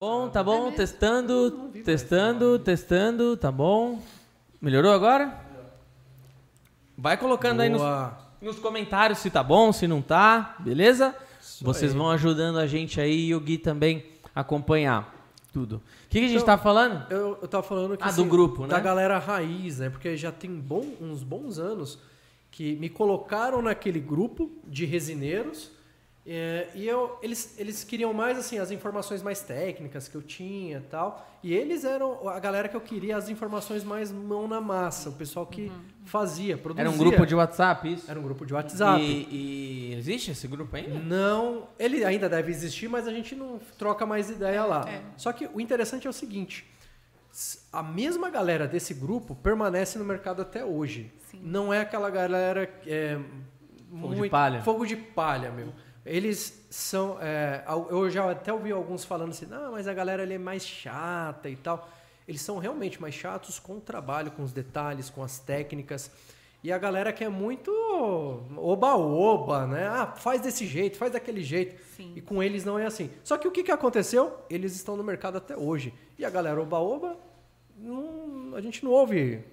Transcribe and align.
Bom, 0.00 0.28
tá 0.28 0.44
bom, 0.44 0.70
testando, 0.70 1.72
testando, 1.84 2.56
testando, 2.60 3.36
tá 3.36 3.50
bom. 3.50 4.00
Melhorou 4.60 4.92
agora? 4.92 5.36
Vai 6.96 7.16
colocando 7.16 7.62
aí 7.62 7.68
nos, 7.68 7.82
nos 8.40 8.60
comentários 8.60 9.18
se 9.18 9.28
tá 9.28 9.42
bom, 9.42 9.72
se 9.72 9.88
não 9.88 10.00
tá, 10.00 10.54
beleza? 10.60 11.16
Isso 11.42 11.64
Vocês 11.64 11.90
aí. 11.90 11.98
vão 11.98 12.08
ajudando 12.10 12.60
a 12.60 12.66
gente 12.68 13.00
aí 13.00 13.26
e 13.26 13.34
o 13.34 13.40
Gui 13.40 13.58
também 13.58 14.04
acompanhar 14.32 15.12
tudo. 15.52 15.78
O 15.78 16.08
que, 16.08 16.20
que 16.20 16.26
a 16.26 16.28
gente 16.28 16.42
Então, 16.42 16.56
tá 16.56 16.58
falando? 16.62 17.04
Eu, 17.10 17.36
eu 17.42 17.48
tava 17.48 17.64
falando 17.64 17.96
que 17.96 18.04
Ah, 18.04 18.06
assim, 18.06 18.22
do 18.22 18.28
grupo, 18.30 18.62
né? 18.62 18.68
Da 18.68 18.78
galera 18.78 19.18
raiz, 19.18 19.80
né? 19.80 19.90
Porque 19.90 20.16
já 20.16 20.30
tem 20.30 20.52
bom- 20.60 20.94
uns 21.00 21.24
bons 21.24 21.58
anos 21.58 21.98
que 22.52 22.76
me 22.76 22.88
colocaram 22.88 23.60
naquele 23.60 23.98
grupo 23.98 24.48
de 24.64 24.84
resineiros 24.84 25.72
é, 26.30 26.68
e 26.74 26.86
eu, 26.86 27.18
eles, 27.22 27.54
eles 27.58 27.82
queriam 27.82 28.12
mais 28.12 28.36
assim 28.38 28.58
as 28.58 28.70
informações 28.70 29.22
mais 29.22 29.40
técnicas 29.40 30.08
que 30.08 30.14
eu 30.14 30.20
tinha 30.20 30.76
e 30.76 30.82
tal. 30.82 31.26
E 31.42 31.54
eles 31.54 31.86
eram 31.86 32.28
a 32.28 32.38
galera 32.38 32.68
que 32.68 32.76
eu 32.76 32.82
queria 32.82 33.16
as 33.16 33.30
informações 33.30 33.82
mais 33.82 34.12
mão 34.12 34.46
na 34.46 34.60
massa, 34.60 35.08
o 35.08 35.12
pessoal 35.14 35.46
que 35.46 35.72
fazia, 36.04 36.58
produzia. 36.58 36.82
Era 36.82 36.90
um 36.90 36.98
grupo 36.98 37.24
de 37.24 37.34
WhatsApp, 37.34 37.94
isso? 37.94 38.10
Era 38.10 38.20
um 38.20 38.22
grupo 38.22 38.44
de 38.44 38.52
WhatsApp. 38.52 39.00
E, 39.02 39.92
e 39.92 39.94
existe 39.94 40.32
esse 40.32 40.46
grupo 40.46 40.76
ainda? 40.76 40.98
Não, 40.98 41.66
ele 41.78 42.04
ainda 42.04 42.28
deve 42.28 42.50
existir, 42.50 42.88
mas 42.88 43.08
a 43.08 43.10
gente 43.10 43.34
não 43.34 43.58
troca 43.78 44.04
mais 44.04 44.28
ideia 44.28 44.66
lá. 44.66 44.84
É. 44.86 45.00
Só 45.16 45.32
que 45.32 45.48
o 45.54 45.58
interessante 45.58 46.06
é 46.06 46.10
o 46.10 46.12
seguinte: 46.12 46.70
a 47.72 47.82
mesma 47.82 48.28
galera 48.28 48.68
desse 48.68 48.92
grupo 48.92 49.34
permanece 49.34 49.98
no 49.98 50.04
mercado 50.04 50.42
até 50.42 50.62
hoje. 50.62 51.10
Sim. 51.30 51.40
Não 51.42 51.72
é 51.72 51.80
aquela 51.80 52.10
galera 52.10 52.68
é, 52.86 53.18
Fogo 53.90 54.14
de 54.14 54.28
palha. 54.28 54.62
fogo 54.62 54.84
de 54.86 54.96
palha, 54.96 55.50
meu. 55.50 55.72
Eles 56.08 56.66
são, 56.70 57.18
é, 57.20 57.62
eu 57.90 58.10
já 58.10 58.30
até 58.30 58.52
ouvi 58.52 58.72
alguns 58.72 59.04
falando 59.04 59.30
assim, 59.30 59.46
não, 59.46 59.72
mas 59.72 59.86
a 59.86 59.92
galera 59.92 60.22
ali 60.22 60.34
é 60.34 60.38
mais 60.38 60.66
chata 60.66 61.48
e 61.48 61.56
tal. 61.56 61.88
Eles 62.26 62.40
são 62.40 62.58
realmente 62.58 63.00
mais 63.00 63.14
chatos 63.14 63.58
com 63.58 63.76
o 63.76 63.80
trabalho, 63.80 64.30
com 64.30 64.42
os 64.42 64.52
detalhes, 64.52 65.10
com 65.10 65.22
as 65.22 65.38
técnicas. 65.38 66.10
E 66.62 66.72
a 66.72 66.78
galera 66.78 67.12
que 67.12 67.22
é 67.22 67.28
muito 67.28 67.70
oba-oba, 68.56 69.66
né? 69.66 69.86
Ah, 69.86 70.06
faz 70.06 70.40
desse 70.40 70.66
jeito, 70.66 70.96
faz 70.96 71.12
daquele 71.12 71.42
jeito. 71.42 71.80
Sim. 71.96 72.12
E 72.16 72.20
com 72.20 72.42
eles 72.42 72.64
não 72.64 72.78
é 72.78 72.86
assim. 72.86 73.10
Só 73.22 73.38
que 73.38 73.46
o 73.46 73.50
que, 73.50 73.62
que 73.62 73.70
aconteceu? 73.70 74.36
Eles 74.50 74.74
estão 74.74 74.96
no 74.96 75.04
mercado 75.04 75.38
até 75.38 75.56
hoje. 75.56 75.94
E 76.18 76.24
a 76.24 76.30
galera 76.30 76.60
oba-oba, 76.60 77.16
a 78.56 78.60
gente 78.60 78.84
não 78.84 78.90
ouve 78.90 79.44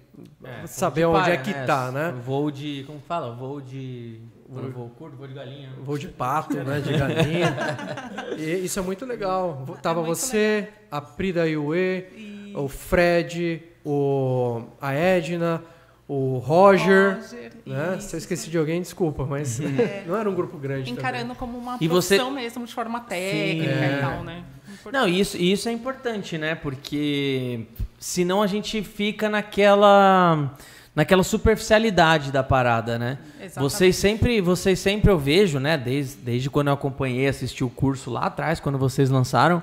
É, 0.42 0.66
saber 0.66 1.04
onde 1.04 1.30
é 1.30 1.36
palha, 1.36 1.42
que 1.42 1.66
tá, 1.66 1.92
né? 1.92 2.10
Voo 2.12 2.50
de. 2.50 2.84
Como 2.86 3.00
fala? 3.00 3.34
Voo 3.34 3.60
de. 3.60 4.20
Voo, 4.48 4.70
voo 4.70 4.88
curto, 4.90 5.16
voo 5.16 5.26
de 5.26 5.34
galinha. 5.34 5.70
Voo 5.82 5.98
de 5.98 6.08
pato, 6.08 6.56
né? 6.56 6.80
De 6.80 6.92
galinha. 6.96 7.56
E 8.38 8.64
isso 8.64 8.78
é 8.78 8.82
muito 8.82 9.04
legal. 9.06 9.64
Tava 9.82 10.00
É 10.00 10.04
muito 10.04 10.16
você, 10.18 10.68
a 10.90 11.00
Prida 11.00 11.48
Yue, 11.48 12.52
o 12.54 12.68
Fred, 12.68 13.62
o, 13.84 14.62
a 14.80 14.92
Edna, 14.92 15.62
o 16.06 16.36
Roger. 16.38 17.16
Roger, 17.16 17.52
né? 17.64 17.96
isso, 17.98 18.08
Se 18.10 18.16
eu 18.16 18.18
esqueci 18.18 18.50
de 18.50 18.58
alguém, 18.58 18.80
desculpa, 18.82 19.24
mas 19.24 19.58
não 20.06 20.16
era 20.16 20.28
um 20.30 20.34
grupo 20.34 20.56
grande 20.58 20.92
Encarando 20.92 21.34
como 21.34 21.56
uma 21.58 21.78
E 21.80 21.88
você- 21.88 22.16
profissão 22.16 22.30
mesmo, 22.34 22.66
de 22.66 22.74
forma 22.74 23.00
técnica 23.00 23.70
É. 23.72 23.96
e 23.98 24.00
tal, 24.00 24.22
né? 24.24 24.44
Importante. 24.72 24.92
Não, 24.92 25.08
e 25.08 25.18
isso, 25.20 25.36
e 25.36 25.50
isso 25.52 25.68
é 25.68 25.72
importante, 25.72 26.36
né? 26.38 26.54
Porque 26.54 27.66
senão 27.98 28.42
a 28.42 28.46
gente 28.46 28.82
fica 28.82 29.28
naquela 29.28 30.54
naquela 30.96 31.22
superficialidade 31.22 32.32
da 32.32 32.42
parada, 32.42 32.98
né? 32.98 33.18
Exatamente. 33.38 33.58
Vocês 33.60 33.96
sempre, 33.96 34.40
vocês 34.40 34.78
sempre 34.78 35.10
eu 35.10 35.18
vejo, 35.18 35.60
né? 35.60 35.76
Desde, 35.76 36.16
desde 36.16 36.48
quando 36.50 36.68
eu 36.68 36.72
acompanhei, 36.74 37.28
assisti 37.28 37.62
o 37.62 37.68
curso 37.70 38.10
lá 38.10 38.22
atrás, 38.22 38.58
quando 38.58 38.78
vocês 38.78 39.10
lançaram, 39.10 39.62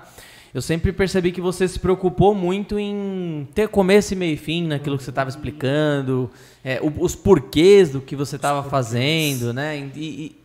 eu 0.53 0.61
sempre 0.61 0.93
percebi 0.93 1.31
que 1.31 1.41
você 1.41 1.67
se 1.67 1.79
preocupou 1.79 2.35
muito 2.35 2.77
em 2.77 3.47
ter 3.55 3.67
começo 3.67 4.13
e 4.13 4.15
meio 4.15 4.35
e 4.35 4.37
fim 4.37 4.67
naquilo 4.67 4.95
que 4.97 5.03
você 5.03 5.09
estava 5.09 5.27
explicando, 5.29 6.29
é, 6.63 6.79
os 6.99 7.15
porquês 7.15 7.89
do 7.89 7.99
que 7.99 8.15
você 8.15 8.35
estava 8.35 8.61
fazendo, 8.69 9.51
né? 9.51 9.75
E, 9.95 9.99
e- 9.99 10.43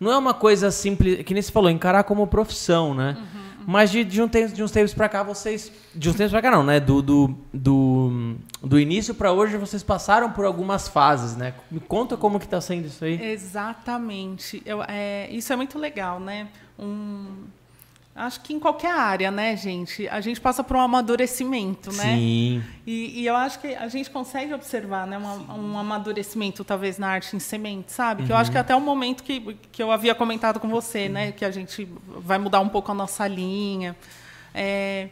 não 0.00 0.10
é 0.10 0.18
uma 0.18 0.34
coisa 0.34 0.72
simples, 0.72 1.22
que 1.24 1.32
nem 1.32 1.40
você 1.40 1.52
falou, 1.52 1.70
encarar 1.70 2.02
como 2.02 2.26
profissão, 2.26 2.92
né? 2.92 3.16
Mas 3.66 3.90
de, 3.90 4.04
de, 4.04 4.20
um 4.22 4.28
tempo, 4.28 4.52
de 4.52 4.62
uns 4.62 4.70
tempos 4.70 4.94
pra 4.94 5.08
cá, 5.08 5.22
vocês. 5.22 5.70
De 5.94 6.08
uns 6.08 6.16
tempos 6.16 6.32
pra 6.32 6.42
cá, 6.42 6.50
não, 6.50 6.64
né? 6.64 6.80
Do, 6.80 7.00
do, 7.02 7.34
do, 7.52 8.36
do 8.62 8.78
início 8.78 9.14
pra 9.14 9.32
hoje, 9.32 9.56
vocês 9.56 9.82
passaram 9.82 10.30
por 10.30 10.44
algumas 10.44 10.88
fases, 10.88 11.36
né? 11.36 11.54
Me 11.70 11.80
conta 11.80 12.16
como 12.16 12.38
que 12.38 12.48
tá 12.48 12.60
sendo 12.60 12.86
isso 12.86 13.04
aí. 13.04 13.22
Exatamente. 13.32 14.62
Eu, 14.64 14.82
é, 14.86 15.28
isso 15.30 15.52
é 15.52 15.56
muito 15.56 15.78
legal, 15.78 16.20
né? 16.20 16.48
Um, 16.78 17.44
acho 18.16 18.40
que 18.42 18.52
em 18.54 18.60
qualquer 18.60 18.92
área, 18.94 19.30
né, 19.30 19.56
gente? 19.56 20.06
A 20.08 20.20
gente 20.20 20.40
passa 20.40 20.62
por 20.62 20.76
um 20.76 20.80
amadurecimento, 20.80 21.90
né? 21.92 22.14
Sim. 22.16 22.62
E, 22.86 23.20
e 23.22 23.26
eu 23.26 23.34
acho 23.34 23.58
que 23.58 23.74
a 23.74 23.88
gente 23.88 24.08
consegue 24.10 24.54
observar 24.54 25.06
né, 25.06 25.18
uma- 25.18 25.54
um 25.54 25.78
amadurecimento, 25.78 26.62
talvez, 26.64 26.96
na 26.98 27.08
arte 27.08 27.34
em 27.34 27.38
semente, 27.40 27.90
sabe? 27.92 28.24
Que 28.24 28.30
eu 28.32 28.36
acho 28.36 28.50
que 28.50 28.58
até 28.58 28.74
o 28.76 28.80
momento 28.80 29.22
que, 29.24 29.56
que 29.72 29.82
eu 29.82 29.90
havia 29.90 30.14
comentado 30.14 30.60
com 30.60 30.68
você, 30.68 31.08
né? 31.08 31.32
Que 31.32 31.44
a 31.44 31.50
gente 31.50 31.88
vai 32.06 32.38
mudar 32.38 32.60
um 32.60 32.68
pouco 32.68 32.90
a 32.92 32.94
nossa 32.94 33.26
linha. 33.26 33.96
É, 34.54 35.08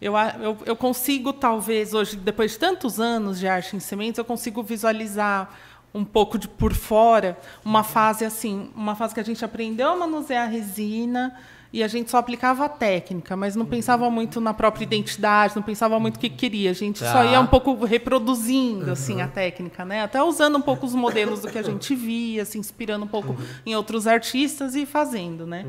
eu, 0.00 0.14
eu, 0.40 0.56
eu 0.64 0.76
consigo, 0.76 1.32
talvez, 1.32 1.92
hoje, 1.92 2.16
depois 2.16 2.52
de 2.52 2.58
tantos 2.58 2.98
anos 2.98 3.38
de 3.38 3.46
arte 3.48 3.76
em 3.76 3.80
sementes, 3.80 4.16
eu 4.18 4.24
consigo 4.24 4.62
visualizar 4.62 5.50
um 5.92 6.04
pouco 6.04 6.38
de 6.38 6.46
por 6.48 6.72
fora 6.72 7.36
uma 7.64 7.82
fase 7.82 8.24
assim, 8.24 8.70
uma 8.76 8.94
fase 8.94 9.12
que 9.14 9.20
a 9.20 9.24
gente 9.24 9.44
aprendeu 9.44 9.88
a 9.90 9.96
manusear 9.96 10.44
a 10.44 10.50
resina 10.50 11.36
e 11.72 11.82
a 11.82 11.88
gente 11.88 12.10
só 12.10 12.16
aplicava 12.18 12.64
a 12.64 12.68
técnica, 12.68 13.36
mas 13.36 13.54
não 13.54 13.66
pensava 13.66 14.10
muito 14.10 14.40
na 14.40 14.54
própria 14.54 14.84
identidade, 14.84 15.54
não 15.54 15.62
pensava 15.62 16.00
muito 16.00 16.16
o 16.16 16.18
que 16.18 16.30
queria. 16.30 16.70
A 16.70 16.74
gente 16.74 16.98
só 17.00 17.12
Tá. 17.12 17.24
ia 17.26 17.40
um 17.40 17.46
pouco 17.46 17.84
reproduzindo 17.84 18.90
assim 18.90 19.20
a 19.20 19.28
técnica, 19.28 19.84
né? 19.84 20.02
Até 20.02 20.22
usando 20.22 20.56
um 20.56 20.62
pouco 20.62 20.86
os 20.86 20.94
modelos 20.94 21.40
do 21.40 21.48
que 21.48 21.58
a 21.58 21.62
gente 21.62 21.94
via, 21.94 22.44
se 22.44 22.58
inspirando 22.58 23.04
um 23.04 23.08
pouco 23.08 23.36
em 23.66 23.74
outros 23.76 24.06
artistas 24.06 24.74
e 24.74 24.86
fazendo, 24.86 25.46
né? 25.46 25.66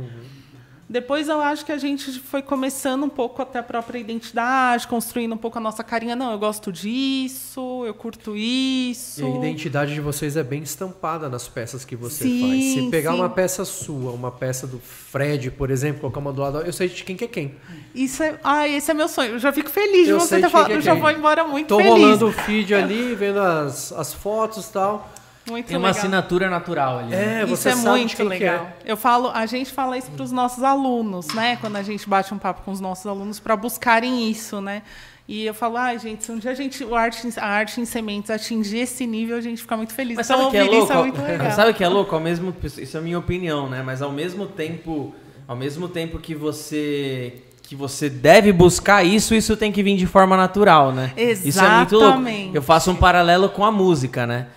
Depois 0.89 1.27
eu 1.29 1.39
acho 1.39 1.63
que 1.63 1.72
a 1.72 1.77
gente 1.77 2.19
foi 2.19 2.41
começando 2.41 3.03
um 3.03 3.09
pouco 3.09 3.44
até 3.44 3.59
a 3.59 3.63
própria 3.63 4.00
identidade, 4.00 4.88
construindo 4.88 5.33
um 5.35 5.38
pouco 5.38 5.59
a 5.59 5.61
nossa 5.61 5.83
carinha. 5.83 6.16
Não, 6.16 6.31
eu 6.31 6.39
gosto 6.39 6.72
disso, 6.72 7.83
eu 7.85 7.94
curto 7.94 8.35
isso. 8.35 9.22
E 9.22 9.23
a 9.23 9.29
identidade 9.38 9.94
de 9.94 10.01
vocês 10.01 10.35
é 10.35 10.41
bem 10.41 10.63
estampada 10.63 11.29
nas 11.29 11.47
peças 11.47 11.85
que 11.85 11.95
você 11.95 12.23
Sim, 12.23 12.41
faz. 12.41 12.63
Se 12.85 12.89
pegar 12.89 13.11
sim. 13.11 13.19
uma 13.19 13.29
peça 13.29 13.63
sua, 13.66 14.11
uma 14.11 14.31
peça 14.31 14.66
do 14.66 14.79
Fred, 14.79 15.51
por 15.51 15.69
exemplo, 15.69 16.01
colocar 16.01 16.19
uma 16.22 16.33
do 16.33 16.41
lado, 16.41 16.57
eu 16.61 16.73
sei 16.73 16.89
de 16.89 17.03
quem 17.03 17.16
que 17.16 17.25
é 17.25 17.27
quem. 17.27 17.56
Isso 17.94 18.23
é, 18.23 18.39
ah, 18.44 18.67
esse 18.67 18.89
é 18.89 18.94
meu 18.95 19.07
sonho. 19.07 19.33
Eu 19.33 19.39
já 19.39 19.53
fico 19.53 19.69
feliz 19.69 20.06
de 20.06 20.11
Eu 20.11 20.19
você 20.19 20.38
ter 20.39 20.47
de 20.47 20.51
falado. 20.51 20.67
quem 20.67 20.75
Eu 20.77 20.81
já 20.81 20.95
é. 20.95 21.00
vou 21.00 21.11
embora 21.11 21.44
muito 21.44 21.67
Tô 21.67 21.77
feliz. 21.77 21.91
rolando 21.91 22.27
o 22.27 22.31
feed 22.31 22.73
ali, 22.73 23.13
vendo 23.13 23.39
as, 23.39 23.91
as 23.91 24.11
fotos 24.11 24.66
e 24.67 24.73
tal. 24.73 25.07
Muito 25.49 25.67
Tem 25.67 25.77
uma 25.77 25.87
legal. 25.87 25.99
assinatura 25.99 26.49
natural 26.49 26.99
ali. 26.99 27.09
né? 27.09 27.41
É, 27.41 27.43
Isso 27.43 27.55
você 27.55 27.69
é 27.69 27.75
muito 27.75 28.15
quem 28.15 28.25
que 28.25 28.29
legal. 28.29 28.69
é. 28.85 28.91
Eu 28.91 28.97
falo, 28.97 29.29
a 29.33 29.45
gente 29.45 29.71
fala 29.71 29.97
isso 29.97 30.11
para 30.11 30.23
os 30.23 30.31
nossos 30.31 30.63
alunos, 30.63 31.27
né? 31.33 31.57
Quando 31.59 31.75
a 31.75 31.83
gente 31.83 32.07
bate 32.07 32.33
um 32.33 32.37
papo 32.37 32.61
com 32.63 32.71
os 32.71 32.79
nossos 32.79 33.05
alunos 33.05 33.39
para 33.39 33.55
buscarem 33.55 34.29
isso, 34.29 34.61
né? 34.61 34.83
E 35.27 35.45
eu 35.45 35.53
falo, 35.53 35.77
ai, 35.77 35.99
gente, 35.99 36.25
se 36.25 36.31
um 36.31 36.39
dia 36.39 36.49
a 36.51 36.55
gente, 36.55 36.83
o 36.83 36.95
arte, 36.95 37.27
a 37.39 37.45
arte 37.45 37.79
em 37.79 37.85
sementes 37.85 38.31
atingir 38.31 38.79
esse 38.79 39.05
nível, 39.05 39.38
a 39.38 39.41
gente 39.41 39.61
fica 39.61 39.77
muito 39.77 39.93
feliz. 39.93 40.15
Mas 40.17 40.27
então, 40.27 40.38
sabe 40.39 40.47
o 40.47 40.51
que 40.51 40.57
é 40.57 40.63
ouvir 40.63 40.75
louco? 40.75 40.85
isso 40.85 40.93
é 40.93 41.01
muito 41.03 41.21
legal. 41.21 41.51
Sabe 41.51 41.71
o 41.71 41.73
que 41.75 41.83
é 41.83 41.88
louco? 41.88 42.15
Ao 42.15 42.21
mesmo, 42.21 42.55
isso 42.63 42.97
é 42.97 42.99
a 42.99 43.03
minha 43.03 43.19
opinião, 43.19 43.69
né? 43.69 43.83
Mas 43.85 44.01
ao 44.01 44.11
mesmo 44.11 44.47
tempo, 44.47 45.13
ao 45.47 45.55
mesmo 45.55 45.88
tempo 45.88 46.17
que 46.17 46.33
você 46.33 47.43
que 47.61 47.75
você 47.75 48.09
deve 48.09 48.51
buscar 48.51 49.03
isso, 49.03 49.35
isso 49.35 49.55
tem 49.55 49.71
que 49.71 49.83
vir 49.83 49.95
de 49.95 50.07
forma 50.07 50.35
natural, 50.35 50.91
né? 50.91 51.13
Isso 51.15 51.59
é 51.63 51.69
muito 51.77 51.93
louco. 51.93 52.07
Exatamente. 52.07 52.55
Eu 52.55 52.63
faço 52.63 52.89
um 52.89 52.95
paralelo 52.95 53.47
com 53.49 53.63
a 53.63 53.71
música, 53.71 54.25
né? 54.25 54.47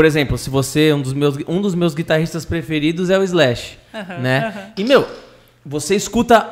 Por 0.00 0.06
exemplo, 0.06 0.38
se 0.38 0.48
você 0.48 0.94
um 0.94 1.02
dos 1.02 1.12
meus 1.12 1.36
um 1.46 1.60
dos 1.60 1.74
meus 1.74 1.92
guitarristas 1.92 2.46
preferidos 2.46 3.10
é 3.10 3.18
o 3.18 3.22
Slash, 3.22 3.78
Aham, 3.92 4.18
né? 4.18 4.46
aham. 4.46 4.72
E 4.78 4.82
meu, 4.82 5.06
você 5.62 5.94
escuta 5.94 6.48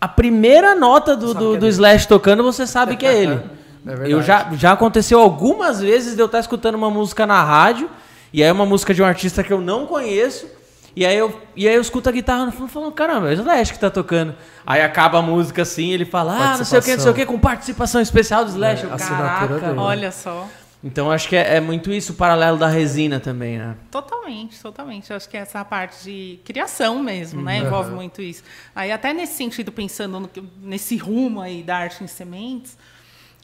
a 0.00 0.08
primeira 0.08 0.74
nota 0.74 1.14
do, 1.14 1.34
do, 1.34 1.56
é 1.56 1.58
do. 1.58 1.66
Slash 1.68 2.08
tocando, 2.08 2.42
você 2.42 2.66
sabe 2.66 2.96
que 2.96 3.04
é 3.04 3.12
ele. 3.22 3.34
É 3.34 3.90
verdade. 3.90 4.10
Eu 4.10 4.22
já, 4.22 4.48
já 4.54 4.72
aconteceu 4.72 5.20
algumas 5.20 5.78
vezes 5.82 6.14
de 6.14 6.22
eu 6.22 6.24
estar 6.24 6.38
escutando 6.38 6.74
uma 6.76 6.88
música 6.88 7.26
na 7.26 7.44
rádio, 7.44 7.90
e 8.32 8.42
aí 8.42 8.48
é 8.48 8.52
uma 8.52 8.64
música 8.64 8.94
de 8.94 9.02
um 9.02 9.04
artista 9.04 9.44
que 9.44 9.52
eu 9.52 9.60
não 9.60 9.84
conheço, 9.84 10.46
e 10.96 11.04
aí 11.04 11.18
eu, 11.18 11.38
e 11.54 11.68
aí 11.68 11.74
eu 11.74 11.82
escuto 11.82 12.08
a 12.08 12.12
guitarra 12.12 12.46
no 12.46 12.52
fundo 12.52 12.68
falando, 12.68 12.92
caramba, 12.92 13.28
é 13.30 13.32
o 13.32 13.34
Slash 13.34 13.74
que 13.74 13.78
tá 13.78 13.90
tocando. 13.90 14.34
Aí 14.66 14.80
acaba 14.80 15.18
a 15.18 15.22
música 15.22 15.60
assim, 15.60 15.92
ele 15.92 16.06
fala, 16.06 16.32
ah, 16.32 16.56
não 16.56 16.64
sei 16.64 16.78
o 16.78 16.82
que, 16.82 16.96
não 16.96 17.02
sei 17.02 17.10
o 17.10 17.14
que, 17.14 17.26
com 17.26 17.38
participação 17.38 18.00
especial 18.00 18.42
do 18.42 18.52
Slash. 18.52 18.84
É, 18.84 18.86
eu, 18.86 18.94
assinatura 18.94 19.48
caraca. 19.48 19.66
dele. 19.66 19.78
Olha 19.80 20.10
só. 20.10 20.48
Então 20.86 21.10
acho 21.10 21.28
que 21.28 21.34
é, 21.34 21.56
é 21.56 21.60
muito 21.60 21.92
isso 21.92 22.12
o 22.12 22.14
paralelo 22.14 22.56
da 22.56 22.68
resina 22.68 23.18
também, 23.18 23.58
né? 23.58 23.76
Totalmente, 23.90 24.60
totalmente. 24.62 25.10
Eu 25.10 25.16
acho 25.16 25.28
que 25.28 25.36
essa 25.36 25.64
parte 25.64 26.04
de 26.04 26.38
criação 26.44 27.02
mesmo, 27.02 27.42
né? 27.42 27.60
Uhum. 27.60 27.66
Envolve 27.66 27.90
muito 27.90 28.22
isso. 28.22 28.44
Aí 28.74 28.92
até 28.92 29.12
nesse 29.12 29.34
sentido, 29.34 29.72
pensando 29.72 30.20
no 30.20 30.30
nesse 30.62 30.96
rumo 30.96 31.40
aí 31.40 31.64
da 31.64 31.76
arte 31.76 32.04
em 32.04 32.06
sementes, 32.06 32.78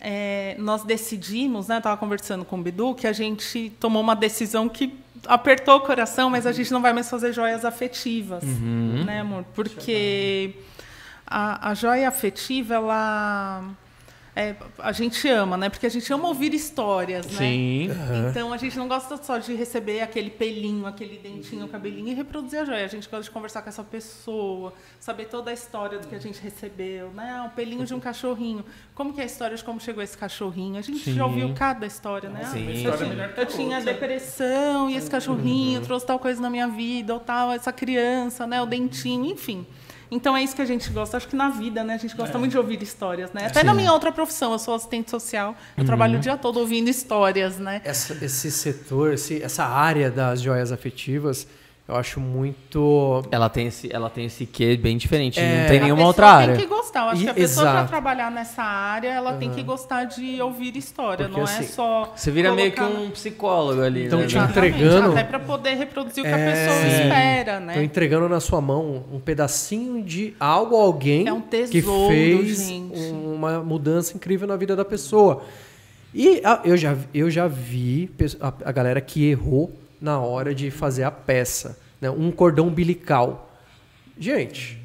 é, 0.01 0.55
nós 0.57 0.85
decidimos, 0.85 1.67
né? 1.67 1.79
Estava 1.79 1.97
conversando 1.97 2.45
com 2.45 2.61
o 2.61 2.63
Bidu, 2.63 2.95
que 2.95 3.09
a 3.09 3.13
gente 3.13 3.73
tomou 3.81 4.01
uma 4.01 4.15
decisão 4.15 4.69
que 4.69 4.97
apertou 5.27 5.79
o 5.79 5.81
coração, 5.81 6.31
mas 6.31 6.47
a 6.47 6.53
gente 6.53 6.73
não 6.73 6.81
vai 6.81 6.93
mais 6.93 7.11
fazer 7.11 7.33
joias 7.33 7.65
afetivas, 7.65 8.45
né, 8.45 9.21
amor? 9.21 9.45
Porque 9.53 10.55
a, 11.27 11.71
a 11.71 11.75
joia 11.75 12.09
afetiva, 12.09 12.75
ela 12.75 13.65
é, 14.35 14.55
a 14.79 14.93
gente 14.93 15.29
ama, 15.29 15.59
né? 15.59 15.69
Porque 15.69 15.87
a 15.87 15.91
gente 15.91 16.11
ama 16.11 16.27
ouvir 16.27 16.55
histórias, 16.55 17.27
né? 17.27 17.39
Sim. 17.39 17.91
Então 18.31 18.51
a 18.51 18.57
gente 18.57 18.79
não 18.79 18.89
gosta 18.89 19.19
só 19.19 19.37
de 19.37 19.55
receber 19.55 20.01
aquele 20.01 20.31
pelinho, 20.31 20.87
aquele 20.87 21.19
dentinho, 21.19 21.69
cabelinho 21.69 22.09
e 22.09 22.15
reproduzir 22.15 22.61
a 22.61 22.65
joia. 22.65 22.85
A 22.87 22.89
gente 22.89 23.11
gosta 23.11 23.25
de 23.25 23.31
conversar 23.31 23.61
com 23.61 23.69
essa 23.69 23.85
pessoa, 23.85 24.73
saber 24.99 25.27
toda 25.27 25.51
a 25.51 25.55
história 25.55 25.99
do 25.99 26.07
que 26.07 26.15
a 26.15 26.19
gente 26.19 26.41
recebeu, 26.41 27.11
né? 27.11 27.47
O 27.47 27.55
pelinho 27.55 27.85
de 27.85 27.93
um 27.93 28.01
cachorrinho. 28.01 28.65
Como 28.95 29.13
que 29.13 29.21
é 29.21 29.25
a 29.25 29.27
história 29.27 29.55
de 29.55 29.63
como 29.63 29.79
chegou 29.79 30.03
esse 30.03 30.17
cachorrinho? 30.17 30.79
A 30.79 30.83
gente 30.83 31.05
Sim. 31.05 31.15
já 31.15 31.27
ouviu 31.27 31.53
cada 31.53 31.85
história, 31.85 32.31
né? 32.31 32.45
Sim. 32.45 32.59
Ah, 32.59 32.63
Uma 32.63 32.71
eu 32.71 32.75
história 32.75 33.07
tinha, 33.07 33.33
eu 33.37 33.47
tinha 33.47 33.81
depressão 33.83 34.89
e 34.89 34.97
esse 34.97 35.11
cachorrinho 35.11 35.83
trouxe 35.83 36.07
tal 36.07 36.19
coisa 36.19 36.41
na 36.41 36.49
minha 36.49 36.69
vida, 36.69 37.13
ou 37.13 37.21
tal, 37.21 37.53
essa 37.53 37.71
criança, 37.71 38.47
né? 38.47 38.63
O 38.63 38.67
dentinho, 38.67 39.27
enfim. 39.27 39.67
Então 40.15 40.37
é 40.37 40.43
isso 40.45 40.55
que 40.55 40.61
a 40.61 40.65
gente 40.67 40.91
gosta. 40.91 41.17
Acho 41.17 41.27
que 41.27 41.35
na 41.35 41.49
vida, 41.49 41.83
né? 41.83 41.95
A 41.95 41.97
gente 41.97 42.15
gosta 42.15 42.39
muito 42.39 42.53
de 42.53 42.59
ouvir 42.59 42.83
histórias, 42.83 43.33
né? 43.33 43.47
Até 43.47 43.65
na 43.65 43.73
minha 43.75 43.93
outra 43.93 44.13
profissão, 44.13 44.53
eu 44.53 44.59
sou 44.59 44.75
assistente 44.75 45.11
social, 45.11 45.57
eu 45.77 45.85
trabalho 45.87 46.19
o 46.19 46.21
dia 46.21 46.37
todo 46.37 46.59
ouvindo 46.61 46.89
histórias, 46.91 47.59
né? 47.59 47.81
Essa- 47.83 48.23
esse 48.25 48.51
setor, 48.51 49.15
esse- 49.15 49.43
essa 49.43 49.65
área 49.65 50.11
das 50.11 50.43
joias 50.43 50.71
afetivas, 50.71 51.47
eu 51.89 51.97
acho 51.97 52.21
muito. 52.21 53.23
Ela 53.31 53.49
tem 53.49 53.67
esse, 53.67 53.93
ela 53.93 54.09
tem 54.09 54.27
esse 54.27 54.47
quê 54.47 54.77
bem 54.77 54.97
diferente. 54.97 55.39
É, 55.41 55.63
não 55.63 55.69
tem 55.69 55.79
A 55.79 55.83
nenhuma 55.85 56.07
outra 56.07 56.29
área. 56.29 56.55
tem 56.57 56.63
que 56.65 56.69
gostar. 56.71 57.01
Eu 57.01 57.09
acho 57.11 57.21
E- 57.23 57.25
que 57.25 57.31
a 57.31 57.35
pessoa 57.35 57.71
para 57.73 57.85
trabalhar 57.85 58.31
nessa 58.31 58.63
área, 58.63 59.09
ela 59.09 59.35
tem 59.35 59.51
que 59.51 59.63
gostar 59.63 60.05
de 60.05 60.41
ouvir 60.41 60.77
história. 60.77 61.27
Porque, 61.27 61.37
não 61.41 61.45
assim, 61.45 61.65
é 61.65 61.67
só. 61.67 62.13
Você 62.15 62.31
vira 62.31 62.53
meio 62.53 62.71
que 62.73 62.81
um 62.81 63.11
psicólogo 63.11 63.83
ali, 63.83 64.07
Então, 64.07 64.21
né? 64.21 64.27
te 64.27 64.39
entregando- 64.39 65.11
Até 65.13 65.25
para 65.25 65.41
poder 65.41 65.75
reproduzir 65.75 66.23
o 66.23 66.27
que 66.27 66.33
a 66.33 66.39
É. 66.39 66.53
pessoa 66.53 66.81
Sim. 66.81 67.03
espera, 67.03 67.55
Tô 67.61 67.67
né? 67.67 67.85
entregando 67.85 68.29
na 68.29 68.41
sua 68.41 68.61
mão 68.61 69.05
um 69.13 69.19
pedacinho 69.21 70.03
de 70.03 70.35
algo, 70.39 70.77
alguém 70.77 71.27
É 71.27 71.33
um 71.33 71.41
que 71.41 71.49
tesouro, 71.81 72.09
fez 72.15 72.59
gente. 72.69 72.99
uma 73.13 73.61
mudança 73.61 74.17
incrível 74.17 74.47
na 74.47 74.57
vida 74.57 74.75
da 74.77 74.85
pessoa. 74.85 75.43
E 76.15 76.41
ah, 76.45 76.61
eu, 76.65 76.77
já, 76.77 76.95
eu 77.15 77.31
já 77.31 77.47
vi 77.49 78.11
a, 78.41 78.53
a 78.67 78.73
galera 78.73 79.01
que 79.01 79.29
errou 79.31 79.73
na 80.03 80.19
hora 80.19 80.55
de 80.55 80.71
fazer 80.71 81.05
a 81.05 81.11
peça. 81.11 81.79
Né? 82.01 82.11
Um 82.11 82.31
cordão 82.33 82.67
umbilical. 82.67 83.49
Gente, 84.19 84.79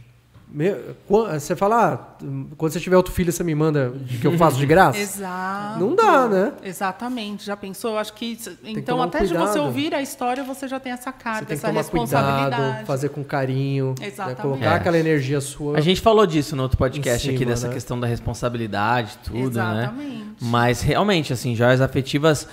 meu, 0.50 0.96
você 1.10 1.56
fala, 1.58 1.94
ah, 1.94 2.24
quando 2.56 2.72
você 2.72 2.80
tiver 2.80 2.96
outro 2.96 3.12
filho, 3.12 3.34
você 3.34 3.44
me 3.44 3.54
manda 3.54 3.92
que 4.22 4.26
eu 4.26 4.38
faço 4.38 4.56
de 4.58 4.66
graça? 4.68 4.98
Exato. 4.98 5.80
Não 5.80 5.94
dá, 5.94 6.28
né? 6.30 6.54
Exatamente. 6.64 7.44
Já 7.46 7.58
pensou? 7.58 7.92
Eu 7.92 7.98
acho 7.98 8.14
que. 8.14 8.38
que 8.38 8.58
Então, 8.64 9.00
um 9.00 9.02
até 9.02 9.20
de 9.20 9.28
você 9.34 9.36
cuidado. 9.36 9.62
ouvir 9.66 9.94
a 9.94 10.02
história, 10.02 10.44
você 10.46 10.66
já 10.68 10.80
tem 10.80 10.94
essa 10.94 11.12
Você 11.12 11.18
carga, 11.24 11.40
tem 11.40 11.48
que 11.48 11.54
essa 11.56 11.68
tomar 11.68 11.82
responsabilidade. 11.82 12.56
cuidado, 12.56 12.86
fazer 12.86 13.10
com 13.10 13.24
carinho, 13.26 13.94
né? 14.00 14.08
Exatamente. 14.08 14.42
colocar 14.42 14.72
É. 14.72 14.76
aquela 14.76 14.98
energia 14.98 15.42
sua. 15.42 15.78
A 15.78 15.82
gente 15.82 16.00
falou 16.00 16.26
disso 16.26 16.56
no 16.56 16.64
outro 16.64 16.78
podcast 16.78 17.28
Em 17.28 17.32
aqui, 17.32 17.40
cima, 17.40 17.52
dessa 17.52 17.68
né? 17.68 17.74
questão 17.74 18.00
da 18.00 18.08
responsabilidade, 18.08 19.18
tudo, 19.26 19.38
né? 19.58 19.82
Exatamente. 19.82 20.26
Mas 20.40 20.82
realmente, 20.82 21.34
assim, 21.34 21.56
joias 21.56 21.82
afetivas. 21.82 22.48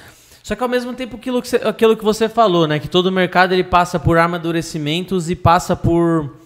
Só 0.44 0.54
que 0.54 0.62
ao 0.62 0.68
mesmo 0.68 0.92
tempo 0.92 1.16
aquilo 1.16 1.40
que, 1.40 1.48
você, 1.48 1.56
aquilo 1.56 1.96
que 1.96 2.04
você 2.04 2.28
falou, 2.28 2.68
né? 2.68 2.78
Que 2.78 2.86
todo 2.86 3.10
mercado 3.10 3.54
ele 3.54 3.64
passa 3.64 3.98
por 3.98 4.18
amadurecimentos 4.18 5.30
e 5.30 5.34
passa 5.34 5.74
por, 5.74 6.36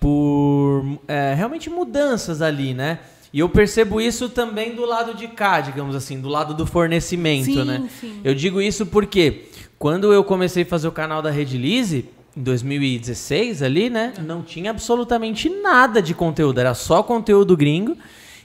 por 0.00 0.98
é, 1.06 1.34
realmente 1.34 1.70
mudanças 1.70 2.42
ali, 2.42 2.74
né? 2.74 2.98
E 3.32 3.38
eu 3.38 3.48
percebo 3.48 4.00
isso 4.00 4.28
também 4.28 4.74
do 4.74 4.84
lado 4.84 5.14
de 5.14 5.28
cá, 5.28 5.60
digamos 5.60 5.94
assim, 5.94 6.20
do 6.20 6.28
lado 6.28 6.52
do 6.52 6.66
fornecimento, 6.66 7.44
Sim, 7.44 7.64
né? 7.64 7.88
sim. 8.00 8.20
Eu 8.24 8.34
digo 8.34 8.60
isso 8.60 8.86
porque 8.86 9.44
quando 9.78 10.12
eu 10.12 10.24
comecei 10.24 10.64
a 10.64 10.66
fazer 10.66 10.88
o 10.88 10.92
canal 10.92 11.22
da 11.22 11.30
Rede 11.30 11.56
Lise, 11.56 12.08
em 12.36 12.42
2016 12.42 13.62
ali, 13.62 13.88
né? 13.88 14.14
Não 14.26 14.42
tinha 14.42 14.72
absolutamente 14.72 15.48
nada 15.48 16.02
de 16.02 16.12
conteúdo, 16.12 16.58
era 16.58 16.74
só 16.74 17.04
conteúdo 17.04 17.56
gringo. 17.56 17.96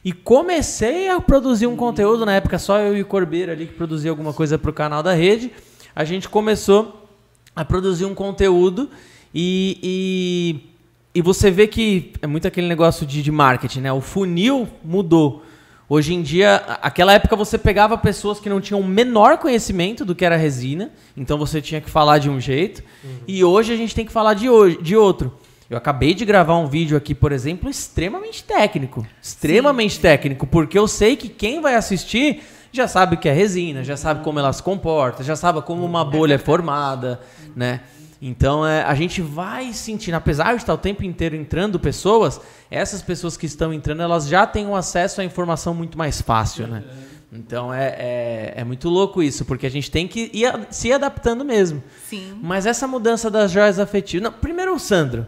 E 0.04 0.14
comecei 0.14 1.10
a 1.10 1.20
produzir 1.20 1.68
um 1.68 1.76
conteúdo, 1.76 2.26
na 2.26 2.34
época 2.34 2.58
só 2.58 2.80
eu 2.80 2.96
e 2.96 3.02
o 3.02 3.06
Corbeiro 3.06 3.52
ali 3.52 3.68
que 3.68 3.74
produzia 3.74 4.10
alguma 4.10 4.34
coisa 4.34 4.58
pro 4.58 4.72
canal 4.72 5.04
da 5.04 5.14
rede. 5.14 5.52
A 5.96 6.04
gente 6.06 6.30
começou 6.30 7.08
a 7.56 7.66
produzir 7.66 8.06
um 8.06 8.16
conteúdo 8.16 8.90
e, 9.34 9.78
e, 9.84 11.20
e 11.20 11.22
você 11.22 11.52
vê 11.52 11.68
que 11.68 12.14
é 12.22 12.28
muito 12.28 12.48
aquele 12.48 12.68
negócio 12.68 13.06
de, 13.06 13.22
de 13.22 13.32
marketing, 13.32 13.82
né? 13.82 13.92
O 13.92 14.00
funil 14.00 14.68
mudou. 14.84 15.44
Hoje 15.92 16.14
em 16.14 16.22
dia, 16.22 16.58
aquela 16.84 17.14
época 17.14 17.36
você 17.36 17.58
pegava 17.58 17.98
pessoas 17.98 18.40
que 18.40 18.48
não 18.48 18.62
tinham 18.62 18.80
o 18.80 18.88
menor 18.88 19.40
conhecimento 19.40 20.06
do 20.06 20.14
que 20.14 20.24
era 20.24 20.38
resina, 20.38 20.92
então 21.18 21.36
você 21.36 21.60
tinha 21.60 21.82
que 21.82 21.90
falar 21.90 22.20
de 22.20 22.30
um 22.30 22.40
jeito, 22.40 22.84
e 23.28 23.44
hoje 23.44 23.74
a 23.74 23.76
gente 23.76 23.96
tem 23.96 24.06
que 24.06 24.12
falar 24.12 24.36
de, 24.36 24.48
hoje, 24.48 24.80
de 24.84 24.96
outro. 24.96 25.34
Eu 25.70 25.78
acabei 25.78 26.16
de 26.16 26.26
gravar 26.26 26.58
um 26.58 26.66
vídeo 26.66 26.98
aqui, 26.98 27.14
por 27.14 27.32
exemplo, 27.32 27.70
extremamente 27.70 28.44
técnico. 28.44 29.06
Extremamente 29.22 30.00
técnico, 30.00 30.48
porque 30.48 30.78
eu 30.78 30.88
sei 30.88 31.16
que 31.16 31.30
quem 31.30 31.62
vai 31.62 31.76
assistir 31.76 32.42
já 32.72 32.88
sabe 32.88 33.16
o 33.16 33.18
que 33.20 33.30
é 33.30 33.34
resina, 33.34 33.84
já 33.84 33.96
sabe 33.96 34.24
como 34.24 34.40
ela 34.40 34.52
se 34.52 34.64
comporta, 34.64 35.24
já 35.24 35.36
sabe 35.36 35.62
como 35.62 35.86
uma 35.86 36.04
bolha 36.04 36.36
é 36.36 36.38
formada, 36.40 37.20
né? 37.56 37.82
Então 38.20 38.66
é, 38.66 38.84
a 38.84 38.96
gente 38.96 39.22
vai 39.22 39.72
sentindo, 39.72 40.16
apesar 40.16 40.56
de 40.56 40.62
estar 40.62 40.74
o 40.74 40.78
tempo 40.78 41.04
inteiro 41.04 41.36
entrando 41.36 41.80
pessoas, 41.80 42.42
essas 42.70 43.02
pessoas 43.04 43.38
que 43.38 43.46
estão 43.46 43.72
entrando, 43.72 44.02
elas 44.02 44.28
já 44.28 44.48
têm 44.48 44.66
um 44.66 44.76
acesso 44.76 45.22
à 45.22 45.24
informação 45.24 45.74
muito 45.74 45.98
mais 45.98 46.20
fácil, 46.20 46.68
né? 46.68 46.84
Então 47.32 47.72
é, 47.72 47.96
é, 48.00 48.54
é 48.58 48.64
muito 48.64 48.90
louco 48.90 49.22
isso, 49.22 49.46
porque 49.46 49.68
a 49.68 49.72
gente 49.72 49.92
tem 49.92 50.08
que 50.08 50.32
ir 50.34 50.52
se 50.72 50.92
adaptando 50.92 51.46
mesmo. 51.46 51.84
Sim. 52.10 52.40
Mas 52.42 52.66
essa 52.66 52.88
mudança 52.88 53.30
das 53.30 53.52
joias 53.52 53.78
afetivas. 53.78 54.24
Não, 54.24 54.34
primeiro 54.34 54.74
o 54.74 54.80
Sandro. 54.80 55.28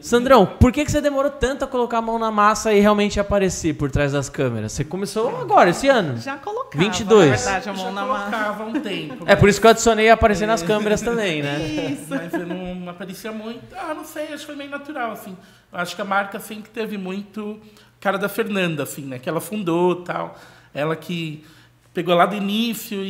Sandrão, 0.00 0.46
por 0.46 0.72
que, 0.72 0.84
que 0.84 0.90
você 0.90 1.00
demorou 1.00 1.30
tanto 1.30 1.64
a 1.64 1.68
colocar 1.68 1.98
a 1.98 2.02
mão 2.02 2.18
na 2.18 2.30
massa 2.30 2.72
e 2.72 2.80
realmente 2.80 3.18
aparecer 3.18 3.74
por 3.74 3.90
trás 3.90 4.12
das 4.12 4.28
câmeras? 4.28 4.72
Você 4.72 4.84
começou 4.84 5.40
agora, 5.40 5.70
esse 5.70 5.88
ano. 5.88 6.18
Já 6.18 6.36
colocava. 6.36 6.84
22. 6.84 7.30
Na 7.30 7.36
verdade, 7.36 7.68
a 7.68 7.72
mão 7.72 7.84
já 7.84 7.90
na 7.92 8.06
massa. 8.06 8.62
um 8.64 8.80
tempo. 8.80 9.24
É 9.26 9.36
por 9.36 9.48
isso 9.48 9.60
que 9.60 9.66
eu 9.66 9.70
adicionei 9.70 10.10
aparecer 10.10 10.46
nas 10.46 10.62
câmeras 10.62 11.00
também, 11.00 11.42
né? 11.42 11.58
Isso. 11.58 12.06
Mas 12.08 12.32
eu 12.32 12.46
não 12.46 12.88
aparecia 12.88 13.32
muito. 13.32 13.74
Ah, 13.74 13.94
não 13.94 14.04
sei, 14.04 14.24
acho 14.24 14.38
que 14.38 14.46
foi 14.46 14.56
meio 14.56 14.70
natural, 14.70 15.12
assim. 15.12 15.36
Acho 15.72 15.94
que 15.94 16.02
a 16.02 16.04
marca 16.04 16.38
sempre 16.38 16.70
teve 16.70 16.96
muito 16.96 17.60
cara 18.00 18.18
da 18.18 18.28
Fernanda, 18.28 18.82
assim, 18.82 19.02
né? 19.02 19.18
Que 19.18 19.28
ela 19.28 19.40
fundou 19.40 19.96
tal. 19.96 20.36
Ela 20.72 20.94
que 20.94 21.44
pegou 21.96 22.14
lá 22.14 22.26
do 22.26 22.36
início 22.36 23.02
e, 23.02 23.08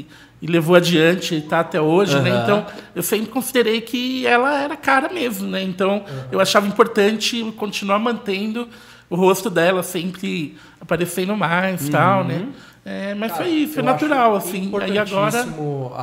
e- 0.00 0.06
e 0.40 0.46
levou 0.46 0.74
adiante 0.74 1.34
e 1.34 1.40
tá 1.42 1.60
até 1.60 1.78
hoje, 1.80 2.18
né? 2.20 2.30
Aham. 2.30 2.42
Então, 2.42 2.66
eu 2.94 3.02
sempre 3.02 3.26
considerei 3.30 3.80
que 3.82 4.26
ela 4.26 4.60
era 4.62 4.76
cara 4.76 5.10
mesmo, 5.12 5.46
né? 5.46 5.62
Então, 5.62 6.04
eu 6.32 6.40
achava 6.40 6.66
importante 6.66 7.42
continuar 7.58 7.98
mantendo 7.98 8.66
o 9.10 9.14
rosto 9.16 9.50
dela 9.50 9.82
sempre 9.82 10.56
aparecendo 10.80 11.36
mais 11.36 11.88
tal, 11.90 12.24
né? 12.24 12.48
É, 12.84 13.14
mas 13.14 13.32
foi 13.36 13.48
isso, 13.48 13.74
foi 13.74 13.82
natural, 13.82 14.34
assim. 14.36 14.70
Aí 14.80 14.98
agora. 14.98 15.46
A, 15.94 16.02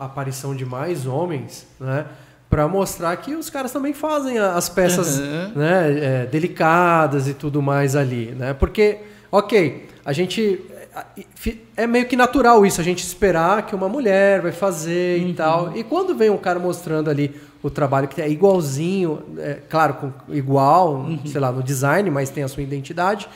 a- 0.00 0.04
aparição 0.06 0.54
de 0.54 0.64
mais 0.66 1.06
homens, 1.06 1.66
né? 1.80 2.04
Para 2.50 2.68
mostrar 2.68 3.16
que 3.16 3.34
os 3.34 3.48
caras 3.48 3.72
também 3.72 3.94
fazem 3.94 4.38
as 4.38 4.68
peças 4.68 5.18
Uhum. 5.18 5.52
né, 5.56 6.22
é, 6.22 6.26
delicadas 6.26 7.26
e 7.26 7.32
tudo 7.32 7.62
mais 7.62 7.96
ali, 7.96 8.26
né? 8.36 8.52
Porque, 8.52 8.98
ok, 9.30 9.88
a 10.04 10.12
gente 10.12 10.60
é, 10.94 11.54
é 11.76 11.86
meio 11.86 12.06
que 12.06 12.16
natural 12.16 12.64
isso, 12.66 12.80
a 12.80 12.84
gente 12.84 13.02
esperar 13.02 13.62
que 13.66 13.74
uma 13.74 13.88
mulher 13.88 14.40
vai 14.42 14.52
fazer 14.52 15.20
Uhum. 15.22 15.28
e 15.28 15.32
tal. 15.34 15.76
E 15.76 15.84
quando 15.84 16.14
vem 16.14 16.28
um 16.30 16.36
cara 16.36 16.58
mostrando 16.58 17.08
ali 17.08 17.34
o 17.62 17.70
trabalho 17.70 18.08
que 18.08 18.20
é 18.20 18.28
igualzinho, 18.28 19.22
é, 19.38 19.58
claro, 19.68 19.94
com, 19.94 20.12
igual, 20.34 20.94
Uhum. 20.94 21.20
sei 21.24 21.40
lá, 21.40 21.50
no 21.52 21.62
design, 21.62 22.10
mas 22.10 22.28
tem 22.30 22.42
a 22.44 22.48
sua 22.48 22.62
identidade. 22.62 23.28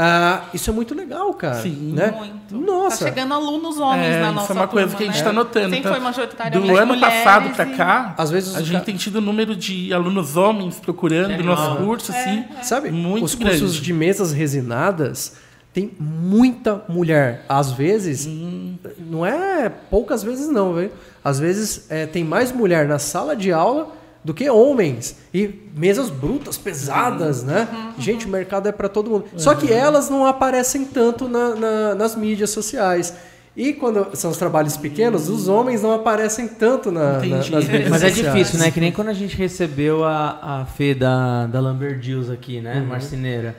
ah, 0.00 0.42
isso 0.54 0.70
é 0.70 0.72
muito 0.72 0.94
legal, 0.94 1.34
cara. 1.34 1.60
Sim. 1.60 1.92
né? 1.92 2.12
Muito. 2.16 2.56
Nossa. 2.56 2.98
Tá 3.04 3.10
chegando 3.10 3.34
alunos 3.34 3.78
homens 3.80 4.06
É, 4.14 4.20
na 4.20 4.26
isso 4.26 4.34
nossa 4.34 4.52
é 4.52 4.56
uma 4.56 4.68
coisa 4.68 4.86
turma, 4.86 4.96
que 4.98 5.02
a 5.02 5.06
gente 5.06 5.14
né? 5.14 5.20
está 5.20 5.32
notando. 5.32 5.64
Sempre 5.64 5.78
Então, 5.80 5.92
foi 5.92 6.00
majoritariamente 6.00 6.68
Do 6.72 6.76
ano 6.78 6.94
mulheres 6.94 7.24
passado 7.24 7.50
para 7.56 7.66
cá, 7.66 8.14
Às 8.16 8.30
vezes 8.30 8.54
a 8.54 8.60
gente 8.60 8.78
ca- 8.78 8.84
tem 8.84 8.96
tido 8.96 9.20
número 9.20 9.56
de 9.56 9.92
alunos 9.92 10.36
homens 10.36 10.76
procurando 10.78 11.40
o 11.40 11.42
nosso 11.42 11.76
curso, 11.78 12.12
assim. 12.12 12.44
Sabe, 12.62 12.90
Muito 12.92 13.24
os 13.24 13.34
cursos 13.34 13.60
grande. 13.60 13.80
de 13.80 13.92
mesas 13.92 14.30
resinadas 14.32 15.34
tem 15.78 15.92
muita 16.00 16.82
mulher. 16.88 17.44
Às 17.48 17.70
vezes, 17.70 18.26
Hum. 18.26 18.76
não 18.98 19.24
é 19.24 19.68
poucas 19.68 20.22
vezes 20.24 20.48
não, 20.48 20.74
velho. 20.74 20.90
Às 21.22 21.38
vezes 21.38 21.86
é, 21.88 22.04
tem 22.06 22.24
mais 22.24 22.50
mulher 22.50 22.88
na 22.88 22.98
sala 22.98 23.36
de 23.36 23.52
aula 23.52 23.94
do 24.24 24.34
que 24.34 24.50
homens. 24.50 25.16
E 25.32 25.48
mesas 25.76 26.10
brutas, 26.10 26.58
pesadas, 26.58 27.44
né? 27.44 27.68
Gente, 27.98 28.26
o 28.26 28.28
mercado 28.28 28.68
é 28.68 28.72
para 28.72 28.88
todo 28.88 29.08
mundo. 29.08 29.26
Só 29.36 29.54
que 29.54 29.72
elas 29.72 30.10
não 30.10 30.26
aparecem 30.26 30.84
tanto 30.84 31.28
na- 31.28 31.54
na- 31.54 31.94
nas 31.94 32.16
mídias 32.16 32.50
sociais. 32.50 33.14
E 33.56 33.72
quando 33.72 34.16
são 34.16 34.30
os 34.32 34.36
trabalhos 34.36 34.76
pequenos, 34.76 35.28
os 35.28 35.46
homens 35.48 35.82
não 35.82 35.92
aparecem 35.92 36.46
tanto 36.48 36.90
na, 36.90 37.14
na, 37.14 37.36
nas 37.36 37.48
mídias 37.48 37.88
Mas 37.88 38.02
é 38.02 38.08
sociais. 38.10 38.14
difícil, 38.16 38.58
né? 38.58 38.70
Que 38.72 38.80
nem 38.80 38.90
quando 38.92 39.08
a 39.08 39.12
gente 39.12 39.36
recebeu 39.36 40.04
a, 40.04 40.60
a 40.62 40.66
Fê 40.66 40.94
da, 40.94 41.46
da 41.46 41.60
Lamberdeals 41.60 42.30
aqui, 42.30 42.60
né? 42.60 42.80
Uhum. 42.80 42.86
Marceneira. 42.86 43.56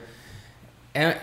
É, 0.93 1.17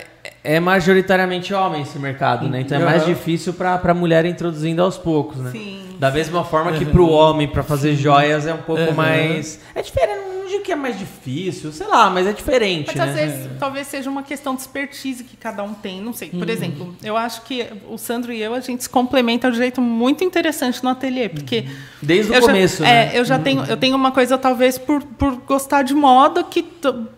é 0.47 0.61
majoritariamente 0.61 1.53
homem 1.53 1.83
esse 1.83 1.99
mercado, 1.99 2.49
né? 2.49 2.61
Então 2.61 2.79
é 2.81 2.85
mais 2.85 3.05
difícil 3.05 3.53
pra, 3.53 3.77
pra 3.79 3.93
mulher 3.93 4.25
introduzindo 4.25 4.81
aos 4.83 4.97
poucos, 4.97 5.39
né? 5.39 5.51
Sim. 5.51 5.81
Da 5.99 6.11
mesma 6.11 6.45
forma 6.45 6.73
que 6.73 6.85
pro 6.85 7.09
homem, 7.09 7.49
pra 7.49 7.63
fazer 7.63 7.95
joias, 7.97 8.47
é 8.47 8.55
um 8.55 8.59
pouco 8.59 8.83
Uhum. 8.83 8.93
mais. 8.95 9.61
É 9.75 9.83
diferente, 9.83 10.21
não 10.47 10.53
digo 10.53 10.63
que 10.65 10.73
é 10.73 10.77
mais 10.77 10.99
difícil, 10.99 11.73
sei 11.73 11.87
lá, 11.87 12.09
mas 12.09 12.27
é 12.27 12.33
diferente, 12.33 12.87
Mas 12.87 12.97
né? 12.97 13.05
às 13.05 13.15
vezes 13.15 13.51
talvez 13.59 13.87
seja 13.89 14.09
uma 14.09 14.23
questão 14.23 14.55
de 14.55 14.61
expertise 14.61 15.25
que 15.25 15.37
cada 15.37 15.63
um 15.63 15.75
tem, 15.75 16.01
não 16.01 16.13
sei. 16.13 16.31
Por 16.31 16.49
exemplo, 16.49 16.95
eu 17.03 17.17
acho 17.17 17.43
que 17.43 17.67
o 17.89 17.99
Sandro 17.99 18.33
e 18.33 18.41
eu 18.41 18.55
a 18.55 18.61
gente 18.61 18.85
se 18.85 18.89
complementa 18.89 19.51
de 19.51 19.57
um 19.57 19.61
jeito 19.61 19.81
muito 19.81 20.23
interessante 20.23 20.83
no 20.85 20.91
ateliê, 20.91 21.29
porque 21.29 21.67
Desde 22.01 22.31
o 22.31 22.35
eu 22.35 22.41
já- 22.41 22.47
começo, 22.47 22.85
é, 22.85 22.87
né? 22.87 23.11
eu 23.15 23.25
já 23.25 23.39
tenho 23.39 23.65
eu 23.65 23.77
tenho 23.77 23.97
uma 23.97 24.13
coisa 24.13 24.39
talvez 24.39 24.79
por, 24.79 25.03
por 25.03 25.33
gostar 25.39 25.83
de 25.83 25.95
moda 25.95 26.43
que 26.45 26.63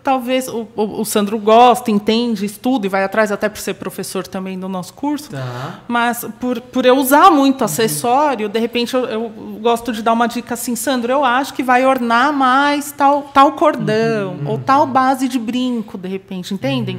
talvez 0.02 0.48
o, 0.48 0.66
o, 0.74 1.00
o 1.00 1.04
Sandro 1.04 1.38
gosta, 1.38 1.90
entende, 1.90 2.44
estuda 2.46 2.86
e 2.86 2.88
vai 2.88 3.04
atrás 3.04 3.30
até 3.30 3.48
por 3.48 3.58
ser 3.58 3.74
professor 3.74 4.26
também 4.26 4.58
do 4.58 4.68
nosso 4.68 4.94
curso. 4.94 5.30
Tá. 5.30 5.80
Mas 5.86 6.24
por, 6.40 6.60
por 6.60 6.86
eu 6.86 6.96
usar 6.96 7.30
muito 7.30 7.62
acessório, 7.64 8.48
de 8.48 8.58
repente 8.58 8.94
eu, 8.94 9.04
eu 9.04 9.28
gosto 9.60 9.92
de 9.92 10.02
dar 10.02 10.12
uma 10.12 10.26
dica 10.26 10.54
assim, 10.54 10.74
Sandro, 10.74 11.12
eu 11.12 11.24
acho 11.24 11.52
que 11.52 11.62
vai 11.62 11.84
ornar 11.84 12.32
mais 12.32 12.92
tal, 12.92 13.17
tal 13.22 13.52
cordão, 13.52 14.36
ou 14.46 14.58
tal 14.58 14.86
base 14.86 15.28
de 15.28 15.38
brinco, 15.38 15.96
de 15.98 16.08
repente, 16.08 16.52
entendem? 16.54 16.98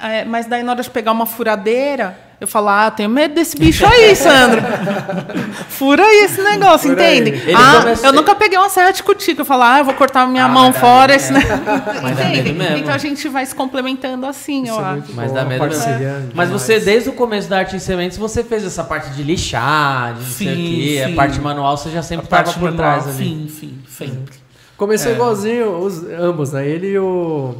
É, 0.00 0.24
mas 0.24 0.46
daí 0.46 0.62
na 0.62 0.72
hora 0.72 0.82
de 0.82 0.88
pegar 0.90 1.10
uma 1.10 1.26
furadeira, 1.26 2.16
eu 2.40 2.46
falo, 2.46 2.68
ah, 2.68 2.88
tenho 2.88 3.08
medo 3.10 3.34
desse 3.34 3.56
bicho 3.58 3.84
aí, 3.84 4.14
Sandro. 4.14 4.62
Fura 5.68 6.04
aí 6.04 6.24
esse 6.24 6.40
negócio, 6.40 6.90
Fura 6.90 7.02
aí. 7.02 7.18
entende? 7.18 7.36
Ele 7.36 7.54
ah, 7.54 7.78
começa- 7.80 8.06
eu 8.06 8.12
nunca 8.12 8.32
peguei 8.36 8.56
uma 8.56 8.68
serra 8.68 8.92
de 8.92 9.02
cutícula. 9.02 9.40
Eu 9.40 9.44
falo, 9.44 9.62
ah, 9.64 9.78
eu 9.80 9.84
vou 9.84 9.94
cortar 9.94 10.24
minha 10.28 10.44
Ah, 10.44 10.48
mão 10.48 10.72
fora. 10.72 11.16
Esse 11.16 11.32
mesmo. 11.32 11.48
negócio. 11.50 12.02
Mas 12.02 12.16
dá 12.16 12.24
medo 12.26 12.38
Entende? 12.38 12.52
mesmo. 12.52 12.76
Então 12.76 12.94
a 12.94 12.98
gente 12.98 13.28
vai 13.28 13.44
se 13.44 13.54
complementando 13.56 14.24
assim, 14.24 14.68
eu 14.68 14.74
Isso 14.74 14.80
é 14.80 14.84
acho. 14.84 14.92
muito 14.92 15.12
Mas 15.14 15.28
bom, 15.30 15.34
dá 15.34 15.44
medo 15.44 15.64
mesmo. 15.64 16.30
Mas 16.32 16.48
você, 16.50 16.78
desde 16.78 17.08
o 17.08 17.12
começo 17.12 17.48
da 17.48 17.58
arte 17.58 17.74
em 17.74 17.80
sementes, 17.80 18.16
você 18.18 18.44
fez 18.44 18.64
essa 18.64 18.84
parte 18.84 19.10
de 19.10 19.22
lixar, 19.24 20.14
de 20.14 20.20
não 20.20 20.26
sei 20.30 20.46
o 20.46 20.54
Sim, 20.54 20.64
quê. 20.64 21.02
A 21.04 21.08
sim. 21.08 21.14
parte 21.16 21.40
manual 21.40 21.76
você 21.76 21.90
já 21.90 22.02
sempre 22.04 22.26
estava 22.26 22.44
parte 22.44 22.58
por 22.60 22.72
trás 22.72 23.04
ali. 23.08 23.16
sim, 23.16 23.48
sim, 23.48 23.78
sempre. 23.88 24.37
Começou 24.78 25.12
É. 25.12 25.14
igualzinho 25.14 25.76
os, 25.78 26.02
ambos, 26.04 26.52
né? 26.52 26.66
Ele 26.66 26.86
e 26.92 26.98
o, 26.98 27.54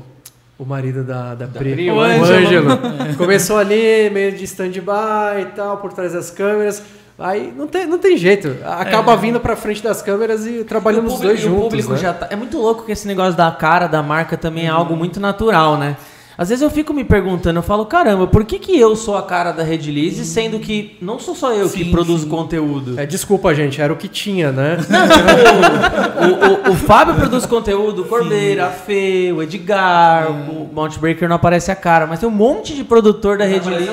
o 0.58 0.64
marido 0.64 1.02
da, 1.04 1.34
da, 1.34 1.46
Pri, 1.46 1.72
Pri, 1.72 1.90
o 1.90 1.96
o 1.96 2.00
Ângelo. 2.00 2.70
Começou 3.18 3.58
ali, 3.58 4.08
meio 4.10 4.32
de 4.32 4.44
stand-by 4.44 5.42
e 5.42 5.44
tal, 5.56 5.76
por 5.78 5.92
trás 5.92 6.12
das 6.14 6.30
câmeras. 6.30 6.82
Aí 7.18 7.52
não 7.56 7.66
tem, 7.66 7.84
não 7.84 7.98
tem 7.98 8.16
jeito. 8.16 8.56
Acaba 8.64 9.16
vindo 9.16 9.40
pra 9.40 9.56
frente 9.56 9.82
das 9.82 10.00
câmeras 10.00 10.46
e 10.46 10.50
E 10.50 10.60
o 10.60 10.64
trabalhando 10.64 11.06
os 11.08 11.14
público, 11.14 11.26
dois 11.34 11.40
e 11.42 11.46
o 11.46 11.50
juntos. 11.50 11.62
público 11.64 11.92
né? 11.94 11.98
já 11.98 12.12
tá. 12.14 12.28
É 12.30 12.36
muito 12.36 12.56
louco 12.56 12.84
que 12.84 12.92
esse 12.92 13.08
negócio 13.08 13.36
da 13.36 13.50
cara 13.50 13.88
da 13.88 14.00
marca 14.00 14.36
também 14.36 14.66
é 14.66 14.68
algo 14.70 14.94
muito 14.96 15.18
natural, 15.18 15.76
né? 15.76 15.96
Às 16.40 16.50
vezes 16.50 16.62
eu 16.62 16.70
fico 16.70 16.94
me 16.94 17.02
perguntando, 17.02 17.58
eu 17.58 17.62
falo, 17.64 17.84
caramba, 17.84 18.28
por 18.28 18.44
que, 18.44 18.60
que 18.60 18.78
eu 18.78 18.94
sou 18.94 19.16
a 19.16 19.22
cara 19.22 19.50
da 19.50 19.64
Redilize, 19.64 20.24
sendo 20.24 20.60
que 20.60 20.96
não 21.02 21.18
sou 21.18 21.34
só 21.34 21.52
eu 21.52 21.68
que 21.68 21.82
Sim, 21.82 21.90
produzo 21.90 22.22
sim. 22.22 22.28
conteúdo? 22.28 22.98
É, 22.98 23.04
desculpa, 23.04 23.52
gente, 23.52 23.80
era 23.82 23.92
o 23.92 23.96
que 23.96 24.06
tinha, 24.06 24.52
né? 24.52 24.76
o, 26.66 26.70
o- 26.70 26.72
o 26.72 26.76
Fábio 26.76 27.14
produz 27.18 27.44
conteúdo, 27.44 28.02
o 28.02 28.04
Cordeiro, 28.04 28.62
a 28.64 28.68
Fê, 28.68 29.32
o 29.36 29.42
Edgar, 29.42 30.30
o 30.30 30.68
Mountbreaker 30.72 31.28
não 31.28 31.34
aparece 31.36 31.72
a 31.72 31.76
cara, 31.76 32.06
mas 32.06 32.20
tem 32.20 32.28
um 32.28 32.32
monte 32.32 32.74
de 32.74 32.84
produtor 32.84 33.36
da 33.38 33.44
Redilize. 33.44 33.90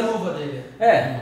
É, 0.79 1.21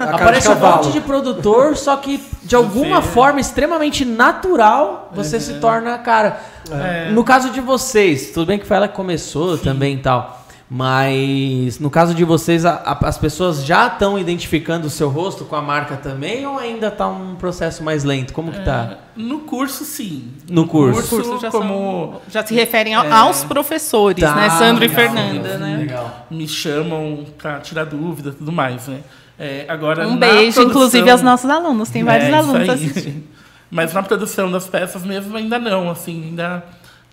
A 0.00 0.14
Aparece 0.14 0.48
de 0.48 0.54
um 0.54 0.60
monte 0.60 0.92
de 0.92 1.00
produtor, 1.00 1.76
só 1.76 1.96
que 1.96 2.22
de 2.42 2.56
alguma 2.56 3.02
forma 3.02 3.40
extremamente 3.40 4.04
natural 4.04 5.10
você 5.14 5.38
se 5.38 5.54
torna 5.54 5.94
a 5.94 5.98
cara. 5.98 6.40
É. 6.70 7.10
No 7.10 7.22
caso 7.24 7.50
de 7.50 7.60
vocês, 7.60 8.30
tudo 8.30 8.46
bem 8.46 8.58
que 8.58 8.66
foi 8.66 8.76
ela 8.76 8.88
que 8.88 8.94
começou 8.94 9.58
também 9.58 9.96
e 9.96 9.98
tal. 9.98 10.43
Mas 10.76 11.78
no 11.78 11.88
caso 11.88 12.12
de 12.14 12.24
vocês, 12.24 12.64
a- 12.66 12.82
a- 12.84 13.08
as 13.08 13.16
pessoas 13.16 13.64
já 13.64 13.86
estão 13.86 14.18
identificando 14.18 14.88
o 14.88 14.90
seu 14.90 15.08
rosto 15.08 15.44
com 15.44 15.54
a 15.54 15.62
marca 15.62 15.96
também 15.96 16.44
ou 16.46 16.58
ainda 16.58 16.90
tá 16.90 17.06
um 17.06 17.36
processo 17.36 17.84
mais 17.84 18.02
lento? 18.02 18.32
Como 18.32 18.50
que 18.50 18.60
tá? 18.64 18.98
No 19.16 19.40
curso, 19.40 19.84
sim. 19.84 20.32
No 20.50 20.66
curso. 20.66 20.98
Os 21.00 21.08
cursos 21.08 21.40
já, 21.40 21.50
como 21.50 21.68
são- 21.68 22.20
já 22.28 22.44
se 22.44 22.52
referem 22.54 22.94
a- 22.94 23.04
É. 23.04 23.10
aos 23.12 23.44
professores, 23.44 24.22
Tá, 24.24 24.34
né? 24.34 24.50
Sandro 24.50 24.84
e 24.84 24.88
legal, 24.88 25.04
Fernanda, 25.04 25.48
legal, 25.48 25.58
né? 25.60 25.76
Legal. 25.78 26.26
me 26.30 26.48
chamam 26.48 27.24
pra 27.38 27.60
tirar 27.60 27.84
dúvida 27.84 28.30
e 28.30 28.32
tudo 28.32 28.50
mais, 28.50 28.88
né? 28.88 28.98
É, 29.38 29.64
agora, 29.68 30.06
Um 30.08 30.16
beijo, 30.16 30.54
produção- 30.54 30.64
inclusive, 30.64 31.08
aos 31.10 31.22
nossos 31.22 31.48
alunos. 31.48 31.88
Tem 31.88 32.02
vários 32.04 32.28
É, 32.28 32.34
alunos 32.34 32.68
aí. 32.68 32.70
assistindo. 32.70 33.22
Mas 33.70 33.92
na 33.94 34.02
produção 34.02 34.50
das 34.50 34.66
peças 34.68 35.02
mesmo 35.04 35.36
ainda 35.36 35.58
não, 35.58 35.90
assim, 35.90 36.24
ainda 36.24 36.64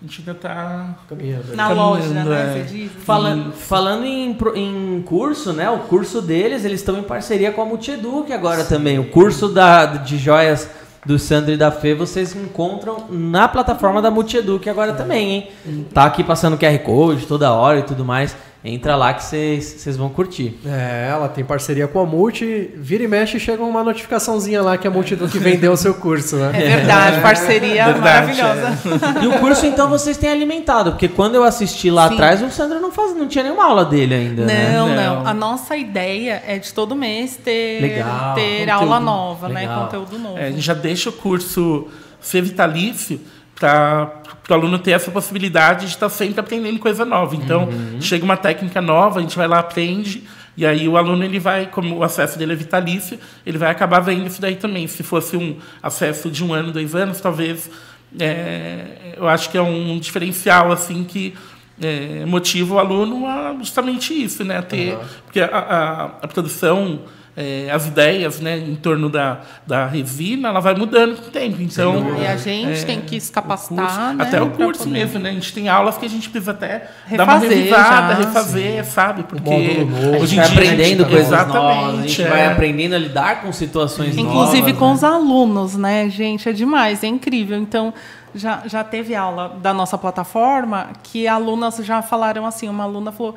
a 0.02 0.04
gente 0.04 0.20
ainda 0.20 0.34
tá 0.34 0.96
Caminhando. 1.08 1.54
Na 1.54 1.68
Caminhando, 1.68 1.90
loja, 1.90 2.08
né? 2.08 2.58
é. 2.58 2.64
Você 2.64 2.74
diz? 2.74 2.92
Falando, 3.04 3.52
falando 3.52 4.04
em, 4.04 4.36
em 4.56 5.02
curso, 5.02 5.52
né? 5.52 5.70
O 5.70 5.78
curso 5.80 6.20
deles, 6.20 6.64
eles 6.64 6.80
estão 6.80 6.98
em 6.98 7.04
parceria 7.04 7.52
com 7.52 7.62
a 7.62 7.64
Multieduc 7.64 8.32
agora 8.32 8.64
também. 8.64 8.98
O 8.98 9.10
curso 9.10 9.48
da, 9.48 9.86
de 9.86 10.18
joias 10.18 10.68
do 11.06 11.18
Sandro 11.20 11.52
e 11.52 11.56
da 11.56 11.70
Fê, 11.70 11.94
vocês 11.94 12.34
encontram 12.34 13.06
na 13.10 13.46
plataforma 13.46 14.02
da 14.02 14.10
Multieduc 14.10 14.68
agora 14.68 14.92
também, 14.92 15.30
hein? 15.30 15.48
Tá 15.94 16.04
aqui 16.04 16.24
passando 16.24 16.58
QR 16.58 16.78
Code 16.80 17.26
toda 17.26 17.52
hora 17.52 17.78
e 17.78 17.82
tudo 17.84 18.04
mais. 18.04 18.36
Entra 18.64 18.94
lá 18.94 19.12
que 19.12 19.24
vocês 19.24 19.96
vão 19.96 20.08
curtir. 20.08 20.56
É, 20.64 21.08
ela 21.10 21.28
tem 21.28 21.44
parceria 21.44 21.88
com 21.88 21.98
a 21.98 22.06
Multi. 22.06 22.70
Vira 22.76 23.02
e 23.02 23.08
mexe 23.08 23.40
chega 23.40 23.60
uma 23.60 23.82
notificaçãozinha 23.82 24.62
lá 24.62 24.78
que 24.78 24.86
a 24.86 24.90
Multi 24.90 25.16
que 25.16 25.38
vendeu 25.40 25.72
o 25.72 25.76
seu 25.76 25.94
curso, 25.94 26.36
né? 26.36 26.52
É 26.54 26.76
verdade, 26.76 27.20
parceria 27.20 27.86
Verdade, 27.86 28.00
maravilhosa. 28.38 28.78
E 29.20 29.26
o 29.26 29.40
curso, 29.40 29.66
então, 29.66 29.88
vocês 29.88 30.16
têm 30.16 30.30
alimentado, 30.30 30.92
porque 30.92 31.08
quando 31.08 31.34
eu 31.34 31.42
assisti 31.42 31.90
lá 31.90 32.06
Sim. 32.06 32.14
atrás, 32.14 32.40
o 32.40 32.50
Sandro 32.50 32.78
não, 32.78 32.92
faz, 32.92 33.16
não 33.16 33.26
tinha 33.26 33.42
nenhuma 33.42 33.64
aula 33.64 33.84
dele 33.84 34.14
ainda. 34.14 34.44
né? 34.44 34.72
Não, 34.76 34.88
Não. 34.90 34.94
não. 35.22 35.26
A 35.26 35.34
nossa 35.34 35.76
ideia 35.76 36.40
é 36.46 36.56
de 36.58 36.72
todo 36.72 36.94
mês 36.94 37.36
ter, 37.36 37.80
Legal, 37.82 38.34
ter 38.34 38.60
conteúdo. 38.60 38.70
aula 38.70 39.00
nova, 39.00 39.48
né? 39.48 39.62
Legal. 39.62 39.84
Conteúdo 39.86 40.18
novo. 40.20 40.38
É, 40.38 40.46
a 40.46 40.50
gente 40.52 40.60
já 40.62 40.74
deixa 40.74 41.10
o 41.10 41.12
curso 41.12 41.88
ser 42.20 42.42
vitalício 42.42 43.20
para 43.58 44.21
o 44.48 44.54
aluno 44.54 44.78
ter 44.78 44.92
essa 44.92 45.10
possibilidade 45.10 45.86
de 45.86 45.92
estar 45.92 46.08
sempre 46.08 46.40
aprendendo 46.40 46.78
coisa 46.78 47.04
nova. 47.04 47.36
Então, 47.36 47.68
chega 48.00 48.24
uma 48.24 48.36
técnica 48.36 48.80
nova, 48.80 49.18
a 49.18 49.22
gente 49.22 49.36
vai 49.36 49.46
lá, 49.46 49.58
aprende, 49.58 50.24
e 50.56 50.66
aí 50.66 50.86
o 50.86 50.96
aluno, 50.96 51.24
ele 51.24 51.38
vai, 51.38 51.66
como 51.66 51.96
o 51.96 52.02
acesso 52.02 52.38
dele 52.38 52.52
é 52.52 52.56
vitalício, 52.56 53.18
ele 53.46 53.56
vai 53.56 53.70
acabar 53.70 54.00
vendo 54.00 54.26
isso 54.26 54.40
daí 54.40 54.56
também. 54.56 54.86
Se 54.86 55.02
fosse 55.02 55.36
um 55.36 55.56
acesso 55.82 56.30
de 56.30 56.44
um 56.44 56.52
ano, 56.52 56.72
dois 56.72 56.94
anos, 56.94 57.20
talvez, 57.20 57.70
é, 58.18 59.14
eu 59.16 59.26
acho 59.28 59.48
que 59.48 59.56
é 59.56 59.62
um 59.62 59.98
diferencial, 59.98 60.70
assim, 60.70 61.04
que 61.04 61.34
é, 61.80 62.24
motiva 62.26 62.74
o 62.74 62.78
aluno 62.78 63.26
a 63.26 63.54
justamente 63.58 64.12
isso, 64.12 64.44
né? 64.44 64.58
A 64.58 64.62
ter, 64.62 64.98
Porque 65.24 65.40
a, 65.40 65.46
a, 65.46 66.04
a 66.22 66.28
produção, 66.28 67.00
é, 67.36 67.70
as 67.72 67.86
ideias 67.86 68.40
né, 68.40 68.58
em 68.58 68.74
torno 68.74 69.08
da, 69.08 69.40
da 69.66 69.86
resina, 69.86 70.48
ela 70.50 70.60
vai 70.60 70.74
mudando 70.74 71.16
com 71.16 71.28
o 71.28 71.30
tempo. 71.30 71.62
Então, 71.62 72.18
E 72.20 72.26
a 72.26 72.36
gente 72.36 72.82
é, 72.82 72.84
tem 72.84 73.00
que 73.00 73.18
se 73.20 73.30
o 73.30 73.34
capacitar, 73.34 73.86
curso- 73.86 74.14
né? 74.14 74.24
até 74.24 74.42
o 74.42 74.50
curso 74.50 74.84
poder- 74.84 74.90
mesmo, 74.92 75.18
né? 75.18 75.30
A 75.30 75.32
gente 75.32 75.52
tem 75.54 75.68
aulas 75.68 75.96
que 75.96 76.04
a 76.04 76.08
gente 76.10 76.28
precisa 76.28 76.50
até 76.50 76.90
dar 77.16 77.24
uma 77.24 77.34
Refazer 77.34 77.56
revisada, 77.58 78.14
já, 78.14 78.18
refazer, 78.18 78.84
sabe? 78.84 79.22
Porque 79.22 79.50
novo. 79.84 80.14
A 80.14 80.18
hoje 80.18 80.26
gente 80.26 80.32
em 80.34 80.36
vai 80.36 80.46
dia 80.50 80.54
aprendendo 80.72 81.04
coisas 81.06 81.26
exatamente, 81.26 81.54
novas, 81.56 81.98
a 81.98 82.02
gente 82.02 82.22
é. 82.22 82.28
vai 82.28 82.46
aprendendo 82.46 82.94
a 82.94 82.98
lidar 82.98 83.40
com 83.42 83.52
situações 83.52 84.16
Inclusive 84.18 84.60
novas. 84.72 84.78
com 84.78 84.88
né? 84.88 84.92
os 84.94 85.04
alunos, 85.04 85.76
né, 85.76 86.08
gente? 86.10 86.48
É 86.48 86.52
demais, 86.52 87.02
é 87.02 87.06
incrível. 87.06 87.56
Então, 87.58 87.94
já, 88.34 88.62
já 88.66 88.82
teve 88.84 89.14
aula 89.14 89.56
da 89.62 89.72
nossa 89.74 89.96
plataforma 89.96 90.88
que 91.02 91.26
alunas 91.28 91.76
já 91.78 92.02
falaram 92.02 92.44
assim, 92.46 92.68
uma 92.68 92.84
aluna 92.84 93.12
falou, 93.12 93.34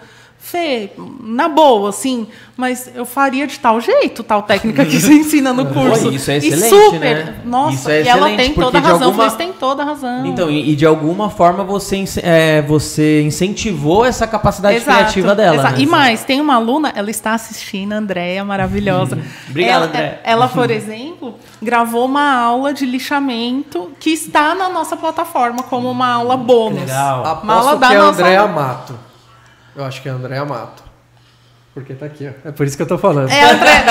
Fê, 0.47 0.91
na 1.21 1.47
boa, 1.49 1.89
assim, 1.89 2.27
mas 2.55 2.91
eu 2.93 3.03
faria 3.03 3.47
de 3.47 3.57
tal 3.59 3.81
jeito, 3.81 4.21
tal 4.23 4.43
técnica 4.43 4.85
que 4.85 4.99
você 5.01 5.11
ensina 5.13 5.51
no 5.51 5.65
curso. 5.73 6.11
isso 6.11 6.29
é 6.29 6.35
E 6.35 6.37
excelente, 6.37 6.69
super, 6.69 6.99
né? 7.25 7.35
Nossa, 7.43 7.73
Isso 7.73 7.89
é 7.89 8.03
e 8.03 8.07
ela 8.07 8.29
tem 8.35 8.53
toda 8.53 8.77
a 8.77 8.81
razão. 8.81 9.07
Alguma- 9.07 9.13
falei, 9.15 9.29
você 9.31 9.37
tem 9.37 9.53
toda 9.53 9.81
a 9.81 9.85
razão. 9.87 10.23
Então, 10.27 10.47
e, 10.51 10.69
e 10.71 10.75
de 10.75 10.85
alguma 10.85 11.31
forma 11.31 11.63
você, 11.63 12.03
é, 12.21 12.61
você 12.61 13.23
incentivou 13.23 14.05
essa 14.05 14.27
capacidade 14.27 14.75
Exato, 14.77 14.97
criativa 14.99 15.33
dela. 15.33 15.55
exato. 15.55 15.73
né? 15.77 15.81
E 15.81 15.87
mais, 15.87 16.23
tem 16.23 16.39
uma 16.39 16.53
aluna, 16.53 16.93
ela 16.95 17.09
está 17.09 17.33
assistindo, 17.33 17.93
a 17.93 17.95
Andréia, 17.97 18.45
maravilhosa. 18.45 19.17
Obrigado, 19.49 19.75
ela, 19.77 19.85
Andréia. 19.87 20.19
Ela, 20.23 20.47
por 20.47 20.69
exemplo, 20.69 21.33
gravou 21.59 22.05
uma 22.05 22.31
aula 22.39 22.71
de 22.71 22.85
lixamento 22.85 23.89
que 23.99 24.11
está 24.11 24.53
na 24.53 24.69
nossa 24.69 24.95
plataforma 24.95 25.63
como 25.63 25.89
uma 25.89 26.07
aula 26.13 26.37
bônus. 26.37 26.81
Legal. 26.81 27.41
Uma 27.43 27.53
aula 27.55 27.75
da 27.77 27.87
que 27.87 27.93
é 27.93 27.97
a 27.97 27.99
nossa- 27.99 28.21
Andréa 28.21 28.45
Mato. 28.47 28.99
Eu 29.75 29.83
acho 29.83 30.01
que 30.01 30.09
é 30.09 30.11
a 30.11 30.15
Andréa 30.15 30.45
Mato. 30.45 30.83
Porque 31.73 31.93
tá 31.93 32.05
aqui, 32.05 32.25
ó. 32.27 32.47
É 32.47 32.51
por 32.53 32.65
isso 32.65 32.77
que 32.77 32.83
eu 32.83 32.87
tô 32.87 32.97
falando. 32.97 33.29
É, 33.29 33.51
André. 33.51 33.83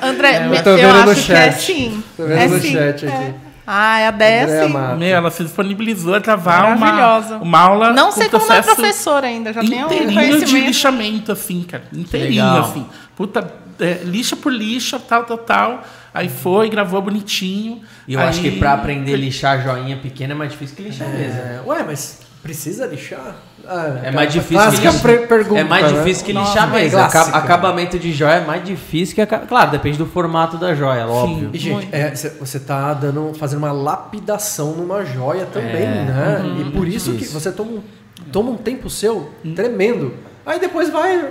André, 0.00 0.46
Eu 0.46 0.54
eu, 0.54 0.64
tô 0.64 0.76
vendo 0.76 1.04
no 1.04 1.10
acho 1.10 1.26
que 1.26 1.32
é 1.32 1.52
chat. 1.52 1.62
sim. 1.62 2.04
Tô 2.16 2.24
vendo 2.24 2.38
é 2.38 2.48
no 2.48 2.58
sim. 2.58 2.72
chat 2.72 3.06
é. 3.06 3.08
aqui. 3.08 3.34
Ah, 3.66 3.98
é 4.00 4.06
a. 4.08 4.68
Mato. 4.68 4.96
Meu, 4.96 5.08
ela 5.16 5.30
se 5.30 5.42
disponibilizou 5.42 6.14
a 6.14 6.20
gravar 6.20 6.68
uma, 6.68 6.76
Maravilhosa. 6.76 7.36
uma 7.36 7.58
aula 7.58 7.92
Não 7.92 8.06
com 8.06 8.12
sei 8.12 8.28
como 8.30 8.46
não 8.46 8.56
é 8.56 8.62
professora 8.62 9.26
ainda, 9.26 9.52
já 9.52 9.60
tem 9.60 9.82
um 9.82 9.86
inteirinho 9.86 10.08
de 10.08 10.14
conhecimento. 10.14 10.66
lixamento, 10.66 11.32
assim, 11.32 11.62
cara. 11.64 11.84
Inteirinho, 11.92 12.44
legal. 12.44 12.60
assim. 12.70 12.86
Puta, 13.14 13.52
é, 13.78 14.00
lixa 14.04 14.36
por 14.36 14.52
lixa, 14.52 14.98
tal, 14.98 15.24
tal, 15.24 15.38
tal. 15.38 15.82
Aí 16.14 16.30
foi, 16.30 16.70
gravou 16.70 17.02
bonitinho. 17.02 17.82
E 18.08 18.14
eu 18.14 18.20
aí... 18.20 18.28
acho 18.28 18.40
que 18.40 18.52
pra 18.52 18.72
aprender 18.72 19.12
a 19.12 19.18
lixar 19.18 19.62
joinha 19.62 19.96
pequena 19.96 20.32
é 20.32 20.36
mais 20.36 20.52
difícil 20.52 20.76
que 20.76 20.82
lixar 20.82 21.08
mesa. 21.08 21.36
É, 21.36 21.60
ué, 21.66 21.82
mas 21.82 22.20
Precisa 22.46 22.86
lixar? 22.86 23.34
Ah, 23.66 24.00
É 24.04 24.10
mais 24.12 24.32
difícil 24.32 24.56
clássica 24.58 24.92
que 24.92 24.98
pre- 25.00 25.26
pergunta, 25.26 25.60
É 25.60 25.64
mais 25.64 25.90
né? 25.90 25.98
difícil 25.98 26.24
que 26.24 26.32
Nossa, 26.32 26.50
lixar 26.52 26.70
mas 26.70 26.82
mesmo. 26.84 26.98
clássica. 26.98 27.20
Aca- 27.22 27.38
Acabamento 27.38 27.98
de 27.98 28.12
joia 28.12 28.34
é 28.34 28.44
mais 28.46 28.62
difícil 28.64 29.14
que 29.16 29.20
aca- 29.20 29.40
Claro, 29.40 29.72
depende 29.72 29.98
do 29.98 30.06
formato 30.06 30.56
da 30.56 30.72
joia, 30.74 31.06
óbvio. 31.08 31.50
E, 31.52 31.58
gente, 31.58 31.88
é, 31.90 32.14
cê- 32.14 32.30
você 32.38 32.60
tá 32.60 32.94
dando, 32.94 33.32
fazendo 33.34 33.58
uma 33.58 33.72
lapidação 33.72 34.72
numa 34.72 35.04
joia 35.04 35.46
também, 35.46 35.82
É. 35.82 36.04
né? 36.04 36.42
E 36.60 36.70
por 36.70 36.86
isso 36.86 37.12
que 37.14 37.24
Isso. 37.24 37.32
você 37.38 37.50
toma 37.50 37.72
um, 37.72 37.82
toma 38.30 38.50
um 38.52 38.56
tempo 38.56 38.88
seu 38.88 39.30
tremendo. 39.56 40.14
Aí 40.46 40.60
depois 40.60 40.88
vai 40.88 41.28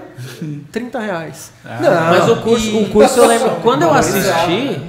30 0.73 0.99
reais. 0.99 1.53
Não, 1.63 2.09
Mas 2.09 2.29
o 2.29 2.35
curso, 2.41 2.67
e- 2.67 2.83
o 2.83 2.89
curso 2.89 3.17
eu 3.19 3.27
lembro. 3.27 3.49
Quando 3.63 3.83
eu 3.83 3.87
Valorizar. 3.93 4.43
assisti, 4.43 4.81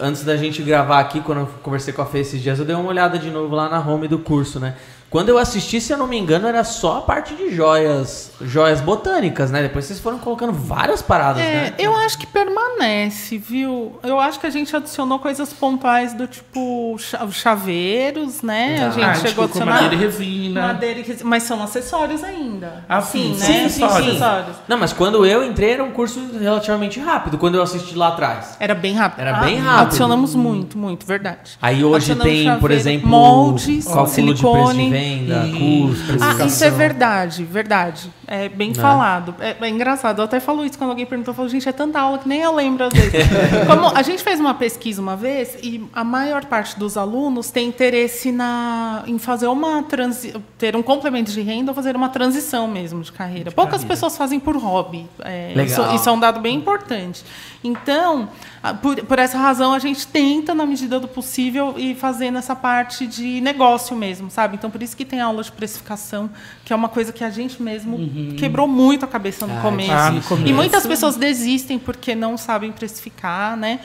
antes 0.00 0.24
da 0.24 0.38
gente 0.38 0.62
gravar 0.62 1.00
aqui, 1.00 1.20
quando 1.20 1.40
eu 1.42 1.48
conversei 1.62 1.92
com 1.92 2.00
a 2.00 2.06
Fê 2.06 2.20
esses 2.20 2.40
dias, 2.40 2.58
eu 2.58 2.64
dei 2.64 2.74
uma 2.74 2.88
olhada 2.88 3.18
de 3.18 3.28
novo 3.30 3.54
lá 3.54 3.68
na 3.68 3.78
home 3.78 4.08
do 4.08 4.18
curso, 4.18 4.58
né? 4.58 4.74
Quando 5.14 5.28
eu 5.28 5.38
assisti, 5.38 5.80
se 5.80 5.92
eu 5.92 5.96
não 5.96 6.08
me 6.08 6.18
engano, 6.18 6.48
era 6.48 6.64
só 6.64 6.98
a 6.98 7.00
parte 7.02 7.36
de 7.36 7.54
joias, 7.54 8.32
joias 8.40 8.80
botânicas, 8.80 9.48
né? 9.48 9.62
Depois 9.62 9.84
vocês 9.84 10.00
foram 10.00 10.18
colocando 10.18 10.52
várias 10.52 11.00
paradas, 11.02 11.40
É, 11.40 11.52
né? 11.70 11.74
eu 11.78 11.96
acho 11.98 12.18
que 12.18 12.26
permanece, 12.26 13.38
viu? 13.38 13.96
Eu 14.02 14.18
acho 14.18 14.40
que 14.40 14.46
a 14.48 14.50
gente 14.50 14.74
adicionou 14.74 15.20
coisas 15.20 15.52
pontuais 15.52 16.14
do 16.14 16.26
tipo 16.26 16.96
cha- 16.98 17.24
chaveiros, 17.30 18.42
né? 18.42 18.86
A 18.86 18.90
gente 18.90 19.04
Ah, 19.04 19.14
chegou 19.14 19.44
a 19.44 19.46
tipo, 19.46 19.58
com 19.58 19.62
adicionar 19.70 19.72
madeira 19.82 19.94
e 19.94 19.98
resina. 19.98 20.60
madeira 20.62 20.98
e 20.98 21.02
resina, 21.04 21.30
mas 21.30 21.44
são 21.44 21.62
acessórios 21.62 22.24
ainda. 22.24 22.84
Ah, 22.88 23.00
sim, 23.00 23.36
né? 23.38 23.46
sim, 23.46 23.68
Sim, 23.68 23.84
acessórios. 23.84 24.56
Não, 24.66 24.76
mas 24.78 24.92
quando 24.92 25.24
eu 25.24 25.44
entrei 25.44 25.74
era 25.74 25.84
um 25.84 25.92
curso 25.92 26.18
relativamente 26.40 26.98
rápido, 26.98 27.38
quando 27.38 27.54
eu 27.54 27.62
assisti 27.62 27.94
lá 27.94 28.08
atrás. 28.08 28.56
Era 28.58 28.74
bem 28.74 28.94
rápido. 28.94 29.20
Era 29.20 29.34
bem 29.34 29.58
rápido. 29.58 29.82
Adicionamos 29.86 30.34
muito, 30.34 30.76
muito, 30.76 31.06
verdade. 31.06 31.56
Aí 31.62 31.84
hoje 31.84 32.10
Adicionamos 32.10 32.32
tem, 32.32 32.44
por 32.46 32.52
chaveiro, 32.62 32.74
exemplo, 32.74 33.08
moldes, 33.08 33.84
cálculo 33.84 34.06
de 34.06 34.12
preço 34.12 34.34
de 34.34 34.38
silicone. 34.38 35.03
Venda, 35.04 35.46
E- 35.46 35.52
custo, 35.88 36.16
Ah, 36.20 36.44
isso 36.46 36.64
é 36.64 36.70
verdade, 36.70 37.44
verdade. 37.44 38.10
É 38.26 38.48
bem 38.48 38.68
Né? 38.68 38.74
falado. 38.74 39.34
É, 39.38 39.56
é 39.60 39.68
engraçado. 39.68 40.20
Eu 40.20 40.24
até 40.24 40.40
falo 40.40 40.64
isso 40.64 40.78
quando 40.78 40.90
alguém 40.90 41.04
perguntou. 41.04 41.32
Eu 41.32 41.36
falo, 41.36 41.48
gente, 41.48 41.68
é 41.68 41.72
tanta 41.72 42.00
aula 42.00 42.18
que 42.18 42.28
nem 42.28 42.40
eu 42.40 42.54
lembro 42.54 42.84
às 42.84 42.92
vezes. 42.92 43.12
Como 43.68 43.88
a 43.94 44.02
gente 44.02 44.22
fez 44.22 44.40
uma 44.40 44.54
pesquisa 44.54 45.00
uma 45.02 45.16
vez 45.16 45.56
e 45.62 45.84
a 45.92 46.02
maior 46.02 46.44
parte 46.46 46.78
dos 46.78 46.96
alunos 46.96 47.50
tem 47.50 47.68
interesse 47.68 48.32
na, 48.32 49.02
em 49.06 49.18
fazer 49.18 49.46
uma 49.48 49.82
transi 49.82 50.34
ter 50.58 50.74
um 50.74 50.82
complemento 50.82 51.30
de 51.30 51.40
renda 51.42 51.70
ou 51.70 51.74
fazer 51.74 51.94
uma 51.96 52.08
transição 52.08 52.66
mesmo 52.66 53.02
de 53.02 53.12
carreira. 53.12 53.50
Poucas 53.50 53.74
carreira. 53.82 53.88
pessoas 53.94 54.16
fazem 54.16 54.40
por 54.40 54.56
hobby. 54.56 55.06
É, 55.20 55.52
Legal. 55.54 55.66
Isso, 55.86 55.94
isso 55.96 56.08
é 56.08 56.12
um 56.12 56.18
dado 56.20 56.40
bem 56.40 56.56
importante. 56.56 57.22
Então, 57.62 58.28
por, 58.72 58.96
por 59.04 59.18
essa 59.18 59.36
razão, 59.36 59.74
a 59.74 59.78
gente 59.78 60.06
tenta, 60.06 60.54
na 60.54 60.64
medida 60.64 60.98
do 60.98 61.06
possível, 61.06 61.74
ir 61.76 61.94
fazendo 61.96 62.38
essa 62.38 62.56
parte 62.56 63.06
de 63.06 63.40
negócio 63.42 63.94
mesmo, 63.94 64.30
sabe? 64.30 64.54
Então, 64.56 64.70
por 64.70 64.82
isso 64.82 64.96
que 64.96 65.04
tem 65.04 65.20
aula 65.20 65.42
de 65.42 65.52
precificação, 65.52 66.30
que 66.64 66.72
é 66.72 66.76
uma 66.76 66.88
coisa 66.88 67.12
que 67.12 67.22
a 67.22 67.28
gente 67.30 67.62
mesmo 67.62 67.98
quebrou 68.38 68.66
muito 68.66 69.04
a 69.04 69.08
cabeça 69.08 69.46
no 69.46 69.58
Ah, 69.58 69.60
começo. 69.60 69.92
ah, 69.92 70.10
no 70.10 70.18
E 70.18 70.22
começo. 70.22 70.54
muitas 70.54 70.86
pessoas 70.86 71.16
desistem 71.16 71.78
porque 71.78 72.14
não 72.14 72.38
sabem 72.38 72.72
precificar, 72.72 73.54
né? 73.56 73.80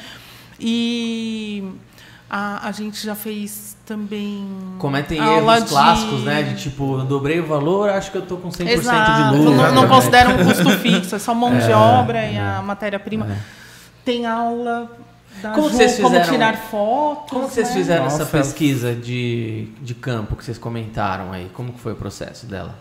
E 0.59 1.63
a, 2.29 2.67
a 2.67 2.71
gente 2.71 3.03
já 3.05 3.15
fez 3.15 3.75
também. 3.85 4.45
Cometem 4.77 5.17
erros 5.17 5.63
de- 5.63 5.69
clássicos, 5.69 6.23
né? 6.23 6.43
De 6.43 6.61
tipo, 6.61 6.99
eu 6.99 7.05
dobrei 7.05 7.39
o 7.39 7.45
valor, 7.45 7.89
acho 7.89 8.11
que 8.11 8.17
eu 8.17 8.21
tô 8.25 8.37
com 8.37 8.49
100% 8.49 8.67
Exato. 8.69 9.11
de 9.33 9.37
lucro. 9.39 9.51
Não, 9.51 9.55
não 9.55 9.63
Exatamente. 9.65 9.87
considera 9.89 10.29
um 10.29 10.45
custo 10.45 10.69
fixo, 10.79 11.15
é 11.15 11.19
só 11.19 11.33
mão 11.33 11.57
de 11.57 11.71
obra 11.71 12.25
e 12.25 12.37
a 12.37 12.61
matéria-prima. 12.61 13.27
Tem 14.05 14.25
aula 14.25 14.89
da 15.41 15.51
Como 15.51 15.69
Ju, 15.69 15.75
vocês 15.75 15.95
como 15.97 16.09
fizeram- 16.09 16.31
tirar 16.31 16.57
fotos. 16.57 17.29
Como 17.31 17.47
que 17.47 17.53
vocês 17.53 17.67
né? 17.69 17.73
fizeram 17.75 18.03
Nossa. 18.05 18.23
essa 18.23 18.25
pesquisa 18.37 18.95
de, 18.95 19.65
de 19.81 19.93
campo 19.93 20.35
que 20.35 20.43
vocês 20.43 20.57
comentaram 20.57 21.31
aí? 21.31 21.49
Como 21.53 21.71
que 21.73 21.79
foi 21.79 21.93
o 21.93 21.95
processo 21.95 22.45
dela? 22.45 22.75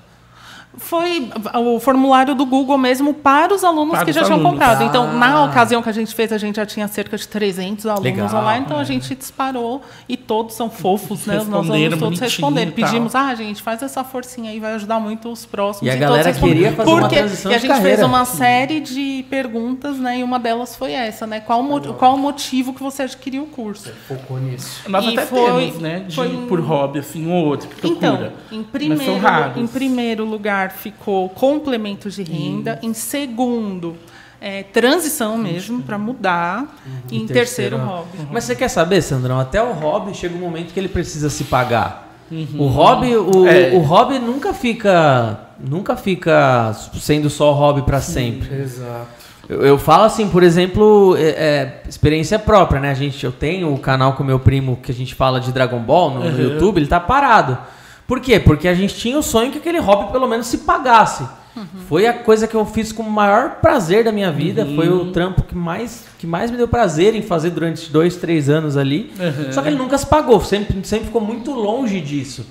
Foi 0.78 1.28
o 1.54 1.80
formulário 1.80 2.34
do 2.34 2.46
Google 2.46 2.78
mesmo 2.78 3.12
para 3.12 3.52
os 3.52 3.64
alunos 3.64 3.96
Para 3.96 4.04
que 4.04 4.10
os 4.10 4.14
já 4.16 4.22
tinham 4.22 4.34
alunos. 4.38 4.52
comprado. 4.52 4.84
Então, 4.84 5.08
Ah. 5.10 5.12
na 5.12 5.44
ocasião 5.44 5.82
que 5.82 5.88
a 5.88 5.92
gente 5.92 6.14
fez, 6.14 6.32
a 6.32 6.38
gente 6.38 6.56
já 6.56 6.64
tinha 6.64 6.86
cerca 6.88 7.16
de 7.16 7.26
300 7.26 7.84
alunos 7.86 8.04
Legal. 8.04 8.28
online. 8.28 8.64
Então, 8.64 8.78
a 8.78 8.84
gente 8.84 9.14
disparou 9.14 9.82
e 10.08 10.16
todos 10.16 10.54
são 10.54 10.70
fofos, 10.70 11.26
né? 11.26 11.38
Os 11.38 11.48
nossos 11.48 11.70
alunos 11.70 11.98
todos 11.98 12.20
responderam. 12.20 12.70
e. 12.70 12.74
Pedimos, 12.74 13.14
ah, 13.14 13.34
gente, 13.34 13.60
faz 13.62 13.82
essa 13.82 14.04
forcinha 14.04 14.50
aí, 14.50 14.60
vai 14.60 14.74
ajudar 14.74 15.00
muito 15.00 15.28
os 15.30 15.44
próximos. 15.44 15.86
E 15.86 15.90
a 15.90 15.94
todos 15.94 16.08
galera 16.08 16.28
responderam. 16.28 16.56
queria 16.60 16.72
fazer 16.76 16.90
uma 16.90 17.00
Porque- 17.00 17.16
transição 17.16 17.50
E 17.50 17.54
a 17.54 17.58
de 17.58 17.66
gente 17.66 17.80
fez 17.80 18.02
uma 18.02 18.24
série 18.24 18.80
de 18.80 19.24
perguntas, 19.28 19.98
né? 19.98 20.18
E 20.18 20.22
uma 20.22 20.38
delas 20.38 20.76
foi 20.76 20.92
essa, 20.92 21.26
né? 21.26 21.40
Qual, 21.40 21.60
o 21.60 21.62
mo- 21.64 21.80
qual 21.94 22.14
o 22.14 22.18
motivo 22.18 22.72
que 22.72 22.82
você 22.82 23.02
adquiriu 23.02 23.42
o 23.42 23.46
curso? 23.46 23.90
Focou 24.06 24.38
nisso. 24.38 24.82
Nós 24.88 25.04
E 25.04 25.08
até 25.08 25.26
foi- 25.26 25.44
temos, 25.66 25.78
né? 25.80 26.00
De, 26.06 26.14
foi 26.14 26.28
um- 26.34 26.46
por 26.46 26.60
hobby, 26.60 27.00
assim, 27.00 27.26
um 27.26 27.32
ou 27.32 27.46
outro, 27.46 27.68
que 27.68 27.74
procura. 27.76 27.98
Então, 27.98 28.14
em 28.14 28.28
Mas 28.28 28.48
são 28.60 28.64
primeiro, 28.70 29.18
raros. 29.18 29.56
em 29.56 29.66
primeiro 29.66 30.24
lugar 30.24 30.67
ficou 30.70 31.28
complemento 31.28 32.10
de 32.10 32.22
renda. 32.22 32.78
Em 32.82 32.92
segundo, 32.94 33.96
é, 34.40 34.62
transição 34.62 35.36
mesmo, 35.36 35.82
para 35.82 35.98
mudar. 35.98 36.76
E 37.10 37.16
em 37.16 37.26
terceiro, 37.26 37.76
terceiro, 37.76 37.76
hobby. 37.78 38.28
Mas 38.30 38.44
você 38.44 38.54
quer 38.54 38.68
saber, 38.68 39.02
Sandrão? 39.02 39.38
Até 39.40 39.62
o 39.62 39.72
hobby 39.72 40.14
chega 40.14 40.34
um 40.34 40.40
momento 40.40 40.72
que 40.72 40.78
ele 40.80 40.88
precisa 40.88 41.28
se 41.30 41.44
pagar. 41.44 42.06
Uhum. 42.30 42.46
O 42.58 42.66
hobby, 42.66 43.16
o, 43.16 43.46
É. 43.48 43.70
o 43.74 43.78
hobby 43.78 44.18
nunca 44.18 44.52
fica, 44.52 45.40
nunca 45.58 45.96
fica 45.96 46.72
sendo 47.00 47.30
só 47.30 47.52
hobby 47.52 47.82
para 47.82 48.00
sempre. 48.00 48.54
Exato. 48.54 49.18
Eu, 49.48 49.62
eu 49.64 49.78
falo 49.78 50.04
assim, 50.04 50.28
por 50.28 50.42
exemplo, 50.42 51.16
é, 51.16 51.22
é, 51.22 51.82
experiência 51.88 52.38
própria, 52.38 52.78
né? 52.80 52.90
A 52.90 52.94
gente, 52.94 53.24
eu 53.24 53.32
tenho 53.32 53.72
o 53.72 53.78
canal 53.78 54.12
com 54.12 54.22
meu 54.22 54.38
primo 54.38 54.76
que 54.82 54.92
a 54.92 54.94
gente 54.94 55.14
fala 55.14 55.40
de 55.40 55.50
Dragon 55.52 55.78
Ball 55.80 56.10
no, 56.10 56.20
no 56.20 56.26
Uhum. 56.26 56.38
YouTube, 56.52 56.76
ele 56.76 56.86
tá 56.86 57.00
parado. 57.00 57.56
Por 58.08 58.20
quê? 58.20 58.40
Porque 58.40 58.66
a 58.66 58.74
gente 58.74 58.96
tinha 58.96 59.18
o 59.18 59.22
sonho 59.22 59.52
que 59.52 59.58
aquele 59.58 59.78
hobby 59.78 60.10
pelo 60.10 60.26
menos 60.26 60.46
se 60.46 60.58
pagasse. 60.58 61.24
Foi 61.88 62.06
a 62.06 62.12
coisa 62.12 62.46
que 62.46 62.54
eu 62.54 62.64
fiz 62.64 62.92
com 62.92 63.02
o 63.02 63.10
maior 63.10 63.56
prazer 63.56 64.04
da 64.04 64.12
minha 64.12 64.30
vida. 64.32 64.66
Foi 64.74 64.88
o 64.88 65.12
trampo 65.12 65.42
que 65.42 65.54
mais, 65.54 66.04
que 66.18 66.26
mais 66.26 66.50
me 66.50 66.56
deu 66.56 66.68
prazer 66.68 67.14
em 67.14 67.22
fazer 67.22 67.50
durante 67.50 67.90
dois, 67.90 68.16
três 68.16 68.48
anos 68.48 68.76
ali. 68.76 69.12
Uhum. 69.18 69.52
Só 69.52 69.60
que 69.60 69.68
ele 69.68 69.76
nunca 69.76 69.98
se 69.98 70.06
pagou, 70.06 70.40
sempre, 70.40 70.78
sempre 70.84 71.06
ficou 71.06 71.20
muito 71.20 71.52
longe 71.52 72.00
disso. 72.00 72.46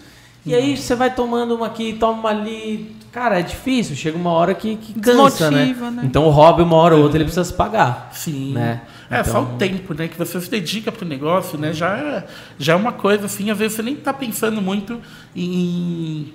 E 0.45 0.53
aí 0.53 0.77
você 0.77 0.95
vai 0.95 1.13
tomando 1.13 1.55
uma 1.55 1.67
aqui, 1.67 1.93
toma 1.93 2.19
uma 2.19 2.29
ali. 2.29 2.95
Cara, 3.11 3.39
é 3.39 3.41
difícil. 3.41 3.95
Chega 3.95 4.17
uma 4.17 4.31
hora 4.31 4.53
que, 4.53 4.75
que 4.75 4.93
cansa, 4.99 5.49
né? 5.49 5.75
Né? 5.91 6.01
Então 6.03 6.25
o 6.25 6.29
hobby, 6.29 6.61
uma 6.61 6.75
hora 6.75 6.95
ou 6.95 7.01
outra, 7.01 7.17
ele 7.17 7.25
precisa 7.25 7.43
se 7.43 7.53
pagar. 7.53 8.11
Sim. 8.13 8.53
Né? 8.53 8.81
É, 9.09 9.21
Então- 9.21 9.31
só 9.33 9.41
o 9.43 9.57
tempo, 9.57 9.93
né? 9.93 10.07
Que 10.07 10.17
você 10.17 10.39
se 10.41 10.49
dedica 10.49 10.91
pro 10.91 11.05
negócio, 11.05 11.57
né? 11.57 11.71
Já 11.73 11.97
é, 11.97 12.27
já 12.59 12.73
é 12.73 12.75
uma 12.75 12.91
coisa, 12.91 13.25
assim, 13.25 13.49
às 13.49 13.57
vezes 13.57 13.75
você 13.77 13.81
nem 13.83 13.95
tá 13.95 14.13
pensando 14.13 14.61
muito 14.61 14.99
em, 15.35 16.33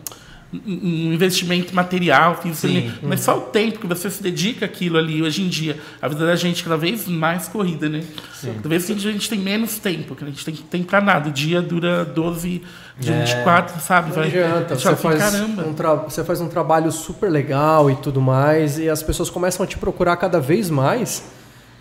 um 0.66 1.12
investimento 1.14 1.74
material, 1.74 2.38
Sim. 2.52 2.92
mas 3.02 3.20
só 3.20 3.38
o 3.38 3.40
tempo 3.42 3.78
que 3.78 3.86
você 3.86 4.10
se 4.10 4.22
dedica 4.22 4.66
àquilo 4.66 4.98
ali 4.98 5.22
hoje 5.22 5.42
em 5.42 5.48
dia. 5.48 5.78
A 6.00 6.08
vida 6.08 6.26
da 6.26 6.36
gente 6.36 6.60
é 6.60 6.64
cada 6.64 6.76
vez 6.76 7.08
mais 7.08 7.48
corrida, 7.48 7.88
né? 7.88 8.02
Cada 8.42 8.68
vez 8.68 8.84
que 8.84 8.92
a 8.92 8.96
gente 8.96 9.30
tem 9.30 9.38
menos 9.38 9.78
tempo, 9.78 10.14
que 10.14 10.22
a 10.24 10.26
gente 10.26 10.44
tem 10.44 10.54
tempo 10.54 10.84
pra 10.86 11.00
nada. 11.00 11.30
O 11.30 11.32
dia 11.32 11.62
dura 11.62 12.04
12 12.04 12.62
de 12.98 13.10
É. 13.10 13.24
24, 13.24 13.80
sabe? 13.80 14.08
Não 14.08 14.16
Vai, 14.16 14.26
adianta, 14.28 14.74
você 14.78 14.88
assim, 14.88 15.02
faz, 15.02 15.18
caramba. 15.20 15.62
um 15.66 16.10
você 16.10 16.22
faz 16.22 16.40
um 16.42 16.48
trabalho 16.48 16.92
super 16.92 17.30
legal 17.30 17.90
e 17.90 17.96
tudo 17.96 18.20
mais, 18.20 18.78
e 18.78 18.90
as 18.90 19.02
pessoas 19.02 19.30
começam 19.30 19.64
a 19.64 19.66
te 19.66 19.78
procurar 19.78 20.16
cada 20.18 20.38
vez 20.38 20.68
mais, 20.68 21.22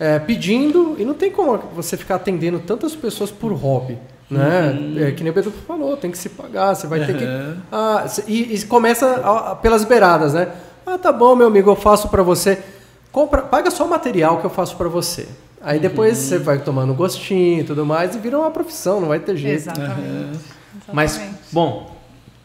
é, 0.01 0.17
pedindo, 0.17 0.95
e 0.97 1.05
não 1.05 1.13
tem 1.13 1.29
como 1.29 1.59
você 1.75 1.95
ficar 1.95 2.15
atendendo 2.15 2.57
tantas 2.59 2.95
pessoas 2.95 3.29
por 3.29 3.53
hobby. 3.53 3.99
Né? 4.31 4.75
É, 4.97 5.11
que 5.11 5.23
nem 5.23 5.31
o 5.31 5.35
Beto 5.35 5.51
falou, 5.67 5.95
tem 5.95 6.09
que 6.09 6.17
se 6.17 6.29
pagar, 6.29 6.73
você 6.73 6.87
vai 6.87 7.05
ter 7.05 7.15
que. 7.17 7.23
Uhum. 7.23 7.57
Ah, 7.71 8.05
e, 8.27 8.55
e 8.55 8.61
começa 8.63 9.05
a- 9.05 9.51
a- 9.51 9.55
pelas 9.55 9.83
beiradas, 9.85 10.33
né? 10.33 10.47
Ah, 10.87 10.97
tá 10.97 11.11
bom, 11.11 11.35
meu 11.35 11.47
amigo, 11.47 11.69
eu 11.69 11.75
faço 11.75 12.07
pra 12.09 12.23
você. 12.23 12.57
Compra, 13.11 13.41
paga 13.43 13.69
só 13.69 13.85
o 13.85 13.89
material 13.89 14.39
que 14.39 14.45
eu 14.45 14.49
faço 14.49 14.75
pra 14.77 14.87
você. 14.89 15.27
Aí 15.61 15.79
depois 15.79 16.17
você 16.17 16.39
vai 16.39 16.57
tomando 16.57 16.93
gostinho 16.95 17.59
e 17.59 17.63
tudo 17.63 17.85
mais, 17.85 18.15
e 18.15 18.19
vira 18.19 18.39
uma 18.39 18.49
profissão, 18.49 18.99
não 19.01 19.09
vai 19.09 19.19
ter 19.19 19.35
jeito. 19.35 19.57
Exatamente. 19.69 20.39
Mas, 20.91 21.11
Exatamente. 21.11 21.39
bom, 21.51 21.91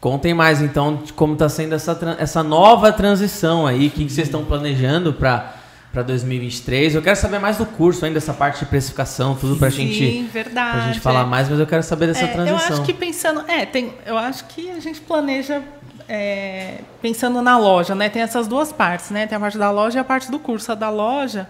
contem 0.01 0.35
mais 0.35 0.61
então 0.61 0.97
de 0.97 1.13
como 1.15 1.33
está 1.33 1.49
sendo 1.49 1.75
essa, 1.75 1.97
essa 2.19 2.43
nova 2.43 2.93
transição 2.93 3.67
aí. 3.67 3.87
O 3.87 3.91
que, 3.91 4.05
que 4.05 4.13
vocês 4.13 4.27
estão 4.29 4.45
planejando 4.45 5.13
para 5.15 5.55
2023? 6.03 6.95
Eu 6.95 7.03
quero 7.03 7.17
saber 7.17 7.39
mais 7.39 7.57
do 7.57 7.67
curso 7.67 8.05
ainda, 8.05 8.19
essa 8.19 8.35
parte 8.35 8.61
de 8.61 8.67
precificação, 8.67 9.35
tudo 9.35 9.57
pra 9.57 9.69
gente, 9.69 10.29
pra 10.53 10.81
gente 10.81 11.01
falar 11.01 11.25
mais, 11.25 11.49
mas 11.49 11.59
eu 11.59 11.67
quero 11.67 11.83
saber 11.83 12.07
dessa 12.09 12.25
É, 12.25 12.29
transição. 12.29 12.69
Eu 12.69 12.75
acho 12.75 12.83
que 12.83 12.93
pensando. 12.93 13.45
É, 13.49 13.65
tem, 13.67 13.93
eu 14.05 14.17
acho 14.17 14.45
que 14.47 14.71
a 14.71 14.81
gente 14.81 15.01
planeja 15.01 15.63
é, 16.09 16.81
pensando 17.03 17.41
na 17.43 17.59
loja, 17.59 17.95
né? 17.95 18.09
Tem 18.09 18.23
essas 18.23 18.47
duas 18.47 18.73
partes, 18.73 19.11
né? 19.11 19.27
Tem 19.27 19.37
a 19.37 19.41
parte 19.41 19.59
da 19.59 19.71
loja 19.71 19.99
e 19.99 20.01
a 20.01 20.05
parte 20.05 20.31
do 20.31 20.39
curso. 20.39 20.73
A 20.73 20.75
da 20.75 20.91
loja, 20.91 21.49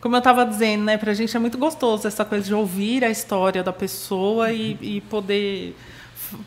como 0.00 0.14
eu 0.14 0.18
estava 0.18 0.44
dizendo, 0.44 0.84
né? 0.84 0.96
Pra 0.96 1.14
gente 1.14 1.36
é 1.36 1.40
muito 1.40 1.56
gostoso 1.58 2.06
essa 2.06 2.24
coisa 2.24 2.44
de 2.44 2.54
ouvir 2.54 3.04
a 3.04 3.10
história 3.10 3.62
da 3.62 3.72
pessoa 3.72 4.52
e, 4.52 4.78
e 4.80 5.00
poder 5.02 5.76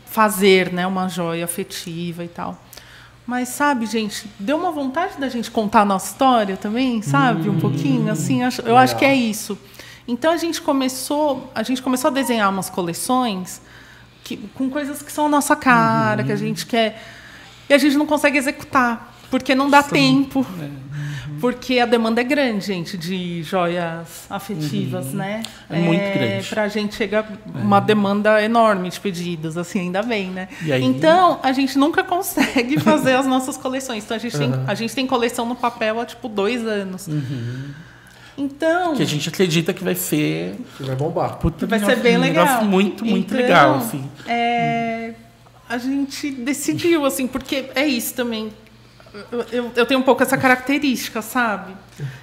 fazer 0.06 0.72
né, 0.72 0.86
uma 0.86 1.08
joia 1.08 1.44
afetiva 1.44 2.24
e 2.24 2.28
tal. 2.28 2.60
Mas, 3.26 3.48
sabe, 3.50 3.86
gente, 3.86 4.28
deu 4.40 4.56
uma 4.56 4.72
vontade 4.72 5.18
da 5.18 5.28
gente 5.28 5.50
contar 5.50 5.82
a 5.82 5.84
nossa 5.84 6.06
história 6.12 6.56
também, 6.56 7.00
sabe? 7.02 7.48
Um 7.48 7.60
pouquinho, 7.60 8.10
assim, 8.10 8.42
acho- 8.42 8.62
eu 8.62 8.76
acho 8.76 8.96
que 8.96 9.04
é 9.04 9.14
isso. 9.14 9.56
Então 10.08 10.32
a 10.32 10.36
gente 10.36 10.60
começou, 10.60 11.48
a 11.54 11.62
gente 11.62 11.80
começou 11.80 12.08
a 12.10 12.12
desenhar 12.12 12.50
umas 12.50 12.68
coleções 12.68 13.60
que, 14.24 14.36
com 14.54 14.68
coisas 14.68 15.00
que 15.02 15.12
são 15.12 15.26
a 15.26 15.28
nossa 15.28 15.54
cara, 15.54 16.24
que 16.24 16.32
a 16.32 16.36
gente 16.36 16.66
quer. 16.66 17.00
E 17.68 17.74
a 17.74 17.78
gente 17.78 17.96
não 17.96 18.06
consegue 18.06 18.36
executar, 18.36 19.09
porque 19.30 19.54
não 19.54 19.70
dá 19.70 19.82
tempo. 19.82 20.44
É. 20.60 20.90
Porque 21.40 21.78
a 21.78 21.86
demanda 21.86 22.20
é 22.20 22.24
grande, 22.24 22.66
gente, 22.66 22.98
de 22.98 23.42
joias 23.42 24.26
afetivas, 24.28 25.06
né? 25.14 25.42
É 25.70 25.78
muito 25.78 26.02
grande. 26.18 26.46
Pra 26.48 26.68
gente 26.68 26.94
chega 26.96 27.24
uma 27.54 27.80
demanda 27.80 28.42
enorme 28.42 28.90
de 28.90 29.00
pedidos, 29.00 29.56
assim, 29.56 29.80
ainda 29.80 30.02
bem, 30.02 30.28
né? 30.28 30.48
Aí- 30.70 30.84
Então, 30.84 31.40
a 31.42 31.50
gente 31.52 31.78
nunca 31.78 32.04
consegue 32.04 32.76
fazer 32.80 33.14
as 33.14 33.26
nossas 33.26 33.56
coleções. 33.56 34.04
Então, 34.04 34.18
a 34.18 34.20
gente, 34.20 34.36
tem, 34.36 34.52
a 34.66 34.74
gente 34.74 34.94
tem 34.94 35.06
coleção 35.06 35.46
no 35.46 35.54
papel 35.56 35.98
há, 35.98 36.04
tipo, 36.04 36.28
dois 36.28 36.66
anos. 36.66 37.08
Então... 38.36 38.94
Que 38.94 39.02
a 39.02 39.06
gente 39.06 39.28
acredita 39.28 39.72
que 39.72 39.82
vai 39.84 39.94
ser. 39.94 40.56
Que 40.76 40.82
vai 40.84 40.96
bombar. 40.96 41.36
Puta, 41.36 41.66
Vai 41.66 41.78
ser 41.78 41.96
bem 41.96 42.16
um 42.16 42.20
negócio 42.20 42.54
legal. 42.56 42.64
muito, 42.64 43.04
muito 43.04 43.32
Então, 43.34 43.40
legal, 43.46 43.74
assim. 43.76 44.04
É, 44.26 45.12
a 45.68 45.76
gente 45.78 46.30
decidiu, 46.30 47.04
assim, 47.04 47.26
porque 47.26 47.70
é 47.74 47.86
isso 47.86 48.14
também. 48.14 48.50
Eu, 49.50 49.72
eu, 49.76 49.86
tenho 49.86 49.98
um 49.98 50.04
pouco 50.04 50.22
essa 50.22 50.38
característica, 50.38 51.20
sabe? 51.20 51.72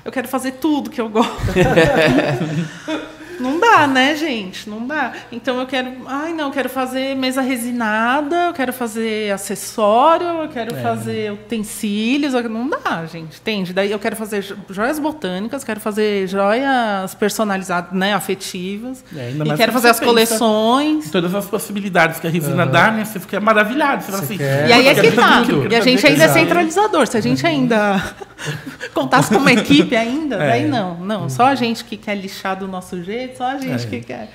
Eu 0.06 0.12
quero 0.12 0.28
fazer 0.28 0.54
tudo 0.54 0.90
que 0.90 1.02
eu 1.02 1.10
gosto. 1.10 1.34
Não 3.40 3.60
dá, 3.60 3.86
né, 3.88 4.16
gente? 4.16 4.70
Não 4.70 4.86
dá. 4.88 5.14
Então 5.32 5.60
eu 5.60 5.66
quero. 5.66 5.92
Ai, 6.08 6.34
não, 6.34 6.46
eu 6.46 6.52
quero 6.52 6.70
fazer 6.70 7.16
mesa 7.16 7.42
resinada, 7.42 8.36
eu 8.48 8.54
quero 8.54 8.74
fazer 8.74 9.32
acessório, 9.32 10.26
eu 10.26 10.48
quero 10.50 10.76
É. 10.76 10.82
fazer 10.82 11.32
utensílios. 11.34 12.34
Não 12.34 12.70
dá, 12.70 13.06
gente. 13.06 13.38
Entende? 13.40 13.74
Daí 13.74 13.92
eu 13.92 14.00
quero 14.00 14.16
fazer 14.16 14.42
jo- 14.42 14.56
joias 14.70 15.00
botânicas, 15.00 15.64
quero 15.64 15.80
fazer 15.80 16.28
joias 16.28 17.14
personalizadas, 17.16 17.92
né, 17.94 18.14
afetivas. 18.14 19.04
É, 19.16 19.28
ainda 19.28 19.54
e 19.54 19.58
quero 19.58 19.72
fazer 19.72 19.90
as 19.90 20.00
coleções. 20.00 21.12
Todas 21.12 21.34
as 21.36 21.46
possibilidades 21.46 22.20
que 22.20 22.28
a 22.28 22.30
resina 22.30 22.66
dá, 22.66 22.92
né? 22.92 23.06
Você 23.06 23.20
fica 23.20 23.40
maravilhado. 23.40 24.04
Você 24.04 24.12
fala 24.12 24.24
Você 24.24 24.34
assim. 24.34 24.38
quer- 24.38 24.70
E 24.70 24.74
aí 24.74 24.88
é 24.88 24.94
"Puta, 24.96 25.08
que 25.10 25.16
tá. 25.16 25.44
E 25.70 25.76
a 25.76 25.82
gente 25.82 26.06
ainda 26.08 26.24
é 26.24 26.26
aquilo". 26.28 26.40
centralizador. 26.46 27.08
Se 27.08 27.18
a 27.18 27.22
gente 27.22 27.46
ainda 27.46 28.02
contasse 28.94 29.30
com 29.34 29.40
uma 29.40 29.52
equipe 29.52 29.96
ainda, 29.96 30.36
É. 30.36 30.48
daí 30.50 30.68
não. 30.68 30.96
Não, 30.98 31.30
só 31.30 31.46
a 31.46 31.56
gente 31.56 31.84
que 31.84 31.98
quer 31.98 32.16
lixar 32.16 32.56
do 32.58 32.68
nosso 32.68 33.02
jeito, 33.04 33.27
só 33.36 33.46
a 33.52 33.58
gente 33.58 33.86
É. 33.86 33.90
que 33.90 34.02
quer. 34.02 34.32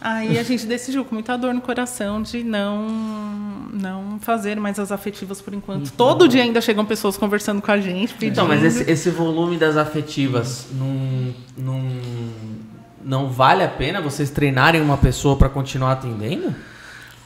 Aí 0.00 0.38
a 0.38 0.42
gente 0.42 0.66
decidiu 0.66 1.02
com 1.02 1.14
muita 1.14 1.34
dor 1.38 1.54
no 1.54 1.62
coração 1.62 2.20
de 2.20 2.44
não 2.44 2.86
não 3.72 4.18
fazer 4.20 4.60
mais 4.60 4.78
as 4.78 4.92
afetivas 4.92 5.40
por 5.40 5.54
enquanto. 5.54 5.90
Todo 5.92 6.28
dia 6.28 6.42
ainda 6.42 6.60
chegam 6.60 6.84
pessoas 6.84 7.16
conversando 7.16 7.62
com 7.62 7.70
a 7.70 7.80
gente, 7.80 8.12
pedindo. 8.12 8.32
Então, 8.32 8.46
mas 8.46 8.62
esse, 8.62 8.90
esse 8.90 9.08
volume 9.10 9.56
das 9.56 9.76
afetivas 9.78 10.66
não, 10.72 11.34
não, 11.56 11.82
não 13.02 13.28
vale 13.30 13.62
a 13.62 13.68
pena 13.68 14.00
vocês 14.02 14.28
treinarem 14.30 14.80
uma 14.82 14.98
pessoa 14.98 15.36
para 15.36 15.48
continuar 15.48 15.92
atendendo? 15.92 16.54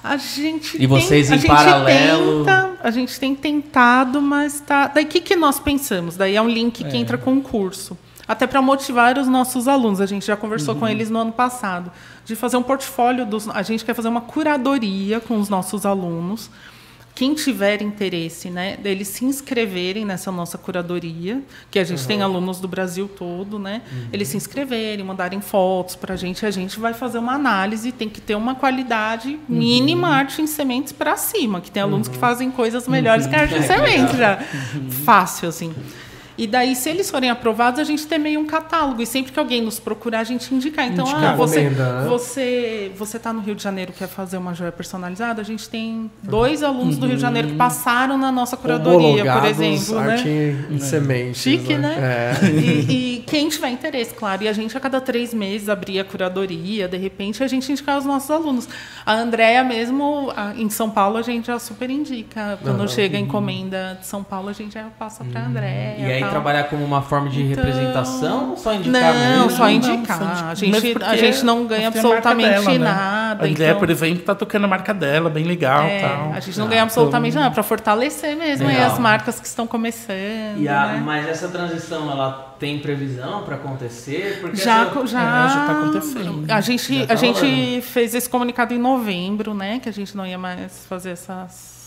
A 0.03 0.17
gente 0.17 0.81
E 0.81 0.87
vocês 0.87 1.27
tem, 1.29 1.35
em 1.37 1.39
a 1.39 1.41
gente 1.43 1.49
paralelo? 1.49 2.45
Tenta, 2.45 2.71
a 2.81 2.91
gente 2.93 3.19
tem 3.19 3.35
tentado, 3.35 4.23
mas 4.23 4.61
tá. 4.61 4.87
Daí 4.87 5.05
o 5.05 5.09
que, 5.09 5.21
que 5.21 5.35
nós 5.35 5.59
pensamos? 5.59 6.17
Daí 6.17 6.37
é 6.37 6.41
um 6.43 6.49
link 6.49 6.85
que 6.85 6.97
É. 6.97 7.01
entra 7.01 7.19
com 7.19 7.37
o 7.37 7.43
curso. 7.43 7.99
Até 8.29 8.47
para 8.47 8.61
motivar 8.61 9.17
os 9.19 9.27
nossos 9.27 9.67
alunos. 9.67 10.01
A 10.01 10.07
gente 10.07 10.27
já 10.27 10.37
conversou 10.37 10.75
Uhum. 10.75 10.81
com 10.81 10.89
eles 10.89 11.09
no 11.09 11.19
ano 11.19 11.33
passado. 11.33 11.91
De 12.27 12.37
fazer 12.37 12.59
um 12.59 12.63
portfólio 12.63 13.25
dos. 13.25 13.49
A 13.49 13.63
gente 13.63 13.85
quer 13.85 13.95
fazer 13.95 14.09
uma 14.09 14.21
curadoria 14.21 15.19
com 15.19 15.41
os 15.41 15.49
nossos 15.49 15.87
alunos. 15.87 16.51
Quem 17.15 17.35
tiver 17.35 17.83
interesse, 17.83 18.49
né, 18.49 18.77
deles 18.77 19.09
se 19.09 19.25
inscreverem 19.25 20.05
nessa 20.05 20.31
nossa 20.31 20.57
curadoria, 20.57 21.43
que 21.69 21.77
a 21.81 21.83
gente 21.83 22.07
tem 22.07 22.23
alunos 22.23 22.61
do 22.61 22.69
Brasil 22.69 23.09
todo, 23.09 23.59
né? 23.59 23.83
Eles 24.13 24.29
se 24.29 24.37
inscreverem, 24.37 25.05
mandarem 25.05 25.41
fotos 25.41 25.97
para 25.97 26.15
a 26.15 26.17
gente, 26.17 26.47
a 26.47 26.51
gente 26.53 26.79
vai 26.79 26.95
fazer 26.95 27.19
uma 27.19 27.33
análise, 27.33 27.91
tem 27.91 28.09
que 28.09 28.21
ter 28.21 28.37
uma 28.37 28.55
qualidade 28.55 29.37
mínima 29.49 30.11
arte 30.11 30.41
em 30.41 30.47
sementes 30.47 30.93
para 30.93 31.17
cima, 31.17 31.61
que 31.61 31.73
tem 31.73 31.83
alunos 31.83 32.07
que 32.07 32.17
fazem 32.17 32.53
coisas 32.53 32.87
melhores 32.87 33.27
que 33.27 33.35
a 33.35 33.41
arte 33.41 33.55
em 33.55 33.57
É, 33.59 33.61
que 33.63 33.67
sementes 33.67 34.13
legal. 34.13 34.39
já. 34.39 34.39
Fácil, 35.05 35.49
assim. 35.49 35.75
E 36.39 36.47
daí, 36.47 36.77
se 36.77 36.89
eles 36.89 37.11
forem 37.11 37.29
aprovados, 37.31 37.81
a 37.81 37.85
gente 37.85 38.07
tem 38.07 38.19
meio 38.19 38.39
um 38.41 38.47
catálogo. 38.47 39.03
E 39.03 39.07
sempre 39.07 39.33
que 39.33 39.39
alguém 39.41 39.61
nos 39.61 39.81
procurar, 39.81 40.21
a 40.21 40.25
gente 40.25 40.55
indicar. 40.55 40.87
Então, 40.87 41.05
Indicar. 41.05 41.33
ah, 41.33 41.37
você, 41.37 41.61
Recomenda, 41.61 42.03
né? 42.03 42.09
você, 42.09 42.93
você 42.97 43.19
tá 43.19 43.33
no 43.33 43.41
Rio 43.41 43.55
de 43.57 43.63
Janeiro 43.63 43.93
quer 43.93 44.07
fazer 44.07 44.37
uma 44.39 44.55
joia 44.55 44.71
personalizada? 44.71 45.41
A 45.43 45.45
gente 45.45 45.69
tem 45.69 46.09
dois 46.23 46.63
alunos 46.63 46.97
do 46.97 47.07
Rio 47.07 47.17
de 47.17 47.23
Janeiro 47.23 47.49
que 47.49 47.57
passaram 47.57 48.17
na 48.17 48.31
nossa 48.31 48.57
curadoria, 48.57 49.25
por 49.33 49.45
exemplo. 49.45 49.99
arte 49.99 50.29
Né? 50.29 50.67
em, 50.71 50.75
em 50.77 50.79
sementes. 50.79 51.43
Chique, 51.43 51.75
né? 51.77 52.37
É. 52.43 52.47
E, 52.49 53.17
e 53.19 53.25
quem 53.27 53.49
tiver 53.49 53.71
interesse, 53.71 54.15
claro. 54.15 54.45
E 54.45 54.49
a 54.49 54.53
gente, 54.53 54.77
a 54.77 54.81
cada 54.81 55.01
três 55.01 55.35
meses, 55.35 55.69
abria 55.69 56.03
a 56.03 56.05
curadoria. 56.05 56.87
De 56.87 56.97
repente, 56.97 57.43
a 57.43 57.49
gente 57.49 57.71
indicar 57.73 57.99
os 57.99 58.05
nossos 58.05 58.31
alunos. 58.31 58.69
A 59.05 59.13
Andréia 59.15 59.65
mesmo, 59.65 60.33
a- 60.37 60.55
em 60.57 60.71
São 60.71 60.89
Paulo, 60.89 61.17
a 61.17 61.23
gente 61.23 61.49
já 61.49 61.59
super 61.59 61.91
indica. 61.91 62.59
Quando 62.63 62.79
Aham. 62.79 62.89
chega 62.89 63.17
a 63.17 63.21
encomenda 63.21 63.97
de 64.01 64.07
São 64.07 64.23
Paulo, 64.23 64.49
a 64.49 64.53
gente 64.53 64.75
já 64.75 64.85
passa 64.99 65.25
para 65.25 65.41
a 65.41 65.47
Andréia. 65.47 65.97
E 65.99 66.13
aí 66.13 66.28
trabalhar 66.31 66.65
como 66.65 66.85
uma 66.85 67.03
forma 67.03 67.29
de 67.29 67.43
Então, 67.43 67.65
representação 67.65 68.51
ou 68.51 68.57
só 68.57 68.73
indicar 68.75 69.01
Não, 69.15 69.15
mesmo? 69.45 69.51
só 69.51 69.63
Não, 69.65 69.71
indicar. 69.71 70.19
só 70.19 70.25
indicar. 70.25 70.49
A 70.51 70.55
gente, 70.55 71.03
a 71.05 71.17
gente 71.17 71.45
não 71.45 71.67
ganha 71.67 71.89
absolutamente 71.89 72.49
dela, 72.51 72.71
né? 72.71 72.79
nada. 72.79 73.45
A 73.45 73.49
André, 73.49 73.67
então, 73.69 73.79
por 73.79 73.91
exemplo, 73.91 74.23
tá 74.25 74.35
tocando 74.35 74.65
a 74.65 74.69
marca 74.69 74.93
dela, 74.95 75.29
bem 75.31 75.45
legal 75.45 75.83
é, 75.85 76.01
tal. 76.01 76.33
a 76.33 76.41
gente 76.41 76.59
não 76.59 76.67
ganha 76.69 76.83
absolutamente 76.83 77.37
nada, 77.37 77.51
para 77.51 77.63
fortalecer 77.63 78.37
mesmo 78.37 78.67
as 78.69 78.99
marcas 78.99 79.39
que 79.41 79.47
estão 79.47 79.67
começando. 79.67 80.59
E 80.59 80.69
a- 80.69 80.87
né? 80.95 81.03
Mas 81.05 81.29
essa 81.29 81.49
transição, 81.49 82.11
ela 82.11 82.55
tem 82.59 82.79
previsão 82.79 83.43
para 83.45 83.55
acontecer? 83.57 84.39
Porque 84.41 84.57
Já, 84.57 84.83
essa- 84.87 85.07
já, 85.07 85.21
é, 85.21 85.49
já 85.49 85.67
tá 85.67 85.73
acontecendo. 85.73 86.45
A 86.53 86.61
gente, 86.61 86.99
Já 86.99 87.07
tá 87.07 87.13
a 87.13 87.17
gente 87.17 87.81
fez 87.83 88.15
esse 88.15 88.29
comunicado 88.29 88.75
em 88.75 88.79
novembro, 88.79 89.55
né? 89.55 89.79
Que 89.79 89.89
a 89.89 89.93
gente 89.93 90.17
não 90.17 90.27
ia 90.27 90.39
mais 90.39 90.85
fazer 90.89 91.11
essas, 91.11 91.78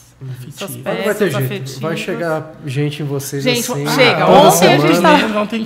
essas 0.48 0.76
não 0.76 0.84
vai 0.84 0.96
ter 0.96 1.04
peças 1.04 1.32
jeito. 1.32 1.38
afetivas. 1.46 1.80
Vai 1.80 1.98
chegar 1.98 2.52
gente 2.66 3.02
em 3.02 3.06
vocês 3.06 3.44
Gente, 3.44 3.72
assim. 3.72 3.88
chega. 3.90 4.28
Ontem 4.28 4.68
a 4.74 4.78
gente 4.78 5.02
tava- 5.02 5.40
Ontem 5.40 5.58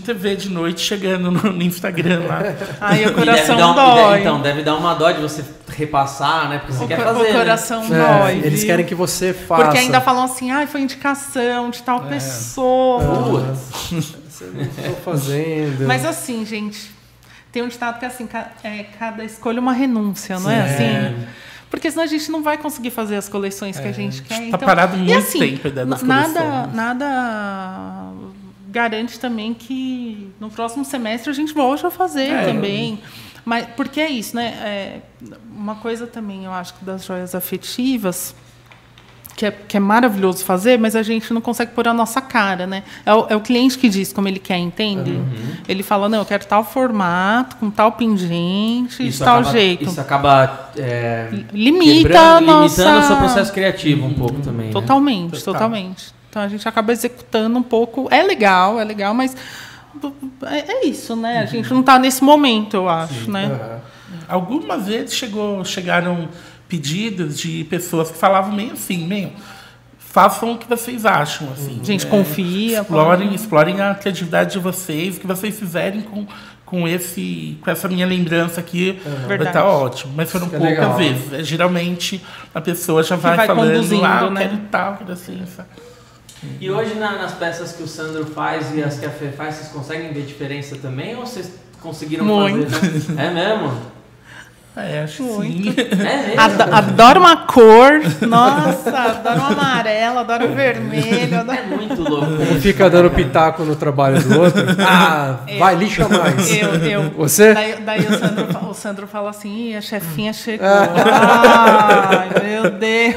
TV 0.00 0.36
de 0.36 0.48
noite, 0.48 0.80
chegando 0.80 1.30
no, 1.30 1.52
no 1.52 1.62
Instagram 1.62 2.20
lá. 2.26 2.40
Aí 2.80 3.04
o 3.06 3.12
coração 3.12 3.56
deve 3.56 3.58
dar 3.58 3.68
um- 3.70 3.74
dói. 3.74 4.04
deve- 4.08 4.20
então, 4.20 4.40
deve 4.40 4.62
dar 4.62 4.74
uma 4.76 4.94
dó 4.94 5.10
de 5.10 5.20
você 5.20 5.44
repassar, 5.68 6.48
né? 6.48 6.58
Porque 6.58 6.72
você 6.72 6.84
o, 6.84 6.88
quer 6.88 6.98
fazer. 7.00 7.20
o 7.20 7.22
né? 7.24 7.32
coração 7.32 7.84
É, 7.84 8.18
dói. 8.22 8.38
eles 8.44 8.60
viu? 8.60 8.68
querem 8.68 8.86
que 8.86 8.94
você 8.94 9.34
faça. 9.34 9.64
Porque 9.64 9.78
ainda 9.78 10.00
falam 10.00 10.24
assim, 10.24 10.50
ai, 10.50 10.66
foi 10.66 10.80
indicação 10.80 11.68
de 11.70 11.82
tal 11.82 12.00
pessoa. 12.02 13.02
Putz. 13.24 14.14
Você 14.28 14.44
não 14.46 14.64
tô 14.66 14.94
fazendo. 15.04 15.86
Mas 15.86 16.04
assim, 16.06 16.44
gente, 16.46 16.90
tem 17.52 17.62
um 17.62 17.68
ditado 17.68 17.98
que 17.98 18.04
é 18.04 18.08
assim, 18.08 18.28
é, 18.64 18.84
cada 18.98 19.22
escolha 19.24 19.60
uma 19.60 19.72
renúncia, 19.72 20.38
não 20.40 20.50
é, 20.50 20.66
Sim. 20.68 20.74
assim? 20.74 21.26
Porque 21.74 21.90
senão 21.90 22.04
a 22.04 22.06
gente 22.06 22.30
não 22.30 22.42
vai 22.42 22.56
conseguir 22.56 22.90
fazer 22.90 23.16
as 23.16 23.28
coleções 23.28 23.78
que 23.78 23.86
a 23.88 23.92
gente 23.92 24.22
quer. 24.22 24.38
tá 24.38 24.44
então, 24.44 24.58
parado 24.60 24.96
e 24.96 25.00
muito 25.00 25.18
assim, 25.18 25.38
tempo 25.40 25.62
dentro 25.70 25.86
das 25.86 26.02
na- 26.02 26.20
nada, 26.22 26.40
coleções. 26.40 26.74
nada 26.74 28.12
garante 28.70 29.18
também 29.20 29.54
que 29.54 30.30
no 30.40 30.50
próximo 30.50 30.84
semestre 30.84 31.30
a 31.30 31.32
gente 31.32 31.52
volte 31.52 31.86
a 31.86 31.90
fazer 31.90 32.30
É. 32.30 32.44
também. 32.46 33.00
Mas 33.44 33.66
porque 33.76 34.00
é 34.00 34.08
isso, 34.08 34.34
né? 34.34 34.46
É, 34.64 35.00
uma 35.54 35.74
coisa 35.76 36.06
também, 36.06 36.44
eu 36.44 36.52
acho 36.52 36.74
que 36.74 36.84
das 36.84 37.04
joias 37.04 37.34
afetivas 37.34 38.34
que 39.36 39.46
é, 39.46 39.50
que 39.50 39.76
é 39.76 39.80
maravilhoso 39.80 40.44
fazer, 40.44 40.78
mas 40.78 40.94
a 40.94 41.02
gente 41.02 41.32
não 41.34 41.40
consegue 41.40 41.72
pôr 41.72 41.88
a 41.88 41.94
nossa 41.94 42.20
cara, 42.20 42.66
né? 42.66 42.84
É 43.04 43.12
o, 43.12 43.26
é 43.30 43.36
o 43.36 43.40
cliente 43.40 43.76
que 43.76 43.88
diz 43.88 44.12
como 44.12 44.28
ele 44.28 44.38
quer, 44.38 44.58
entende? 44.58 45.10
Uhum. 45.10 45.56
Ele 45.68 45.82
fala, 45.82 46.08
não, 46.08 46.18
eu 46.18 46.24
quero 46.24 46.44
tal 46.46 46.64
formato, 46.64 47.56
com 47.56 47.70
tal 47.70 47.92
pingente, 47.92 49.02
de 49.02 49.08
Isso 49.08 49.24
tal 49.24 49.40
acaba, 49.40 49.52
jeito. 49.52 49.84
Isso 49.84 50.00
acaba 50.00 50.70
é, 50.76 51.28
Limita 51.52 52.18
a 52.18 52.40
nossa... 52.40 52.82
limitando 52.82 53.04
o 53.04 53.06
seu 53.08 53.16
processo 53.16 53.52
criativo 53.52 54.06
um 54.06 54.14
pouco 54.14 54.40
também. 54.40 54.66
né? 54.66 54.72
Totalmente, 54.72 55.38
Total. 55.38 55.54
totalmente. 55.54 56.14
Então 56.30 56.42
a 56.42 56.48
gente 56.48 56.68
acaba 56.68 56.92
executando 56.92 57.58
um 57.58 57.62
pouco. 57.62 58.08
É 58.10 58.22
legal, 58.22 58.78
é 58.80 58.84
legal, 58.84 59.14
mas 59.14 59.36
é, 60.44 60.72
é 60.72 60.86
isso, 60.86 61.16
né? 61.16 61.38
A 61.38 61.46
gente 61.46 61.72
não 61.72 61.80
está 61.80 61.98
nesse 61.98 62.22
momento, 62.22 62.74
eu 62.74 62.88
acho, 62.88 63.30
né? 63.30 63.46
Aham. 63.46 63.94
Algumas 64.28 64.86
vezes 64.86 65.14
chegou, 65.14 65.64
chegaram 65.64 66.28
pedidos 66.74 67.38
de 67.38 67.64
pessoas 67.64 68.10
que 68.10 68.18
falavam 68.18 68.52
meio 68.52 68.72
assim, 68.72 69.06
meio, 69.06 69.30
façam 69.98 70.52
o 70.52 70.58
que 70.58 70.68
vocês 70.68 71.06
acham, 71.06 71.48
assim. 71.52 71.80
Gente, 71.84 72.04
né? 72.04 72.10
confia. 72.10 72.80
Explorem, 72.80 73.34
explorem 73.34 73.80
a 73.80 73.94
criatividade 73.94 74.52
de 74.52 74.58
vocês, 74.58 75.16
o 75.16 75.20
que 75.20 75.26
vocês 75.26 75.56
fizerem 75.58 76.02
com, 76.02 76.26
com, 76.64 76.86
esse, 76.88 77.56
com 77.62 77.70
essa 77.70 77.88
minha 77.88 78.06
lembrança 78.06 78.60
aqui, 78.60 79.00
vai 79.04 79.26
Verdade. 79.28 79.50
estar 79.50 79.64
ótimo. 79.64 80.12
Mas 80.16 80.30
foram 80.30 80.46
Isso 80.46 80.56
é 80.56 80.58
poucas 80.58 80.78
legal. 80.78 80.96
vezes. 80.96 81.32
É, 81.32 81.42
Geralmente 81.44 82.20
a 82.54 82.60
pessoa 82.60 83.02
já 83.02 83.16
vai, 83.16 83.36
vai 83.36 83.46
falando, 83.46 83.72
conduzindo, 83.74 84.04
ah, 84.04 84.30
né? 84.30 84.40
quero 84.42 84.58
tal, 84.70 84.96
quero 84.96 85.12
assim, 85.12 85.42
sabe? 85.46 85.68
E 86.60 86.70
hoje 86.70 86.94
na- 86.96 87.16
nas 87.18 87.32
peças 87.32 87.72
que 87.72 87.82
o 87.82 87.88
Sandro 87.88 88.26
faz 88.26 88.74
e 88.74 88.82
as 88.82 88.98
que 88.98 89.06
a 89.06 89.10
Fê 89.10 89.28
faz, 89.30 89.54
vocês 89.54 89.68
conseguem 89.68 90.12
ver 90.12 90.26
diferença 90.26 90.76
também 90.76 91.14
ou 91.16 91.24
vocês 91.26 91.50
conseguiram 91.80 92.24
Muito. 92.24 92.70
fazer? 92.70 93.12
né? 93.12 93.26
É 93.30 93.30
mesmo? 93.32 93.72
É, 94.76 95.02
acho 95.04 95.18
que 95.18 95.22
Muito. 95.22 95.70
sim. 95.70 95.74
É 96.04 96.34
Adoro 96.36 97.20
uma 97.20 97.36
cor. 97.36 98.00
Nossa, 98.26 98.90
adoro 98.90 99.40
um 99.40 99.46
amarelo, 99.46 100.18
adoro 100.18 100.48
um 100.48 100.54
vermelho. 100.54 101.40
Adoro... 101.40 101.58
É 101.58 101.62
muito 101.62 102.02
louco. 102.02 102.26
Um 102.42 102.60
fica 102.60 102.84
né, 102.84 102.90
dando 102.90 103.10
cara? 103.10 103.22
pitaco 103.22 103.62
no 103.62 103.76
trabalho 103.76 104.20
do 104.22 104.40
outro. 104.40 104.64
Ah, 104.86 105.40
Eu. 105.46 105.58
vai, 105.58 105.74
lixa 105.76 106.08
mais. 106.08 106.50
Eu, 106.52 106.74
eu. 106.74 107.10
Você? 107.10 107.54
Daí, 107.54 107.76
daí 107.80 108.00
o, 108.00 108.18
Sandro, 108.18 108.68
o 108.70 108.74
Sandro 108.74 109.06
fala 109.06 109.30
assim, 109.30 109.68
"Ih, 109.70 109.76
a 109.76 109.80
chefinha 109.80 110.32
chegou. 110.32 110.66
Ah. 110.66 112.10
Ai, 112.20 112.42
meu 112.42 112.70
Deus. 112.70 113.16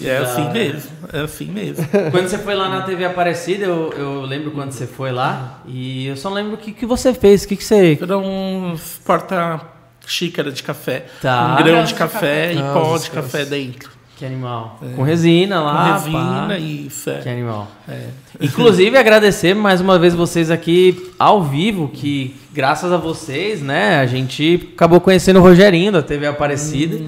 E 0.00 0.08
é 0.08 0.20
Da 0.20 0.26
assim 0.26 0.50
mesmo. 0.50 0.90
É 1.12 1.20
assim 1.20 1.46
mesmo. 1.46 1.86
Quando 2.10 2.28
você 2.28 2.38
foi 2.38 2.54
lá 2.54 2.68
na 2.68 2.82
TV 2.82 3.04
Aparecida, 3.04 3.64
eu, 3.64 3.92
eu 3.96 4.20
lembro 4.22 4.50
quando 4.50 4.72
você 4.72 4.86
foi 4.86 5.10
lá. 5.12 5.60
E 5.66 6.06
eu 6.06 6.16
só 6.16 6.28
lembro 6.28 6.54
o 6.54 6.58
que, 6.58 6.72
que 6.72 6.84
você 6.86 7.14
fez. 7.14 7.44
O 7.44 7.48
que, 7.48 7.56
que 7.56 7.64
você. 7.64 7.98
Era 8.00 8.18
um 8.18 8.76
porta-xícara 9.04 10.50
de 10.50 10.62
café. 10.62 11.06
Tá. 11.20 11.54
Um 11.54 11.62
grão 11.62 11.82
de 11.82 11.88
de 11.88 11.94
café 11.94 12.52
e 12.52 12.58
Ah, 12.58 12.72
pó 12.72 12.98
de 12.98 13.10
café 13.10 13.44
dentro. 13.44 13.95
Que 14.16 14.24
animal. 14.24 14.80
Com 14.96 15.02
resina 15.02 15.58
Com 15.58 15.64
lá. 15.64 15.92
resina, 15.98 16.46
pá. 16.48 16.56
isso. 16.58 17.10
É. 17.10 17.18
Que 17.18 17.28
animal. 17.28 17.68
É. 17.86 18.06
Inclusive, 18.40 18.96
agradecer 18.96 19.54
mais 19.54 19.78
uma 19.82 19.98
vez 19.98 20.14
vocês 20.14 20.50
aqui 20.50 21.12
ao 21.18 21.42
vivo, 21.42 21.88
que 21.92 22.34
graças 22.50 22.90
a 22.90 22.96
vocês, 22.96 23.60
né, 23.60 23.98
a 24.00 24.06
gente 24.06 24.70
acabou 24.74 25.02
conhecendo 25.02 25.38
o 25.38 25.42
Rogerinho 25.42 25.92
da 25.92 26.00
TV 26.02 26.26
Aparecida. 26.26 26.98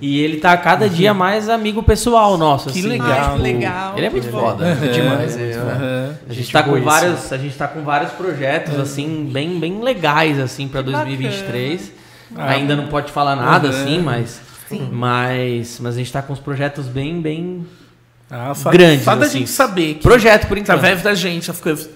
E 0.00 0.20
ele 0.20 0.38
tá 0.38 0.56
cada 0.56 0.88
dia 0.88 1.14
mais 1.14 1.48
amigo 1.48 1.84
pessoal 1.84 2.36
nosso. 2.36 2.68
Que 2.70 2.80
assim. 2.80 2.88
legal. 2.88 3.08
Ai, 3.10 3.36
que 3.36 3.42
legal. 3.42 3.92
Ele 3.96 4.06
é 4.06 4.10
muito 4.10 4.28
Bom. 4.30 4.40
foda. 4.40 4.66
É 4.66 4.88
demais. 4.88 5.36
é, 5.38 5.52
Aham. 5.54 6.14
A 6.28 6.32
gente 6.32 6.50
tá 6.52 6.62
com 6.64 6.80
vários, 6.82 7.32
a 7.32 7.38
gente 7.38 7.56
tá 7.56 7.68
com 7.68 7.82
vários 7.82 8.10
projetos 8.10 8.76
assim 8.80 9.30
bem 9.32 9.60
bem 9.60 9.80
legais 9.80 10.40
assim 10.40 10.66
para 10.66 10.82
Que 10.82 10.90
2023. 10.90 11.92
Ah, 12.34 12.50
Ainda 12.50 12.74
não 12.74 12.88
pode 12.88 13.12
falar 13.12 13.36
nada 13.36 13.68
Uhum. 13.68 13.74
assim, 13.74 13.98
mas 14.02 14.40
mas 14.92 15.78
mas 15.80 15.94
a 15.94 15.98
gente 15.98 16.12
tá 16.12 16.22
com 16.22 16.32
os 16.32 16.38
projetos 16.40 16.86
bem 16.86 17.20
bem 17.20 17.66
Ah, 18.30 18.52
só, 18.54 18.70
Grandes, 18.70 19.04
Só 19.04 19.14
da 19.14 19.26
assim. 19.26 19.38
gente 19.40 19.50
saber 19.50 19.94
que 19.94 20.02
projeto 20.02 20.46
por 20.48 20.58
enquanto. 20.58 20.76
através 20.78 21.02
da 21.02 21.14
gente 21.14 21.50
as 21.50 21.60
coisas 21.60 21.88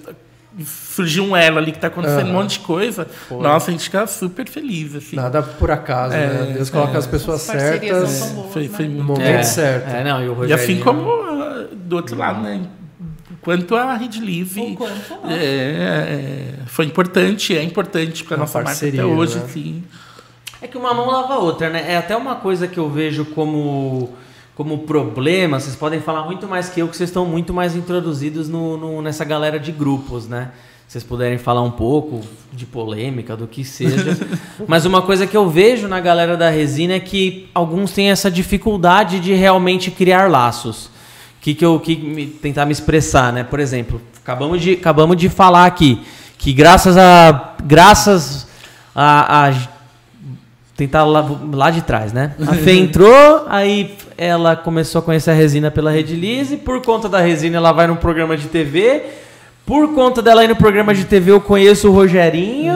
surgiu 0.64 1.24
um 1.24 1.36
elo 1.36 1.58
ali 1.58 1.70
que 1.72 1.78
tá 1.78 1.86
acontecendo 1.86 2.26
um 2.26 2.30
Aham. 2.30 2.42
monte 2.42 2.52
de 2.54 2.60
coisa. 2.60 3.06
Nossa, 3.30 3.70
a 3.70 3.72
gente 3.72 3.84
fica 3.84 4.04
super 4.08 4.48
feliz, 4.48 4.94
assim. 4.96 5.14
Nada 5.16 5.42
por 5.42 5.70
acaso, 5.70 6.14
É, 6.14 6.26
né? 6.26 6.52
Deus 6.54 6.68
coloca 6.70 6.94
é. 6.94 6.96
as 6.96 7.06
pessoas 7.06 7.40
As 7.42 7.46
parcerias 7.46 7.80
certas 7.96 8.20
não 8.20 8.26
são 8.26 8.34
boas, 8.36 8.52
Foi, 8.52 8.62
né? 8.64 8.68
foi 8.68 8.84
no 8.88 8.94
muito 8.94 9.06
momento 9.06 9.26
É, 9.28 9.42
certo. 9.44 9.88
É, 9.88 10.04
não, 10.04 10.22
e 10.24 10.28
o 10.28 10.44
E 10.44 10.52
assim 10.52 10.80
como 10.80 11.08
ah, 11.08 11.66
do 11.72 11.96
outro 11.96 12.16
lado, 12.16 12.42
né? 12.42 12.62
Quanto 13.42 13.74
a 13.76 13.94
Rede 13.94 14.20
Live 14.20 14.60
O 14.60 14.74
quanto 14.74 15.10
não. 15.22 15.30
é, 15.30 15.34
é, 15.36 16.54
foi 16.66 16.84
importante, 16.84 17.56
é 17.56 17.62
importante 17.62 18.24
para 18.24 18.36
nossa 18.36 18.60
marca 18.60 18.86
até 18.86 19.04
hoje, 19.04 19.36
né? 19.38 19.44
assim. 19.44 19.84
É 20.62 20.66
que 20.66 20.76
uma 20.76 20.92
mão 20.92 21.06
lava 21.10 21.34
a 21.34 21.38
outra, 21.38 21.70
né? 21.70 21.84
É 21.88 21.96
até 21.96 22.16
uma 22.16 22.34
coisa 22.36 22.68
que 22.68 22.78
eu 22.78 22.88
vejo 22.90 23.24
como, 23.26 24.10
como 24.54 24.78
problema. 24.80 25.58
Vocês 25.58 25.74
podem 25.74 26.00
falar 26.00 26.24
muito 26.24 26.46
mais 26.46 26.68
que 26.68 26.80
eu, 26.80 26.88
que 26.88 26.96
vocês 26.96 27.08
estão 27.08 27.24
muito 27.24 27.52
mais 27.54 27.74
introduzidos 27.74 28.48
no, 28.48 28.76
no- 28.76 29.02
nessa 29.02 29.24
galera 29.24 29.58
de 29.58 29.72
grupos, 29.72 30.28
né? 30.28 30.50
Se 30.86 30.94
vocês 30.94 31.04
puderem 31.04 31.38
falar 31.38 31.62
um 31.62 31.70
pouco 31.70 32.20
de 32.52 32.66
polêmica, 32.66 33.36
do 33.36 33.46
que 33.46 33.64
seja. 33.64 34.18
Mas 34.66 34.84
uma 34.84 35.00
coisa 35.02 35.26
que 35.26 35.36
eu 35.36 35.48
vejo 35.48 35.86
na 35.88 36.00
galera 36.00 36.36
da 36.36 36.50
resina 36.50 36.94
é 36.94 37.00
que 37.00 37.48
alguns 37.54 37.92
têm 37.92 38.10
essa 38.10 38.30
dificuldade 38.30 39.20
de 39.20 39.32
realmente 39.32 39.90
criar 39.90 40.28
laços. 40.30 40.90
Que 41.40 41.54
que 41.54 41.64
eu 41.64 41.80
que 41.80 41.96
me- 41.96 42.26
tentar 42.26 42.66
me 42.66 42.72
expressar, 42.72 43.32
né? 43.32 43.44
Por 43.44 43.60
exemplo, 43.60 43.98
acabamos 44.22 44.60
de, 44.60 44.72
acabamos 44.72 45.16
de 45.16 45.28
falar 45.30 45.64
aqui 45.64 46.02
que 46.36 46.52
graças 46.52 46.98
a 46.98 47.54
graças 47.64 48.46
a, 48.94 49.46
a 49.46 49.52
tentar 50.80 51.04
lá, 51.04 51.28
lá 51.52 51.70
de 51.70 51.82
trás, 51.82 52.12
né? 52.12 52.34
A 52.46 52.54
Fê 52.54 52.72
entrou, 52.72 53.44
aí 53.48 53.96
ela 54.16 54.56
começou 54.56 55.00
a 55.00 55.02
conhecer 55.02 55.30
a 55.30 55.34
resina 55.34 55.70
pela 55.70 55.90
Rede 55.90 56.14
Lise, 56.14 56.56
por 56.56 56.80
conta 56.82 57.08
da 57.08 57.20
resina 57.20 57.58
ela 57.58 57.72
vai 57.72 57.86
num 57.86 57.96
programa 57.96 58.36
de 58.36 58.48
TV. 58.48 59.02
Por 59.66 59.94
conta 59.94 60.20
dela 60.20 60.42
ir 60.42 60.48
no 60.48 60.56
programa 60.56 60.94
de 60.94 61.04
TV, 61.04 61.30
eu 61.30 61.40
conheço 61.40 61.88
o 61.88 61.92
Rogerinho. 61.92 62.74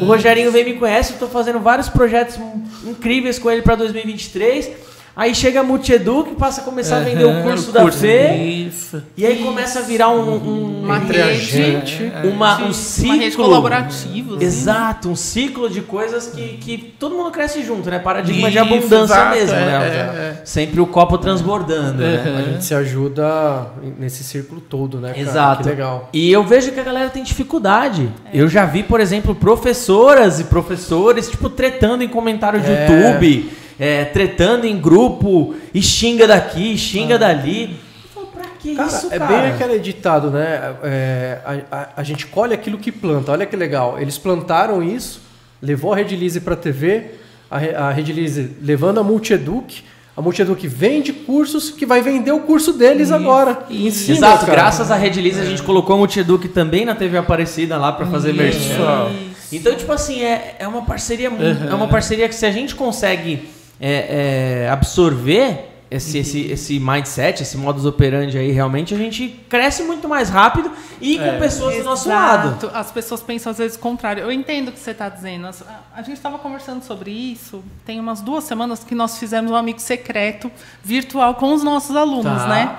O 0.00 0.04
Rogerinho 0.06 0.50
vem 0.50 0.62
e 0.62 0.72
me 0.72 0.78
conhece, 0.78 1.12
eu 1.12 1.18
tô 1.18 1.28
fazendo 1.28 1.60
vários 1.60 1.88
projetos 1.88 2.38
incríveis 2.84 3.38
com 3.38 3.50
ele 3.50 3.62
para 3.62 3.76
2023. 3.76 4.70
Aí 5.14 5.34
chega 5.34 5.60
a 5.60 5.62
Multiedu, 5.62 6.24
que 6.24 6.34
passa 6.34 6.62
a 6.62 6.64
começar 6.64 6.96
a 6.96 7.00
vender 7.00 7.24
o 7.24 7.28
Aham, 7.30 7.42
curso 7.42 7.70
da 7.70 7.86
Fê. 7.92 8.32
Isso. 8.34 9.02
E 9.14 9.26
aí 9.26 9.42
começa 9.42 9.80
a 9.80 9.82
virar 9.82 10.08
um, 10.08 10.36
um- 10.36 10.82
Uma 10.84 10.96
Entre 10.96 11.20
a 11.20 11.26
rede. 11.26 11.44
gente. 11.44 12.12
uma, 12.24 12.58
um 12.58 12.64
Uma 12.64 12.72
ciclo. 12.72 13.18
rede 13.18 13.36
colaborativa. 13.36 14.36
assim. 14.36 14.44
Exato, 14.44 15.08
um 15.10 15.14
ciclo 15.16 15.68
de 15.68 15.82
coisas 15.82 16.28
que, 16.28 16.56
que 16.56 16.78
todo 16.98 17.14
mundo 17.14 17.30
cresce 17.30 17.62
junto, 17.62 17.90
né? 17.90 17.98
Paradigma 17.98 18.50
de 18.50 18.56
Isso, 18.56 18.64
abundância 18.66 19.14
exato, 19.14 19.36
mesmo, 19.36 19.54
é, 19.56 19.60
né? 19.60 20.38
é, 20.40 20.46
Sempre 20.46 20.80
o 20.80 20.86
copo 20.86 21.18
transbordando, 21.18 22.02
né? 22.02 22.34
A 22.38 22.42
gente 22.50 22.64
se 22.64 22.74
ajuda 22.74 23.66
nesse 23.98 24.24
círculo 24.24 24.60
todo, 24.60 24.98
né? 24.98 25.08
cara? 25.08 25.20
Exato. 25.20 25.62
Que 25.62 25.68
legal. 25.68 26.08
E 26.12 26.32
eu 26.32 26.42
vejo 26.42 26.72
que 26.72 26.80
a 26.80 26.84
galera 26.84 27.10
tem 27.10 27.22
dificuldade. 27.22 28.08
Eu 28.32 28.48
já 28.48 28.64
vi, 28.64 28.82
por 28.82 28.98
exemplo, 29.00 29.34
professoras 29.34 30.40
e 30.40 30.44
professores, 30.44 31.28
tipo, 31.30 31.48
tretando 31.50 32.02
em 32.02 32.08
comentário 32.08 32.60
de 32.60 32.70
É. 32.70 32.86
YouTube, 32.88 33.50
é, 33.78 34.04
tretando 34.04 34.66
em 34.66 34.78
grupo, 34.80 35.54
e 35.74 35.82
xinga 35.82 36.26
daqui, 36.26 36.76
xinga 36.78 37.18
dali. 37.18 37.78
Eu 38.04 38.10
falo, 38.14 38.26
pra 38.28 38.44
que 38.60 38.74
Cara, 38.74 38.88
isso, 38.88 39.06
é 39.12 39.18
cara? 39.18 39.26
bem 39.42 39.50
aquele 39.52 39.78
ditado, 39.78 40.30
né? 40.30 40.74
É, 40.84 41.38
a, 41.70 41.76
a- 41.76 41.88
a 41.96 42.02
gente 42.02 42.26
colhe 42.26 42.54
aquilo 42.54 42.78
que 42.78 42.92
planta. 42.92 43.32
Olha 43.32 43.46
que 43.46 43.56
legal. 43.56 43.98
Eles 44.00 44.18
plantaram 44.18 44.82
isso, 44.82 45.20
levou 45.60 45.92
a 45.92 45.96
Rede 45.96 46.16
Lise 46.16 46.40
para 46.40 46.54
a 46.54 46.56
TV, 46.56 47.12
a, 47.50 47.58
Re- 47.58 47.74
a 47.74 47.90
Rede 47.90 48.12
Lise 48.12 48.56
levando 48.62 48.98
a 49.00 49.02
Multieduc. 49.02 49.82
A 50.14 50.20
Multieduc 50.20 50.68
vende 50.68 51.10
cursos 51.10 51.70
que 51.70 51.86
vai 51.86 52.02
vender 52.02 52.32
o 52.32 52.40
curso 52.40 52.74
deles 52.74 53.10
agora. 53.10 53.64
E 53.70 53.86
ensina, 53.86 54.18
Exato, 54.18 54.40
cara. 54.44 54.52
graças 54.60 54.90
à 54.90 54.94
Rede 54.96 55.22
Lise 55.22 55.40
a 55.40 55.44
gente 55.44 55.62
colocou 55.62 55.96
o 55.96 55.98
Multieduc 56.00 56.48
também 56.48 56.84
na 56.84 56.94
TV 56.94 57.16
Aparecida 57.16 57.78
lá 57.78 57.90
pra 57.92 58.04
fazer 58.04 58.34
merchan. 58.34 59.10
Então, 59.50 59.74
tipo 59.74 59.90
assim, 59.90 60.22
é, 60.22 60.56
é 60.58 60.68
uma 60.68 60.82
parceria 60.82 61.30
mu- 61.30 61.38
é 61.42 61.74
uma 61.74 61.88
parceria 61.88 62.28
que 62.28 62.34
se 62.34 62.44
a 62.44 62.50
gente 62.52 62.74
consegue 62.74 63.48
é, 63.82 64.62
é, 64.64 64.70
absorver 64.70 65.72
esse, 65.90 66.18
esse, 66.18 66.40
esse 66.52 66.80
mindset, 66.80 67.42
esse 67.42 67.56
modus 67.56 67.84
operandi 67.84 68.38
aí, 68.38 68.50
realmente, 68.50 68.94
a 68.94 68.96
gente 68.96 69.28
cresce 69.48 69.82
muito 69.82 70.08
mais 70.08 70.30
rápido 70.30 70.70
e 71.00 71.18
com 71.18 71.38
pessoas 71.38 71.76
do 71.76 71.84
nosso 71.84 72.08
lado. 72.08 72.48
Exato. 72.48 72.70
As 72.72 72.90
pessoas 72.90 73.20
pensam 73.20 73.50
às 73.50 73.58
vezes 73.58 73.76
o 73.76 73.80
contrário. 73.80 74.22
Eu 74.22 74.32
entendo 74.32 74.68
o 74.68 74.72
que 74.72 74.78
você 74.78 74.92
está 74.92 75.08
dizendo. 75.08 75.48
A, 75.94 76.02
gente 76.02 76.16
estava 76.16 76.38
conversando 76.38 76.82
sobre 76.82 77.10
isso. 77.10 77.62
Tem 77.84 78.00
umas 78.00 78.22
duas 78.22 78.44
semanas 78.44 78.82
que 78.84 78.94
nós 78.94 79.18
fizemos 79.18 79.50
um 79.50 79.56
amigo 79.56 79.80
secreto 79.80 80.50
virtual 80.82 81.34
com 81.34 81.52
os 81.52 81.62
nossos 81.62 81.94
alunos, 81.94 82.42
Tá. 82.42 82.48
né? 82.48 82.76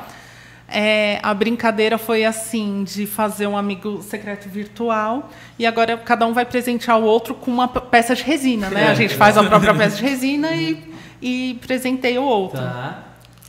É, 0.75 1.19
a 1.21 1.35
brincadeira 1.35 1.99
foi 1.99 2.25
assim, 2.25 2.83
de 2.83 3.05
fazer 3.05 3.45
um 3.45 3.55
amigo 3.55 4.01
secreto 4.01 4.49
virtual 4.49 5.29
e 5.59 5.67
agora 5.67 5.95
cada 5.97 6.25
um 6.25 6.33
vai 6.33 6.45
presentear 6.45 6.97
o 6.97 7.03
outro 7.03 7.35
com 7.35 7.51
uma 7.51 7.67
peça 7.67 8.15
de 8.15 8.23
resina, 8.23 8.71
né? 8.71 8.87
A 8.87 8.95
gente 8.95 9.13
faz 9.13 9.37
a 9.37 9.43
própria 9.43 9.75
peça 9.75 9.97
de 9.97 10.01
resina 10.01 10.55
e, 10.55 10.92
e 11.23 11.53
presenteia 11.65 12.19
o 12.21 12.25
outro. 12.25 12.59
Tá. 12.59 12.99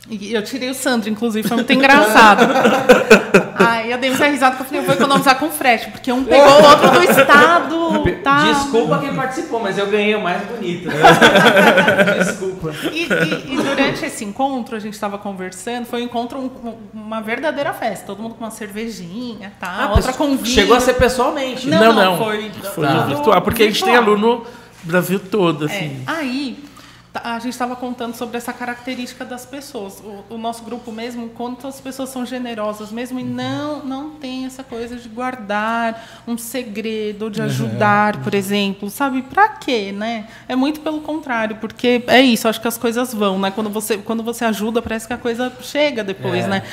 E 0.07 0.31
eu 0.35 0.43
tirei 0.43 0.69
o 0.69 0.73
Sandro, 0.75 1.09
inclusive, 1.09 1.47
foi 1.47 1.57
muito 1.57 1.73
engraçado. 1.73 2.45
Aí 3.57 3.89
eu 3.91 3.97
dei 3.97 4.11
muita 4.11 4.27
risada 4.27 4.55
porque 4.55 4.63
eu 4.63 4.67
falei, 4.67 4.81
eu 4.81 4.85
vou 4.85 4.93
economizar 4.95 5.39
com 5.39 5.49
frete, 5.49 5.89
porque 5.89 6.11
um 6.11 6.23
pegou 6.23 6.45
o 6.47 6.63
outro 6.63 6.91
do 6.91 7.03
estado. 7.03 8.03
Tá. 8.23 8.43
Desculpa 8.53 8.99
quem 8.99 9.15
participou, 9.15 9.59
mas 9.59 9.77
eu 9.79 9.87
ganhei 9.87 10.13
o 10.13 10.21
mais 10.21 10.43
bonito. 10.43 10.87
né? 10.87 10.95
Desculpa. 12.23 12.71
E, 12.91 13.03
e- 13.05 13.53
e 13.53 13.57
durante 13.57 14.05
esse 14.05 14.23
encontro, 14.23 14.75
a 14.75 14.79
gente 14.79 14.93
estava 14.93 15.17
conversando, 15.17 15.85
foi 15.85 16.01
um 16.01 16.05
encontro, 16.05 16.37
um- 16.39 16.75
uma 16.93 17.21
verdadeira 17.21 17.73
festa. 17.73 18.05
Todo 18.05 18.21
mundo 18.21 18.35
com 18.35 18.43
uma 18.43 18.51
cervejinha, 18.51 19.53
tá? 19.59 19.75
Ah, 19.89 19.91
outra 19.95 20.11
vinho. 20.11 20.45
Chegou 20.45 20.75
a 20.77 20.79
ser 20.79 20.93
pessoalmente. 20.93 21.67
Não, 21.67 21.79
Não, 21.79 21.93
não, 21.93 22.05
não. 22.11 22.17
foi, 22.23 22.51
Foi 22.75 22.85
Tá. 22.85 23.05
virtual, 23.05 23.41
porque 23.41 23.63
a 23.63 23.65
gente 23.67 23.83
tem 23.83 23.93
virtual. 23.93 24.15
aluno 24.15 24.45
Brasil 24.83 25.19
todo, 25.19 25.67
É, 25.67 25.71
assim. 25.71 26.03
aí 26.05 26.59
tá- 26.63 26.74
a 27.23 27.39
gente 27.39 27.53
estava 27.53 27.75
contando 27.75 28.15
sobre 28.15 28.37
essa 28.37 28.51
característica 28.51 29.23
das 29.23 29.45
pessoas. 29.45 29.99
O, 29.99 30.35
o 30.35 30.37
nosso 30.37 30.63
grupo 30.63 30.91
mesmo, 30.91 31.29
quanto 31.29 31.67
as 31.67 31.79
pessoas 31.79 32.09
são 32.09 32.25
generosas 32.25 32.91
mesmo 32.91 33.19
e 33.19 33.23
não 33.23 33.83
não 33.85 34.11
tem 34.11 34.45
essa 34.45 34.63
coisa 34.63 34.95
de 34.95 35.07
guardar 35.09 36.23
um 36.27 36.37
segredo, 36.37 37.29
de 37.29 37.41
ajudar, 37.41 38.17
por 38.17 38.33
exemplo, 38.33 38.89
sabe? 38.89 39.21
Para 39.21 39.49
quê, 39.49 39.91
né? 39.91 40.27
É 40.47 40.55
muito 40.55 40.79
pelo 40.81 41.01
contrário, 41.01 41.57
porque 41.57 42.03
é 42.07 42.21
isso. 42.21 42.47
Acho 42.47 42.61
que 42.61 42.67
as 42.67 42.77
coisas 42.77 43.13
vão, 43.13 43.39
né? 43.39 43.51
Quando 43.51 43.69
você 43.69 43.97
quando 43.97 44.23
você 44.23 44.45
ajuda, 44.45 44.81
parece 44.81 45.07
que 45.07 45.13
a 45.13 45.17
coisa 45.17 45.51
chega 45.61 46.03
depois, 46.03 46.45
É, 46.45 46.47
né? 46.47 46.63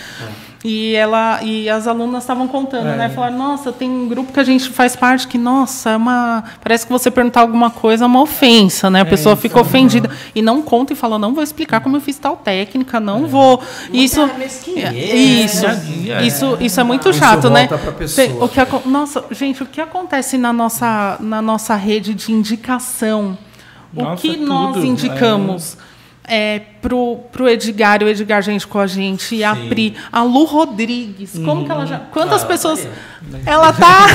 E 0.65 0.95
ela 0.95 1.43
e 1.43 1.69
as 1.69 1.89
alunas 1.89 2.23
estavam 2.23 2.47
contando, 2.47 2.87
É. 2.87 2.97
né? 2.97 3.09
Falaram, 3.09 3.37
nossa, 3.37 3.73
tem 3.73 3.91
um 3.91 4.07
grupo 4.09 4.33
que 4.33 4.39
a 4.39 4.45
gente 4.45 4.69
faz 4.71 4.95
parte 4.95 5.27
que, 5.27 5.37
nossa, 5.37 5.91
é 5.91 5.97
uma. 5.97 6.45
Parece 6.63 6.87
que 6.87 6.93
você 6.93 7.11
perguntar 7.11 7.41
alguma 7.41 7.69
coisa 7.69 8.05
é 8.05 8.07
uma 8.07 8.21
ofensa, 8.21 8.89
né? 8.89 9.01
A 9.01 9.05
pessoa 9.05 9.35
fica 9.35 9.61
ofendida. 9.61 10.09
E 10.35 10.41
não 10.41 10.63
conta 10.63 10.93
e 10.93 10.97
fala, 10.97 11.19
não 11.19 11.35
vou 11.35 11.43
explicar 11.43 11.81
como 11.81 11.97
eu 11.97 12.01
fiz 12.01 12.17
tal 12.17 12.37
técnica, 12.37 13.01
não 13.01 13.27
vou. 13.27 13.61
Isso. 13.93 14.21
é 14.21 14.39
mesquinhez, 14.39 14.95
Isso, 14.95 15.67
né? 15.67 16.25
isso, 16.27 16.57
isso 16.61 16.81
é 16.81 16.85
muito 16.85 17.11
Isso 17.11 17.19
chato, 17.19 17.51
né? 17.51 17.67
pessoa. 17.99 18.27
Tem- 18.29 18.41
o 18.41 18.49
que 18.49 18.89
nossa, 18.89 19.25
gente, 19.33 19.63
o 19.65 19.67
que 19.67 19.81
acontece 19.81 20.39
na 20.39 20.53
nossa, 20.53 21.17
na 21.19 21.43
nossa 21.43 21.75
rede 21.75 22.15
de 22.15 22.31
indicação? 22.33 23.37
o 23.95 24.03
Nossa, 24.05 24.23
que 24.23 24.35
tudo, 24.39 24.47
nós 24.47 24.77
é. 24.77 24.81
indicamos? 24.87 25.77
É, 26.25 26.61
pro, 26.81 27.17
pro 27.33 27.49
Edgar, 27.49 28.01
e 28.01 28.05
o 28.05 28.09
Edgar, 28.09 28.41
gente, 28.43 28.67
com 28.67 28.79
a 28.79 28.87
gente, 28.87 29.35
e 29.35 29.43
a 29.43 29.55
Sim. 29.57 29.69
Pri, 29.69 29.97
a 30.11 30.23
Lu 30.23 30.45
Rodrigues, 30.45 31.33
como 31.45 31.65
que 31.65 31.71
ela 31.73 31.85
já. 31.85 31.99
Quantas 31.99 32.45
Ah, 32.45 32.47
pessoas. 32.47 32.81
Maria. 32.85 33.43
Ela 33.47 33.73
tá. 33.73 34.07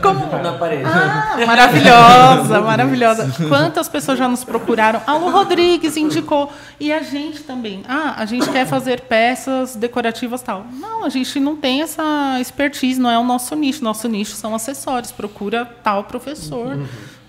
Como? 0.00 0.26
Na 0.42 0.52
parede. 0.54 0.82
Ah, 0.84 1.36
maravilhosa, 1.46 2.60
maravilhosa. 2.60 3.32
Quantas 3.48 3.88
pessoas 3.88 4.18
já 4.18 4.26
nos 4.28 4.42
procuraram? 4.42 5.00
A 5.06 5.14
Lu 5.16 5.30
Rodrigues 5.30 5.96
indicou. 5.96 6.52
E 6.80 6.92
a 6.92 7.02
gente 7.02 7.44
também. 7.44 7.84
Ah, 7.88 8.14
a 8.18 8.26
gente 8.26 8.48
quer 8.50 8.66
fazer 8.66 9.02
peças 9.02 9.76
decorativas 9.76 10.42
tal. 10.42 10.66
Não, 10.72 11.04
a 11.04 11.08
gente 11.08 11.38
não 11.38 11.54
tem 11.56 11.82
essa 11.82 12.36
expertise, 12.40 13.00
não 13.00 13.10
é 13.10 13.18
o 13.18 13.22
nosso 13.24 13.54
nicho. 13.54 13.84
Nosso 13.84 14.08
nicho 14.08 14.32
são 14.34 14.54
acessórios. 14.54 15.12
Procura 15.12 15.64
tal 15.84 16.04
professor. 16.04 16.76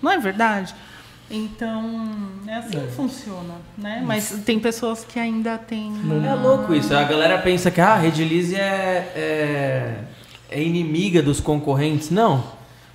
Não 0.02 0.10
é 0.10 0.18
verdade? 0.18 0.74
Então, 1.34 2.28
é 2.46 2.54
assim 2.54 2.78
que 2.78 2.92
funciona, 2.92 3.54
né? 3.76 4.02
Mas 4.06 4.30
tem 4.46 4.60
pessoas 4.60 5.04
que 5.04 5.18
ainda 5.18 5.58
têm... 5.58 5.92
É 6.24 6.34
louco 6.34 6.72
isso. 6.72 6.94
A 6.94 7.02
galera 7.02 7.38
pensa 7.38 7.70
que 7.70 7.80
ah, 7.80 7.94
a 7.94 7.96
Redilize 7.96 8.54
é, 8.54 9.12
é, 9.16 9.94
é 10.48 10.62
inimiga 10.62 11.20
dos 11.20 11.40
concorrentes. 11.40 12.10
Não. 12.10 12.44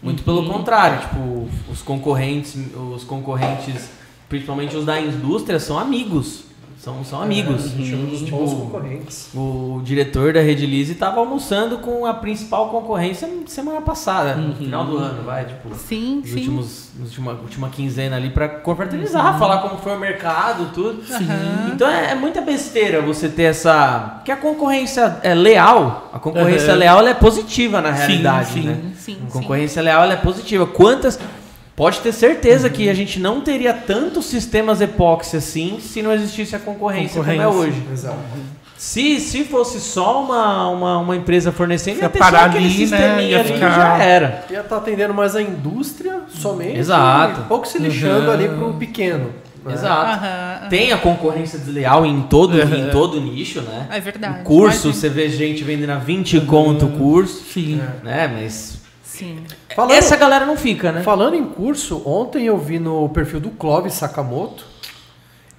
Muito 0.02 0.23
pelo 0.23 0.49
contrário. 0.49 1.02
Tipo, 1.02 1.49
os 1.69 1.82
concorrentes, 1.82 2.56
os 2.95 3.04
concorrentes, 3.04 3.89
principalmente 4.30 4.75
os 4.75 4.86
da 4.86 4.99
indústria, 4.99 5.60
são 5.60 5.78
amigos. 5.78 6.45
São, 6.80 7.04
são 7.04 7.22
amigos. 7.22 7.72
Chamamos 7.72 8.20
de 8.20 8.26
Tipo, 8.26 8.38
bons 8.38 8.54
concorrentes. 8.54 9.30
O 9.36 9.82
diretor 9.84 10.32
da 10.32 10.39
Redilize 10.39 10.94
estava 10.94 11.20
almoçando 11.20 11.80
com 11.80 12.06
a 12.06 12.13
principal 12.13 12.70
concorrência 12.70 13.28
semana 13.48 13.82
passada, 13.82 14.36
no 14.36 14.56
final 14.56 14.86
do 14.86 14.98
ano, 14.98 15.24
vai, 15.24 15.44
tipo, 15.44 15.76
Sim, 15.76 16.22
nos 16.22 16.30
sim. 16.30 16.36
últimos, 16.38 16.89
nos 16.98 17.10
última, 17.10 17.32
última 17.34 17.70
quinzena 17.70 18.15
ali 18.15 18.30
para 18.30 18.48
confraternizar, 18.48 19.38
falar 19.38 19.58
como 19.58 19.78
foi 19.78 19.94
o 19.94 20.00
mercado, 20.00 20.72
tudo. 20.74 21.04
Então 21.74 21.89
é, 21.89 22.12
é 22.12 22.15
muita 22.15 22.39
besteira 22.39 23.02
você 23.02 23.28
ter 23.28 23.44
essa, 23.44 24.13
porque 24.15 24.32
a 24.32 24.38
concorrência 24.38 25.18
é 25.22 25.36
leal, 25.36 26.10
a 26.13 26.20
concorrência 26.20 26.70
Aham. 26.70 26.80
leal 26.80 27.00
ela 27.00 27.10
é 27.10 27.13
positiva 27.13 27.82
na 27.82 27.92
Sim, 27.94 28.00
realidade, 28.00 28.52
sim. 28.54 28.62
né? 28.62 28.82
Sim, 28.98 29.18
A 29.28 29.30
sim. 29.32 29.39
concorrência 29.39 29.82
leal 29.82 30.04
ela 30.04 30.13
é 30.13 30.18
positiva. 30.18 30.65
Quantas 30.65 31.20
Pode 31.80 32.00
ter 32.02 32.12
certeza 32.12 32.70
que 32.70 32.89
a 32.89 32.94
gente 32.94 33.20
não 33.22 33.39
teria 33.42 33.74
tantos 33.74 34.26
sistemas 34.26 34.82
epóxi 34.82 35.38
assim 35.38 35.80
se 35.80 36.02
não 36.02 36.12
existisse 36.12 36.54
a 36.56 36.60
concorrência, 36.60 37.22
como 37.24 37.32
é 37.32 37.38
Concorrência. 37.38 37.70
hoje. 37.72 37.84
Exato. 37.92 38.18
Se, 38.78 39.20
se 39.20 39.44
fosse 39.46 39.80
só 39.80 40.22
uma, 40.24 40.68
uma, 40.70 40.98
uma 41.00 41.15
empresa 41.15 41.52
fornecendo, 41.54 41.98
Ia 42.00 42.04
ia 42.04 42.10
ter 42.10 42.20
parar 42.20 42.39
só 42.39 42.46
aquele 42.48 42.65
ali, 42.65 42.74
né? 42.74 42.80
sisteminha 42.88 43.30
Ia 43.30 43.39
ali 43.39 43.50
e 43.50 43.54
ficar- 43.54 43.70
já 43.72 43.98
era. 44.04 44.46
Ia 44.50 44.60
estar 44.62 44.76
atendendo 44.78 45.13
mais 45.13 45.36
a 45.38 45.42
indústria 45.42 46.20
somente. 46.30 46.78
Exato. 46.78 47.42
E 47.42 47.44
pouco 47.46 47.65
se 47.68 47.78
lixando 47.78 48.28
Uhum. 48.28 48.32
ali 48.32 48.48
pro 48.50 48.74
pequeno. 48.74 49.32
né? 49.65 49.74
Exato. 49.74 50.06
Aham, 50.24 50.70
Tem 50.70 50.92
a 50.94 50.98
concorrência 50.98 51.60
desleal 51.60 52.06
em 52.06 52.22
todo, 52.24 52.54
Uhum. 52.58 52.76
em 52.88 52.89
todo 52.89 53.20
nicho, 53.20 53.60
né? 53.62 53.88
É 53.92 54.00
verdade. 54.00 54.39
O 54.42 54.44
curso, 54.44 54.88
Mas- 54.88 54.96
você 54.98 55.10
vê 55.10 55.28
gente 55.30 55.62
vendendo 55.65 55.89
a 55.92 55.98
20 55.98 56.39
conto 56.42 56.86
o 56.86 56.89
curso, 56.92 57.44
Sim. 57.54 57.82
né? 58.02 58.32
Mas 58.34 58.79
Sim. 59.12 59.39
Falando, 59.76 59.91
essa 59.91 60.15
galera 60.15 60.45
não 60.45 60.56
fica, 60.56 60.91
né? 60.91 61.02
falando 61.02 61.36
em 61.36 61.43
curso, 61.43 62.02
ontem 62.06 62.45
eu 62.45 62.58
vi 62.58 62.78
no 62.80 63.10
perfil 63.10 63.39
do 63.39 63.50
Clóvis 63.50 63.93
Sakamoto 63.93 64.63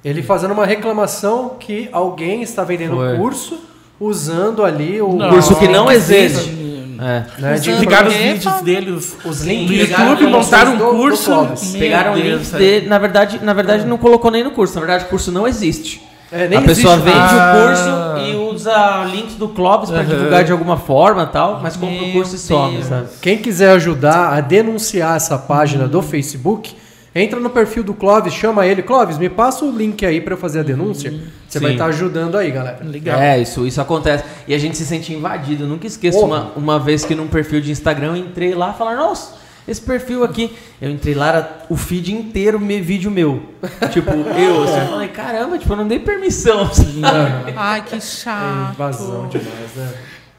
ele 0.04 0.22
fazendo 0.22 0.52
uma 0.52 0.64
reclamação 0.64 1.56
que 1.60 1.88
alguém 1.92 2.42
está 2.42 2.64
vendendo 2.64 2.96
Foi. 2.96 3.16
curso 3.18 3.58
usando 4.00 4.64
ali 4.64 5.00
o 5.02 5.12
Não. 5.12 5.28
Curso 5.30 5.56
que 5.56 5.68
não 5.68 5.90
existe. 5.92 6.38
Sim. 6.44 6.70
É. 7.02 7.24
né, 7.40 7.54
de 7.54 7.72
Pegaram 7.76 8.08
os 8.08 8.14
vídeos 8.14 8.60
dele, 8.60 8.90
os, 8.90 9.16
Os 9.24 9.38
do 9.40 9.46
links 9.48 9.78
pegaram 9.88 10.10
YouTube, 10.10 10.30
montaram 10.30 10.74
um 10.74 10.76
do- 10.78 10.84
do 10.84 10.90
curso. 10.90 11.30
Pegaram 11.78 12.14
links 12.14 12.48
sério. 12.48 12.66
dele, 12.66 12.88
na 12.88 12.98
verdade, 12.98 13.40
na 13.42 13.52
verdade 13.54 13.86
não 13.86 13.96
colocou 13.98 14.30
nem 14.30 14.44
no 14.44 14.50
curso, 14.50 14.74
na 14.74 14.80
verdade 14.80 15.04
o 15.04 15.08
curso 15.08 15.32
não 15.32 15.48
existe. 15.48 16.02
É, 16.32 16.46
nem 16.48 16.58
a 16.58 16.62
pessoa 16.62 16.94
existe. 16.94 17.10
vende 17.10 17.18
Ah. 17.18 17.54
o 17.54 17.66
curso 17.66 18.26
e 18.26 18.36
usa 18.54 19.04
links 19.10 19.34
do 19.34 19.48
Clóvis 19.48 19.90
para 19.90 20.00
Aham. 20.00 20.08
divulgar 20.08 20.44
de 20.44 20.52
alguma 20.52 20.76
forma 20.76 21.26
tal, 21.26 21.60
mas 21.62 21.76
compra 21.76 22.04
o 22.04 22.12
curso 22.12 22.36
e 22.36 22.38
some, 22.38 22.82
sabe? 22.84 23.08
Quem 23.20 23.38
quiser 23.38 23.72
ajudar 23.72 24.32
a 24.34 24.40
denunciar 24.40 25.16
essa 25.16 25.36
página 25.36 25.88
do 25.88 26.00
Facebook, 26.02 26.76
entra 27.12 27.40
no 27.40 27.50
perfil 27.50 27.82
do 27.82 27.92
Clóvis, 27.94 28.32
chama 28.32 28.64
ele. 28.66 28.82
Clóvis, 28.82 29.18
me 29.18 29.28
passa 29.28 29.64
o 29.64 29.70
link 29.76 30.06
aí 30.06 30.20
para 30.20 30.34
eu 30.34 30.38
fazer 30.38 30.60
a 30.60 30.62
denúncia. 30.62 31.12
Você 31.48 31.58
vai 31.58 31.70
Sim. 31.70 31.74
estar 31.74 31.86
ajudando 31.86 32.36
aí, 32.36 32.50
galera. 32.52 32.78
Legal. 32.84 33.18
É, 33.18 33.40
isso, 33.40 33.66
isso 33.66 33.80
acontece. 33.80 34.22
E 34.46 34.54
a 34.54 34.58
gente 34.58 34.76
se 34.76 34.86
sente 34.86 35.12
invadido. 35.12 35.64
Eu 35.64 35.68
nunca 35.68 35.88
esqueço 35.88 36.20
uma, 36.24 36.52
uma 36.54 36.78
vez 36.78 37.04
que 37.04 37.14
num 37.16 37.26
perfil 37.26 37.60
de 37.60 37.72
Instagram 37.72 38.10
eu 38.10 38.16
entrei 38.16 38.54
lá 38.54 38.72
e 38.72 38.78
falaram, 38.78 38.98
nossa, 39.08 39.39
esse 39.70 39.80
perfil 39.80 40.24
aqui. 40.24 40.56
Eu 40.80 40.90
entrei 40.90 41.14
lá, 41.14 41.28
era 41.28 41.58
o 41.68 41.76
feed 41.76 42.12
inteiro 42.12 42.58
me, 42.60 42.80
vídeo 42.80 43.10
meu. 43.10 43.42
Tipo, 43.92 44.10
eu, 44.10 44.64
assim, 44.64 44.78
eu 44.80 44.86
falei, 44.88 45.08
caramba, 45.08 45.58
tipo, 45.58 45.72
eu 45.72 45.76
não 45.76 45.88
dei 45.88 45.98
permissão. 45.98 46.72
sabe? 46.72 47.00
Ai, 47.56 47.82
que 47.82 47.96
É 47.96 48.00
chato. 48.00 48.72
invasão 48.74 49.28
demais, 49.28 49.74
né? 49.76 49.92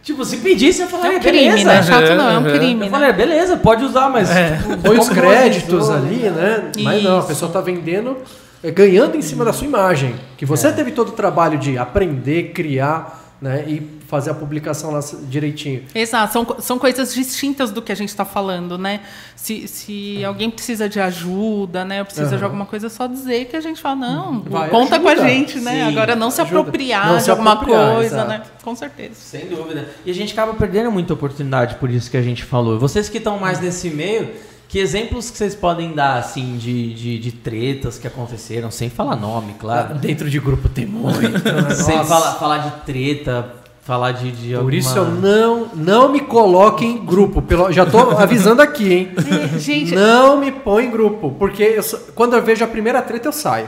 tipo, 0.04 0.26
se 0.26 0.38
pedisse, 0.38 0.82
eu 0.82 0.88
É 0.88 0.89
falaria, 0.89 1.17
um 1.17 1.22
crime, 1.22 1.38
beleza. 1.50 1.65
né? 1.65 1.84
Chato 1.84 2.15
não, 2.15 2.30
é 2.30 2.38
um 2.39 2.44
crime, 2.44 2.72
Eu 2.74 2.78
né? 2.80 2.89
falei, 2.89 3.13
beleza, 3.13 3.58
pode 3.58 3.86
usar, 3.86 4.10
mas. 4.10 4.30
tipo, 4.30 4.78
Põe 4.78 4.98
os 4.98 5.10
créditos 5.10 5.89
ali, 5.89 6.30
né? 6.30 6.72
Mas 6.80 7.04
não, 7.04 7.15
a 7.17 7.20
Isso. 7.20 7.28
pessoa 7.28 7.52
tá 7.52 7.62
vendendo, 7.62 8.17
é, 8.63 8.72
ganhando 8.72 9.15
em 9.15 9.22
cima 9.22 9.46
da 9.46 9.54
sua 9.54 9.67
imagem. 9.67 10.15
Que 10.38 10.46
você 10.46 10.72
teve 10.72 10.91
todo 10.91 11.10
o 11.10 11.12
trabalho 11.13 11.58
de 11.58 11.78
aprender, 11.78 12.52
criar, 12.52 13.36
né? 13.39 13.63
E 13.67 13.80
fazer 14.12 14.30
a 14.30 14.34
publicação 14.34 14.91
lá 14.91 15.00
direitinho. 15.24 15.84
Exato, 15.95 16.34
são, 16.34 16.45
são 16.60 16.78
coisas 16.78 17.13
distintas 17.15 17.71
do 17.71 17.82
que 17.82 17.91
a 17.93 17.95
gente 17.95 18.10
está 18.10 18.26
falando, 18.26 18.78
né? 18.78 19.00
Se, 19.38 19.67
se 19.69 20.24
alguém 20.26 20.52
precisa 20.52 20.88
de 20.89 21.00
ajuda, 21.00 21.86
né? 21.86 22.04
Precisa 22.04 22.28
de 22.28 22.36
Aham. 22.36 22.43
alguma 22.43 22.65
coisa, 22.65 22.88
é 22.88 22.89
só 22.89 23.08
dizer 23.08 23.45
que 23.45 23.56
a 23.56 23.62
gente 23.62 23.82
fala, 23.82 23.95
não, 23.95 24.41
Vai, 24.41 24.69
conta 24.69 25.00
com 25.00 25.08
a 25.08 25.12
ajuda. 25.13 25.28
gente, 25.30 25.60
né? 25.62 25.71
Sim, 25.76 25.82
Agora 25.93 26.15
não 26.15 26.30
se 26.30 26.41
ajuda. 26.41 26.60
apropriar 26.60 27.08
Não 27.08 27.17
de 27.17 27.24
se 27.24 27.32
alguma 27.32 27.54
apropriar, 27.54 27.95
coisa, 27.95 28.15
exato. 28.15 28.30
né? 28.30 28.41
Com 28.62 28.76
certeza. 28.76 29.15
Sem 29.15 29.45
dúvida. 29.47 29.88
E 30.06 30.12
a 30.12 30.13
gente 30.13 30.34
acaba 30.34 30.54
perdendo 30.54 30.91
muita 30.91 31.13
oportunidade 31.13 31.76
por 31.76 31.89
isso 31.89 32.12
que 32.12 32.17
a 32.17 32.21
gente 32.21 32.43
falou. 32.43 32.78
Vocês 32.78 33.08
que 33.08 33.17
estão 33.17 33.39
mais 33.39 33.60
nesse 33.62 33.89
meio, 33.89 34.30
que 34.67 34.78
exemplos 34.80 35.30
que 35.32 35.38
vocês 35.38 35.54
podem 35.56 35.93
dar, 35.93 36.17
assim, 36.17 36.58
de, 36.58 36.93
de, 36.93 37.19
de 37.19 37.32
tretas 37.32 37.97
que 37.97 38.08
aconteceram, 38.08 38.69
sem 38.71 38.89
falar 38.89 39.15
nome, 39.15 39.56
claro. 39.60 39.95
Dentro 39.95 40.30
de 40.30 40.39
grupo 40.39 40.69
tem 40.69 40.86
muito. 40.86 41.19
né? 41.21 41.71
sem 41.76 42.04
falar, 42.06 42.36
falar 42.36 42.58
de 42.60 42.71
treta, 42.86 43.54
falar 43.82 44.12
de, 44.13 44.32
de 44.32 44.50
Por 44.50 44.58
alguma... 44.58 44.76
isso 44.76 44.98
eu 44.98 45.06
não, 45.06 45.67
não 45.74 46.10
me 46.10 46.22
coloque 46.22 46.86
em 46.86 47.04
grupo. 47.04 47.41
Pelo, 47.41 47.72
já 47.72 47.86
tô 47.86 48.00
avisando 48.17 48.62
aqui, 48.62 48.94
hein? 48.94 49.12
É, 49.56 49.60
gente, 49.60 49.94
Não 49.94 50.38
me 50.38 50.52
põe 50.52 50.86
em 50.86 50.91
grupo. 50.91 51.36
Porque 51.38 51.63
eu 51.63 51.84
quando 52.15 52.36
eu 52.36 52.41
vejo 52.41 52.63
a 52.63 52.67
primeira 52.67 53.02
treta, 53.02 53.28
eu 53.28 53.34
saio. 53.34 53.67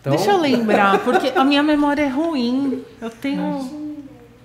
Então, 0.00 0.14
deixa 0.16 0.32
eu 0.32 0.38
lembrar, 0.40 0.98
porque 0.98 1.32
a 1.34 1.42
minha 1.42 1.62
memória 1.62 2.02
é 2.02 2.08
ruim. 2.08 2.82
Eu 3.00 3.08
tenho. 3.08 3.82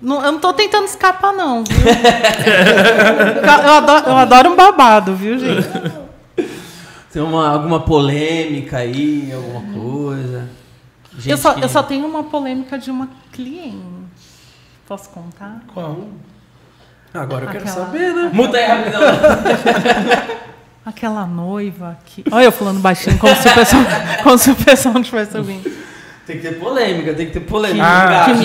Não, 0.00 0.24
eu 0.24 0.32
não 0.32 0.38
tô 0.38 0.54
tentando 0.54 0.86
escapar, 0.86 1.34
não, 1.34 1.62
viu? 1.62 1.76
eu, 3.44 3.72
adoro, 3.74 4.06
eu 4.06 4.16
adoro 4.16 4.50
um 4.52 4.56
babado, 4.56 5.14
viu, 5.14 5.38
gente? 5.38 5.68
Tem 7.12 7.20
uma, 7.20 7.50
alguma 7.50 7.80
polêmica 7.80 8.78
aí, 8.78 9.30
alguma 9.34 9.60
coisa. 9.74 10.48
Gente 11.18 11.30
Eu 11.30 11.36
só, 11.36 11.52
que- 11.52 11.62
eu 11.62 11.68
só 11.68 11.82
tenho 11.82 12.06
uma 12.06 12.22
polêmica 12.22 12.78
de 12.78 12.90
uma 12.90 13.10
cliente. 13.30 13.99
Posso 14.90 15.08
contar? 15.10 15.60
Qual? 15.72 16.08
Agora 17.14 17.44
eu 17.44 17.50
quero 17.52 17.64
Aquela- 17.64 17.86
saber, 17.86 18.12
né? 18.12 18.30
Muta 18.34 18.56
aí 18.56 18.66
rapidão. 18.66 19.00
Aquela 20.84 21.26
noiva 21.28 21.96
que. 22.04 22.24
Olha 22.28 22.46
eu 22.46 22.50
falando 22.50 22.80
baixinho, 22.80 23.16
como 23.16 23.36
se 23.36 23.46
o 23.48 23.54
pessoal, 23.54 23.82
como 24.24 24.36
se 24.36 24.50
o 24.50 24.56
pessoal 24.56 24.94
não 24.94 25.00
estivesse 25.02 25.36
ouvindo. 25.36 25.62
tem 26.26 26.38
que 26.38 26.42
ter 26.42 26.58
polêmica, 26.58 27.14
tem 27.14 27.26
que 27.26 27.32
ter 27.34 27.38
polêmica. 27.40 27.84
Ah, 27.86 28.04
engaja, 28.06 28.32
que 28.34 28.38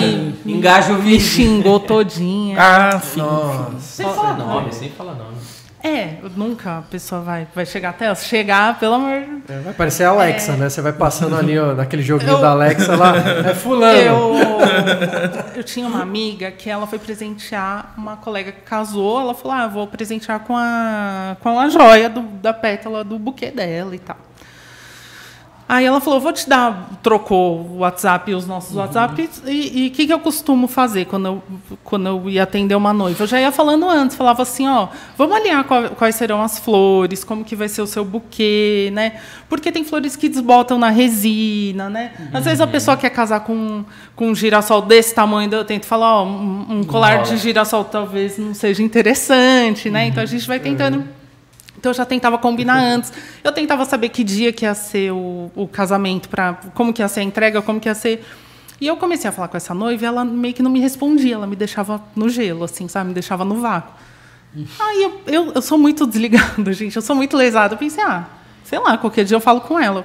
me- 0.44 0.52
engaja 0.54 0.92
o 0.92 0.96
Me 0.98 1.02
vídeo. 1.02 1.26
xingou 1.26 1.80
todinha. 1.80 2.56
Ah, 2.60 3.00
sim. 3.00 3.18
Nossa. 3.18 3.80
Sem 3.80 4.06
falar 4.06 4.36
nome, 4.38 4.72
sem 4.72 4.90
falar 4.90 5.14
nome. 5.14 5.36
É, 5.86 6.18
nunca 6.36 6.78
a 6.78 6.82
pessoa 6.82 7.20
vai, 7.20 7.46
vai 7.54 7.64
chegar 7.64 7.90
até 7.90 8.06
ela. 8.06 8.14
Chegar, 8.16 8.78
pelo 8.78 8.94
amor 8.94 9.20
de 9.20 9.52
É, 9.52 9.60
vai 9.60 9.72
parecer 9.72 10.02
a 10.04 10.08
Alexa, 10.10 10.52
né? 10.56 10.68
Você 10.68 10.80
vai 10.82 10.92
passando 10.92 11.36
ali 11.36 11.56
ó, 11.58 11.74
naquele 11.74 12.02
joguinho 12.02 12.32
Eu- 12.32 12.40
da 12.40 12.50
Alexa 12.50 12.96
lá. 12.96 13.14
É 13.48 13.54
fulano. 13.54 13.96
Eu, 13.96 14.34
eu 15.56 15.62
tinha 15.64 15.86
uma 15.86 16.02
amiga 16.02 16.50
que 16.50 16.68
ela 16.68 16.86
foi 16.86 16.98
presentear 16.98 17.94
uma 17.96 18.16
colega 18.16 18.50
que 18.52 18.62
casou. 18.62 19.20
Ela 19.20 19.34
falou: 19.34 19.56
Ah, 19.56 19.66
vou 19.68 19.86
presentear 19.86 20.40
com 20.40 20.56
a, 20.56 21.36
com 21.40 21.58
a 21.58 21.68
joia 21.68 22.08
do- 22.10 22.22
da 22.22 22.52
pétala 22.52 23.04
do 23.04 23.18
buquê 23.18 23.50
dela 23.50 23.94
e 23.94 23.98
tal. 23.98 24.16
Aí 25.68 25.84
ela 25.84 26.00
falou: 26.00 26.20
Vou 26.20 26.32
te 26.32 26.48
dar. 26.48 26.90
Trocou 27.02 27.58
o 27.60 27.78
WhatsApp 27.78 28.30
e 28.30 28.34
os 28.34 28.46
nossos 28.46 28.76
WhatsApps. 28.76 29.42
E 29.46 29.88
o 29.92 29.96
que, 29.96 30.06
que 30.06 30.12
eu 30.12 30.18
costumo 30.20 30.68
fazer 30.68 31.06
quando 31.06 31.26
eu, 31.26 31.42
quando 31.82 32.06
eu 32.06 32.30
ia 32.30 32.44
atender 32.44 32.74
uma 32.76 32.92
noiva? 32.92 33.24
Eu 33.24 33.26
já 33.26 33.40
ia 33.40 33.50
falando 33.50 33.88
antes, 33.88 34.16
falava 34.16 34.42
assim: 34.42 34.66
Ó, 34.68 34.86
vamos 35.18 35.36
alinhar 35.36 35.64
qual- 35.64 35.90
quais 35.90 36.14
serão 36.14 36.40
as 36.40 36.58
flores, 36.60 37.24
como 37.24 37.44
que 37.44 37.56
vai 37.56 37.68
ser 37.68 37.82
o 37.82 37.86
seu 37.86 38.04
buquê, 38.04 38.90
né? 38.92 39.14
Porque 39.48 39.72
tem 39.72 39.82
flores 39.84 40.14
que 40.14 40.28
desbotam 40.28 40.78
na 40.78 40.90
resina, 40.90 41.88
né? 41.90 42.12
Às 42.32 42.44
vezes 42.44 42.60
a 42.60 42.66
pessoa 42.66 42.96
quer 42.96 43.10
casar 43.10 43.40
com, 43.40 43.84
com 44.14 44.28
um 44.28 44.34
girassol 44.36 44.82
desse 44.82 45.14
tamanho, 45.14 45.52
eu 45.52 45.64
tento 45.64 45.86
falar: 45.86 46.22
Ó, 46.22 46.24
um, 46.26 46.66
um 46.78 46.84
colar 46.84 47.22
de 47.24 47.36
girassol 47.38 47.84
talvez 47.84 48.38
não 48.38 48.54
seja 48.54 48.82
interessante, 48.84 49.90
né? 49.90 50.06
Então 50.06 50.22
a 50.22 50.26
gente 50.26 50.46
vai 50.46 50.60
tentando. 50.60 51.04
Então 51.86 51.92
eu 51.92 51.94
já 51.94 52.04
tentava 52.04 52.36
combinar 52.36 52.78
antes. 52.82 53.12
Eu 53.44 53.52
tentava 53.52 53.84
saber 53.84 54.08
que 54.08 54.24
dia 54.24 54.52
que 54.52 54.64
ia 54.64 54.74
ser 54.74 55.12
o, 55.12 55.52
o 55.54 55.68
casamento, 55.68 56.28
para 56.28 56.54
como 56.74 56.92
que 56.92 57.00
ia 57.00 57.06
ser 57.06 57.20
a 57.20 57.22
entrega, 57.22 57.62
como 57.62 57.78
que 57.78 57.88
ia 57.88 57.94
ser. 57.94 58.24
E 58.80 58.86
eu 58.88 58.96
comecei 58.96 59.28
a 59.30 59.32
falar 59.32 59.46
com 59.46 59.56
essa 59.56 59.72
noiva 59.72 60.02
e 60.02 60.06
ela 60.06 60.24
meio 60.24 60.52
que 60.52 60.62
não 60.62 60.70
me 60.70 60.80
respondia, 60.80 61.36
ela 61.36 61.46
me 61.46 61.54
deixava 61.54 62.02
no 62.14 62.28
gelo, 62.28 62.64
assim, 62.64 62.88
sabe? 62.88 63.08
Me 63.08 63.14
deixava 63.14 63.44
no 63.44 63.60
vácuo. 63.60 63.94
Aí 64.80 65.02
eu, 65.02 65.20
eu, 65.26 65.52
eu 65.54 65.62
sou 65.62 65.78
muito 65.78 66.06
desligada, 66.06 66.72
gente. 66.74 66.96
Eu 66.96 67.02
sou 67.02 67.14
muito 67.14 67.36
lesada. 67.36 67.74
Eu 67.74 67.78
pensei, 67.78 68.02
ah, 68.02 68.24
sei 68.64 68.80
lá, 68.80 68.98
qualquer 68.98 69.24
dia 69.24 69.36
eu 69.36 69.40
falo 69.40 69.60
com 69.60 69.78
ela. 69.78 70.04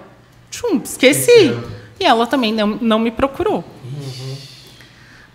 Tchum, 0.52 0.82
esqueci. 0.84 1.58
E 2.00 2.04
ela 2.06 2.28
também 2.28 2.54
não, 2.54 2.68
não 2.68 3.00
me 3.00 3.10
procurou. 3.10 3.64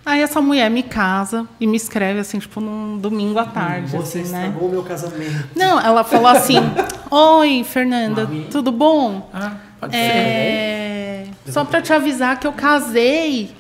Aí 0.06 0.22
essa 0.22 0.40
mulher 0.40 0.70
me 0.70 0.84
casa 0.84 1.48
e 1.58 1.66
me 1.66 1.76
escreve 1.76 2.20
assim, 2.20 2.38
tipo, 2.38 2.60
num 2.60 2.96
domingo 2.96 3.40
à 3.40 3.44
tarde, 3.44 3.90
Você 3.90 4.20
assim, 4.20 4.30
né? 4.30 4.46
estragou 4.46 4.68
meu 4.68 4.84
casamento. 4.84 5.48
Não, 5.56 5.80
ela 5.80 6.04
falou 6.04 6.28
assim: 6.28 6.58
Oi, 7.10 7.64
Fernanda, 7.64 8.30
tudo 8.48 8.70
bom? 8.70 9.28
Ah, 9.34 9.54
pode 9.80 9.94
ser. 9.94 9.98
É, 10.00 11.26
só 11.48 11.64
para 11.64 11.82
te 11.82 11.92
avisar 11.92 12.38
que 12.38 12.46
eu 12.46 12.52
casei. 12.52 13.52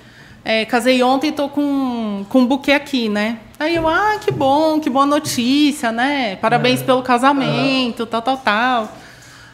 É, 0.44 0.64
casei 0.64 1.02
ontem 1.02 1.30
e 1.30 1.32
tô 1.32 1.48
com, 1.48 2.24
com 2.28 2.38
um 2.38 2.46
buquê 2.46 2.70
aqui, 2.70 3.08
né? 3.08 3.38
Aí 3.58 3.74
eu, 3.74 3.88
ah, 3.88 4.16
que 4.24 4.30
bom, 4.30 4.78
que 4.78 4.88
boa 4.88 5.04
notícia, 5.04 5.90
né? 5.90 6.36
Parabéns 6.36 6.80
pelo 6.80 7.02
casamento, 7.02 8.06
tal, 8.06 8.22
tal, 8.22 8.36
tal. 8.36 8.92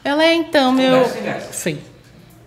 Ela 0.05 0.25
é, 0.25 0.35
então, 0.35 0.71
meu, 0.73 1.07
Sim. 1.51 1.79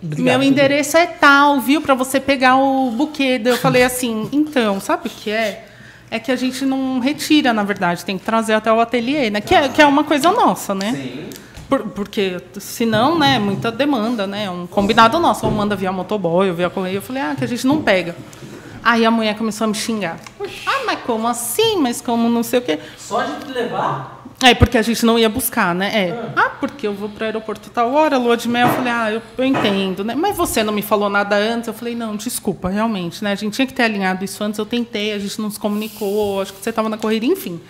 Obrigado. 0.02 0.24
meu 0.24 0.42
endereço 0.42 0.96
é 0.96 1.06
tal, 1.06 1.60
viu? 1.60 1.80
Para 1.80 1.94
você 1.94 2.20
pegar 2.20 2.56
o 2.56 2.90
buquê. 2.90 3.38
Daí 3.38 3.52
Eu 3.52 3.56
falei 3.58 3.82
assim, 3.82 4.28
então, 4.32 4.80
sabe 4.80 5.08
o 5.08 5.10
que 5.10 5.30
é? 5.30 5.64
É 6.10 6.18
que 6.20 6.30
a 6.30 6.36
gente 6.36 6.64
não 6.64 7.00
retira, 7.00 7.52
na 7.52 7.64
verdade, 7.64 8.04
tem 8.04 8.16
que 8.16 8.24
trazer 8.24 8.54
até 8.54 8.72
o 8.72 8.78
ateliê, 8.80 9.28
né? 9.30 9.40
Que 9.40 9.54
é, 9.54 9.68
que 9.68 9.82
é 9.82 9.86
uma 9.86 10.04
coisa 10.04 10.30
nossa, 10.30 10.74
né? 10.74 10.92
Sim. 10.92 11.30
Por- 11.68 11.82
porque 11.88 12.40
senão, 12.60 13.18
né, 13.18 13.40
muita 13.40 13.72
demanda, 13.72 14.24
né? 14.26 14.44
É 14.44 14.50
Um 14.50 14.68
combinado 14.68 15.18
nosso, 15.18 15.44
ou 15.46 15.50
manda 15.50 15.74
via 15.74 15.90
motoboy, 15.90 16.48
ou 16.50 16.54
via 16.54 16.70
correio. 16.70 16.98
Eu 16.98 17.02
falei, 17.02 17.22
ah, 17.22 17.34
que 17.36 17.42
a 17.42 17.48
gente 17.48 17.66
não 17.66 17.82
pega. 17.82 18.14
Aí 18.84 19.04
a 19.04 19.10
mulher 19.10 19.36
começou 19.36 19.64
a 19.64 19.68
me 19.68 19.74
xingar. 19.74 20.16
Ah, 20.64 20.82
mas 20.86 21.00
como 21.04 21.26
assim? 21.26 21.76
Mas 21.80 22.00
como 22.00 22.28
não 22.28 22.44
sei 22.44 22.60
o 22.60 22.62
quê? 22.62 22.78
Só 22.96 23.20
de 23.24 23.52
levar? 23.52 24.15
É, 24.46 24.54
porque 24.54 24.78
a 24.78 24.82
gente 24.82 25.04
não 25.04 25.18
ia 25.18 25.28
buscar, 25.28 25.74
né? 25.74 25.90
É. 25.92 26.30
Ah, 26.36 26.50
porque 26.50 26.86
eu 26.86 26.94
vou 26.94 27.08
para 27.08 27.22
o 27.22 27.26
aeroporto 27.26 27.68
tal 27.68 27.92
hora, 27.92 28.16
lua 28.16 28.36
de 28.36 28.48
mel. 28.48 28.68
Eu 28.68 28.74
falei, 28.74 28.92
ah, 28.92 29.10
eu, 29.10 29.22
eu 29.36 29.44
entendo, 29.44 30.04
né? 30.04 30.14
Mas 30.14 30.36
você 30.36 30.62
não 30.62 30.72
me 30.72 30.82
falou 30.82 31.10
nada 31.10 31.34
antes? 31.34 31.66
Eu 31.66 31.74
falei, 31.74 31.96
não, 31.96 32.14
desculpa, 32.14 32.68
realmente, 32.68 33.24
né? 33.24 33.32
A 33.32 33.34
gente 33.34 33.54
tinha 33.54 33.66
que 33.66 33.74
ter 33.74 33.82
alinhado 33.82 34.24
isso 34.24 34.44
antes, 34.44 34.56
eu 34.56 34.64
tentei, 34.64 35.12
a 35.12 35.18
gente 35.18 35.40
não 35.40 35.50
se 35.50 35.58
comunicou, 35.58 36.40
acho 36.40 36.52
que 36.52 36.62
você 36.62 36.70
estava 36.70 36.88
na 36.88 36.96
corrida, 36.96 37.26
enfim. 37.26 37.60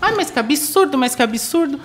Ah, 0.00 0.12
mas 0.16 0.30
que 0.30 0.38
absurdo, 0.38 0.96
mas 0.96 1.14
que 1.14 1.22
absurdo. 1.22 1.78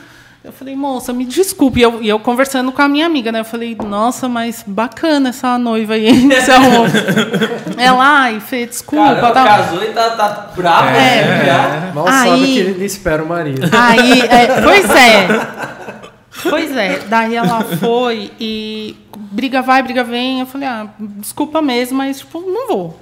Eu 0.47 0.53
falei, 0.53 0.77
moça, 0.77 1.11
me 1.11 1.25
desculpe. 1.25 1.81
E 1.81 1.83
eu, 1.83 2.01
e 2.01 2.07
eu 2.07 2.17
conversando 2.21 2.71
com 2.71 2.81
a 2.81 2.87
minha 2.87 3.05
amiga, 3.05 3.33
né? 3.33 3.41
Eu 3.41 3.45
falei, 3.45 3.75
nossa, 3.75 4.29
mas 4.29 4.63
bacana 4.65 5.27
essa 5.27 5.57
noiva 5.57 5.95
aí, 5.95 6.25
que 6.29 6.35
você 6.41 6.51
arrumou. 6.51 6.85
Ela, 7.77 8.21
ai, 8.21 8.39
Fê, 8.39 8.65
desculpa. 8.65 9.07
Caramba, 9.15 9.31
tá- 9.31 9.45
casou 9.45 9.83
e 9.83 9.87
tá, 9.87 10.09
tá 10.11 10.51
bravo 10.55 10.87
É. 10.87 11.45
já. 11.45 11.91
Mal 11.93 12.07
Aí- 12.07 12.29
sabe 12.29 12.45
que 12.45 12.59
ele 12.59 12.85
espera 12.85 13.21
o 13.21 13.27
marido. 13.27 13.69
Aí, 13.77 14.21
é, 14.31 14.61
pois 14.61 14.89
é. 14.89 15.27
Pois 16.49 16.77
é. 16.77 16.99
Daí 17.09 17.35
ela 17.35 17.65
foi 17.65 18.31
e 18.39 18.95
briga 19.15 19.61
vai, 19.61 19.83
briga 19.83 20.05
vem. 20.05 20.39
Eu 20.39 20.45
falei, 20.45 20.69
ah, 20.69 20.87
desculpa 20.97 21.61
mesmo, 21.61 21.97
mas 21.97 22.19
tipo, 22.19 22.39
não 22.39 22.69
vou. 22.69 22.97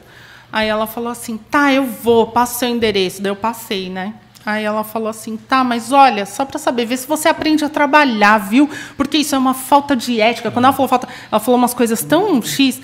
Aí 0.52 0.68
ela 0.68 0.88
falou 0.88 1.12
assim, 1.12 1.38
tá, 1.38 1.72
eu 1.72 1.84
vou, 1.86 2.26
passa 2.26 2.56
o 2.56 2.60
seu 2.60 2.70
endereço. 2.70 3.22
Daí 3.22 3.30
eu 3.32 3.36
passei, 3.36 3.88
né? 3.88 4.16
Aí 4.46 4.64
ela 4.64 4.84
falou 4.84 5.10
assim, 5.10 5.38
tá, 5.38 5.64
mas 5.64 5.92
olha, 5.92 6.24
só 6.26 6.46
pra 6.46 6.60
saber, 6.60 6.86
vê 6.86 6.96
se 6.96 7.08
você 7.08 7.28
aprende 7.28 7.66
a 7.66 7.70
trabalhar, 7.70 8.38
viu? 8.38 8.70
Porque 8.96 9.18
isso 9.18 9.34
é 9.34 9.38
uma 9.38 9.56
falta 9.56 9.96
de 9.96 10.22
ética. 10.22 10.52
Quando 10.52 10.66
ela 10.66 10.74
falou 10.74 10.88
falta, 10.88 11.08
ela 11.32 11.40
falou 11.40 11.58
umas 11.58 11.74
coisas 11.74 12.04
tão 12.04 12.40
X. 12.44 12.80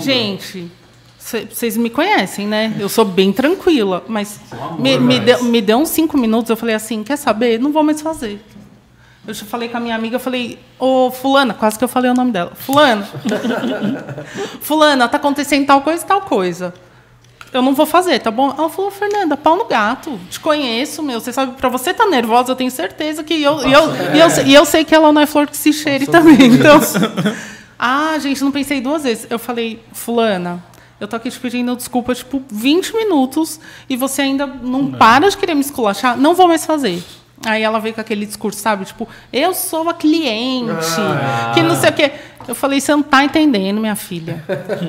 Gente, 0.00 0.72
vocês 1.18 1.76
me 1.76 1.90
conhecem, 1.90 2.46
né? 2.46 2.74
Eu 2.80 2.88
sou 2.88 3.04
bem 3.04 3.34
tranquila, 3.34 4.02
mas 4.08 4.40
me, 4.78 4.98
me, 4.98 5.20
deu, 5.20 5.44
me 5.44 5.60
deu 5.60 5.76
uns 5.76 5.90
cinco 5.90 6.16
minutos, 6.16 6.48
eu 6.48 6.56
falei 6.56 6.74
assim, 6.74 7.04
quer 7.04 7.16
saber? 7.16 7.60
Não 7.60 7.70
vou 7.70 7.82
mais 7.82 8.00
fazer. 8.00 8.42
Eu 9.26 9.34
já 9.34 9.44
falei 9.44 9.68
com 9.68 9.76
a 9.76 9.80
minha 9.80 9.94
amiga, 9.94 10.16
eu 10.16 10.20
falei, 10.20 10.58
ô 10.78 11.10
fulana, 11.10 11.52
quase 11.52 11.76
que 11.76 11.84
eu 11.84 11.88
falei 11.88 12.10
o 12.10 12.14
nome 12.14 12.32
dela. 12.32 12.52
Fulana, 12.54 13.06
fulana, 14.62 15.06
tá 15.06 15.18
acontecendo 15.18 15.66
tal 15.66 15.82
coisa 15.82 16.02
e 16.02 16.06
tal 16.06 16.22
coisa. 16.22 16.72
Eu 17.52 17.62
não 17.62 17.74
vou 17.74 17.86
fazer, 17.86 18.18
tá 18.18 18.30
bom? 18.30 18.54
Ela 18.56 18.68
falou, 18.68 18.90
Fernanda, 18.90 19.36
pau 19.36 19.56
no 19.56 19.64
gato. 19.64 20.18
Te 20.28 20.38
conheço, 20.38 21.02
meu. 21.02 21.18
Você 21.18 21.32
sabe, 21.32 21.56
pra 21.56 21.68
você 21.68 21.94
tá 21.94 22.06
nervosa, 22.06 22.52
eu 22.52 22.56
tenho 22.56 22.70
certeza 22.70 23.24
que 23.24 23.42
eu. 23.42 23.66
E 23.66 23.72
eu, 23.72 23.94
e 24.14 24.18
eu, 24.18 24.46
e 24.46 24.54
eu 24.54 24.66
sei 24.66 24.84
que 24.84 24.94
ela 24.94 25.12
não 25.12 25.22
é 25.22 25.26
flor 25.26 25.46
que 25.46 25.56
se 25.56 25.72
cheire 25.72 26.06
também. 26.06 26.36
Então. 26.46 26.80
ah, 27.78 28.18
gente, 28.18 28.42
não 28.44 28.50
pensei 28.50 28.80
duas 28.80 29.02
vezes. 29.02 29.26
Eu 29.30 29.38
falei, 29.38 29.82
Fulana, 29.92 30.62
eu 31.00 31.08
tô 31.08 31.16
aqui 31.16 31.30
te 31.30 31.38
pedindo 31.38 31.74
desculpa, 31.76 32.14
tipo, 32.14 32.42
20 32.50 32.94
minutos 32.96 33.60
e 33.88 33.96
você 33.96 34.22
ainda 34.22 34.46
não 34.46 34.90
para 34.92 35.28
de 35.28 35.36
querer 35.36 35.54
me 35.54 35.60
esculachar. 35.60 36.16
Não 36.16 36.34
vou 36.34 36.48
mais 36.48 36.66
fazer. 36.66 37.02
Aí 37.46 37.62
ela 37.62 37.78
veio 37.78 37.94
com 37.94 38.00
aquele 38.00 38.26
discurso, 38.26 38.60
sabe? 38.60 38.84
Tipo, 38.84 39.08
eu 39.32 39.54
sou 39.54 39.88
a 39.88 39.94
cliente, 39.94 40.72
que 41.54 41.62
não 41.62 41.76
sei 41.76 41.90
o 41.90 41.92
quê. 41.92 42.12
Eu 42.48 42.54
falei, 42.54 42.80
você 42.80 42.92
não 42.92 43.02
tá 43.02 43.22
entendendo, 43.22 43.78
minha 43.78 43.94
filha. 43.94 44.42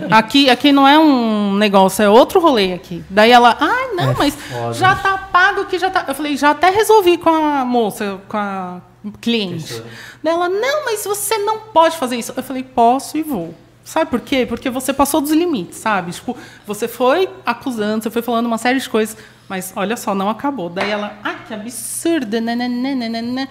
Aqui, 0.09 0.49
aqui 0.49 0.71
não 0.71 0.87
é 0.87 0.97
um 0.97 1.53
negócio, 1.55 2.01
é 2.01 2.09
outro 2.09 2.39
rolê 2.39 2.73
aqui. 2.73 3.03
Daí 3.09 3.31
ela, 3.31 3.57
ah, 3.59 3.93
não, 3.93 4.15
mas 4.17 4.37
já 4.73 4.95
tá 4.95 5.17
pago 5.17 5.65
que 5.65 5.77
já 5.77 5.89
tá. 5.89 6.05
Eu 6.07 6.15
falei, 6.15 6.37
já 6.37 6.51
até 6.51 6.69
resolvi 6.69 7.17
com 7.17 7.29
a 7.29 7.65
moça, 7.65 8.19
com 8.29 8.37
a 8.37 8.81
cliente. 9.19 9.83
Daí 10.23 10.33
ela, 10.33 10.47
não, 10.47 10.85
mas 10.85 11.03
você 11.05 11.37
não 11.39 11.59
pode 11.59 11.97
fazer 11.97 12.15
isso. 12.15 12.33
Eu 12.35 12.41
falei, 12.41 12.63
posso 12.63 13.17
e 13.17 13.23
vou. 13.23 13.53
Sabe 13.83 14.09
por 14.09 14.21
quê? 14.21 14.45
Porque 14.45 14.69
você 14.69 14.93
passou 14.93 15.19
dos 15.19 15.31
limites, 15.31 15.79
sabe? 15.79 16.11
Tipo, 16.11 16.37
você 16.65 16.87
foi 16.87 17.27
acusando, 17.45 18.03
você 18.03 18.11
foi 18.11 18.21
falando 18.21 18.45
uma 18.45 18.59
série 18.59 18.79
de 18.79 18.87
coisas, 18.87 19.17
mas 19.49 19.73
olha 19.75 19.97
só, 19.97 20.13
não 20.13 20.29
acabou. 20.29 20.69
Daí 20.69 20.91
ela, 20.91 21.17
ah, 21.23 21.33
que 21.47 21.53
absurda, 21.53 22.39
nananana, 22.39 23.49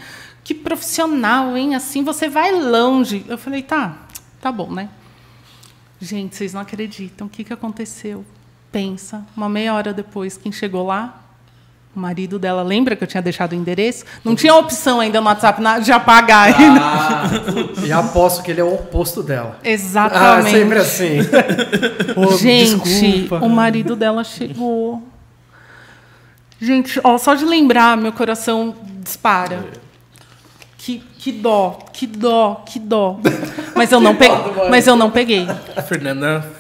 que 0.48 0.54
profissional, 0.54 1.54
hein? 1.58 1.74
Assim 1.74 2.02
você 2.02 2.26
vai 2.26 2.50
longe. 2.58 3.22
Eu 3.28 3.36
falei, 3.36 3.60
tá, 3.60 3.98
tá 4.40 4.50
bom, 4.50 4.72
né? 4.72 4.88
Gente, 6.00 6.34
vocês 6.34 6.54
não 6.54 6.62
acreditam. 6.62 7.26
O 7.26 7.30
que, 7.30 7.44
que 7.44 7.52
aconteceu? 7.52 8.24
Pensa, 8.72 9.26
uma 9.36 9.46
meia 9.46 9.74
hora 9.74 9.92
depois, 9.92 10.38
quem 10.38 10.50
chegou 10.50 10.86
lá? 10.86 11.22
O 11.94 12.00
marido 12.00 12.38
dela. 12.38 12.62
Lembra 12.62 12.96
que 12.96 13.04
eu 13.04 13.08
tinha 13.08 13.22
deixado 13.22 13.52
o 13.52 13.54
endereço? 13.56 14.06
Não 14.24 14.34
tinha 14.34 14.54
opção 14.54 15.00
ainda 15.00 15.20
no 15.20 15.26
WhatsApp 15.26 15.60
de 15.84 15.92
apagar. 15.92 16.48
Ah, 16.58 17.24
E 17.84 17.92
aposto 17.92 18.42
que 18.42 18.50
ele 18.50 18.62
é 18.62 18.64
o 18.64 18.72
oposto 18.72 19.22
dela. 19.22 19.58
Ah, 19.62 19.68
Exatamente. 19.68 20.50
sempre 20.50 20.78
assim. 20.78 21.18
Gente, 22.40 22.84
desculpa. 22.84 23.44
o 23.44 23.50
marido 23.50 23.94
dela 23.94 24.24
chegou. 24.24 25.06
Gente, 26.58 26.98
ó, 27.04 27.18
só 27.18 27.34
de 27.34 27.44
lembrar, 27.44 27.98
meu 27.98 28.12
coração 28.14 28.74
dispara. 29.02 29.87
Que, 30.88 31.02
que 31.18 31.32
dó, 31.32 31.78
que 31.92 32.06
dó, 32.06 32.62
que 32.64 32.78
dó. 32.78 33.20
Mas 33.76 33.92
eu 33.92 34.00
não 34.00 34.16
peguei. 34.16 34.38
Mas 34.70 34.86
eu 34.86 34.96
não 34.96 35.10
peguei. 35.10 35.46
A 35.76 35.82
Fernanda 35.82 36.50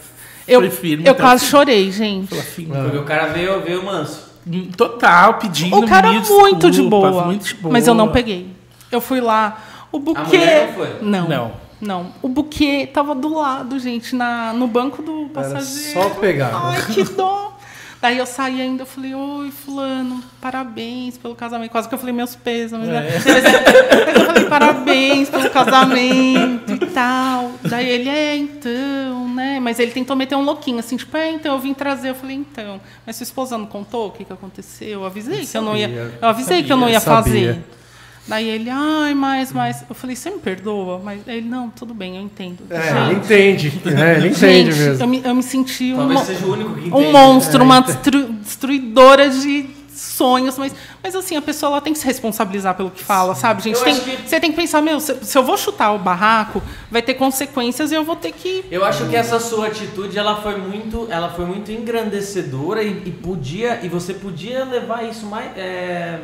Eu, 0.46 0.60
foi 0.60 0.68
firme. 0.68 1.06
eu 1.06 1.12
até 1.12 1.22
quase 1.22 1.46
chorei, 1.46 1.90
gente. 1.90 2.34
fim. 2.42 2.66
porque 2.66 2.98
o 2.98 3.04
cara 3.04 3.28
veio, 3.28 3.58
veio 3.62 3.82
manso. 3.82 4.28
Total, 4.76 5.38
pedindo 5.38 5.78
O 5.78 5.86
cara 5.86 6.10
mil 6.10 6.20
muito 6.20 6.70
de 6.70 6.82
boa, 6.82 7.24
muito 7.24 7.46
de 7.46 7.54
boa. 7.54 7.72
Mas 7.72 7.86
eu 7.86 7.94
não 7.94 8.08
peguei. 8.08 8.50
Eu 8.92 9.00
fui 9.00 9.18
lá. 9.18 9.62
O 9.90 9.98
buquê. 9.98 10.66
não 10.66 10.72
foi? 10.74 10.98
Não. 11.00 11.26
Não. 11.26 11.52
Não. 11.80 12.06
O 12.20 12.28
buquê 12.28 12.86
tava 12.92 13.14
do 13.14 13.34
lado, 13.34 13.78
gente, 13.78 14.14
na, 14.14 14.52
no 14.52 14.66
banco 14.66 15.00
do 15.00 15.22
Era 15.22 15.28
passageiro. 15.54 16.02
só 16.02 16.10
pegar. 16.20 16.50
Ai, 16.52 16.82
que 16.92 17.02
dó. 17.02 17.57
Daí 18.00 18.16
eu 18.16 18.26
saí 18.26 18.60
ainda, 18.62 18.82
eu 18.82 18.86
falei, 18.86 19.12
oi, 19.12 19.50
fulano, 19.50 20.22
parabéns 20.40 21.18
pelo 21.18 21.34
casamento. 21.34 21.70
Quase 21.72 21.88
que 21.88 21.94
eu 21.94 21.98
falei 21.98 22.14
meus 22.14 22.36
pesos. 22.36 22.78
Mas, 22.78 22.88
né? 22.88 23.02
Mas 24.06 24.16
eu 24.16 24.26
falei, 24.26 24.44
parabéns 24.44 25.28
pelo 25.28 25.50
casamento 25.50 26.72
e 26.74 26.86
tal. 26.86 27.52
Daí 27.64 27.88
ele, 27.88 28.08
é, 28.08 28.36
então, 28.36 29.28
né? 29.34 29.58
Mas 29.58 29.80
ele 29.80 29.90
tentou 29.90 30.14
meter 30.14 30.36
um 30.36 30.44
louquinho, 30.44 30.78
assim, 30.78 30.96
tipo, 30.96 31.16
é, 31.16 31.30
então, 31.32 31.54
eu 31.54 31.60
vim 31.60 31.74
trazer. 31.74 32.10
Eu 32.10 32.14
falei, 32.14 32.36
então. 32.36 32.80
Mas 33.04 33.16
sua 33.16 33.24
esposa 33.24 33.58
não 33.58 33.66
contou 33.66 34.06
o 34.08 34.10
que, 34.12 34.24
que 34.24 34.32
aconteceu? 34.32 34.88
Eu 35.00 35.04
avisei 35.04 35.44
que 35.44 35.56
eu 35.56 35.62
não 35.62 35.76
ia. 35.76 35.88
Sabia, 35.88 36.18
Eu 36.22 36.28
avisei 36.28 36.62
que 36.62 36.72
eu 36.72 36.76
não 36.76 36.88
ia 36.88 37.00
sabia. 37.00 37.22
fazer. 37.24 37.64
Daí 38.28 38.48
ele, 38.48 38.68
ai, 38.70 39.14
mas, 39.14 39.52
mas. 39.52 39.84
Eu 39.88 39.94
falei, 39.94 40.14
você 40.14 40.30
me 40.30 40.38
perdoa? 40.38 41.00
Mas 41.02 41.20
ele, 41.26 41.48
não, 41.48 41.70
tudo 41.70 41.94
bem, 41.94 42.16
eu 42.16 42.22
entendo. 42.22 42.58
É, 42.70 43.06
ele 43.06 43.14
entende. 43.20 43.80
É, 43.86 44.16
ele 44.16 44.28
entende 44.28 44.72
Gente, 44.72 44.78
mesmo. 44.78 45.02
Eu 45.02 45.08
me, 45.08 45.22
eu 45.24 45.34
me 45.34 45.42
senti 45.42 45.92
um, 45.94 45.96
Talvez 45.96 46.20
mo- 46.20 46.26
seja 46.26 46.46
o 46.46 46.52
único 46.52 46.74
que 46.74 46.88
entende. 46.88 46.94
um 47.06 47.10
monstro, 47.12 47.64
uma 47.64 47.80
destru- 47.80 48.32
destruidora 48.34 49.30
de 49.30 49.70
sonhos, 49.94 50.56
mas, 50.58 50.72
mas 51.02 51.16
assim, 51.16 51.36
a 51.36 51.42
pessoa 51.42 51.72
ela 51.72 51.80
tem 51.80 51.92
que 51.92 51.98
se 51.98 52.04
responsabilizar 52.06 52.74
pelo 52.76 52.88
que 52.90 53.02
fala, 53.02 53.34
sabe, 53.34 53.62
gente? 53.62 53.82
Tem- 53.82 53.92
acho 53.92 54.02
que- 54.04 54.28
Você 54.28 54.38
tem 54.38 54.50
que 54.50 54.56
pensar, 54.56 54.80
meu, 54.80 55.00
se, 55.00 55.16
se 55.22 55.36
eu 55.36 55.42
vou 55.42 55.56
chutar 55.56 55.92
o 55.92 55.98
barraco, 55.98 56.62
vai 56.90 57.02
ter 57.02 57.14
consequências 57.14 57.90
e 57.90 57.94
eu 57.94 58.04
vou 58.04 58.14
ter 58.14 58.30
que. 58.32 58.64
Eu 58.70 58.84
acho 58.84 59.08
que 59.08 59.16
essa 59.16 59.40
sua 59.40 59.66
atitude 59.68 60.16
ela 60.18 60.36
foi 60.40 60.56
muito, 60.56 61.08
ela 61.10 61.30
foi 61.30 61.46
muito 61.46 61.72
engrandecedora 61.72 62.82
e, 62.82 63.02
e 63.06 63.10
podia 63.10 63.80
e 63.82 63.88
você 63.88 64.14
podia 64.14 64.64
levar 64.64 65.02
isso 65.04 65.26
mais, 65.26 65.50
é, 65.56 66.20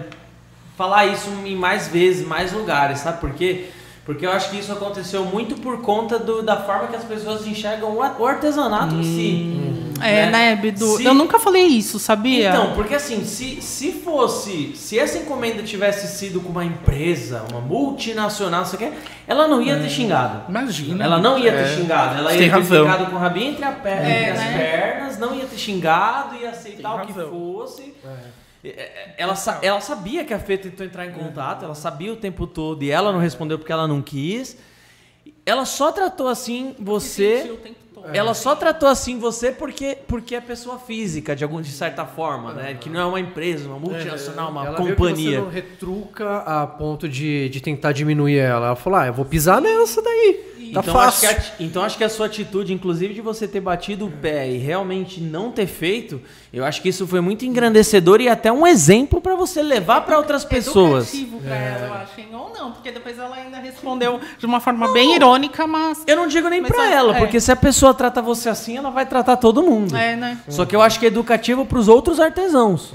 falar 0.76 1.06
isso 1.06 1.28
em 1.44 1.56
mais 1.56 1.88
vezes, 1.88 2.26
mais 2.26 2.52
lugares, 2.52 3.00
sabe 3.00 3.20
por 3.20 3.32
quê? 3.32 3.66
Porque 4.04 4.26
eu 4.26 4.32
acho 4.32 4.50
que 4.50 4.58
isso 4.58 4.70
aconteceu 4.70 5.24
muito 5.24 5.54
por 5.54 5.80
conta 5.80 6.18
do, 6.18 6.42
da 6.42 6.56
forma 6.58 6.88
que 6.88 6.96
as 6.96 7.04
pessoas 7.04 7.46
enxergam 7.46 7.96
o 7.96 8.26
artesanato 8.26 8.94
em 8.96 9.02
si. 9.02 9.94
É, 10.02 10.26
né, 10.28 10.54
Bidu? 10.56 10.98
Se- 10.98 11.04
Eu 11.06 11.14
nunca 11.14 11.38
falei 11.38 11.64
isso, 11.64 11.98
sabia? 11.98 12.50
Então, 12.50 12.74
porque 12.74 12.94
assim, 12.94 13.24
se, 13.24 13.62
se 13.62 13.92
fosse, 13.92 14.72
se 14.76 14.98
essa 14.98 15.16
encomenda 15.16 15.62
tivesse 15.62 16.06
sido 16.18 16.40
com 16.42 16.50
uma 16.50 16.64
empresa, 16.66 17.44
uma 17.50 17.62
multinacional, 17.62 18.66
você 18.66 18.76
quer, 18.76 18.92
ela 19.26 19.48
não 19.48 19.62
ia 19.62 19.78
ter 19.78 19.88
xingado. 19.88 20.42
Imagina. 20.50 21.02
Ela 21.02 21.18
não 21.18 21.38
ia 21.38 21.52
ter 21.52 21.58
É. 21.62 21.74
xingado, 21.76 22.18
ela 22.18 22.32
ia 22.32 22.38
ter 22.38 22.48
razão. 22.48 22.84
ficado 22.84 23.10
com 23.10 23.16
o 23.16 23.18
rabinho 23.18 23.52
entre, 23.52 23.64
a 23.64 23.72
per- 23.72 23.92
É, 23.92 24.20
entre 24.20 24.30
as 24.32 24.38
né? 24.38 24.58
pernas, 24.58 25.18
não 25.18 25.34
ia 25.34 25.46
ter 25.46 25.56
xingado, 25.56 26.36
ia 26.36 26.50
aceitar 26.50 26.90
Tem 26.92 27.00
o 27.04 27.06
que 27.06 27.12
razão. 27.12 27.30
fosse. 27.30 27.94
É, 28.04 28.08
Ela, 29.18 29.34
sa- 29.36 29.58
ela 29.62 29.80
sabia 29.80 30.24
que 30.24 30.32
a 30.32 30.38
Fê 30.38 30.56
tentou 30.56 30.86
entrar 30.86 31.06
em 31.06 31.12
contato, 31.12 31.64
ela 31.64 31.74
sabia 31.74 32.12
o 32.12 32.16
tempo 32.16 32.46
todo 32.46 32.82
e 32.82 32.90
ela 32.90 33.12
não 33.12 33.18
respondeu 33.18 33.58
porque 33.58 33.72
ela 33.72 33.86
não 33.86 34.00
quis. 34.00 34.56
Ela 35.44 35.64
só 35.64 35.92
tratou 35.92 36.28
assim 36.28 36.74
você. 36.78 37.38
Sentiu 37.38 37.54
o 37.54 37.58
tempo 37.58 37.76
todo. 37.94 38.06
Ela 38.14 38.34
só 38.34 38.54
tratou 38.54 38.88
assim 38.88 39.18
você 39.18 39.50
porque, 39.52 39.96
porque 40.06 40.34
é 40.34 40.40
pessoa 40.40 40.78
física, 40.78 41.34
de, 41.34 41.42
algum, 41.44 41.60
de 41.62 41.70
certa 41.70 42.04
forma, 42.04 42.52
né? 42.52 42.74
Que 42.78 42.90
não 42.90 43.00
é 43.00 43.04
uma 43.04 43.20
empresa, 43.20 43.66
uma 43.68 43.78
multinacional, 43.78 44.50
uma 44.50 44.66
Ela 44.66 44.76
viu 44.76 44.86
que 44.86 44.92
companhia. 44.94 45.30
você 45.38 45.44
não 45.44 45.48
retruca 45.48 46.38
a 46.38 46.66
ponto 46.66 47.08
de, 47.08 47.48
de 47.48 47.60
tentar 47.62 47.92
diminuir 47.92 48.36
ela. 48.38 48.66
Ela 48.68 48.76
falou, 48.76 48.98
ah, 48.98 49.06
eu 49.06 49.12
vou 49.14 49.24
pisar 49.24 49.60
nessa 49.60 50.02
daí. 50.02 50.53
Tá 50.74 50.80
Então 50.80 51.00
acho, 51.00 51.20
que 51.20 51.26
fácil. 51.26 51.52
a, 51.58 51.62
então 51.62 51.82
acho 51.82 51.96
que 51.98 52.04
a 52.04 52.08
sua 52.08 52.26
atitude, 52.26 52.72
inclusive 52.72 53.14
de 53.14 53.20
você 53.20 53.46
ter 53.48 53.60
batido 53.60 54.06
o 54.06 54.10
pé 54.10 54.48
e 54.50 54.58
realmente 54.58 55.20
não 55.20 55.50
ter 55.50 55.66
feito, 55.66 56.20
eu 56.52 56.64
acho 56.64 56.82
que 56.82 56.88
isso 56.88 57.06
foi 57.06 57.20
muito 57.20 57.44
engrandecedor 57.44 58.20
e 58.20 58.28
até 58.28 58.52
um 58.52 58.66
exemplo 58.66 59.20
pra 59.20 59.34
você 59.36 59.62
levar 59.62 60.02
pra 60.02 60.18
outras 60.18 60.44
pessoas. 60.44 61.12
Educativo 61.14 61.40
pra 61.40 61.54
ela, 61.56 61.86
eu 61.86 61.94
acho, 61.94 62.20
hein? 62.20 62.28
Ou 62.32 62.52
não, 62.52 62.72
porque 62.72 62.90
depois 62.90 63.18
ela 63.18 63.34
ainda 63.36 63.58
respondeu 63.58 64.20
de 64.38 64.46
uma 64.46 64.60
forma 64.60 64.92
bem 64.92 65.14
irônica, 65.14 65.66
mas. 65.66 66.02
Eu 66.06 66.16
não 66.16 66.26
digo 66.26 66.48
nem 66.48 66.60
Mas 66.60 66.70
pra 66.72 66.90
é- 66.90 66.92
ela, 66.92 67.16
é. 67.16 67.18
porque 67.18 67.40
se 67.40 67.50
a 67.52 67.56
pessoa 67.56 67.92
trata 67.94 68.20
você 68.20 68.48
assim, 68.48 68.76
ela 68.76 68.90
vai 68.90 69.06
tratar 69.06 69.36
todo 69.36 69.62
mundo. 69.62 69.96
É, 69.96 70.16
né? 70.16 70.38
Só 70.48 70.64
que 70.64 70.74
eu 70.74 70.82
acho 70.82 70.98
que 70.98 71.04
é 71.06 71.08
educativo 71.08 71.64
pros 71.64 71.88
outros 71.88 72.18
artesãos. 72.20 72.92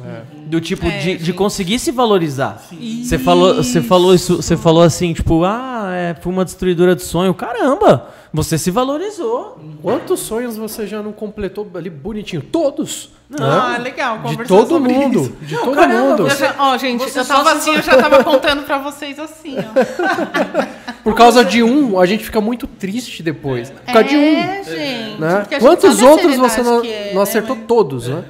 Do 0.48 0.60
tipo, 0.60 0.88
É, 0.88 0.98
de, 0.98 1.18
de 1.18 1.34
conseguir 1.34 1.78
se 1.80 1.92
valorizar. 1.92 2.62
Você 3.04 3.18
falou, 3.20 3.56
você 3.56 3.82
falou 3.82 4.14
isso, 4.16 4.38
você 4.38 4.58
falou 4.58 4.82
assim, 4.84 5.14
tipo, 5.14 5.44
ah, 5.44 5.79
é, 5.94 6.16
fui 6.16 6.32
uma 6.32 6.46
destruidora 6.46 6.96
de 6.96 7.04
sonho. 7.04 7.34
Caramba, 7.34 8.08
você 8.34 8.58
se 8.58 8.72
valorizou. 8.72 9.60
Quantos 9.82 10.20
sonhos 10.20 10.58
você 10.58 10.86
já 10.88 11.02
não 11.02 11.12
completou 11.12 11.70
ali 11.76 11.90
bonitinho? 11.90 12.42
Todos. 12.42 13.12
Ah, 13.40 13.74
né? 13.74 13.84
legal, 13.84 14.18
De 14.24 14.38
todo 14.48 14.70
sobre 14.70 14.92
mundo. 14.92 15.22
isso. 15.22 15.32
De 15.42 15.56
todo 15.58 15.76
caramba, 15.76 16.18
mundo. 16.24 16.28
Ó, 16.58 16.78
gente, 16.78 17.04
Você 17.04 17.20
eu 17.20 17.26
tava 17.26 17.52
assim, 17.52 17.76
eu 17.76 17.82
já 17.84 17.96
tava 18.02 18.24
contando 18.24 18.64
pra 18.64 18.80
vocês 18.80 19.20
assim, 19.20 19.56
ó. 19.58 20.94
Por 21.04 21.14
causa 21.16 21.46
de 21.46 21.62
um, 21.64 22.00
a 22.00 22.06
gente 22.06 22.24
fica 22.24 22.42
muito 22.42 22.66
triste 22.68 23.22
depois. 23.22 23.70
Por 23.70 23.82
causa 23.94 24.04
de 24.04 24.16
um. 24.18 24.20
É, 24.38 24.64
gente. 24.64 25.20
Né? 25.22 25.46
gente 25.50 25.60
Quantos 25.62 25.96
sabe 25.96 26.08
a 26.08 26.12
outros 26.12 26.36
você 26.38 26.64
não, 26.64 26.84
é, 26.84 27.08
não 27.10 27.16
né, 27.18 27.22
acertou 27.22 27.56
mas- 27.56 27.66
todos, 27.68 28.08
né? 28.08 28.24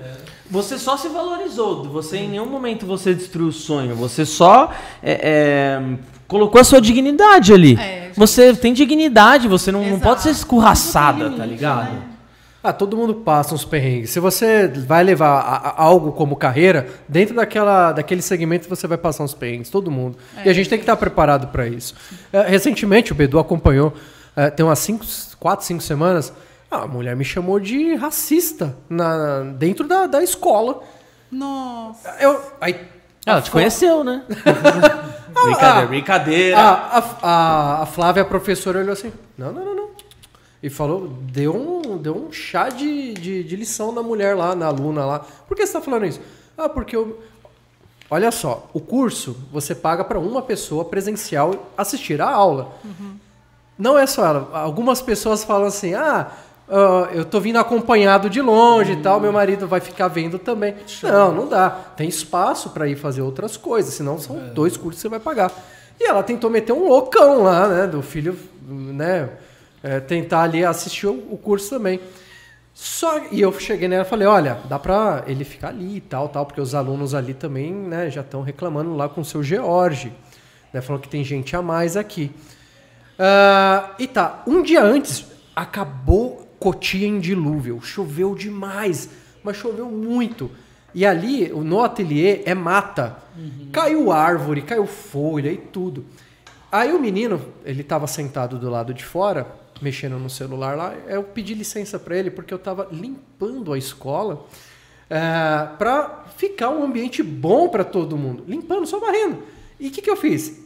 Você 0.51 0.77
só 0.79 0.97
se 0.97 1.07
valorizou. 1.07 1.83
Você 1.85 2.17
em 2.17 2.29
nenhum 2.29 2.47
momento 2.47 2.85
você 2.85 3.13
destruiu 3.13 3.49
o 3.49 3.51
sonho. 3.53 3.95
Você 3.95 4.25
só 4.25 4.71
é, 5.01 5.11
é, 5.21 5.81
colocou 6.29 6.61
a 6.61 6.63
sua 6.63 6.79
dignidade 6.79 7.51
ali. 7.51 7.73
É, 7.77 8.05
gente. 8.05 8.15
você 8.17 8.53
tem 8.53 8.71
dignidade. 8.71 9.49
Você 9.49 9.69
não, 9.71 9.83
não 9.83 9.99
pode 9.99 10.21
ser 10.21 10.29
escorraçada, 10.29 11.25
tem 11.29 11.37
tá 11.37 11.43
limite, 11.43 11.49
ligado? 11.59 11.91
né? 11.91 12.01
Ah, 12.61 12.73
todo 12.73 12.95
mundo 12.97 13.15
passa 13.15 13.55
uns 13.55 13.63
perrengues. 13.63 14.09
Se 14.09 14.19
você 14.19 14.67
vai 14.67 15.01
levar 15.01 15.39
a- 15.39 15.55
a- 15.69 15.81
algo 15.81 16.11
como 16.11 16.35
carreira, 16.35 16.87
dentro 17.07 17.33
daquela, 17.33 17.93
daquele 17.93 18.21
segmento 18.21 18.67
você 18.69 18.85
vai 18.85 18.97
passar 18.97 19.23
uns 19.23 19.33
perrengues, 19.33 19.69
todo 19.69 19.89
mundo. 19.89 20.17
e 20.45 20.49
a 20.49 20.53
gente 20.53 20.69
tem 20.69 20.77
que 20.77 20.83
estar 20.83 20.97
preparado 20.97 21.47
para 21.47 21.65
isso. 21.67 21.95
É, 22.33 22.41
recentemente, 22.43 23.11
o 23.13 23.15
Bedu 23.15 23.39
acompanhou, 23.39 23.93
é, 24.35 24.49
tem 24.49 24.65
umas 24.65 24.85
4, 25.39 25.65
5 25.65 25.81
semanas, 25.81 26.33
a 26.69 26.85
mulher 26.85 27.15
me 27.15 27.23
chamou 27.23 27.61
de 27.61 27.95
racista 27.95 28.75
na, 28.89 29.39
dentro 29.57 29.87
da, 29.87 30.05
da 30.05 30.21
escola. 30.21 30.81
Nossa. 31.31 32.09
Eu, 32.19 32.41
aí, 32.59 32.75
Ela 33.25 33.41
te 33.41 33.51
conheceu, 33.51 34.03
né? 34.03 34.23
Ah, 35.39 35.43
brincadeira, 35.43 35.87
brincadeira. 35.87 36.57
A, 36.57 36.99
a, 37.21 37.83
a, 37.83 37.85
Flávia, 37.85 38.23
a 38.23 38.25
professora, 38.25 38.79
olhou 38.79 38.93
assim: 38.93 39.11
não, 39.37 39.51
não, 39.51 39.65
não, 39.65 39.75
não. 39.75 39.89
E 40.61 40.69
falou, 40.69 41.07
deu 41.21 41.55
um, 41.55 41.97
deu 41.97 42.15
um 42.15 42.31
chá 42.31 42.69
de, 42.69 43.13
de, 43.13 43.43
de 43.43 43.55
lição 43.55 43.91
na 43.91 44.03
mulher 44.03 44.35
lá, 44.35 44.53
na 44.55 44.67
aluna 44.67 45.05
lá. 45.05 45.19
Por 45.47 45.55
que 45.55 45.65
você 45.65 45.69
está 45.69 45.81
falando 45.81 46.05
isso? 46.05 46.19
Ah, 46.57 46.67
porque 46.67 46.95
eu. 46.95 47.19
Olha 48.11 48.31
só, 48.31 48.67
o 48.73 48.79
curso 48.79 49.37
você 49.51 49.75
paga 49.75 50.03
para 50.03 50.19
uma 50.19 50.41
pessoa 50.41 50.83
presencial 50.83 51.71
assistir 51.77 52.21
a 52.21 52.29
aula. 52.29 52.73
Não 53.77 53.97
é 53.97 54.05
só 54.05 54.25
ela. 54.25 54.49
Algumas 54.53 55.01
pessoas 55.01 55.43
falam 55.43 55.67
assim: 55.67 55.93
ah, 55.93 56.31
ah, 56.69 57.09
eu 57.13 57.25
tô 57.25 57.39
vindo 57.39 57.57
acompanhado 57.57 58.29
de 58.29 58.41
longe 58.41 58.93
e 58.93 58.97
tal, 58.97 59.19
meu 59.19 59.31
marido 59.31 59.67
vai 59.67 59.79
ficar 59.79 60.07
vendo 60.07 60.37
também. 60.39 60.75
Não, 61.03 61.33
não 61.33 61.47
dá. 61.47 61.69
Tem 61.69 62.07
espaço 62.07 62.69
para 62.69 62.87
ir 62.87 62.95
fazer 62.95 63.21
outras 63.21 63.57
coisas, 63.57 63.93
senão 63.93 64.17
são 64.17 64.37
dois 64.53 64.77
cursos 64.77 65.01
que 65.01 65.01
você 65.01 65.09
vai 65.09 65.19
pagar. 65.19 65.51
E 65.99 66.05
ela 66.05 66.23
tentou 66.23 66.49
meter 66.49 66.73
um 66.73 66.87
loucão 66.87 67.43
lá, 67.43 67.67
né? 67.67 67.87
Do 67.87 68.01
filho, 68.01 68.37
né? 68.67 69.29
é, 69.83 69.99
tentar 69.99 70.43
ali 70.43 70.63
assistir 70.63 71.07
o, 71.07 71.13
o 71.31 71.37
curso 71.37 71.69
também. 71.69 71.99
Só, 72.73 73.25
e 73.31 73.41
eu 73.41 73.51
cheguei 73.59 73.87
nela 73.87 74.03
e 74.03 74.07
falei, 74.07 74.27
olha, 74.27 74.59
dá 74.69 74.79
pra 74.79 75.23
ele 75.27 75.43
ficar 75.43 75.69
ali 75.69 75.97
e 75.97 76.01
tal, 76.01 76.29
tal, 76.29 76.45
porque 76.45 76.61
os 76.61 76.73
alunos 76.73 77.13
ali 77.13 77.33
também, 77.33 77.73
né, 77.73 78.09
já 78.09 78.21
estão 78.21 78.41
reclamando 78.41 78.95
lá 78.95 79.09
com 79.09 79.21
o 79.21 79.25
seu 79.25 79.43
George, 79.43 80.13
né, 80.71 80.79
falando 80.79 81.01
que 81.01 81.09
tem 81.09 81.23
gente 81.23 81.55
a 81.55 81.61
mais 81.61 81.97
aqui. 81.97 82.31
Ah, 83.17 83.91
e 83.99 84.07
tá, 84.07 84.43
um 84.47 84.61
dia 84.61 84.81
antes, 84.81 85.25
acabou 85.53 86.47
Cotia 86.59 87.07
em 87.07 87.19
dilúvio, 87.19 87.81
choveu 87.81 88.35
demais, 88.35 89.09
mas 89.43 89.57
choveu 89.57 89.85
muito. 89.85 90.51
E 90.93 91.05
ali, 91.05 91.49
no 91.49 91.81
ateliê, 91.81 92.41
é 92.45 92.53
mata. 92.53 93.17
Caiu 93.71 94.11
árvore, 94.11 94.61
caiu 94.61 94.85
folha 94.85 95.51
e 95.51 95.57
tudo. 95.57 96.05
Aí 96.71 96.91
o 96.91 96.99
menino, 96.99 97.41
ele 97.65 97.83
tava 97.83 98.07
sentado 98.07 98.57
do 98.57 98.69
lado 98.69 98.93
de 98.93 99.03
fora, 99.03 99.47
mexendo 99.81 100.17
no 100.19 100.29
celular 100.29 100.75
lá. 100.75 100.93
Eu 101.07 101.23
pedi 101.23 101.53
licença 101.53 101.97
para 101.97 102.17
ele 102.17 102.29
porque 102.29 102.53
eu 102.53 102.59
tava 102.59 102.87
limpando 102.91 103.73
a 103.73 103.77
escola 103.77 104.45
é, 105.09 105.67
para 105.77 106.25
ficar 106.37 106.69
um 106.69 106.83
ambiente 106.83 107.23
bom 107.23 107.69
para 107.69 107.83
todo 107.83 108.17
mundo. 108.17 108.43
Limpando, 108.47 108.85
só 108.85 108.99
varrendo. 108.99 109.43
E 109.79 109.87
o 109.87 109.91
que, 109.91 110.01
que 110.01 110.09
eu 110.09 110.17
fiz? 110.17 110.59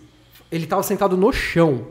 Ele 0.52 0.66
tava 0.66 0.84
sentado 0.84 1.16
no 1.16 1.32
chão. 1.32 1.88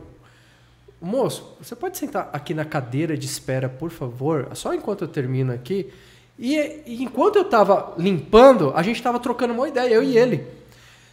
Moço, 1.05 1.55
você 1.61 1.75
pode 1.75 1.97
sentar 1.97 2.29
aqui 2.31 2.53
na 2.53 2.63
cadeira 2.63 3.17
de 3.17 3.25
espera, 3.25 3.67
por 3.67 3.91
favor? 3.91 4.47
Só 4.53 4.73
enquanto 4.73 5.01
eu 5.01 5.07
termino 5.07 5.51
aqui. 5.51 5.91
E, 6.39 6.55
e 6.85 7.03
enquanto 7.03 7.35
eu 7.35 7.43
tava 7.43 7.93
limpando, 7.97 8.71
a 8.73 8.81
gente 8.81 9.03
tava 9.03 9.19
trocando 9.19 9.53
uma 9.53 9.67
ideia, 9.67 9.93
eu 9.93 10.01
e 10.01 10.17
ele. 10.17 10.47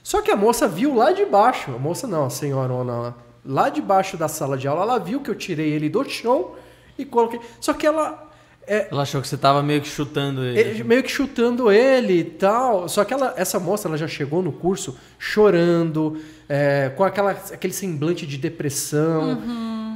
Só 0.03 0.22
que 0.22 0.30
a 0.30 0.36
moça 0.36 0.68
viu 0.68 0.95
lá 0.95 1.11
de 1.11 1.24
baixo, 1.26 1.72
a 1.74 1.78
moça 1.78 2.07
não, 2.07 2.26
a 2.26 2.30
senhorona 2.30 2.93
lá, 2.99 3.14
lá 3.45 3.68
de 3.68 3.82
baixo 3.82 4.16
da 4.16 4.28
sala 4.28 4.57
de 4.57 4.68
aula, 4.68 4.82
ela 4.82 4.99
viu 4.99 5.20
que 5.20 5.28
eu 5.30 5.34
tirei 5.34 5.72
ele 5.72 5.88
do 5.88 6.09
chão 6.09 6.53
e 6.97 7.05
coloquei. 7.05 7.41
Só 7.61 7.72
que 7.74 7.84
ela 7.86 8.28
é, 8.66 8.86
Ela 8.93 9.03
achou 9.03 9.20
que 9.20 9.26
você 9.26 9.36
tava 9.36 9.61
meio 9.62 9.80
que 9.80 9.88
chutando 9.88 10.45
ele. 10.45 10.59
ele- 10.61 10.84
meio 10.84 11.03
que 11.03 11.11
chutando 11.11 11.72
ele 11.72 12.20
e 12.20 12.24
tal. 12.24 12.88
Só 12.88 13.05
que 13.05 13.12
ela, 13.12 13.34
essa 13.36 13.59
moça 13.59 13.88
ela 13.88 13.99
já 13.99 14.07
chegou 14.07 14.41
no 14.43 14.53
curso 14.53 14.97
chorando, 15.18 16.20
é, 16.49 16.91
com 16.97 17.03
aquela, 17.03 17.32
aquele 17.32 17.72
semblante 17.72 18.24
de 18.26 18.36
depressão. 18.38 19.43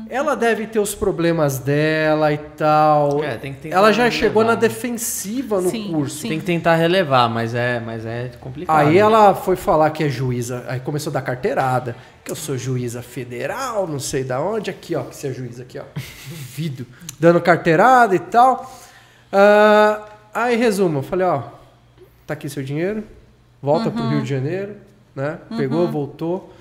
Ela 0.09 0.35
deve 0.37 0.67
ter 0.67 0.79
os 0.79 0.95
problemas 0.95 1.59
dela 1.59 2.33
e 2.33 2.39
tal. 2.39 3.23
É, 3.25 3.37
tem 3.37 3.53
que 3.55 3.61
tentar 3.61 3.77
ela 3.77 3.93
já 3.93 4.11
chegou 4.11 4.43
relevar, 4.43 4.57
na 4.57 4.61
né? 4.63 4.69
defensiva 4.69 5.61
no 5.61 5.71
Sim, 5.71 5.91
curso. 5.93 6.19
sim. 6.19 6.29
Tem 6.29 6.39
que 6.39 6.45
tentar 6.45 6.75
relevar, 6.77 7.29
mas 7.29 7.55
é, 7.55 7.81
mas 7.81 8.05
é 8.05 8.31
complicado. 8.41 8.77
Aí 8.77 8.99
ela 8.99 9.35
foi 9.35 9.57
falar 9.57 9.91
que 9.91 10.05
é 10.05 10.09
juíza, 10.09 10.65
aí 10.69 10.81
começou 10.81 11.11
a 11.11 11.15
dar 11.15 11.23
carteirada, 11.23 11.97
que 12.25 12.31
eu 12.31 12.37
sou 12.37 12.57
juíza 12.57 13.03
federal, 13.03 13.87
não 13.87 13.99
sei 13.99 14.25
da 14.25 14.41
onde, 14.41 14.71
aqui 14.71 14.95
ó, 14.95 15.03
que 15.05 15.17
você 15.17 15.29
é 15.29 15.33
juíza 15.33 15.63
aqui 15.63 15.79
ó, 15.79 15.85
duvido, 16.29 16.87
dando 17.19 17.41
carteirada 17.41 18.15
e 18.15 18.19
tal. 18.19 18.71
Ah, 19.33 20.03
aí 20.33 20.57
resumo, 20.57 20.99
eu 20.99 21.03
falei 21.03 21.27
ó, 21.27 21.43
tá 22.27 22.35
aqui 22.35 22.49
seu 22.49 22.63
dinheiro, 22.63 23.03
volta 23.63 23.91
pro 23.91 24.09
Rio 24.09 24.23
de 24.23 24.29
Janeiro, 24.29 24.77
né? 25.15 25.39
Pegou, 25.57 25.89
voltou. 25.89 26.53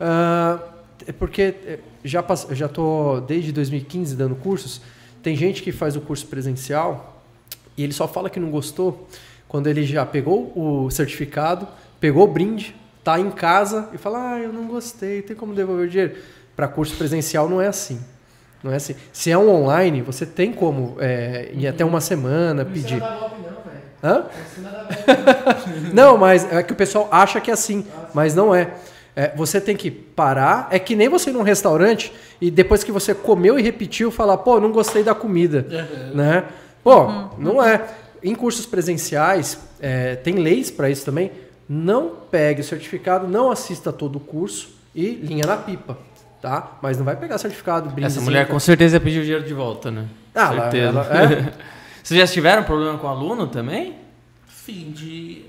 Ah, 0.00 0.58
é 1.06 1.12
porque 1.12 1.54
eh, 1.66 1.78
já 2.04 2.22
pass- 2.22 2.46
já 2.52 2.68
tô 2.68 3.20
desde 3.20 3.52
2015 3.52 4.14
dando 4.16 4.34
cursos. 4.36 4.80
Tem 5.22 5.36
gente 5.36 5.62
que 5.62 5.72
faz 5.72 5.96
o 5.96 6.00
curso 6.00 6.26
presencial 6.26 7.22
e 7.76 7.82
ele 7.84 7.92
só 7.92 8.08
fala 8.08 8.28
que 8.30 8.40
não 8.40 8.50
gostou 8.50 9.06
quando 9.48 9.66
ele 9.68 9.84
já 9.84 10.04
pegou 10.06 10.52
o 10.56 10.90
certificado, 10.90 11.66
pegou 12.00 12.24
o 12.24 12.26
brinde, 12.26 12.74
tá 13.04 13.18
em 13.20 13.30
casa 13.30 13.88
e 13.92 13.98
fala: 13.98 14.34
"Ah, 14.34 14.38
eu 14.40 14.52
não 14.52 14.66
gostei, 14.66 15.22
tem 15.22 15.36
como 15.36 15.54
devolver 15.54 15.86
o 15.86 15.90
dinheiro?". 15.90 16.16
Para 16.56 16.68
curso 16.68 16.96
presencial 16.96 17.48
não 17.48 17.60
é 17.60 17.66
assim. 17.68 18.00
Não 18.62 18.72
é 18.72 18.76
assim. 18.76 18.94
Se 19.12 19.30
é 19.30 19.38
um 19.38 19.48
online, 19.50 20.02
você 20.02 20.24
tem 20.26 20.52
como 20.52 20.96
é, 21.00 21.50
ir 21.54 21.66
até 21.66 21.84
uma 21.84 22.00
semana 22.00 22.64
pedir. 22.64 23.02
Hã? 24.02 24.24
não, 25.92 26.16
mas 26.18 26.50
é 26.52 26.62
que 26.62 26.72
o 26.72 26.76
pessoal 26.76 27.08
acha 27.10 27.40
que 27.40 27.50
é 27.50 27.54
assim, 27.54 27.86
mas 28.14 28.34
não 28.34 28.54
é. 28.54 28.74
É, 29.14 29.32
Você 29.36 29.60
tem 29.60 29.76
que 29.76 29.90
parar. 29.90 30.68
É 30.70 30.78
que 30.78 30.94
nem 30.96 31.08
você 31.08 31.30
ir 31.30 31.32
num 31.34 31.42
restaurante 31.42 32.12
e 32.40 32.50
depois 32.50 32.82
que 32.82 32.90
você 32.92 33.14
comeu 33.14 33.58
e 33.58 33.62
repetiu, 33.62 34.10
falar, 34.10 34.38
pô, 34.38 34.58
não 34.60 34.72
gostei 34.72 35.02
da 35.02 35.14
comida, 35.14 35.66
né? 36.14 36.44
Pô, 36.82 37.06
não 37.38 37.62
é. 37.62 37.84
Em 38.22 38.34
cursos 38.34 38.64
presenciais, 38.66 39.58
é, 39.80 40.14
tem 40.16 40.36
leis 40.36 40.70
para 40.70 40.88
isso 40.88 41.04
também. 41.04 41.30
Não 41.68 42.10
pegue 42.30 42.60
o 42.60 42.64
certificado, 42.64 43.26
não 43.28 43.50
assista 43.50 43.92
todo 43.92 44.16
o 44.16 44.20
curso 44.20 44.70
e 44.94 45.10
linha 45.10 45.44
na 45.46 45.56
pipa, 45.56 45.96
tá? 46.40 46.78
Mas 46.82 46.98
não 46.98 47.04
vai 47.04 47.16
pegar 47.16 47.38
certificado, 47.38 47.92
Essa 48.04 48.20
mulher 48.20 48.46
com 48.48 48.58
certeza 48.60 48.96
ia 48.96 49.00
pedir 49.00 49.20
o 49.20 49.22
dinheiro 49.22 49.44
de 49.44 49.54
volta, 49.54 49.90
né? 49.90 50.06
Ah, 50.34 50.52
ela- 50.52 50.62
certeza. 50.70 50.86
ela- 50.88 51.22
é? 51.34 51.52
Vocês 52.02 52.18
já 52.20 52.26
tiveram 52.26 52.64
problema 52.64 52.98
com 52.98 53.06
aluno 53.06 53.46
também? 53.46 53.94
Sim, 54.48 54.92
de 54.94 55.44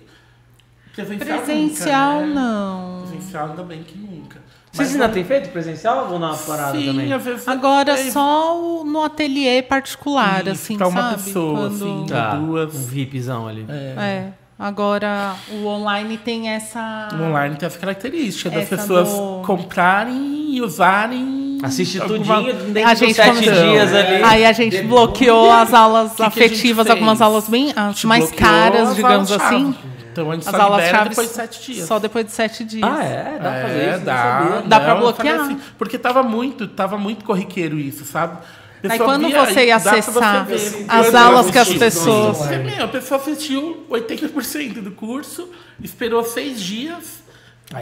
presencial. 0.94 1.38
Presencial, 1.40 2.14
nunca, 2.22 2.26
né? 2.28 2.34
não. 2.36 3.02
Presencial 3.08 3.50
ainda 3.50 3.64
bem 3.64 3.84
que 3.84 3.98
nunca. 3.98 4.42
Vocês 4.72 4.92
ainda 4.94 5.08
têm 5.10 5.24
feito 5.24 5.50
presencial 5.50 6.10
ou 6.12 6.18
na 6.18 6.34
parada 6.34 6.78
Sim, 6.80 6.88
também? 6.88 7.18
vezes 7.20 7.48
Agora 7.48 7.92
é, 7.92 8.10
só 8.10 8.60
o- 8.60 8.84
no 8.84 9.04
ateliê 9.04 9.62
particular, 9.62 10.42
Isso, 10.42 10.50
assim, 10.52 10.78
pra 10.78 10.88
uma 10.88 11.02
sabe? 11.12 11.24
pessoa, 11.24 11.60
Quando- 11.70 11.76
assim. 11.76 12.06
Tá, 12.10 12.36
duas. 12.36 12.76
um 12.76 12.80
VIPzão 12.88 13.48
ali. 13.48 13.66
É. 13.70 14.30
Agora 14.58 15.36
o 15.52 15.66
online 15.68 16.18
tem 16.18 16.50
essa. 16.50 17.10
O 17.14 17.22
online 17.24 17.56
tem 17.56 17.68
essa 17.68 17.78
característica 17.78 18.50
das 18.50 18.64
Essa 18.64 18.78
pessoas 18.78 19.10
do- 19.10 19.42
comprarem 19.46 20.56
e 20.56 20.62
usarem. 20.62 21.58
Assiste 21.62 22.00
alguma- 22.02 22.38
tudinho 22.44 22.54
dentro 22.72 22.90
A 22.90 22.94
gente 22.96 23.14
sete 23.14 23.30
começou- 23.30 23.54
dias 23.54 23.94
ali. 23.94 24.24
Aí 24.24 24.46
a 24.46 24.54
gente 24.54 24.82
bloqueou 24.84 25.52
as 25.52 25.74
aulas 25.74 26.14
que 26.14 26.24
afetivas, 26.24 26.86
fez? 26.88 26.96
algumas 26.98 27.22
aulas 27.22 27.48
bem 27.48 27.74
as 27.76 28.04
mais 28.04 28.32
caras, 28.32 28.90
as 28.90 28.96
digamos 28.96 29.32
assim. 29.32 29.74
chave. 29.74 29.93
Então 30.14 30.32
a 30.32 30.36
gente 30.36 30.48
As 30.48 30.56
só 30.56 30.62
aulas 30.62 30.78
libera 30.86 30.98
chaves 30.98 31.10
depois 31.10 31.28
de 31.30 31.34
sete 31.36 31.72
dias. 31.74 31.88
só 31.88 32.00
depois 32.00 32.26
de 32.26 32.32
sete 32.32 32.64
dias. 32.64 32.84
Ah, 32.84 33.04
é? 33.04 33.24
Dá 33.42 33.50
pra 33.52 33.62
fazer 33.62 33.80
É, 33.80 33.96
isso? 33.96 34.06
Dá. 34.06 34.64
Dá 34.66 34.80
pra 34.80 34.94
Não, 34.94 35.00
bloquear. 35.02 35.40
assim, 35.42 35.60
porque 35.78 35.98
tava 35.98 36.22
muito, 36.24 36.68
tava 36.68 36.98
muito 36.98 37.26
corriqueiro 37.26 37.80
isso, 37.80 38.06
sabe? 38.06 38.38
Aí 38.88 39.00
quando 39.00 39.28
via 39.28 39.46
você 39.46 39.66
ia 39.68 39.80
você 39.80 39.90
acessar 39.90 40.46
ver. 40.46 40.86
as 40.90 41.16
aulas 41.16 41.50
que 41.50 41.58
as 41.58 41.74
pessoas- 41.74 42.38
Você, 42.38 42.58
meu, 42.58 42.84
a 42.86 42.88
pessoa 42.90 43.20
assistiu 43.20 43.86
80% 43.90 44.82
do 44.82 44.92
curso, 44.92 45.50
esperou 45.82 46.24
seis 46.24 46.62
dias. 46.62 47.24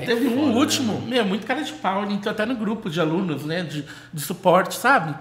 Teve 0.05 0.27
um 0.27 0.55
último, 0.55 1.01
meu, 1.01 1.25
muito 1.25 1.45
cara 1.45 1.61
de 1.63 1.73
pau, 1.73 2.03
ele 2.03 2.13
entrou 2.13 2.31
até 2.31 2.45
no 2.45 2.55
grupo 2.55 2.89
de 2.89 3.01
alunos, 3.01 3.43
né, 3.43 3.61
de, 3.63 3.83
de 4.13 4.21
suporte, 4.21 4.75
sabe? 4.75 5.15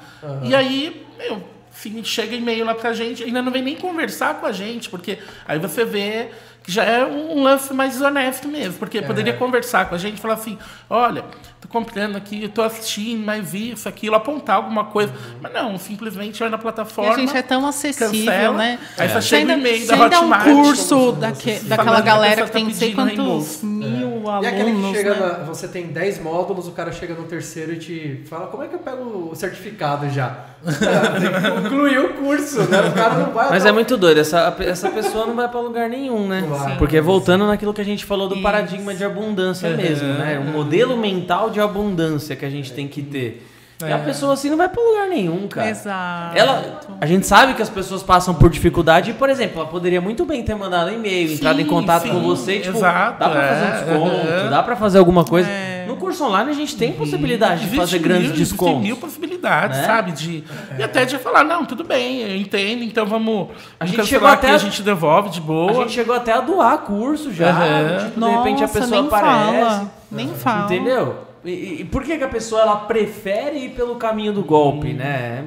E 0.45 0.55
aí, 0.55 1.05
meu, 1.19 1.43
assim, 1.73 2.05
chega 2.05 2.37
e-mail 2.37 2.65
lá 2.67 2.75
pra 2.75 2.93
gente, 2.93 3.25
ainda 3.25 3.41
não 3.43 3.51
vem 3.51 3.63
nem 3.63 3.75
conversar 3.75 4.35
com 4.35 4.47
a 4.47 4.53
gente, 4.53 4.89
porque 4.91 5.19
aí 5.49 5.59
você 5.59 5.85
vê 5.85 6.29
que 6.63 6.71
já 6.71 6.85
é 6.85 7.05
um 7.05 7.43
lance 7.43 7.73
mais 7.73 7.93
desonesto 7.95 8.47
mesmo, 8.49 8.75
porque 8.75 9.01
poderia 9.03 9.33
conversar 9.33 9.89
com 9.89 9.95
a 9.95 9.99
gente 9.99 10.19
e 10.19 10.21
falar 10.21 10.35
assim, 10.35 10.59
olha, 10.91 11.25
tô 11.61 11.67
comprando 11.69 12.17
aqui, 12.17 12.47
tô 12.49 12.61
assistindo, 12.63 13.25
mas 13.25 13.51
vi 13.51 13.71
isso, 13.73 13.89
aquilo, 13.89 14.15
apontar 14.15 14.57
alguma 14.57 14.85
coisa. 14.85 15.13
Mas 15.41 15.53
não, 15.55 15.79
simplesmente 15.79 16.39
vai 16.39 16.51
na 16.51 16.59
E 16.59 16.61
plataforma. 16.61 17.15
a 17.15 17.17
gente 17.19 17.35
é 17.37 17.41
tão 17.43 17.67
acessível, 17.67 18.11
cancela, 18.11 18.57
né? 18.59 18.79
aí 18.99 19.23
chega 19.23 19.47
o 19.49 19.51
ainda, 19.53 19.53
e-mail 19.69 19.87
da 19.87 19.95
ainda 19.95 20.17
é 20.17 20.19
um 20.19 20.23
Hotmart, 20.23 20.45
curso 20.45 21.13
daque, 21.13 21.61
daquela 21.61 22.01
galera 22.03 22.43
que 22.43 22.49
tá 22.49 22.53
tem 22.53 22.65
não 22.65 22.71
sei 22.75 22.95
pedindo 22.95 22.97
quantos 22.97 23.17
reembolso. 23.17 23.67
mil 23.67 24.23
E 24.43 24.47
aquele 24.47 24.65
que 24.65 24.71
alunos, 24.71 24.91
chega 24.97 25.15
né? 25.15 25.21
na- 25.21 25.45
você 25.45 25.67
tem 25.67 25.87
10 25.87 26.21
módulos, 26.23 26.69
o 26.69 26.73
cara 26.73 26.93
chega 26.93 27.15
no 27.15 27.25
terceiro 27.25 27.73
e 27.73 27.79
te 27.79 28.23
fala 28.29 28.49
como 28.49 28.63
é 28.63 28.69
que 28.69 28.75
eu 28.75 28.81
pego 28.81 29.31
o 29.31 29.35
certificado 29.35 30.09
já? 30.11 30.45
É, 30.81 31.21
tem 31.21 31.33
que 31.33 31.51
concluir 31.63 31.99
o 31.99 32.09
curso, 32.15 32.61
né? 32.63 32.81
O 32.81 32.93
cara 32.93 33.15
não 33.15 33.33
vai 33.33 33.49
Mas 33.51 33.65
é 33.65 33.71
o- 33.71 33.75
muito 33.75 33.97
doido, 33.97 34.19
essa, 34.21 34.55
essa 34.61 34.91
pessoa 34.91 35.27
não 35.27 35.35
vai 35.35 35.49
pra 35.49 35.61
lugar 35.61 35.89
nenhum, 35.89 36.27
né? 36.29 36.45
Vai. 36.49 36.77
Porque 36.77 37.01
voltando 37.01 37.47
naquilo 37.47 37.73
que 37.73 37.81
a 37.81 37.85
gente 37.85 38.05
falou 38.05 38.29
do 38.29 38.35
Isso. 38.35 38.43
paradigma 38.43 38.95
de 38.95 39.05
abundância 39.05 39.71
mesmo, 39.71 40.09
né? 40.15 40.39
Um 40.39 40.53
modelo 40.53 40.97
mental 40.97 41.51
de 41.51 41.61
abundância 41.61 42.37
que 42.37 42.45
a 42.45 42.51
gente 42.51 42.73
tem 42.73 42.87
que 42.87 43.03
ter. 43.03 43.47
E 43.83 43.91
a 43.91 43.99
pessoa 43.99 44.35
assim 44.35 44.51
não 44.51 44.59
vai 44.59 44.69
pra 44.69 44.83
lugar 44.83 45.09
nenhum, 45.09 45.49
cara. 45.49 45.71
Exato. 45.71 46.37
Ela, 46.37 46.81
a 47.01 47.07
gente 47.07 47.27
sabe 47.27 47.55
que 47.55 47.63
as 47.63 47.71
pessoas 47.71 48.03
passam 48.03 48.35
por 48.35 48.51
dificuldade 48.51 49.11
e, 49.11 49.15
por 49.15 49.31
exemplo, 49.31 49.61
ela 49.63 49.71
poderia 49.71 50.03
muito 50.03 50.27
bem 50.27 50.43
ter 50.43 50.55
mandado 50.55 50.91
um 50.91 50.95
e-mail, 50.95 51.33
entrado 51.33 51.59
em 51.59 51.65
contato 51.65 52.03
sim, 52.03 52.11
com 52.11 52.21
você 52.21 52.59
tipo, 52.59 52.77
exato, 52.77 53.19
dá 53.19 53.31
pra 53.31 53.49
fazer 53.49 53.65
um 53.65 53.69
é, 53.69 53.73
desconto, 53.73 54.29
é. 54.29 54.51
dá 54.51 54.63
pra 54.63 54.77
fazer 54.77 54.99
alguma 54.99 55.25
coisa. 55.25 55.49
É. 55.49 55.80
No 55.91 55.97
curso 55.97 56.25
online 56.25 56.51
a 56.51 56.55
gente 56.55 56.77
tem 56.77 56.93
possibilidade 56.93 57.69
de 57.69 57.77
fazer 57.77 57.99
grandes 57.99 58.27
mil, 58.29 58.35
existem 58.35 58.57
descontos. 58.57 58.83
mil 58.83 58.97
possibilidades, 58.97 59.79
Né? 59.79 59.85
sabe? 59.87 60.13
De, 60.13 60.45
E 60.79 60.83
até 60.83 61.05
de 61.05 61.19
falar, 61.19 61.45
não, 61.45 61.65
tudo 61.65 61.83
bem, 61.85 62.21
eu 62.21 62.37
entendo, 62.37 62.83
então 62.85 63.05
vamos. 63.07 63.49
A 63.79 63.87
gente 63.87 64.07
chegou 64.07 64.29
aqui, 64.29 64.47
até 64.47 64.51
a 64.53 64.55
a- 64.55 64.59
gente 64.59 64.83
devolve 64.83 65.31
de 65.31 65.41
boa. 65.41 65.71
A 65.71 65.75
gente 65.75 65.93
chegou 65.93 66.15
até 66.15 66.33
a 66.33 66.41
doar 66.41 66.79
curso 66.79 67.33
já. 67.33 67.51
Aham. 67.51 67.99
Tipo, 68.07 68.21
de 68.21 68.31
repente 68.31 68.59
a 68.59 68.61
Nossa, 68.67 68.79
pessoa 68.81 69.01
nem 69.01 69.07
aparece. 69.09 69.61
fala. 69.61 69.93
Nem 70.11 70.29
fala. 70.35 70.65
Entendeu? 70.65 71.17
E, 71.45 71.81
e 71.81 71.85
por 71.85 72.03
que, 72.03 72.19
que 72.19 72.25
a 72.25 72.29
pessoa 72.29 72.61
ela 72.63 72.77
prefere 72.77 73.59
ir 73.65 73.71
pelo 73.71 73.97
caminho 73.97 74.33
do 74.33 74.43
golpe, 74.43 74.93
né? 74.93 75.45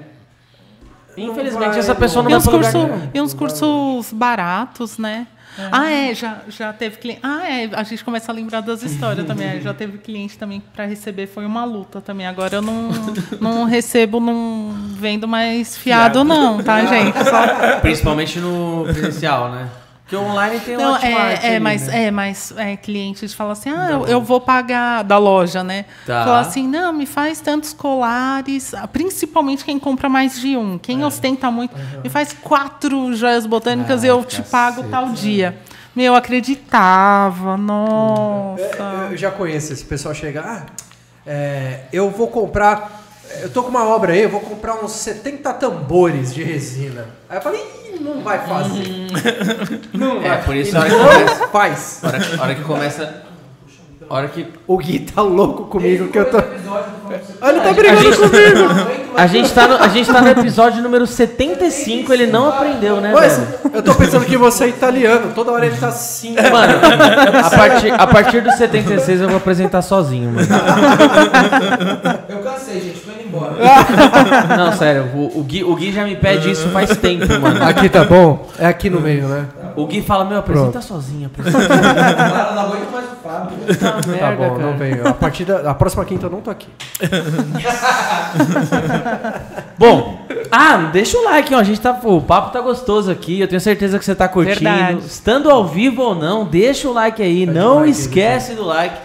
Infelizmente, 1.15 1.69
vai, 1.69 1.79
essa 1.79 1.93
pessoa 1.93 2.23
não 2.23 2.31
E 2.31 2.33
vai 2.33 2.39
uns, 2.39 2.45
lugar 2.47 2.71
curso, 2.73 2.89
e 3.13 3.21
uns 3.21 3.33
cursos 3.35 4.11
baratos, 4.11 4.97
né? 4.97 5.27
Ah, 5.71 5.91
é, 5.91 6.13
já, 6.15 6.41
já 6.47 6.73
teve 6.73 6.97
cliente. 6.97 7.19
Ah, 7.23 7.47
é, 7.47 7.69
a 7.73 7.83
gente 7.83 8.03
começa 8.03 8.31
a 8.31 8.35
lembrar 8.35 8.61
das 8.61 8.83
histórias 8.83 9.25
também. 9.25 9.47
É, 9.47 9.61
Já 9.61 9.73
teve 9.73 9.97
cliente 9.97 10.37
também 10.37 10.61
para 10.73 10.85
receber 10.85 11.27
foi 11.27 11.45
uma 11.45 11.63
luta 11.65 12.01
também. 12.01 12.25
Agora 12.25 12.55
eu 12.55 12.61
não, 12.61 12.89
não 13.39 13.63
recebo, 13.65 14.19
não 14.19 14.73
vendo 14.97 15.27
mais 15.27 15.77
fiado, 15.77 16.23
não, 16.23 16.63
tá, 16.63 16.85
gente? 16.85 17.13
Só 17.23 17.79
Principalmente 17.81 18.39
no 18.39 18.83
presencial, 18.85 19.51
né? 19.51 19.69
Porque 20.03 20.17
o 20.17 20.21
online 20.21 20.59
tem 20.59 20.75
um 20.75 20.81
Não, 20.81 20.93
Hotmart 20.95 21.43
é, 21.43 21.47
é, 21.47 21.49
ali, 21.51 21.59
mas, 21.61 21.87
né? 21.87 22.03
é, 22.03 22.11
mas 22.11 22.53
é, 22.57 22.75
clientes 22.75 23.33
falam 23.33 23.53
assim, 23.53 23.69
ah, 23.69 23.87
eu, 23.89 24.05
eu 24.05 24.21
vou 24.21 24.41
pagar 24.41 25.01
da 25.03 25.17
loja, 25.17 25.63
né? 25.63 25.85
Tá. 26.05 26.25
Fala 26.25 26.39
assim, 26.41 26.67
não, 26.67 26.91
me 26.91 27.05
faz 27.05 27.39
tantos 27.39 27.71
colares, 27.71 28.73
ah, 28.73 28.85
principalmente 28.87 29.63
quem 29.63 29.79
compra 29.79 30.09
mais 30.09 30.39
de 30.39 30.57
um. 30.57 30.77
Quem 30.77 31.01
É. 31.01 31.05
ostenta 31.05 31.49
muito, 31.49 31.73
me 32.03 32.09
faz 32.09 32.33
quatro 32.33 33.15
joias 33.15 33.45
botânicas 33.45 34.03
e 34.03 34.07
eu 34.07 34.23
te 34.25 34.41
pago 34.41 34.83
tal 34.89 35.09
dia. 35.09 35.57
Meu, 35.95 36.15
acreditava, 36.15 37.55
nossa. 37.55 38.61
É, 38.63 39.13
Eu 39.13 39.17
já 39.17 39.31
conheço 39.31 39.71
esse 39.71 39.85
pessoal 39.85 40.13
chega, 40.13 40.41
ah, 40.41 40.65
é, 41.25 41.81
eu 41.93 42.09
vou 42.09 42.27
comprar, 42.27 43.03
eu 43.41 43.49
tô 43.49 43.63
com 43.63 43.69
uma 43.69 43.85
obra 43.85 44.13
aí, 44.13 44.21
eu 44.23 44.29
vou 44.29 44.41
comprar 44.41 44.83
uns 44.83 44.91
70 44.91 45.53
tambores 45.53 46.33
de 46.33 46.43
resina. 46.43 47.07
Aí 47.29 47.37
eu 47.37 47.41
falei, 47.41 47.61
Ih, 47.61 47.82
não 48.03 48.21
vai 48.21 48.39
fazer. 48.39 49.07
Não 49.93 50.17
É, 50.23 50.29
vai. 50.29 50.43
por 50.43 50.55
isso 50.55 50.75
a 50.77 50.81
hora 50.81 50.89
que 50.89 50.95
não 51.39 51.47
faz. 51.49 51.99
A 52.03 52.07
hora, 52.07 52.19
a 52.37 52.43
hora 52.43 52.55
que 52.55 52.61
começa. 52.63 53.23
A 54.09 54.13
hora 54.15 54.27
que. 54.27 54.45
O 54.67 54.77
Gui 54.77 54.99
tá 54.99 55.21
louco 55.21 55.63
comigo 55.65 56.09
que 56.09 56.19
eu 56.19 56.29
tô. 56.29 56.37
Ah, 57.41 57.49
ele 57.49 57.61
tá 57.61 57.73
brigando 57.73 58.01
gente- 58.01 58.17
comigo. 58.17 59.13
A 59.15 59.27
gente, 59.27 59.53
tá 59.53 59.67
no, 59.67 59.75
a 59.75 59.87
gente 59.87 60.11
tá 60.11 60.21
no 60.21 60.27
episódio 60.29 60.81
número 60.81 61.05
75, 61.05 62.11
ele 62.11 62.25
não 62.27 62.49
aprendeu, 62.49 62.99
né, 62.99 63.11
Mas 63.13 63.37
velho? 63.37 63.59
eu 63.75 63.83
tô 63.83 63.93
pensando 63.93 64.25
que 64.25 64.35
você 64.35 64.63
é 64.65 64.67
italiano, 64.69 65.31
toda 65.35 65.51
hora 65.51 65.65
ele 65.67 65.77
tá 65.77 65.89
assim. 65.89 66.35
Mano, 66.35 66.73
a 67.45 67.49
partir, 67.51 67.91
a 67.93 68.07
partir 68.07 68.41
do 68.41 68.51
76 68.51 69.21
eu 69.21 69.27
vou 69.27 69.37
apresentar 69.37 69.83
sozinho, 69.83 70.31
mano. 70.31 70.47
Eu 72.27 72.39
cansei, 72.39 72.81
gente. 72.81 73.03
Não, 74.57 74.73
sério, 74.73 75.03
o, 75.13 75.39
o, 75.39 75.43
Gui, 75.43 75.63
o 75.63 75.75
Gui 75.75 75.91
já 75.91 76.03
me 76.03 76.15
pede 76.15 76.51
isso 76.51 76.69
faz 76.69 76.97
tempo, 76.97 77.27
mano. 77.39 77.63
Aqui 77.63 77.89
tá 77.89 78.03
bom? 78.03 78.47
É 78.57 78.65
aqui 78.65 78.89
no 78.89 78.99
meio, 78.99 79.27
né? 79.27 79.45
O 79.75 79.87
Gui 79.87 80.01
fala, 80.01 80.25
meu, 80.25 80.37
apresenta 80.37 80.81
sozinho, 80.81 81.27
apresenta. 81.33 81.67
Não 81.67 82.61
aguento 82.61 82.91
mais 82.91 83.05
o 83.05 83.15
Fábio. 83.23 83.57
Tá 83.79 83.99
merda, 84.07 84.35
bom, 84.35 84.55
cara. 84.55 84.67
não 84.67 84.77
venho. 84.77 85.07
A 85.07 85.13
partir 85.13 85.45
da 85.45 85.71
a 85.71 85.73
próxima 85.73 86.05
quinta 86.05 86.27
eu 86.27 86.29
não 86.29 86.41
tô 86.41 86.51
aqui. 86.51 86.67
Bom, 89.77 90.19
ah, 90.51 90.89
deixa 90.91 91.17
o 91.17 91.23
like, 91.23 91.53
ó. 91.53 91.59
A 91.59 91.63
gente 91.63 91.81
tá, 91.81 91.99
o 92.03 92.21
papo 92.21 92.51
tá 92.51 92.61
gostoso 92.61 93.09
aqui. 93.09 93.39
Eu 93.39 93.47
tenho 93.47 93.59
certeza 93.59 93.97
que 93.97 94.05
você 94.05 94.13
tá 94.13 94.27
curtindo. 94.27 94.59
Verdade. 94.59 95.05
Estando 95.05 95.49
ao 95.49 95.67
vivo 95.67 96.01
ou 96.01 96.15
não, 96.15 96.45
deixa 96.45 96.87
o 96.87 96.93
like 96.93 97.21
aí. 97.21 97.45
Não 97.45 97.77
like 97.77 97.89
esquece 97.89 98.53
do 98.53 98.63
like. 98.63 98.95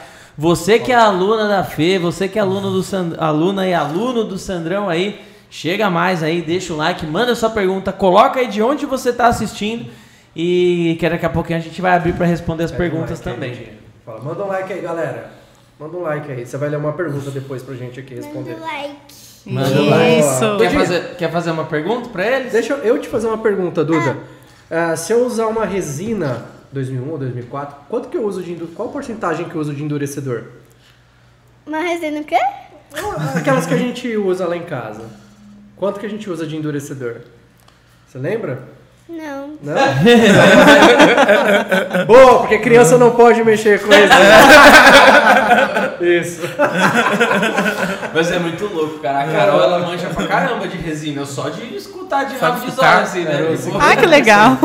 Você 0.41 0.79
que 0.79 0.93
é 0.93 0.95
aluna 0.95 1.49
da 1.49 1.65
Fê, 1.65 1.99
você 1.99 2.29
que 2.29 2.39
é 2.39 2.43
aluno 2.43 2.71
do 2.71 2.81
Sand... 2.81 3.17
aluna 3.19 3.67
e 3.67 3.75
aluno 3.75 4.23
do 4.23 4.39
Sandrão 4.39 4.89
aí, 4.89 5.21
chega 5.51 5.91
mais 5.91 6.23
aí, 6.23 6.41
deixa 6.41 6.73
o 6.73 6.77
like, 6.77 7.05
manda 7.05 7.35
sua 7.35 7.51
pergunta, 7.51 7.91
coloca 7.91 8.39
aí 8.39 8.47
de 8.47 8.63
onde 8.63 8.87
você 8.87 9.13
tá 9.13 9.27
assistindo 9.27 9.91
e 10.37 10.97
que 11.01 11.09
daqui 11.11 11.27
a 11.27 11.29
pouquinho 11.29 11.59
a 11.59 11.61
gente 11.61 11.83
vai 11.83 11.97
abrir 11.97 12.13
para 12.13 12.25
responder 12.25 12.63
as 12.63 12.71
perguntas 12.71 13.21
Pede 13.21 13.37
um 13.37 13.41
like 13.41 13.45
aí, 13.45 13.51
também. 13.51 13.67
gente. 13.67 13.79
Fala, 14.07 14.21
manda 14.23 14.45
um 14.45 14.47
like 14.47 14.73
aí, 14.73 14.81
galera. 14.81 15.33
Manda 15.81 15.97
um 15.97 16.03
like 16.03 16.31
aí. 16.31 16.47
Você 16.47 16.57
vai 16.57 16.69
ler 16.69 16.77
uma 16.77 16.93
pergunta 16.93 17.33
depois 17.33 17.61
pra 17.61 17.75
gente 17.75 17.99
aqui 17.99 18.15
responder. 18.15 18.53
Manda 18.53 18.65
like. 18.65 18.97
Manda 19.45 19.83
o 19.83 19.91
like. 19.91 20.21
Isso. 20.21 20.59
Quer 20.59 20.71
fazer, 20.71 21.17
quer 21.17 21.33
fazer 21.33 21.51
uma 21.51 21.65
pergunta 21.65 22.11
para 22.11 22.25
eles? 22.25 22.53
Deixa 22.53 22.75
eu 22.75 22.97
te 23.01 23.09
fazer 23.09 23.27
uma 23.27 23.39
pergunta, 23.39 23.85
Duda. 23.85 24.17
Ah, 24.71 24.95
se 24.95 25.13
eu 25.13 25.27
usar 25.27 25.49
uma 25.49 25.65
resina 25.65 26.58
2001 26.73 27.11
ou 27.11 27.19
2004, 27.19 27.77
quanto 27.89 28.09
que 28.09 28.17
eu 28.17 28.25
uso 28.25 28.43
de 28.43 28.55
qual 28.69 28.91
porcentagem 28.91 29.49
que 29.49 29.55
eu 29.55 29.61
uso 29.61 29.75
de 29.75 29.83
endurecedor? 29.83 30.45
Uma 31.67 31.81
resenha 31.81 32.21
o 32.21 32.25
quê? 32.25 32.39
Aquelas 33.35 33.67
que 33.67 33.75
a 33.75 33.79
gente 33.79 34.17
usa 34.17 34.47
lá 34.47 34.57
em 34.57 34.65
casa. 34.65 35.05
Quanto 35.77 36.01
que 36.01 36.07
a 36.07 36.09
gente 36.09 36.29
usa 36.29 36.47
de 36.47 36.57
endurecedor? 36.57 37.17
Você 38.07 38.19
lembra? 38.19 38.63
Não. 39.09 39.53
Não? 39.63 39.75
Boa, 42.07 42.41
porque 42.41 42.59
criança 42.59 42.99
não 42.99 43.13
pode 43.13 43.43
mexer 43.43 43.81
com 43.81 43.89
isso. 43.89 43.99
Isso. 46.01 46.43
Mas 48.15 48.31
é 48.31 48.39
muito 48.39 48.67
louco, 48.67 48.99
cara. 49.01 49.23
A 49.23 49.27
Carol, 49.27 49.61
ela 49.63 49.79
manja 49.81 50.07
pra 50.09 50.27
caramba 50.29 50.69
de 50.69 50.77
resina. 50.77 51.23
Eu 51.23 51.27
só 51.27 51.49
de 51.49 51.75
escutar 51.75 52.23
de 52.25 52.37
rabo 52.37 52.61
de 52.61 52.69
escutar? 52.69 53.03
assim, 53.03 53.25
né? 53.25 53.33
É, 53.33 53.57
Ah, 53.81 53.97
que 53.97 54.07
legal. 54.07 54.57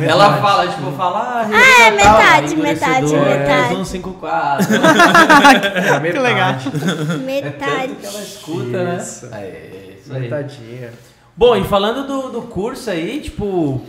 Ela 0.00 0.38
fala, 0.38 0.66
tipo, 0.68 0.90
fala... 0.92 1.18
Ah, 1.18 1.42
resina 1.42 1.86
é 1.86 1.90
metade, 1.90 2.56
metade, 2.56 3.12
metade. 3.14 3.74
354. 3.74 4.66
que 6.12 6.18
legal. 6.18 6.50
É 6.50 6.54
tanto 6.54 7.18
Metade. 7.18 7.94
que 7.94 8.06
ela 8.06 8.20
escuta, 8.20 8.84
né? 8.84 9.04
É, 9.32 9.62
isso 9.98 10.14
aí. 10.14 10.28
Tadinha. 10.30 10.90
Bom, 11.38 11.54
e 11.56 11.62
falando 11.62 12.04
do, 12.04 12.30
do 12.30 12.42
curso 12.48 12.90
aí, 12.90 13.20
tipo, 13.20 13.80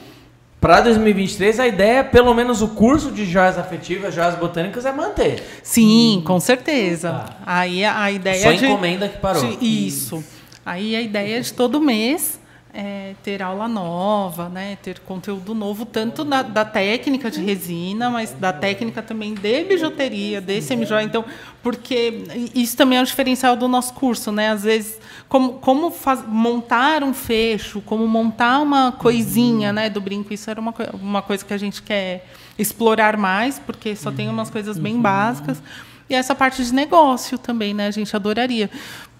pra 0.62 0.82
2023 0.82 1.60
a 1.60 1.66
ideia 1.68 1.97
é 2.00 2.04
pelo 2.04 2.32
menos 2.36 2.62
o 2.62 2.68
curso 2.68 3.10
de 3.10 3.26
joias 3.26 3.58
afetivas, 3.58 4.14
joias 4.14 4.36
botânicas 4.36 4.86
é 4.86 4.91
manter. 4.91 5.43
Sim, 5.64 6.22
com 6.24 6.39
certeza. 6.39 7.10
Tá. 7.10 7.38
Aí 7.43 7.84
a 7.84 8.04
a 8.04 8.12
ideia 8.12 8.43
Só 8.43 8.52
de 8.52 8.68
encomenda 8.68 9.10
que 9.10 9.18
parou. 9.18 9.43
de- 9.43 9.66
isso. 9.88 10.24
Aí 10.64 10.95
a 10.95 11.02
ideia 11.02 11.38
é 11.38 11.39
de 11.39 11.52
todo 11.52 11.82
mês 11.82 12.39
é, 12.74 13.16
ter 13.24 13.42
aula 13.42 13.68
nova, 13.68 14.48
né? 14.50 14.78
Ter 14.82 15.00
conteúdo 15.00 15.54
novo, 15.56 15.86
tanto 15.86 16.24
da, 16.24 16.42
da 16.42 16.64
técnica 16.64 17.32
de 17.32 17.42
resina, 17.42 18.10
mas 18.10 18.32
da 18.32 18.54
técnica 18.54 19.02
também 19.02 19.34
de 19.34 19.64
bijuteria, 19.64 20.40
de 20.40 20.62
semijoia. 20.62 21.04
Então, 21.04 21.26
porque 21.64 22.24
isso 22.54 22.78
também 22.78 22.98
é 22.98 23.02
um 23.02 23.06
diferencial 23.06 23.56
do 23.56 23.68
nosso 23.68 23.94
curso, 23.94 24.32
né? 24.32 24.50
Às 24.52 24.64
vezes, 24.64 25.00
como, 25.28 25.54
como 25.54 25.90
faz- 25.92 26.24
montar 26.28 27.04
um 27.04 27.14
fecho, 27.14 27.82
como 27.82 28.08
montar 28.08 28.60
uma 28.60 28.92
coisinha, 28.92 29.74
né, 29.74 29.90
do 29.90 30.00
brinco, 30.00 30.34
isso 30.34 30.50
era 30.50 30.60
uma, 30.62 30.74
uma 30.94 31.22
coisa 31.22 31.44
que 31.44 31.54
a 31.54 31.58
gente 31.58 31.82
quer 31.82 32.26
explorar 32.58 33.18
mais, 33.18 33.58
porque 33.58 33.96
só 33.96 34.12
tem 34.12 34.30
umas 34.30 34.50
coisas 34.50 34.78
bem 34.78 35.00
básicas. 35.02 35.62
E 36.10 36.14
essa 36.16 36.34
parte 36.36 36.64
de 36.64 36.74
negócio 36.74 37.38
também, 37.38 37.74
né? 37.74 37.88
A 37.88 37.92
gente 37.92 38.16
adoraria 38.16 38.70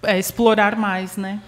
é, 0.04 0.18
explorar 0.20 0.76
mais, 0.76 1.18
né? 1.18 1.40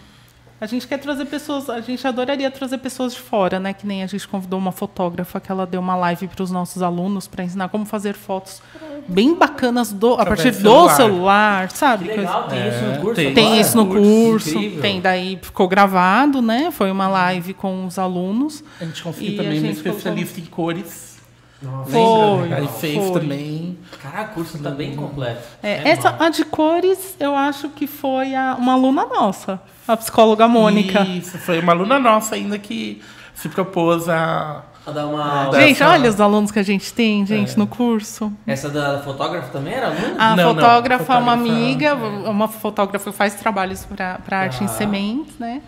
A 0.62 0.68
gente 0.68 0.88
quer 0.88 0.99
trazer 0.99 1.26
pessoas, 1.26 1.68
a 1.72 1.82
gente 1.82 2.05
adoraria 2.05 2.51
trazer 2.51 2.78
pessoas 2.78 3.16
de 3.16 3.20
fora, 3.20 3.59
né? 3.59 3.74
Que 3.74 3.88
nem 3.88 4.03
a 4.03 4.05
gente 4.07 4.28
convidou 4.28 4.59
uma 4.59 4.72
fotógrafa 4.72 5.39
que 5.39 5.51
ela 5.51 5.66
deu 5.66 5.82
uma 5.82 5.95
live 5.95 6.28
para 6.28 6.43
os 6.43 6.51
nossos 6.51 6.84
alunos 6.84 7.28
para 7.28 7.43
ensinar 7.43 7.70
como 7.70 7.84
fazer 7.84 8.14
fotos 8.14 8.62
bem 9.07 9.34
bacanas 9.34 9.91
do, 9.91 10.14
a 10.14 10.24
partir 10.24 10.51
do 10.51 10.88
celular. 10.89 11.72
sabe? 11.72 12.09
Que 12.09 12.16
legal, 12.16 12.47
tem 12.47 12.70
isso 12.70 12.86
no 12.86 13.01
curso 13.01 13.34
tem. 13.34 13.59
Isso 13.59 13.78
no 13.78 13.88
curso, 13.88 14.49
incrível. 14.49 14.82
tem 14.84 15.01
daí 15.01 15.39
ficou 15.41 15.68
gravado, 15.68 16.43
né? 16.43 16.70
Foi 16.70 16.91
uma 16.91 17.07
live 17.07 17.55
com 17.55 17.88
os 17.88 17.97
alunos. 17.97 18.64
A 18.80 18.86
gente 18.86 19.01
confia 19.01 19.34
a 19.34 19.43
também 19.43 19.59
gente 19.59 19.78
especialista 19.78 20.39
em 20.39 20.45
cores. 20.45 21.11
Nossa. 21.62 21.91
Foi, 21.91 22.53
Aí 22.53 22.68
fez 22.68 22.97
foi. 23.09 23.20
também. 23.22 23.78
Caraca, 24.01 24.32
o 24.32 24.34
curso 24.34 24.57
tá 24.59 24.72
bem 24.72 24.95
completo. 24.95 25.43
É, 25.62 25.88
essa 25.89 26.16
a 26.20 26.30
de 26.30 26.43
cores, 26.43 27.16
eu 27.20 27.36
acho 27.36 27.70
que 27.70 27.86
foi 27.86 28.34
a- 28.34 28.55
uma 28.57 28.74
aluna 28.74 29.05
nossa, 29.05 29.62
a 29.88 29.95
psicóloga 29.95 30.47
Mônica. 30.47 31.01
Isso, 31.01 31.38
foi 31.38 31.59
uma 31.59 31.72
aluna 31.74 31.99
nossa 31.99 32.34
ainda 32.36 32.57
que 32.57 33.01
se 33.36 33.47
propôs 33.49 34.09
a. 34.09 34.64
A 34.84 34.89
dar 34.89 35.05
uma... 35.05 35.49
É. 35.53 35.68
Gente, 35.68 35.78
Dessa- 35.78 35.91
olha 35.91 36.09
os 36.09 36.20
alunos 36.20 36.49
que 36.49 36.57
a 36.57 36.64
gente 36.64 36.91
tem, 36.91 37.24
gente, 37.24 37.55
no 37.55 37.68
curso. 37.68 38.34
Essa 38.47 38.68
da 38.68 38.99
fotógrafa 39.03 39.49
também 39.49 39.74
era 39.76 39.86
aluna? 39.89 40.16
A 40.18 40.36
Não, 40.36 40.53
não, 40.55 40.55
fotógrafa 40.55 41.14
é 41.14 41.18
uma 41.18 41.34
amiga, 41.34 41.93
uma 41.93 42.47
fotógrafa 42.47 43.12
que 43.12 43.16
faz 43.16 43.36
trabalhos 43.36 43.86
para 43.86 44.18
arte 44.32 44.64
em 44.64 44.68
Tá. 44.68 44.74
sementes, 44.74 45.38
né? 45.38 45.62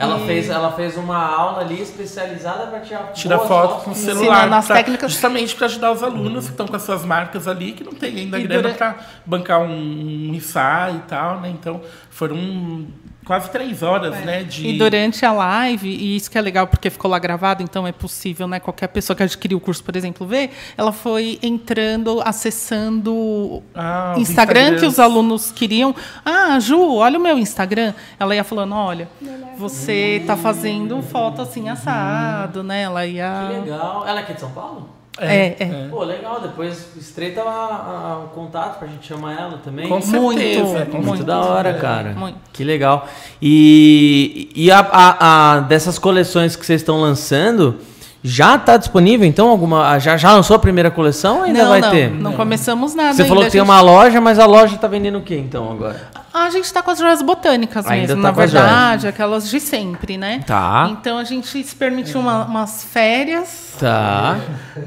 Ela, 0.00 0.18
E- 0.18 0.26
fez, 0.26 0.48
ela 0.48 0.72
fez 0.72 0.96
uma 0.96 1.18
aula 1.18 1.60
ali 1.60 1.80
especializada 1.82 2.66
pra 2.68 2.80
tirar, 2.80 3.12
Tirar 3.12 3.36
boas 3.36 3.48
foto 3.48 3.68
fotos 3.68 3.84
com 3.84 3.90
o 3.90 3.94
celular. 3.94 4.50
as 4.54 4.66
pra- 4.66 4.76
técnicas. 4.76 5.12
Justamente 5.12 5.54
para 5.54 5.66
ajudar 5.66 5.92
os 5.92 6.02
alunos 6.02 6.46
que 6.46 6.52
estão 6.52 6.66
com 6.66 6.74
as 6.74 6.82
suas 6.82 7.04
marcas 7.04 7.46
ali, 7.46 7.72
que 7.72 7.84
não 7.84 7.92
tem 7.92 8.16
ainda 8.16 8.38
E 8.38 8.42
grana 8.44 8.62
dura- 8.62 8.74
para 8.74 8.96
bancar 9.26 9.60
um 9.60 10.32
ensaio 10.34 10.96
e 10.96 11.00
tal, 11.08 11.40
né? 11.40 11.50
Então 11.50 11.82
foram 12.08 12.86
quase 13.30 13.48
três 13.48 13.80
horas, 13.80 14.12
né? 14.24 14.42
De... 14.42 14.66
E 14.66 14.76
durante 14.76 15.24
a 15.24 15.30
live, 15.30 15.88
e 15.88 16.16
isso 16.16 16.28
que 16.28 16.36
é 16.36 16.40
legal 16.40 16.66
porque 16.66 16.90
ficou 16.90 17.08
lá 17.08 17.16
gravado, 17.16 17.62
então 17.62 17.86
é 17.86 17.92
possível, 17.92 18.48
né? 18.48 18.58
Qualquer 18.58 18.88
pessoa 18.88 19.16
que 19.16 19.22
adquiriu 19.22 19.58
o 19.58 19.60
curso, 19.60 19.84
por 19.84 19.94
exemplo, 19.94 20.26
ver, 20.26 20.50
ela 20.76 20.90
foi 20.90 21.38
entrando, 21.40 22.20
acessando 22.24 23.62
Ah, 23.72 24.14
os 24.16 24.28
Instagram 24.28 24.78
que 24.80 24.84
os 24.84 24.98
alunos 24.98 25.52
queriam. 25.52 25.94
Ah, 26.24 26.58
Ju, 26.58 26.96
olha 26.96 27.20
o 27.20 27.22
meu 27.22 27.38
Instagram. 27.38 27.94
Ela 28.18 28.34
ia 28.34 28.42
falando, 28.42 28.74
olha, 28.74 29.08
você 29.56 30.24
tá 30.26 30.36
fazendo 30.36 31.00
foto 31.00 31.40
assim 31.40 31.68
assado, 31.68 32.64
né? 32.64 32.82
Ela 32.82 33.06
ia. 33.06 33.46
Que 33.46 33.60
legal. 33.60 34.04
Ela 34.08 34.18
é 34.18 34.22
aqui 34.24 34.34
de 34.34 34.40
São 34.40 34.50
Paulo? 34.50 34.99
É, 35.20 35.56
é. 35.58 35.88
Pô, 35.90 36.02
legal. 36.04 36.40
Depois 36.40 36.96
estreita 36.96 37.42
a- 37.42 37.46
a- 37.46 38.24
o 38.24 38.28
contato 38.28 38.78
pra 38.78 38.88
gente 38.88 39.06
chamar 39.06 39.38
ela 39.38 39.58
também. 39.64 39.86
Com 39.88 40.00
Muito, 40.00 40.40
certeza, 40.40 40.86
com 40.86 40.92
Muito 40.98 41.06
muito. 41.08 41.24
da 41.24 41.40
hora, 41.40 41.74
cara. 41.74 42.10
Muito. 42.12 42.38
Que 42.52 42.64
legal. 42.64 43.06
E, 43.42 44.50
e 44.54 44.70
a, 44.70 44.78
a- 44.80 45.52
a- 45.56 45.60
dessas 45.60 45.98
coleções 45.98 46.56
que 46.56 46.64
vocês 46.64 46.80
estão 46.80 47.00
lançando, 47.00 47.76
já 48.22 48.58
tá 48.58 48.76
disponível 48.76 49.26
então 49.26 49.48
alguma? 49.48 49.98
Já, 49.98 50.16
já 50.16 50.32
lançou 50.32 50.54
a 50.54 50.58
primeira 50.58 50.90
coleção 50.90 51.38
ou 51.38 51.42
ainda 51.44 51.62
não, 51.62 51.68
vai 51.70 51.80
não, 51.80 51.90
ter? 51.90 52.10
não 52.10 52.32
começamos 52.32 52.94
nada 52.94 53.14
Você 53.14 53.22
ainda. 53.22 53.28
falou 53.28 53.44
que 53.44 53.50
tem 53.50 53.60
gente- 53.60 53.68
uma 53.70 53.80
loja, 53.80 54.20
mas 54.20 54.38
a 54.38 54.44
loja 54.46 54.76
tá 54.76 54.86
vendendo 54.88 55.18
o 55.18 55.22
que 55.22 55.34
então 55.34 55.70
agora? 55.72 56.08
A 56.32 56.48
gente 56.50 56.64
está 56.64 56.80
com 56.82 56.90
as 56.92 56.98
joias 56.98 57.22
botânicas 57.22 57.84
Ainda 57.86 58.08
mesmo, 58.14 58.22
tá 58.22 58.28
na 58.28 58.30
verdade, 58.32 59.08
aquelas 59.08 59.50
de 59.50 59.58
sempre, 59.58 60.16
né? 60.16 60.42
Tá. 60.46 60.88
Então 60.92 61.18
a 61.18 61.24
gente 61.24 61.64
se 61.64 61.74
permitiu 61.74 62.20
uma- 62.20 62.44
umas 62.44 62.84
férias, 62.84 63.74
Tá. 63.80 64.36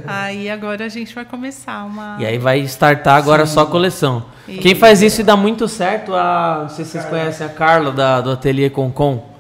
aí 0.07 0.49
agora 0.49 0.85
a 0.85 0.89
gente 0.89 1.13
vai 1.13 1.25
começar 1.25 1.83
uma. 1.85 2.15
E 2.19 2.25
aí 2.25 2.37
vai 2.37 2.59
startar 2.59 3.17
agora 3.17 3.45
só 3.45 3.61
a 3.61 3.65
coleção. 3.65 4.25
E- 4.47 4.57
Quem 4.59 4.75
faz 4.75 5.01
isso 5.01 5.21
e 5.21 5.23
dá 5.23 5.35
muito 5.35 5.67
certo, 5.67 6.13
a, 6.15 6.59
não 6.63 6.69
sei 6.69 6.85
se 6.85 6.91
vocês 6.91 7.05
conhecem 7.05 7.45
a 7.45 7.49
Carla 7.49 7.91
da, 7.91 8.21
do 8.21 8.31
Ateliê 8.31 8.69
Concon. 8.69 9.32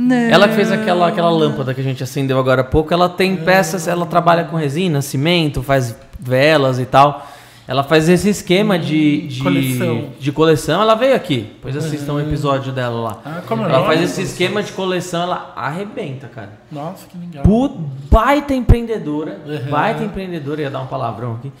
Não. 0.00 0.16
Ela 0.16 0.48
que 0.48 0.54
fez 0.54 0.72
aquela, 0.72 1.08
aquela 1.08 1.28
lâmpada 1.28 1.74
que 1.74 1.80
a 1.82 1.84
gente 1.84 2.02
acendeu 2.02 2.38
agora 2.38 2.62
há 2.62 2.64
pouco. 2.64 2.94
Ela 2.94 3.06
tem 3.06 3.36
peças, 3.36 3.86
ela 3.86 4.06
trabalha 4.06 4.44
com 4.44 4.56
resina, 4.56 5.02
cimento, 5.02 5.62
faz 5.62 5.94
velas 6.18 6.78
e 6.78 6.86
tal. 6.86 7.26
Ela 7.68 7.84
faz 7.84 8.08
esse 8.08 8.28
esquema 8.30 8.78
de, 8.78 9.28
de, 9.28 9.42
Coleção. 9.42 10.08
de 10.18 10.32
coleção. 10.32 10.80
Ela 10.80 10.94
veio 10.94 11.14
aqui. 11.14 11.50
Depois 11.54 11.76
assistam 11.76 12.14
um 12.14 12.20
episódio 12.20 12.72
dela 12.72 13.00
lá. 13.00 13.18
Ah, 13.24 13.42
como 13.46 13.62
o 13.62 13.66
ela 13.66 13.84
faz 13.84 14.00
esse 14.00 14.22
esquema 14.22 14.62
de 14.62 14.72
coleção, 14.72 15.22
ela 15.24 15.52
arrebenta, 15.54 16.28
cara. 16.28 16.52
Nossa, 16.72 17.06
que 17.06 17.18
legal. 17.18 17.44
Baita 18.10 18.54
empreendedora. 18.54 19.38
Uhum. 19.46 19.70
Baita 19.70 20.02
empreendedora, 20.02 20.62
ia 20.62 20.70
dar 20.70 20.80
um 20.80 20.86
palavrão 20.86 21.34
aqui. 21.34 21.52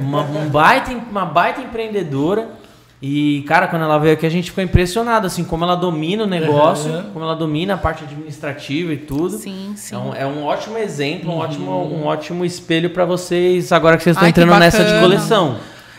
Uma, 0.00 0.22
um 0.22 0.48
baita, 0.48 0.92
uma 0.92 1.26
baita 1.26 1.60
empreendedora. 1.60 2.48
E, 3.00 3.44
cara, 3.46 3.68
quando 3.68 3.82
ela 3.82 3.98
veio 3.98 4.14
aqui, 4.14 4.24
a 4.24 4.30
gente 4.30 4.50
ficou 4.50 4.64
impressionado, 4.64 5.26
assim, 5.26 5.44
como 5.44 5.64
ela 5.64 5.74
domina 5.74 6.24
o 6.24 6.26
negócio, 6.26 6.90
Uhum. 6.90 7.02
como 7.12 7.24
ela 7.24 7.36
domina 7.36 7.74
a 7.74 7.76
parte 7.76 8.04
administrativa 8.04 8.92
e 8.92 8.96
tudo. 8.96 9.36
Sim, 9.36 9.74
sim. 9.76 9.94
É 9.94 9.98
um, 9.98 10.14
é 10.14 10.26
um 10.26 10.44
ótimo 10.44 10.78
exemplo, 10.78 11.30
um, 11.30 11.36
ótimo, 11.36 11.70
um 11.70 12.06
ótimo 12.06 12.44
espelho 12.44 12.88
pra 12.90 13.04
vocês, 13.04 13.70
agora 13.70 13.96
que 13.98 14.02
vocês 14.02 14.16
estão 14.16 14.24
Ai, 14.24 14.30
entrando 14.30 14.58
nessa 14.58 14.82
de 14.82 14.98
coleção. 14.98 15.56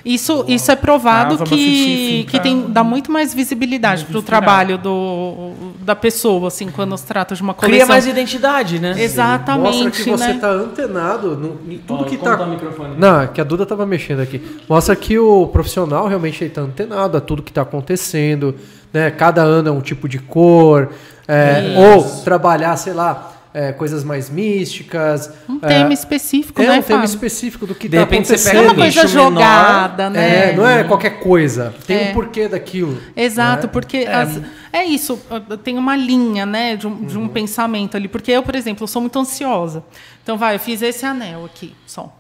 Isso, 0.08 0.46
isso 0.48 0.72
é 0.72 0.76
provado 0.76 1.38
Ah, 1.42 1.44
que, 1.44 2.26
que 2.30 2.40
tem, 2.40 2.68
dá 2.70 2.82
muito 2.82 3.12
mais 3.12 3.34
visibilidade 3.34 4.06
para 4.06 4.18
o 4.18 4.22
trabalho 4.22 4.78
do, 4.78 5.52
da 5.82 5.96
pessoa, 5.96 6.48
assim, 6.48 6.70
quando 6.72 6.98
se 6.98 7.06
trata 7.06 7.36
de 7.36 7.42
uma 7.42 7.54
Cria 7.54 7.70
coleção. 7.70 7.90
mais 7.90 8.08
identidade, 8.08 8.80
né? 8.80 8.96
Exatamente, 8.98 9.84
Mostra 9.84 9.92
que 9.92 10.10
você 10.10 10.28
né? 10.34 10.38
tá 10.40 10.50
antenado 10.50 11.36
no, 11.36 11.60
em 11.74 11.78
tudo 11.80 12.02
Ó, 12.02 12.04
que 12.06 12.18
tá. 12.18 12.38
microfone? 12.46 12.96
Não, 12.98 13.22
é 13.22 13.28
que 13.28 13.42
a 13.42 13.44
Duda 13.44 13.66
tava 13.66 13.86
mexendo 13.86 14.22
aqui. 14.22 14.42
Mostra 14.70 14.96
que 14.96 15.20
o 15.20 15.48
profissional 15.48 16.08
realmente 16.08 16.42
está 16.44 16.62
antenado 16.62 17.18
a 17.18 17.22
tudo 17.22 17.44
que 17.44 17.52
está 17.52 17.64
acontecendo, 17.64 18.56
né? 18.94 19.12
Cada 19.12 19.42
ano 19.42 19.68
é 19.68 19.72
um 19.72 19.82
tipo 19.82 20.08
de 20.08 20.20
cor, 20.20 20.90
é, 21.28 21.76
ou 21.78 22.04
trabalhar, 22.24 22.78
sei 22.78 22.94
lá, 22.94 23.34
é, 23.58 23.72
coisas 23.72 24.04
mais 24.04 24.30
místicas. 24.30 25.32
Um 25.50 25.58
é, 25.64 25.68
tema 25.68 25.94
específico, 25.94 26.62
é 26.62 26.66
né, 26.68 26.72
um 26.74 26.82
tema 26.84 27.00
Fábio? 27.02 27.06
específico 27.06 27.66
do 27.66 27.74
que 27.74 27.88
De 27.90 27.98
está 27.98 28.00
repente 28.10 28.28
você 28.28 28.34
acontecendo. 28.36 28.54
pega 28.54 28.62
Não 28.62 28.64
é 28.64 28.72
um 28.72 28.74
uma 28.76 28.84
coisa 28.84 29.02
nicho 29.04 29.16
menor, 29.18 29.32
jogada, 29.34 30.10
né? 30.12 30.50
É, 30.52 30.56
não 30.56 30.68
é 30.68 30.84
qualquer 30.84 31.20
coisa. 31.20 31.74
Tem 31.88 31.98
É. 31.98 32.10
um 32.12 32.14
porquê 32.14 32.48
daquilo. 32.48 33.02
Exato, 33.16 33.68
né? 33.68 33.70
porque 33.74 33.98
as- 34.10 34.40
é. 34.72 34.86
isso, 34.86 35.20
tem 35.64 35.78
uma 35.78 35.96
linha, 35.96 36.46
né, 36.46 36.76
de 36.76 36.86
um, 36.88 37.04
de 37.06 37.18
um 37.18 37.28
pensamento 37.28 37.98
ali. 37.98 38.08
Porque 38.08 38.32
eu, 38.32 38.44
por 38.44 38.56
exemplo, 38.56 38.84
eu 38.84 38.88
sou 38.88 39.02
muito 39.02 39.18
ansiosa. 39.18 39.84
Então, 40.22 40.38
vai, 40.38 40.56
eu 40.56 40.60
fiz 40.60 40.82
esse 40.82 41.06
anel 41.06 41.46
aqui, 41.46 41.74
só. 41.86 42.14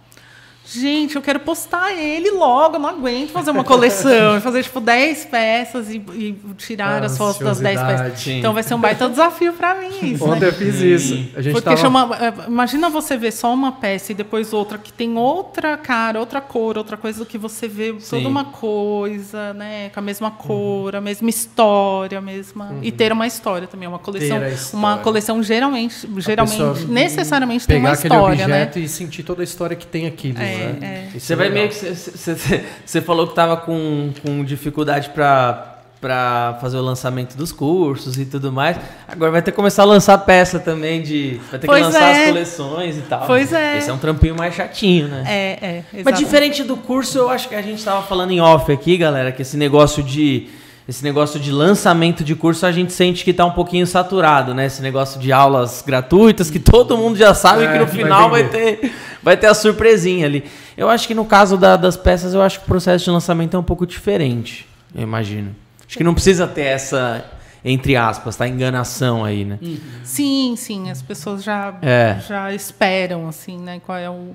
Gente, 0.73 1.15
eu 1.15 1.21
quero 1.21 1.39
postar 1.39 1.93
ele 1.93 2.31
logo, 2.31 2.75
eu 2.75 2.79
não 2.79 2.89
aguento 2.89 3.31
fazer 3.31 3.51
uma 3.51 3.63
coleção, 3.63 4.39
fazer 4.41 4.63
tipo 4.63 4.79
10 4.79 5.25
peças 5.25 5.89
e, 5.89 5.97
e 5.97 6.35
tirar 6.57 7.03
as 7.03 7.17
fotos 7.17 7.39
das 7.39 7.59
10 7.59 7.79
peças. 7.79 8.01
Ansiosidade. 8.01 8.31
Então 8.39 8.53
vai 8.53 8.63
ser 8.63 8.73
um 8.73 8.79
baita 8.79 9.09
desafio 9.09 9.53
pra 9.53 9.75
mim 9.75 10.13
isso. 10.13 10.27
né? 10.27 10.33
Ontem 10.33 10.45
eu 10.45 10.53
fiz 10.53 10.75
isso. 10.81 11.13
A 11.35 11.41
gente 11.41 11.53
Porque 11.53 11.69
tava... 11.69 11.77
chama, 11.77 12.17
é, 12.19 12.47
imagina 12.47 12.89
você 12.89 13.15
ver 13.15 13.31
só 13.31 13.53
uma 13.53 13.71
peça 13.71 14.11
e 14.11 14.15
depois 14.15 14.51
outra 14.53 14.77
que 14.77 14.91
tem 14.91 15.17
outra 15.17 15.77
cara, 15.77 16.19
outra 16.19 16.41
cor, 16.41 16.77
outra 16.77 16.97
coisa 16.97 17.19
do 17.19 17.25
que 17.25 17.37
você 17.37 17.67
vê 17.67 17.95
Sim. 17.99 18.17
toda 18.17 18.27
uma 18.27 18.45
coisa, 18.45 19.53
né, 19.53 19.89
com 19.89 19.99
a 19.99 20.03
mesma 20.03 20.31
cor, 20.31 20.95
a 20.95 21.01
mesma 21.01 21.29
história, 21.29 22.17
a 22.17 22.21
mesma 22.21 22.75
e 22.81 22.91
ter 22.91 23.11
uma 23.11 23.27
história 23.27 23.67
também, 23.67 23.87
uma 23.87 23.99
coleção, 23.99 24.37
uma 24.73 24.97
coleção 24.97 25.41
geralmente, 25.41 26.07
geralmente, 26.17 26.85
necessariamente 26.87 27.65
tem 27.67 27.79
uma 27.79 27.93
história, 27.93 28.47
né? 28.47 28.71
e 28.75 28.87
sentir 28.87 29.23
toda 29.23 29.41
a 29.41 29.43
história 29.43 29.75
que 29.75 29.87
tem 29.87 30.05
aquilo, 30.05 30.39
É, 30.39 30.56
né? 30.57 31.09
é. 31.15 31.19
Você 31.19 31.33
é 31.33 31.35
vai 31.35 31.49
meio 31.49 31.69
que. 31.69 31.75
Você, 31.75 33.01
falou 33.01 33.27
que 33.27 33.35
tava 33.35 33.57
com, 33.57 34.11
com 34.21 34.43
dificuldade 34.43 35.09
pra, 35.09 35.77
pra 35.99 36.57
fazer 36.61 36.77
o 36.77 36.81
lançamento 36.81 37.35
dos 37.35 37.51
cursos 37.51 38.17
e 38.17 38.25
tudo 38.25 38.51
mais. 38.51 38.77
Agora 39.07 39.31
vai 39.31 39.41
ter 39.41 39.51
que 39.51 39.55
começar 39.55 39.83
a 39.83 39.85
lançar 39.85 40.17
peça 40.19 40.59
também 40.59 41.01
de. 41.01 41.39
Vai 41.49 41.59
ter 41.59 41.67
Pois 41.67 41.79
que 41.79 41.85
lançar 41.85 42.15
é. 42.15 42.21
as 42.21 42.27
coleções 42.27 42.97
e 42.97 43.01
tal. 43.01 43.25
Pois 43.25 43.53
é. 43.53 43.77
Esse 43.77 43.89
é 43.89 43.93
um 43.93 43.97
trampinho 43.97 44.35
mais 44.35 44.53
chatinho, 44.53 45.07
né? 45.07 45.23
É, 45.27 45.51
é, 45.61 45.83
Mas 45.91 46.01
exatamente. 46.01 46.25
diferente 46.25 46.63
do 46.63 46.77
curso, 46.77 47.17
eu 47.17 47.29
acho 47.29 47.49
que 47.49 47.55
a 47.55 47.61
gente 47.61 47.83
tava 47.83 48.03
falando 48.03 48.31
em 48.31 48.39
off 48.39 48.71
aqui, 48.71 48.97
galera, 48.97 49.31
que 49.31 49.41
esse 49.41 49.57
negócio 49.57 50.03
de. 50.03 50.49
Esse 50.87 51.03
negócio 51.03 51.37
de 51.37 51.51
lançamento 51.51 52.23
de 52.23 52.33
curso 52.33 52.65
a 52.65 52.71
gente 52.71 52.93
sente 52.93 53.25
que 53.25 53.33
tá 53.33 53.45
um 53.45 53.51
pouquinho 53.51 53.85
saturado, 53.85 54.53
né? 54.53 54.67
Esse 54.67 54.81
negócio 54.81 55.19
de 55.19 55.33
aulas 55.33 55.83
gratuitas 55.85 56.49
que 56.49 56.59
todo 56.59 56.97
mundo 56.97 57.17
já 57.17 57.33
sabe 57.33 57.65
É, 57.65 57.73
que 57.73 57.79
no 57.79 57.85
vai 57.85 57.95
final 57.95 58.29
vai, 58.29 58.43
vender. 58.43 58.77
ter, 58.79 58.93
vai 59.21 59.35
ter 59.35 59.47
a 59.47 59.53
surpresinha 59.53 60.25
ali. 60.25 60.45
Eu 60.77 60.89
acho 60.89 61.05
que 61.05 61.13
no 61.13 61.25
caso 61.25 61.57
da- 61.57 61.75
das 61.75 61.97
peças, 61.97 62.33
eu 62.33 62.41
acho 62.41 62.59
que 62.59 62.65
o 62.65 62.67
processo 62.67 63.03
de 63.03 63.11
lançamento 63.11 63.57
é 63.57 63.59
um 63.59 63.63
pouco 63.63 63.85
diferente, 63.85 64.65
eu 64.95 65.01
imagino. 65.03 65.53
Acho 65.85 65.97
que 65.97 66.03
não 66.05 66.13
precisa 66.13 66.47
ter 66.47 66.61
essa, 66.65 67.25
entre 67.65 67.97
aspas, 67.97 68.37
tá? 68.37 68.47
Enganação 68.47 69.25
aí, 69.25 69.43
né? 69.43 69.59
Sim, 70.05 70.55
sim, 70.57 70.89
as 70.89 71.01
pessoas 71.01 71.43
já, 71.43 71.73
É. 71.81 72.17
já 72.25 72.53
esperam, 72.53 73.27
assim, 73.27 73.57
né? 73.57 73.81
Qual 73.85 73.97
é 73.97 74.09
o, 74.09 74.33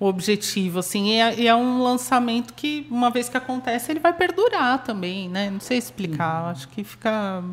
o 0.00 0.06
objetivo, 0.06 0.78
assim. 0.78 1.10
E 1.10 1.20
é, 1.20 1.34
e 1.40 1.46
é 1.46 1.54
um 1.54 1.82
lançamento 1.82 2.54
que, 2.54 2.86
uma 2.90 3.10
vez 3.10 3.28
que 3.28 3.36
acontece, 3.36 3.92
ele 3.92 4.00
vai 4.00 4.14
perdurar 4.14 4.82
também, 4.82 5.28
né? 5.28 5.50
Não 5.50 5.60
sei 5.60 5.76
explicar, 5.76 6.50
acho 6.50 6.66
que 6.68 6.82
fica... 6.82 7.44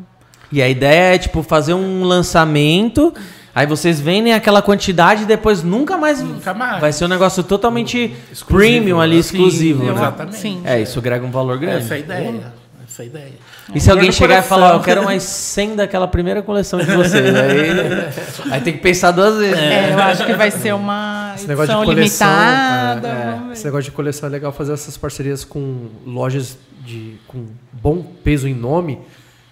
E 0.50 0.62
a 0.62 0.68
ideia 0.68 1.14
é, 1.14 1.18
tipo, 1.18 1.42
fazer 1.42 1.74
um 1.74 2.04
lançamento, 2.04 3.12
aí 3.54 3.66
vocês 3.66 4.00
vendem 4.00 4.32
aquela 4.32 4.62
quantidade 4.62 5.24
e 5.24 5.26
depois 5.26 5.62
nunca 5.62 5.98
mais. 5.98 6.22
Nunca 6.22 6.54
mais. 6.54 6.80
Vai 6.80 6.90
ser 6.90 7.04
um 7.04 7.08
negócio 7.08 7.44
totalmente 7.44 8.16
Exclusivo, 8.32 8.46
premium 8.46 8.98
ali, 8.98 9.16
né? 9.16 9.20
exclusivo. 9.20 9.80
Sim, 9.80 9.86
né? 9.88 9.92
exatamente. 9.92 10.36
Sim. 10.38 10.62
É, 10.64 10.80
isso 10.80 10.98
agrega 10.98 11.26
um 11.26 11.30
valor 11.30 11.58
grande. 11.58 11.84
Essa 11.84 11.94
é 11.94 11.96
a 11.98 12.00
ideia. 12.00 12.54
Essa 12.98 13.02
é 13.02 13.06
ideia. 13.06 13.32
E 13.74 13.80
se 13.80 13.90
alguém 13.90 14.10
chegar 14.10 14.34
e 14.34 14.36
coração. 14.42 14.48
falar, 14.58 14.74
"Ó, 14.74 14.78
eu 14.78 14.82
quero 14.82 15.04
mais 15.04 15.22
100 15.22 15.76
daquela 15.76 16.08
primeira 16.08 16.42
coleção 16.42 16.80
de 16.80 16.86
vocês, 16.86 17.14
aí, 17.36 18.52
aí 18.52 18.60
tem 18.60 18.72
que 18.72 18.80
pensar 18.80 19.12
duas 19.12 19.36
vezes. 19.36 19.56
É, 19.58 19.92
eu 19.92 19.98
acho 19.98 20.26
que 20.26 20.32
vai 20.34 20.50
ser 20.50 20.74
uma 20.74 21.32
Esse 21.36 21.46
negócio 21.46 21.70
edição 21.72 21.80
de 21.84 21.86
coleção, 21.94 22.28
limitada. 22.28 23.08
é, 23.08 23.40
ver. 23.46 23.52
Esse 23.52 23.64
negócio 23.64 23.84
de 23.84 23.90
coleção 23.92 24.28
é 24.28 24.32
legal 24.32 24.52
fazer 24.52 24.72
essas 24.72 24.96
parcerias 24.96 25.44
com 25.44 25.86
lojas 26.04 26.58
de, 26.84 27.18
com 27.28 27.46
bom 27.72 28.02
peso 28.24 28.48
em 28.48 28.54
nome, 28.54 28.98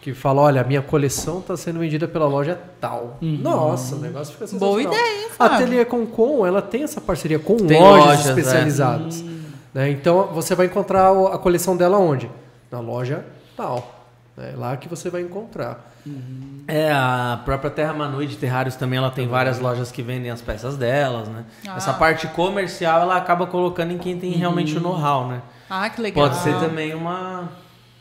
que 0.01 0.13
fala, 0.15 0.43
olha, 0.43 0.61
a 0.61 0.65
minha 0.65 0.83
coleção 0.83 1.39
está 1.41 1.57
sendo 1.57 1.81
vendida 1.81 2.07
pela 2.09 2.27
loja 2.27 2.59
tal. 2.81 3.19
Nossa, 3.21 3.97
o 3.97 3.99
negócio 3.99 4.33
fica 4.33 4.47
sensacional. 4.47 4.75
Boa 4.75 4.83
ideia, 4.83 5.23
hein, 5.23 5.29
A? 5.39 5.47
Ateliê 5.47 5.85
Com, 5.85 6.47
ela 6.47 6.63
tem 6.63 6.83
essa 6.85 7.01
parceria 7.01 7.39
com 7.39 7.57
Tem 7.57 7.81
lojas, 7.81 8.07
lojas, 8.07 8.27
é. 8.27 8.29
especializadas. 8.31 9.25
né? 9.75 9.91
Então, 9.91 10.29
você 10.33 10.55
vai 10.55 10.67
encontrar 10.67 11.11
a 11.11 11.39
coleção 11.39 11.77
dela 11.77 11.99
onde? 11.99 12.31
Na 12.71 12.81
loja 12.81 13.25
tal. 13.57 14.07
É 14.39 14.55
lá 14.55 14.77
que 14.77 14.87
você 14.87 15.09
vai 15.09 15.23
encontrar. 15.23 15.93
É, 16.69 16.93
a 16.93 17.41
própria 17.45 17.71
Terra 17.71 17.95
Manu 17.95 18.25
de 18.25 18.37
Terrários 18.37 18.77
também, 18.77 18.99
ela 18.99 19.11
tem 19.11 19.27
várias 19.27 19.59
lojas 19.59 19.91
que 19.91 20.03
vendem 20.03 20.31
as 20.31 20.43
peças 20.43 20.77
delas, 20.77 21.27
né? 21.29 21.45
Ah. 21.67 21.77
Essa 21.77 21.95
parte 21.95 22.29
comercial, 22.29 23.01
ela 23.01 23.17
acaba 23.17 23.47
colocando 23.47 23.93
em 23.93 23.99
quem 23.99 24.19
tem 24.19 24.33
realmente 24.33 24.77
o 24.77 24.81
know-how, 24.81 25.27
né? 25.27 25.43
Ah, 25.71 25.89
que 25.89 26.01
legal. 26.01 26.29
Pode 26.29 26.41
ser 26.43 26.59
também 26.61 26.95
uma, 26.95 27.49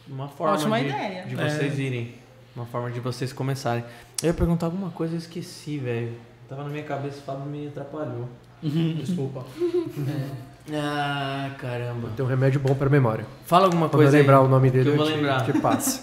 uma 0.08 0.28
forma 0.28 0.54
Ótima 0.56 0.80
de, 0.80 0.88
ideia. 0.88 1.26
de 1.26 1.36
vocês 1.36 1.80
irem. 1.80 2.16
Uma 2.56 2.66
forma 2.66 2.92
de 2.92 3.00
vocês 3.00 3.32
começarem. 3.32 3.84
Eu 4.22 4.28
ia 4.28 4.34
perguntar 4.34 4.68
alguma 4.68 4.92
coisa 4.92 5.16
e 5.16 5.18
esqueci, 5.18 5.78
velho. 5.78 6.18
Tava 6.48 6.64
na 6.64 6.70
minha 6.70 6.84
cabeça 6.84 7.18
e 7.18 7.20
o 7.20 7.24
Fábio 7.24 7.46
me 7.46 7.68
atrapalhou. 7.68 8.30
Desculpa. 8.62 9.46
Ah, 10.74 11.50
caramba. 11.60 12.10
Tem 12.16 12.26
um 12.26 12.28
remédio 12.30 12.60
bom 12.60 12.74
para 12.74 12.90
memória. 12.90 13.26
Fala 13.46 13.66
alguma 13.66 13.88
Quando 13.88 13.94
eu 13.94 14.00
coisa 14.06 14.18
aí. 14.18 14.22
lembrar 14.22 14.42
o 14.42 14.48
nome 14.48 14.72
que 14.72 14.78
dele, 14.78 14.90
eu 14.90 14.98
vou 14.98 15.06
te- 15.06 15.14
lembrar. 15.14 15.46
te 15.46 15.54
passe. 15.60 16.02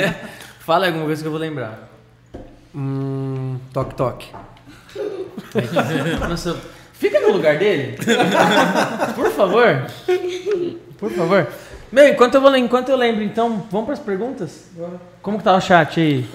Fala 0.60 0.86
alguma 0.86 1.04
coisa 1.04 1.20
que 1.22 1.26
eu 1.28 1.32
vou 1.32 1.40
lembrar. 1.40 1.88
hum, 2.74 3.58
toque, 3.72 3.94
toque. 3.94 4.28
Nossa, 6.28 6.56
fica 6.94 7.20
no 7.20 7.32
lugar 7.32 7.58
dele. 7.58 7.98
Por 9.14 9.30
favor. 9.32 9.84
Por 10.98 11.10
favor. 11.10 11.46
Meu, 11.92 12.08
enquanto 12.08 12.36
eu, 12.36 12.40
vou, 12.40 12.56
enquanto 12.56 12.88
eu 12.88 12.96
lembro, 12.96 13.22
então, 13.22 13.64
vamos 13.70 13.86
para 13.86 13.94
as 13.94 14.00
perguntas? 14.00 14.66
Como 15.22 15.38
que 15.38 15.44
tá 15.44 15.54
o 15.56 15.60
chat 15.60 15.98
aí? 16.00 16.26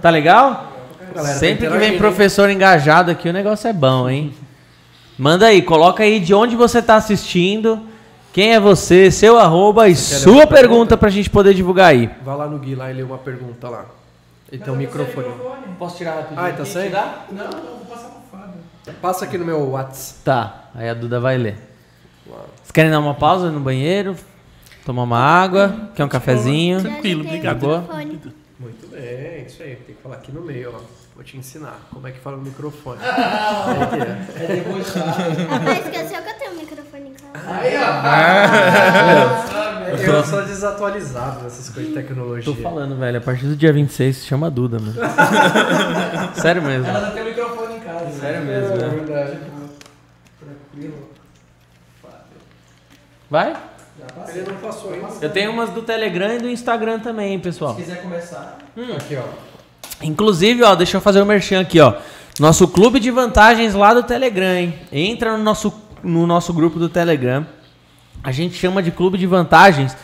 Tá 0.00 0.08
legal? 0.10 0.72
Galera, 1.14 1.34
tá 1.34 1.38
Sempre 1.38 1.68
que 1.68 1.78
vem 1.78 1.98
professor 1.98 2.48
engajado 2.50 3.10
aqui, 3.10 3.28
o 3.28 3.32
negócio 3.32 3.68
é 3.68 3.72
bom, 3.72 4.08
hein? 4.08 4.34
Manda 5.18 5.46
aí, 5.46 5.62
coloca 5.62 6.02
aí 6.02 6.20
de 6.20 6.34
onde 6.34 6.54
você 6.54 6.82
tá 6.82 6.96
assistindo, 6.96 7.80
quem 8.32 8.52
é 8.52 8.60
você, 8.60 9.10
seu 9.10 9.38
arroba 9.38 9.88
e 9.88 9.96
sua 9.96 10.46
pergunta 10.46 10.46
pergunta? 10.46 10.96
pra 10.98 11.08
gente 11.08 11.30
poder 11.30 11.54
divulgar 11.54 11.88
aí. 11.88 12.10
Vai 12.22 12.36
lá 12.36 12.46
no 12.46 12.58
Gui 12.58 12.74
lá 12.74 12.90
e 12.90 12.94
lê 12.94 13.02
uma 13.02 13.16
pergunta 13.16 13.68
lá. 13.68 13.86
Ele 14.52 14.62
tem 14.62 14.72
um 14.72 14.76
microfone. 14.76 15.28
Posso 15.78 15.96
tirar 15.96 16.16
rapidinho? 16.16 16.40
Ah, 16.40 16.52
tá 16.52 16.62
aqui, 16.62 16.70
sem? 16.70 16.88
tirar? 16.88 17.26
Não, 17.32 17.44
não, 17.44 17.76
vou 17.78 17.86
passar 17.86 18.08
pro 18.08 18.38
Fábio. 18.38 18.60
Passa 19.00 19.24
aqui 19.24 19.38
no 19.38 19.44
meu 19.46 19.70
WhatsApp. 19.70 20.20
Tá, 20.22 20.64
aí 20.74 20.88
a 20.88 20.94
Duda 20.94 21.18
vai 21.18 21.38
ler. 21.38 21.56
Vocês 22.26 22.70
querem 22.72 22.90
dar 22.90 22.98
uma 22.98 23.14
pausa 23.14 23.50
no 23.50 23.60
banheiro? 23.60 24.14
Tomar 24.84 25.04
uma 25.04 25.18
água? 25.18 25.90
Quer 25.94 26.04
um 26.04 26.08
cafezinho? 26.08 26.80
Tranquilo, 26.82 27.24
obrigado. 27.24 27.66
Muito 28.58 28.86
bem, 28.88 29.46
isso 29.46 29.62
aí. 29.62 29.76
Tem 29.76 29.96
que 29.96 30.02
falar 30.02 30.16
aqui 30.16 30.30
no 30.30 30.42
meio, 30.42 30.74
ó. 30.74 31.05
Vou 31.16 31.24
te 31.24 31.36
ensinar 31.38 31.80
como 31.90 32.06
é 32.06 32.12
que 32.12 32.20
fala 32.20 32.36
no 32.36 32.42
microfone. 32.42 33.00
Aí 33.02 33.08
que 33.88 33.96
é. 33.98 35.46
Papai 35.48 35.80
esqueceu 35.80 36.22
que 36.22 36.28
eu 36.28 36.34
tenho 36.34 36.52
um 36.52 36.56
microfone 36.56 37.08
em 37.08 37.14
casa. 37.14 37.38
Eu 40.06 40.24
sou 40.24 40.42
desatualizado 40.44 41.42
nessas 41.44 41.70
coisas 41.70 41.94
de 41.94 41.98
tecnologia. 41.98 42.44
Tô 42.44 42.60
falando, 42.60 42.96
velho. 42.98 43.16
A 43.16 43.20
partir 43.22 43.46
do 43.46 43.56
dia 43.56 43.72
26 43.72 44.14
se 44.16 44.26
chama 44.26 44.50
Duda, 44.50 44.78
mano. 44.78 44.92
Sério 46.36 46.60
mesmo. 46.62 46.86
Ela 46.86 47.00
já 47.00 47.10
tem 47.12 47.22
o 47.22 47.26
microfone 47.26 47.76
em 47.76 47.80
casa. 47.80 48.10
Sério 48.20 48.42
mesmo, 48.44 48.74
É 48.74 48.76
né? 48.76 48.88
verdade. 48.88 49.38
Tranquilo. 50.38 51.08
Vai? 53.30 53.56
Ele 54.28 54.42
não 54.50 54.56
passou 54.56 54.92
ainda. 54.92 55.08
Eu 55.22 55.30
tenho 55.30 55.50
umas 55.50 55.70
do 55.70 55.80
Telegram 55.80 56.34
e 56.34 56.38
do 56.38 56.48
Instagram 56.50 56.98
também, 57.00 57.32
hein, 57.32 57.40
pessoal. 57.40 57.74
Se 57.74 57.80
quiser 57.82 58.02
começar. 58.02 58.58
Aqui, 58.96 59.16
ó. 59.16 59.55
Inclusive, 60.02 60.62
ó, 60.62 60.74
deixa 60.74 60.96
eu 60.96 61.00
fazer 61.00 61.20
o 61.20 61.22
um 61.22 61.26
merchan 61.26 61.60
aqui, 61.60 61.80
ó. 61.80 61.94
Nosso 62.38 62.68
clube 62.68 63.00
de 63.00 63.10
vantagens 63.10 63.74
lá 63.74 63.94
do 63.94 64.02
Telegram, 64.02 64.54
hein? 64.54 64.74
Entra 64.92 65.36
no 65.36 65.42
nosso, 65.42 65.72
no 66.02 66.26
nosso 66.26 66.52
grupo 66.52 66.78
do 66.78 66.88
Telegram. 66.88 67.46
A 68.22 68.30
gente 68.32 68.54
chama 68.54 68.82
de 68.82 68.90
clube 68.90 69.16
de 69.16 69.26
vantagens 69.26 69.96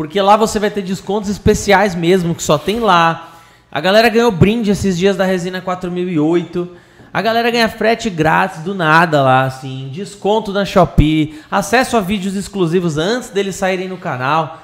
porque 0.00 0.18
lá 0.18 0.34
você 0.34 0.58
vai 0.58 0.70
ter 0.70 0.80
descontos 0.80 1.28
especiais 1.28 1.94
mesmo, 1.94 2.34
que 2.34 2.42
só 2.42 2.56
tem 2.56 2.80
lá. 2.80 3.34
A 3.70 3.82
galera 3.82 4.08
ganhou 4.08 4.32
brinde 4.32 4.70
esses 4.70 4.96
dias 4.96 5.14
da 5.14 5.26
Resina 5.26 5.60
4008. 5.60 6.68
A 7.12 7.20
galera 7.20 7.50
ganha 7.50 7.68
frete 7.68 8.08
grátis 8.08 8.60
do 8.62 8.74
nada 8.74 9.20
lá, 9.20 9.42
assim. 9.42 9.90
Desconto 9.92 10.52
na 10.52 10.64
Shopee. 10.64 11.40
Acesso 11.50 11.98
a 11.98 12.00
vídeos 12.00 12.34
exclusivos 12.34 12.96
antes 12.96 13.28
deles 13.28 13.56
saírem 13.56 13.88
no 13.88 13.98
canal. 13.98 14.62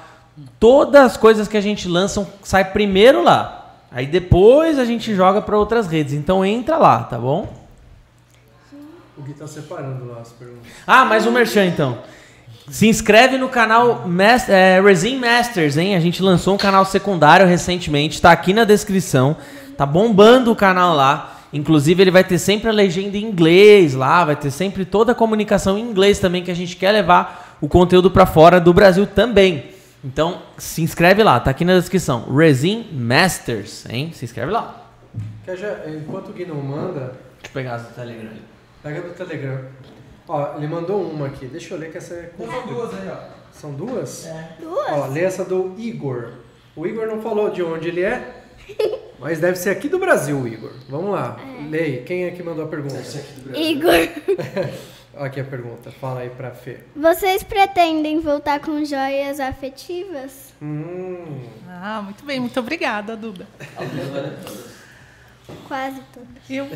Todas 0.59 1.03
as 1.03 1.17
coisas 1.17 1.47
que 1.47 1.57
a 1.57 1.61
gente 1.61 1.87
lança 1.87 2.27
sai 2.41 2.65
primeiro 2.71 3.23
lá. 3.23 3.56
Aí 3.91 4.05
depois 4.05 4.77
a 4.77 4.85
gente 4.85 5.15
joga 5.15 5.41
para 5.41 5.57
outras 5.57 5.87
redes. 5.87 6.13
Então 6.13 6.45
entra 6.45 6.77
lá, 6.77 7.03
tá 7.03 7.17
bom? 7.17 7.51
O 9.17 9.21
Gui 9.21 9.33
tá 9.33 9.47
separando 9.47 10.05
lá 10.07 10.19
as 10.21 10.29
perguntas. 10.29 10.71
Ah, 10.85 11.03
mais 11.05 11.25
um 11.25 11.31
merchan 11.31 11.65
então. 11.65 11.97
Se 12.69 12.87
inscreve 12.87 13.37
no 13.37 13.47
canal 13.49 14.03
Mas- 14.05 14.49
é, 14.49 14.79
Resin 14.81 15.17
Masters, 15.17 15.77
hein? 15.77 15.95
A 15.95 15.99
gente 15.99 16.21
lançou 16.21 16.53
um 16.53 16.57
canal 16.57 16.85
secundário 16.85 17.47
recentemente, 17.47 18.21
tá 18.21 18.31
aqui 18.31 18.53
na 18.53 18.63
descrição. 18.65 19.37
Tá 19.77 19.85
bombando 19.85 20.51
o 20.51 20.55
canal 20.55 20.95
lá. 20.95 21.33
Inclusive, 21.53 22.03
ele 22.03 22.11
vai 22.11 22.25
ter 22.25 22.37
sempre 22.37 22.69
a 22.69 22.73
legenda 22.73 23.17
em 23.17 23.23
inglês 23.23 23.93
lá, 23.93 24.25
vai 24.25 24.35
ter 24.35 24.51
sempre 24.51 24.83
toda 24.83 25.13
a 25.13 25.15
comunicação 25.15 25.77
em 25.77 25.81
inglês 25.81 26.19
também, 26.19 26.43
que 26.43 26.51
a 26.51 26.55
gente 26.55 26.75
quer 26.75 26.91
levar 26.91 27.57
o 27.61 27.69
conteúdo 27.69 28.11
para 28.11 28.25
fora 28.25 28.59
do 28.59 28.73
Brasil 28.73 29.07
também. 29.07 29.63
Então, 30.07 30.41
se 30.57 30.81
inscreve 30.81 31.21
lá, 31.21 31.37
tá 31.37 31.51
aqui 31.51 31.65
na 31.65 31.77
descrição. 31.77 32.33
Resin 32.33 32.87
Masters, 32.93 33.85
hein? 33.89 34.13
Se 34.13 34.23
inscreve 34.23 34.49
lá. 34.49 34.89
Quer 35.43 35.57
já, 35.57 35.81
enquanto 35.89 36.29
o 36.29 36.33
Gui 36.33 36.45
não 36.45 36.55
manda, 36.55 37.17
Deixa 37.41 37.47
eu 37.47 37.51
pegar 37.51 37.75
as 37.75 37.81
do 37.83 37.93
Telegram. 37.93 38.31
pega 38.81 39.01
do 39.01 39.09
Telegram. 39.13 39.65
Ó, 40.25 40.55
ele 40.55 40.67
mandou 40.67 41.01
uma 41.01 41.27
aqui. 41.27 41.45
Deixa 41.47 41.73
eu 41.73 41.77
ler 41.77 41.91
que 41.91 41.97
essa 41.97 42.13
é. 42.13 42.31
São 42.37 42.67
duas 42.67 42.93
aí, 42.93 43.09
ó. 43.09 43.17
São 43.51 43.73
duas? 43.73 44.25
É. 44.27 44.49
Ó, 44.65 45.07
lê 45.07 45.23
essa 45.25 45.43
do 45.43 45.75
Igor. 45.77 46.29
O 46.73 46.87
Igor 46.87 47.05
não 47.07 47.21
falou 47.21 47.49
de 47.49 47.61
onde 47.61 47.89
ele 47.89 48.01
é, 48.01 48.43
mas 49.19 49.39
deve 49.39 49.57
ser 49.57 49.71
aqui 49.71 49.89
do 49.89 49.99
Brasil, 49.99 50.37
o 50.39 50.47
Igor. 50.47 50.71
Vamos 50.87 51.11
lá. 51.11 51.37
Lê 51.69 51.79
aí. 51.79 52.03
Quem 52.03 52.23
é 52.23 52.31
que 52.31 52.41
mandou 52.41 52.63
a 52.63 52.67
pergunta? 52.69 52.95
Igor, 53.53 53.91
Aqui 55.19 55.39
a 55.39 55.43
pergunta. 55.43 55.91
Fala 55.91 56.21
aí 56.21 56.29
pra 56.29 56.51
Fê. 56.51 56.79
vocês 56.95 57.43
pretendem 57.43 58.19
voltar 58.19 58.59
com 58.59 58.83
joias 58.85 59.39
afetivas? 59.39 60.53
Hum. 60.61 61.43
Ah, 61.69 62.01
muito 62.03 62.23
bem, 62.25 62.39
muito 62.39 62.59
obrigada, 62.59 63.15
Duda. 63.15 63.47
Quase 65.67 66.01
todas. 66.13 66.49
Eu. 66.49 66.67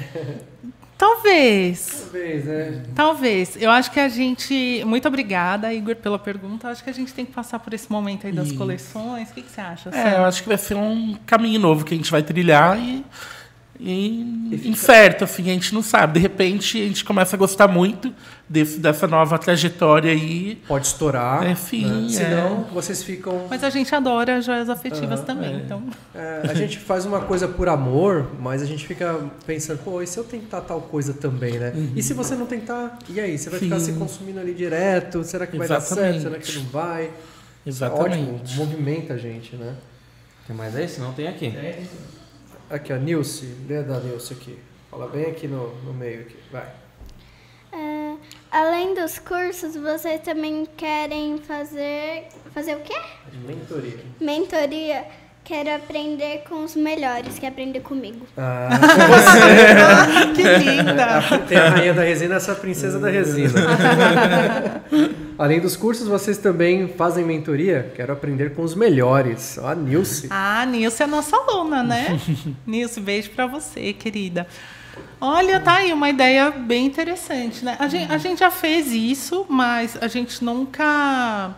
Talvez. 0.97 2.01
Talvez, 2.03 2.45
né? 2.45 2.83
Talvez. 2.95 3.57
Eu 3.59 3.71
acho 3.71 3.89
que 3.91 3.99
a 3.99 4.07
gente. 4.07 4.83
Muito 4.85 5.07
obrigada, 5.07 5.73
Igor, 5.73 5.95
pela 5.95 6.19
pergunta. 6.19 6.69
Acho 6.69 6.83
que 6.83 6.89
a 6.89 6.93
gente 6.93 7.11
tem 7.11 7.25
que 7.25 7.31
passar 7.31 7.57
por 7.59 7.73
esse 7.73 7.91
momento 7.91 8.27
aí 8.27 8.33
das 8.33 8.49
Isso. 8.49 8.57
coleções. 8.57 9.29
O 9.31 9.33
que, 9.33 9.41
que 9.41 9.51
você 9.51 9.61
acha? 9.61 9.89
É, 9.89 9.91
Sam? 9.91 10.09
eu 10.17 10.25
acho 10.25 10.43
que 10.43 10.47
vai 10.47 10.57
ser 10.59 10.75
um 10.75 11.17
caminho 11.25 11.59
novo 11.59 11.83
que 11.83 11.93
a 11.95 11.97
gente 11.97 12.11
vai 12.11 12.21
trilhar 12.21 12.77
e, 12.77 13.03
e 13.83 14.69
incerto, 14.69 15.23
assim, 15.23 15.41
a 15.49 15.53
gente 15.53 15.73
não 15.73 15.81
sabe. 15.81 16.13
De 16.13 16.19
repente, 16.19 16.79
a 16.79 16.85
gente 16.85 17.03
começa 17.03 17.35
a 17.35 17.39
gostar 17.39 17.67
muito 17.67 18.13
desse, 18.47 18.79
dessa 18.79 19.07
nova 19.07 19.39
trajetória 19.39 20.11
aí. 20.11 20.61
Pode 20.67 20.85
estourar. 20.85 21.49
Enfim, 21.49 21.85
né? 21.87 22.05
é. 22.05 22.09
Senão, 22.09 22.63
vocês 22.71 23.01
ficam. 23.01 23.47
Mas 23.49 23.63
a 23.63 23.71
gente 23.71 23.93
adora 23.95 24.39
joias 24.39 24.69
afetivas 24.69 25.21
também. 25.21 25.55
Então, 25.55 25.81
É, 26.13 26.41
a 26.47 26.53
gente 26.53 26.77
faz 26.77 27.05
uma 27.05 27.21
coisa 27.21 27.47
por 27.47 27.67
amor, 27.67 28.29
mas 28.39 28.61
a 28.61 28.65
gente 28.65 28.85
fica 28.85 29.19
pensando, 29.47 29.79
pô, 29.79 29.99
e 29.99 30.05
se 30.05 30.17
eu 30.19 30.23
tentar 30.23 30.61
tal 30.61 30.81
coisa 30.81 31.13
também, 31.13 31.57
né? 31.57 31.73
E 31.95 32.03
se 32.03 32.13
você 32.13 32.35
não 32.35 32.45
tentar, 32.45 32.99
e 33.09 33.19
aí? 33.19 33.35
Você 33.35 33.49
vai 33.49 33.59
ficar 33.59 33.79
Sim. 33.79 33.93
se 33.93 33.99
consumindo 33.99 34.39
ali 34.39 34.53
direto? 34.53 35.23
Será 35.23 35.47
que 35.47 35.57
vai 35.57 35.67
dar 35.67 35.81
certo? 35.81 36.21
Será 36.21 36.37
que 36.37 36.53
não 36.53 36.65
vai? 36.65 37.05
É 37.05 37.11
Exatamente. 37.69 38.31
ótimo, 38.31 38.41
movimenta 38.57 39.15
a 39.15 39.17
gente, 39.17 39.55
né? 39.55 39.75
Tem 40.45 40.55
mais 40.55 40.75
aí? 40.75 40.87
Se 40.87 40.99
não, 40.99 41.13
tem 41.13 41.27
aqui. 41.27 41.51
Aqui, 42.71 42.93
ó, 42.93 42.95
Nilce, 42.95 43.45
lê 43.67 43.79
a 43.79 43.81
da 43.81 43.99
Nilce 43.99 44.31
aqui. 44.31 44.57
Fala 44.89 45.05
bem 45.05 45.25
aqui 45.25 45.45
no, 45.45 45.75
no 45.83 45.93
meio 45.93 46.21
aqui, 46.21 46.37
vai. 46.49 46.73
É, 47.73 48.15
além 48.49 48.93
dos 48.95 49.19
cursos, 49.19 49.75
vocês 49.75 50.21
também 50.21 50.65
querem 50.77 51.37
fazer. 51.39 52.29
Fazer 52.53 52.77
o 52.77 52.79
quê? 52.79 52.95
Mentoria. 53.45 53.99
Mentoria. 54.21 55.05
Quero 55.43 55.73
aprender 55.75 56.43
com 56.47 56.63
os 56.63 56.75
melhores, 56.75 57.39
que 57.39 57.45
aprender 57.45 57.79
comigo. 57.81 58.25
Ah, 58.37 58.69
com 58.79 59.07
você. 59.11 60.33
que 60.35 60.43
linda! 60.43 61.39
Tem 61.47 61.57
a 61.57 61.69
rainha 61.69 61.93
da 61.93 62.03
resina, 62.03 62.35
essa 62.35 62.53
princesa 62.53 62.99
da 62.99 63.09
resina. 63.09 63.51
Além 65.37 65.59
dos 65.59 65.75
cursos, 65.75 66.07
vocês 66.07 66.37
também 66.37 66.87
fazem 66.89 67.25
mentoria? 67.25 67.91
Quero 67.95 68.13
aprender 68.13 68.53
com 68.53 68.61
os 68.61 68.75
melhores. 68.75 69.57
Ó, 69.61 69.67
a 69.67 69.75
Nilce. 69.75 70.27
Ah, 70.29 70.63
Nilce 70.65 71.01
é 71.01 71.07
nossa 71.07 71.35
aluna, 71.35 71.81
né? 71.81 72.19
Nilce, 72.65 73.01
beijo 73.01 73.31
pra 73.31 73.47
você, 73.47 73.93
querida. 73.93 74.45
Olha, 75.19 75.59
tá 75.59 75.77
aí 75.77 75.91
uma 75.91 76.09
ideia 76.09 76.51
bem 76.51 76.85
interessante, 76.85 77.65
né? 77.65 77.75
A 77.79 77.87
gente, 77.87 78.11
a 78.11 78.17
gente 78.17 78.39
já 78.39 78.51
fez 78.51 78.91
isso, 78.91 79.45
mas 79.49 79.97
a 79.99 80.07
gente 80.07 80.43
nunca 80.43 81.51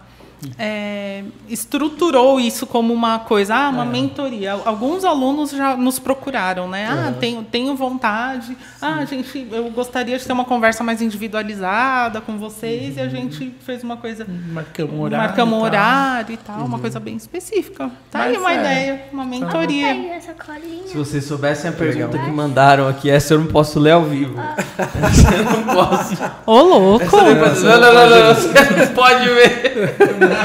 é, 0.58 1.24
estruturou 1.50 2.40
isso 2.40 2.66
como 2.66 2.94
uma 2.94 3.20
coisa, 3.20 3.56
ah, 3.56 3.70
uma 3.70 3.86
mentoria. 3.86 4.54
Alguns 4.66 5.04
alunos 5.04 5.52
já 5.52 5.76
nos 5.76 6.00
procuraram, 6.00 6.68
né? 6.68 6.88
Ah, 6.90 7.14
tenho, 7.20 7.44
tenho 7.44 7.76
vontade. 7.76 8.58
Ah, 8.82 9.04
gente, 9.06 9.48
eu 9.52 9.70
gostaria 9.72 10.18
de 10.18 10.26
ter 10.26 10.34
uma 10.34 10.46
conversa 10.46 10.84
mais 10.84 11.02
individualizada 11.02 12.22
com 12.22 12.38
vocês 12.38 12.98
e 12.98 13.02
a 13.02 13.08
gente 13.08 13.54
fez 13.62 13.84
uma 13.84 13.98
coisa 13.98 14.26
Marcamos 14.28 14.94
um 14.94 15.02
horário. 15.02 15.28
Marcamos 15.28 15.54
um 15.54 15.62
e 15.62 15.64
horário 15.64 16.34
e 16.34 16.38
tal, 16.38 16.66
uma 16.66 16.80
coisa 16.80 17.00
bem 17.00 17.16
específica. 17.16 17.90
Tá 18.12 18.24
aí 18.24 18.34
Mas 18.34 18.42
uma 18.42 18.54
é. 18.54 18.60
ideia, 18.60 19.02
uma 19.12 19.26
mentoria. 19.26 19.88
Pega 19.88 20.14
essa 20.14 20.34
colinha. 20.34 20.88
Se 20.88 20.98
vocês 20.98 21.24
soubessem 21.26 21.70
a 21.70 21.74
pergunta 21.74 22.18
que 22.18 22.30
mandaram 22.30 22.88
aqui, 22.88 23.10
essa 23.10 23.34
eu 23.34 23.40
não 23.40 23.48
posso 23.48 23.80
ler 23.80 23.92
ao 23.92 24.04
vivo. 24.04 24.40
Essa 24.40 25.36
eu 25.36 25.44
não 25.44 25.64
posso. 25.64 26.18
Ô, 26.46 26.62
louco! 26.62 27.18
Não, 27.18 27.80
não, 27.80 27.94
não, 27.94 28.10
não, 28.10 28.28
não, 28.28 28.36
você 28.36 28.48
não 28.48 28.88
pode 28.94 29.30
ver. 29.30 29.96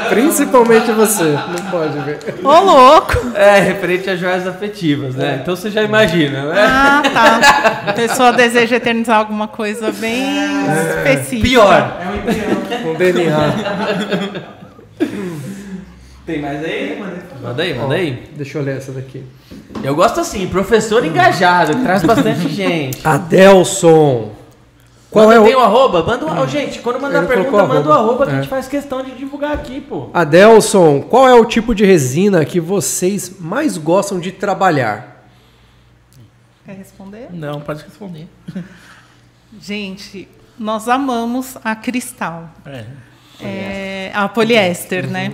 Principalmente 0.08 0.90
você. 0.92 1.24
Não 1.24 1.70
pode 1.70 1.98
ver. 2.00 2.18
Ô, 2.42 2.60
louco! 2.60 3.14
É, 3.34 3.58
referente 3.60 4.08
a 4.10 4.16
joias 4.16 4.46
afetivas, 4.46 5.14
né? 5.14 5.40
Então 5.42 5.54
você 5.56 5.70
já 5.70 5.82
imagina, 5.82 6.46
né? 6.46 6.54
Ah, 6.60 7.02
tá. 7.12 7.40
A 7.88 7.92
pessoa 7.92 8.32
deseja 8.32 8.76
eternizar 8.76 9.18
alguma 9.18 9.48
coisa 9.48 9.90
bem 9.92 10.26
específica. 10.96 11.48
Pior. 11.48 11.98
Com 12.82 12.94
DNA. 12.94 13.54
Tem 16.26 16.42
mais 16.42 16.62
aí? 16.62 17.02
Manda 17.42 17.62
aí, 17.62 17.74
manda 17.74 17.94
aí. 17.94 18.30
Deixa 18.36 18.58
eu 18.58 18.62
ler 18.62 18.76
essa 18.76 18.92
daqui. 18.92 19.24
Eu 19.82 19.94
gosto 19.94 20.20
assim, 20.20 20.46
professor 20.46 21.04
engajado, 21.04 21.74
que 21.76 21.82
traz 21.82 22.02
bastante 22.02 22.48
gente. 22.52 23.00
Adelson. 23.06 24.32
Qual 25.10 25.26
Quando 25.26 25.40
é 25.42 25.44
tem 25.46 25.56
o. 25.56 25.60
arroba, 25.60 26.02
manda 26.02 26.26
o... 26.42 26.46
Gente, 26.46 26.80
quando 26.80 27.00
mandar 27.00 27.26
pergunta, 27.26 27.64
manda 27.66 27.88
o 27.88 27.92
arroba. 27.92 28.26
que 28.26 28.32
a 28.32 28.34
É. 28.34 28.36
gente 28.40 28.48
faz 28.48 28.68
questão 28.68 29.02
de 29.02 29.12
divulgar 29.12 29.52
aqui, 29.54 29.80
pô. 29.80 30.10
Adelson, 30.12 31.00
qual 31.00 31.26
é 31.26 31.34
o 31.34 31.46
tipo 31.46 31.74
de 31.74 31.84
resina 31.84 32.44
que 32.44 32.60
vocês 32.60 33.38
mais 33.40 33.78
gostam 33.78 34.20
de 34.20 34.32
trabalhar? 34.32 35.24
Quer 36.66 36.72
responder? 36.76 37.28
Não, 37.32 37.58
pode 37.60 37.82
responder. 37.84 38.28
Gente, 39.60 40.28
nós 40.58 40.88
amamos 40.88 41.56
a 41.64 41.74
cristal. 41.74 42.50
É. 42.66 42.84
É, 43.40 44.10
a 44.14 44.28
poliéster, 44.28 45.08
né? 45.08 45.32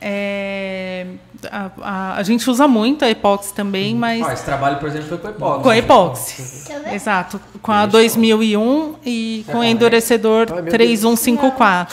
É, 0.00 1.06
a, 1.50 1.70
a- 1.82 2.14
a 2.16 2.22
gente 2.22 2.48
usa 2.48 2.66
muito 2.66 3.04
a 3.04 3.10
epóxi 3.10 3.52
também, 3.52 3.94
mas 3.94 4.22
Ó, 4.26 4.30
esse 4.32 4.44
trabalho, 4.44 4.78
por 4.78 4.88
exemplo, 4.88 5.08
foi 5.08 5.18
com 5.18 5.28
epóxi. 5.28 5.62
com 5.62 5.68
a 5.68 5.76
epóxi. 5.76 6.72
Eu 6.72 6.82
ver. 6.82 6.94
Exato, 6.94 7.40
com 7.60 7.72
a 7.72 7.84
2001 7.86 8.94
e 9.04 9.44
com 9.50 9.58
o 9.58 9.64
endurecedor 9.64 10.46
Ai, 10.50 10.62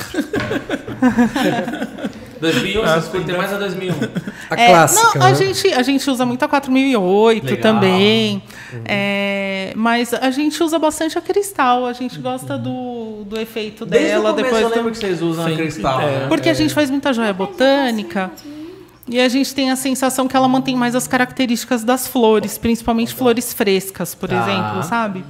meu 2.42 2.52
3154. 2.52 2.52
2001, 2.52 2.82
vocês 2.84 3.08
curtem 3.08 3.38
mais 3.38 3.54
a 3.54 3.58
2001. 3.58 3.94
A 4.50 4.62
É, 4.62 4.68
clássica. 4.70 5.20
Não, 5.20 5.26
a 5.26 5.30
né? 5.30 5.36
gente, 5.36 5.74
a 5.74 5.82
gente 5.84 6.10
usa 6.10 6.26
muito 6.26 6.44
a 6.44 6.48
4008 6.48 7.44
Legal. 7.46 7.62
também. 7.62 8.44
É, 8.86 9.74
mas 9.76 10.14
a 10.14 10.30
gente 10.32 10.62
usa 10.64 10.78
bastante 10.80 11.18
a 11.18 11.22
cristal. 11.22 11.86
A 11.86 11.94
gente 11.94 12.20
gosta 12.20 12.58
do, 12.58 13.24
do 13.26 13.40
efeito 13.40 13.86
Desde 13.86 14.10
dela 14.10 14.32
o 14.32 14.34
começo 14.36 14.44
depois 14.44 14.62
eu 14.64 14.70
do- 14.70 14.76
lembro 14.76 14.92
que 14.92 14.98
vocês 14.98 15.22
usam 15.22 15.46
a 15.46 15.50
Sempre, 15.50 15.64
cristal. 15.64 16.02
é. 16.02 16.06
né? 16.20 16.26
Porque 16.28 16.50
a 16.50 16.54
gente 16.54 16.74
faz 16.74 16.90
muita 16.90 17.12
joia 17.14 17.34
botânica. 17.34 18.32
E 19.10 19.22
a 19.22 19.30
gente 19.30 19.56
tem 19.56 19.72
a 19.72 19.76
sensação 19.78 20.28
que 20.28 20.36
ela 20.36 20.50
mantém 20.50 20.76
mais 20.76 20.94
as 20.94 21.08
características 21.08 21.82
das 21.84 22.08
flores, 22.08 22.58
principalmente 22.58 23.14
flores 23.14 23.54
frescas, 23.54 24.14
por 24.14 24.28
Tá. 24.28 24.36
exemplo, 24.42 24.84
sabe? 24.84 25.24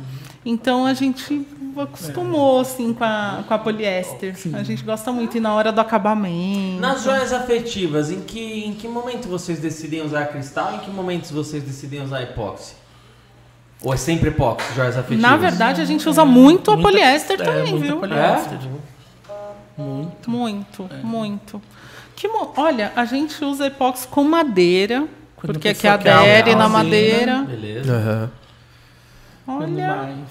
Então 0.43 0.85
a 0.87 0.95
gente 0.95 1.45
acostumou 1.81 2.59
assim 2.59 2.93
com 2.93 3.03
a, 3.03 3.43
com 3.47 3.53
a 3.53 3.57
poliéster. 3.59 4.35
A 4.53 4.63
gente 4.63 4.83
gosta 4.83 5.11
muito 5.11 5.37
e 5.37 5.39
na 5.39 5.53
hora 5.53 5.71
do 5.71 5.79
acabamento. 5.81 6.79
Nas 6.81 7.03
joias 7.03 7.31
afetivas, 7.33 8.11
em 8.11 8.21
que, 8.21 8.65
em 8.65 8.73
que 8.73 8.87
momento 8.87 9.27
vocês 9.27 9.59
decidem 9.59 10.01
usar 10.01 10.25
cristal 10.27 10.75
em 10.75 10.79
que 10.79 10.89
momentos 10.91 11.31
vocês 11.31 11.63
decidem 11.63 12.01
usar 12.01 12.21
epóxi? 12.23 12.75
Ou 13.81 13.93
é 13.93 13.97
sempre 13.97 14.29
epóxi, 14.29 14.73
joias 14.75 14.97
afetivas? 14.97 15.21
Na 15.21 15.37
verdade, 15.37 15.81
a 15.81 15.85
gente 15.85 16.07
usa 16.09 16.25
muito 16.25 16.71
a 16.71 16.75
Muita- 16.75 16.89
poliéster 16.89 17.39
é, 17.39 17.43
também, 17.43 17.71
muita 17.71 17.85
viu? 17.87 17.97
poliéster. 17.99 18.57
Muito. 19.77 20.29
Muito, 20.31 20.89
muito. 21.03 21.61
Que 22.15 22.27
mo- 22.27 22.51
Olha, 22.57 22.91
a 22.95 23.05
gente 23.05 23.45
usa 23.45 23.67
epóxi 23.67 24.07
com 24.07 24.23
madeira, 24.23 25.07
Quando 25.35 25.53
porque 25.53 25.69
aqui 25.69 25.87
adere 25.87 26.55
na 26.55 26.63
assim, 26.63 26.73
madeira. 26.73 27.41
Beleza. 27.43 28.31
Quando 29.45 29.61
Olha, 29.75 29.95
mais. 29.95 30.07
Às 30.09 30.15
vezes, 30.17 30.25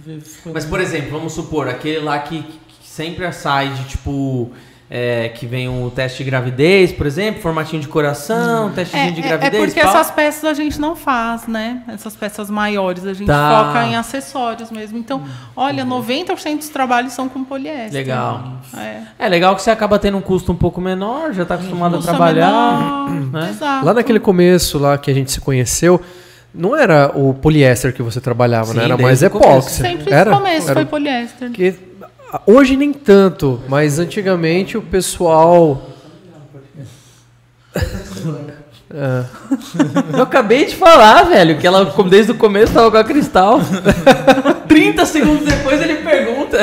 Mas, 0.52 0.64
por 0.64 0.80
exemplo, 0.80 1.10
vamos 1.10 1.32
supor, 1.32 1.68
aquele 1.68 2.00
lá 2.00 2.18
que, 2.18 2.42
que 2.42 2.86
sempre 2.88 3.30
sai 3.32 3.68
de 3.68 3.84
tipo. 3.84 4.50
é, 4.90 5.30
que 5.30 5.46
vem 5.46 5.66
o 5.66 5.90
teste 5.90 6.18
de 6.22 6.30
gravidez, 6.30 6.92
por 6.92 7.06
exemplo, 7.06 7.40
formatinho 7.40 7.80
de 7.80 7.88
coração, 7.88 8.70
testezinho 8.70 9.08
é, 9.08 9.10
de 9.12 9.20
é- 9.22 9.24
é 9.24 9.28
gravidez. 9.28 9.64
porque 9.64 9.80
pau. 9.80 9.90
essas 9.90 10.10
peças 10.10 10.44
a 10.44 10.52
gente 10.54 10.78
não 10.78 10.94
faz, 10.94 11.46
né? 11.48 11.82
Essas 11.88 12.14
peças 12.14 12.48
maiores, 12.50 13.04
a 13.06 13.14
gente 13.14 13.26
Tá. 13.26 13.64
foca 13.72 13.86
em 13.86 13.96
acessórios 13.96 14.70
mesmo. 14.70 14.96
Então, 14.98 15.22
olha, 15.56 15.84
90% 15.84 16.58
dos 16.58 16.68
trabalhos 16.68 17.12
são 17.14 17.28
com 17.30 17.42
poliéster. 17.42 17.92
Legal. 17.94 18.58
É. 18.76 19.00
É 19.18 19.28
legal 19.28 19.56
que 19.56 19.62
você 19.62 19.70
acaba 19.70 19.98
tendo 19.98 20.18
um 20.18 20.22
custo 20.22 20.52
um 20.52 20.56
pouco 20.56 20.80
menor, 20.82 21.32
já 21.32 21.44
tá 21.46 21.54
acostumado 21.54 21.96
a 21.96 22.00
trabalhar. 22.02 22.52
menor, 23.10 23.40
né? 23.40 23.50
Exato. 23.50 23.86
Lá 23.86 23.94
naquele 23.94 24.20
começo 24.20 24.78
lá 24.78 24.96
que 24.98 25.10
a 25.10 25.14
gente 25.14 25.32
se 25.32 25.40
conheceu, 25.40 26.00
não 26.54 26.76
era 26.76 27.10
o 27.14 27.34
poliéster 27.34 27.92
que 27.92 28.02
você 28.02 28.20
trabalhava, 28.20 28.72
Sim, 28.72 28.78
né? 28.78 28.84
Era 28.84 28.96
mais 28.96 29.22
epóxi. 29.22 29.82
Sempre 29.82 30.12
era, 30.12 30.30
no 30.30 30.36
começo 30.36 30.70
era 30.70 30.74
foi 30.74 30.84
poliéster. 30.84 31.48
Porque 31.48 31.74
hoje 32.46 32.76
nem 32.76 32.92
tanto, 32.92 33.60
mas 33.68 33.98
antigamente 33.98 34.78
o 34.78 34.82
pessoal. 34.82 35.90
É. 38.94 39.24
Eu 40.16 40.22
acabei 40.22 40.66
de 40.66 40.76
falar, 40.76 41.24
velho, 41.24 41.58
que 41.58 41.66
ela 41.66 41.86
como 41.86 42.08
desde 42.08 42.30
o 42.30 42.36
começo 42.36 42.72
tava 42.72 42.90
com 42.90 42.96
a 42.96 43.04
cristal. 43.04 43.58
30 44.68 45.06
segundos 45.06 45.44
depois 45.44 45.80
ele 45.82 45.96
pergunta. 45.96 46.58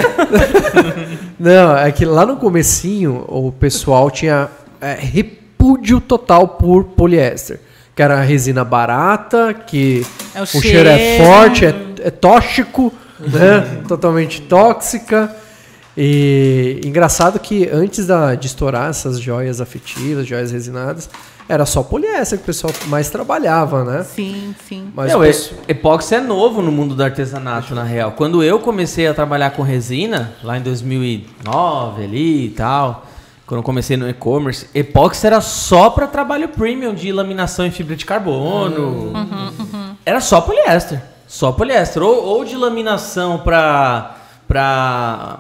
Não, 1.38 1.76
é 1.76 1.92
que 1.92 2.06
lá 2.06 2.26
no 2.26 2.38
comecinho 2.38 3.26
o 3.28 3.52
pessoal 3.52 4.10
tinha 4.10 4.50
é, 4.80 4.94
repúdio 4.94 6.00
total 6.00 6.48
por 6.48 6.86
poliéster. 6.86 7.60
Que 8.02 8.06
era 8.06 8.20
resina 8.22 8.64
barata, 8.66 9.54
que 9.54 10.04
É 10.34 10.40
o 10.40 10.44
o 10.44 10.46
cheiro, 10.48 10.66
cheiro. 10.68 10.90
é 10.90 11.18
forte, 11.24 11.66
é, 11.68 11.76
é 12.00 12.10
tóxico, 12.10 12.92
né? 13.20 13.82
Totalmente 13.88 14.42
tóxica. 14.42 15.36
E 15.96 16.82
engraçado 16.84 17.40
que 17.40 17.70
antes 17.72 18.08
da, 18.08 18.34
de 18.34 18.48
estourar 18.48 18.90
essas 18.90 19.20
joias 19.20 19.62
afetivas, 19.62 20.26
joias 20.26 20.52
resinadas, 20.52 21.08
era 21.48 21.64
só 21.64 21.84
poliéster 21.84 22.40
que 22.40 22.44
o 22.44 22.46
pessoal 22.48 22.74
mais 22.88 23.12
trabalhava, 23.12 23.84
né? 23.84 24.04
Sim, 24.04 24.56
sim. 24.68 24.88
Mas 24.96 25.10
Meu, 25.10 25.20
o 25.20 25.24
e- 25.24 25.28
pessoal- 25.28 25.62
epóxi 25.68 26.16
é 26.16 26.20
novo 26.22 26.60
no 26.64 26.72
mundo 26.72 26.96
do 26.96 27.04
artesanato, 27.04 27.76
na 27.76 27.84
real. 27.84 28.14
Quando 28.14 28.42
eu 28.44 28.58
comecei 28.58 29.06
a 29.06 29.14
trabalhar 29.14 29.52
com 29.52 29.62
resina, 29.62 30.34
lá 30.44 30.58
em 30.58 30.62
2009 30.64 32.04
ali 32.04 32.46
e 32.46 32.50
tal, 32.50 33.06
quando 33.52 33.60
eu 33.60 33.64
comecei 33.64 33.98
no 33.98 34.08
e-commerce, 34.08 34.66
epóxi 34.74 35.28
era 35.28 35.42
só 35.42 35.90
para 35.90 36.08
trabalho 36.08 36.48
premium 36.48 36.94
de 36.94 37.12
laminação 37.12 37.66
em 37.66 37.72
fibra 37.72 37.98
de 37.98 38.06
carbono. 38.06 39.12
Era 40.06 40.22
só 40.22 40.40
poliéster. 40.40 41.02
Só 41.28 41.52
poliéster. 41.52 42.02
Ou, 42.02 42.24
ou 42.24 42.46
de 42.46 42.56
laminação 42.56 43.40
para 43.40 44.16
para 44.48 45.40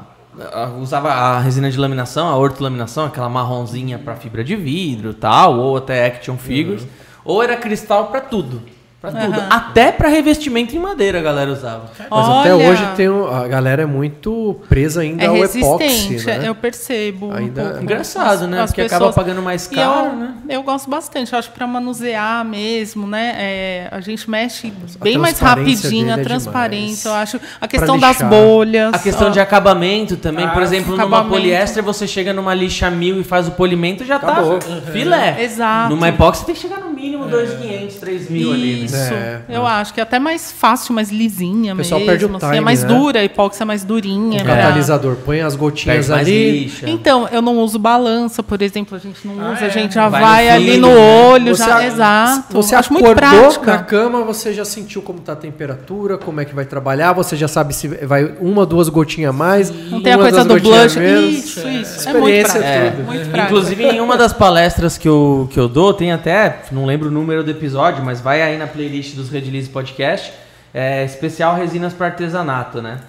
usava 0.82 1.09
a 1.09 1.39
resina 1.39 1.72
de 1.72 1.80
laminação, 1.80 2.28
a 2.28 2.36
ortolaminação, 2.36 3.05
aquela 3.05 3.30
marronzinha 3.30 3.97
para 3.97 4.18
fibra 4.18 4.43
de 4.43 4.57
vidro, 4.57 5.14
tal, 5.14 5.57
ou 5.57 5.78
até 5.78 6.05
action 6.05 6.36
figures, 6.36 6.86
ou 7.24 7.41
era 7.41 7.55
cristal 7.55 8.07
para 8.07 8.20
tudo. 8.20 8.62
Pra 9.02 9.12
tudo. 9.12 9.34
Aham. 9.34 9.47
Até 9.49 9.91
para 9.91 10.08
revestimento 10.10 10.76
em 10.76 10.80
madeira 10.80 11.18
a 11.18 11.22
galera 11.24 11.52
usava. 11.52 11.89
Mas 11.97 12.30
até 12.30 12.54
Olha, 12.54 12.70
hoje 12.70 12.86
tem 12.95 13.10
um- 13.10 13.26
a 13.26 13.47
galera 13.47 13.82
é 13.82 13.86
muito 13.88 14.58
presa 14.70 15.02
ainda 15.02 15.24
é 15.24 15.28
ao 15.28 15.34
resistente, 15.34 16.14
epóxi, 16.14 16.26
né? 16.28 16.41
eu 16.47 16.54
percebo. 16.54 17.32
Ainda- 17.34 17.78
um. 17.80 17.82
Engraçado, 17.82 18.47
né? 18.47 18.62
As 18.62 18.70
Porque 18.70 18.84
pessoas- 18.84 19.02
acaba 19.02 19.12
pagando 19.14 19.41
mais 19.41 19.66
caro, 19.66 20.06
eu, 20.10 20.16
né? 20.16 20.34
eu 20.49 20.62
gosto 20.62 20.88
bastante, 20.88 21.34
eu 21.34 21.39
acho 21.39 21.49
que 21.49 21.56
para 21.58 21.66
manusear 21.66 22.45
mesmo, 22.45 23.08
né? 23.08 23.34
é, 23.38 23.88
a 23.91 23.99
gente 24.02 24.30
mexe 24.30 24.72
A 24.99 25.04
bem 25.04 25.18
mais 25.18 25.39
rapidinho, 25.39 26.14
a 26.14 26.20
é 26.20 26.24
transparência. 26.24 27.10
Eu 27.10 27.16
acho 27.16 27.39
a 27.60 27.68
questão 27.68 27.97
das 27.97 28.22
bolhas. 28.22 28.93
A 28.93 28.99
questão 28.99 29.28
ó, 29.30 29.32
de 29.32 29.39
acabamento 29.39 30.16
também, 30.16 30.47
por 30.49 30.62
Ah, 30.62 30.64
exemplo, 30.66 30.95
numa 30.95 31.26
poliéster 31.26 31.82
você 31.84 32.06
chega 32.06 32.32
numa 32.34 32.54
lixa 32.54 32.91
mil 32.91 33.20
e 33.20 33.24
faz 33.24 33.47
o 33.47 33.52
polimento 33.52 34.06
já 34.06 34.18
Acabou. 34.18 34.60
tá 34.60 34.91
filé. 34.91 35.41
Exato. 35.41 35.89
Numa 35.89 36.08
epóxi 36.10 36.45
tem 36.45 36.54
que 36.54 36.62
chegar 36.62 36.80
no 36.80 36.91
mínimo 37.02 37.26
2.500, 37.26 37.99
3.000 37.99 38.54
ali, 38.54 38.76
né? 38.80 38.86
Isso, 38.86 38.95
É, 39.14 39.41
eu 39.49 39.66
acho 39.66 39.93
que 39.93 39.99
é 39.99 40.04
até 40.04 40.20
mais 40.20 40.52
fácil, 40.52 40.93
mais 40.93 41.10
lisinha 41.12 41.74
O 41.74 41.78
pessoal 41.78 41.99
mesmo. 41.99 42.12
perde 42.12 42.26
o 42.26 42.36
assim, 42.38 42.45
é 42.45 42.49
time, 42.52 42.62
mais 42.62 42.84
né? 42.84 42.89
dura, 42.89 43.20
a 43.20 43.24
epóxi 43.24 43.62
é 43.62 43.66
mais 43.66 43.84
durinha. 43.84 44.41
O 44.41 44.43
pra- 44.45 44.56
catalisador 44.58 45.16
põe 45.26 45.41
as 45.41 45.56
gotinhas 45.56 46.08
Perde 46.08 46.22
ali. 46.22 46.60
lixa. 46.66 46.89
Então, 46.89 47.28
eu 47.32 47.41
não 47.41 47.58
uso 47.58 47.80
balança, 47.80 48.43
por 48.43 48.62
exemplo, 48.62 48.95
a 48.95 48.99
gente 48.99 49.28
não 49.28 49.34
Ah, 49.43 49.54
usa, 49.54 49.64
é. 49.64 49.68
a 49.68 49.70
gente 49.70 49.95
já 49.95 50.08
Vai 50.10 50.22
vai, 50.22 50.45
no 50.47 50.54
ali 50.54 50.78
no 50.78 50.88
né? 50.89 50.95
olho, 50.95 51.56
Você 51.56 51.64
já, 51.64 51.78
a- 51.78 51.86
exato. 51.88 52.54
Você 52.54 52.76
acho 52.76 52.93
muito 52.93 53.06
acordou 53.10 53.30
prática. 53.39 53.72
na 53.72 53.78
cama, 53.80 54.22
você 54.24 54.54
já 54.54 54.64
sentiu 54.66 55.02
como 55.02 55.20
está 55.20 55.34
a 55.34 55.36
temperatura, 55.36 56.18
como 56.18 56.39
é 56.39 56.45
que 56.45 56.54
vai 56.54 56.66
trabalhar, 56.66 57.14
você 57.14 57.36
já 57.36 57.47
sabe 57.47 57.74
se 57.74 57.88
vai 57.88 58.34
uma, 58.39 58.66
duas 58.66 58.89
gotinhas 58.89 59.30
a 59.30 59.34
mais, 59.34 59.70
Não 59.89 60.02
tem 60.02 60.14
a 60.14 60.18
uma, 60.18 60.24
coisa 60.30 60.43
do 60.45 60.60
blush. 60.60 60.95
menos. 60.99 61.34
Isso, 61.45 61.68
isso. 61.68 62.10
É 62.10 62.14
muito 62.14 62.28
Experiência 62.30 62.60
prático. 62.60 63.02
É. 63.02 63.04
Muito 63.04 63.30
prático. 63.30 63.38
Inclusive, 63.54 63.84
em 63.86 63.99
uma 64.02 64.18
das 64.18 64.34
palestras 64.34 64.97
que 64.97 65.08
eu, 65.08 65.47
que 65.52 65.60
eu 65.60 65.68
dou, 65.68 65.93
tem 65.93 66.12
até, 66.12 66.62
não 66.72 66.86
lembro 66.86 66.91
o 66.98 67.12
número 67.12 67.44
do 67.44 67.52
episódio, 67.52 68.04
mas 68.04 68.22
vai 68.22 68.42
aí 68.42 68.58
na 68.58 68.68
playlist 68.68 69.16
dos 69.16 69.30
Redilize 69.30 69.70
Podcast, 69.70 70.32
é 70.74 71.04
especial 71.04 71.56
resinas 71.56 71.94
para 71.94 72.08
artesanato, 72.08 72.82
né? 72.82 73.00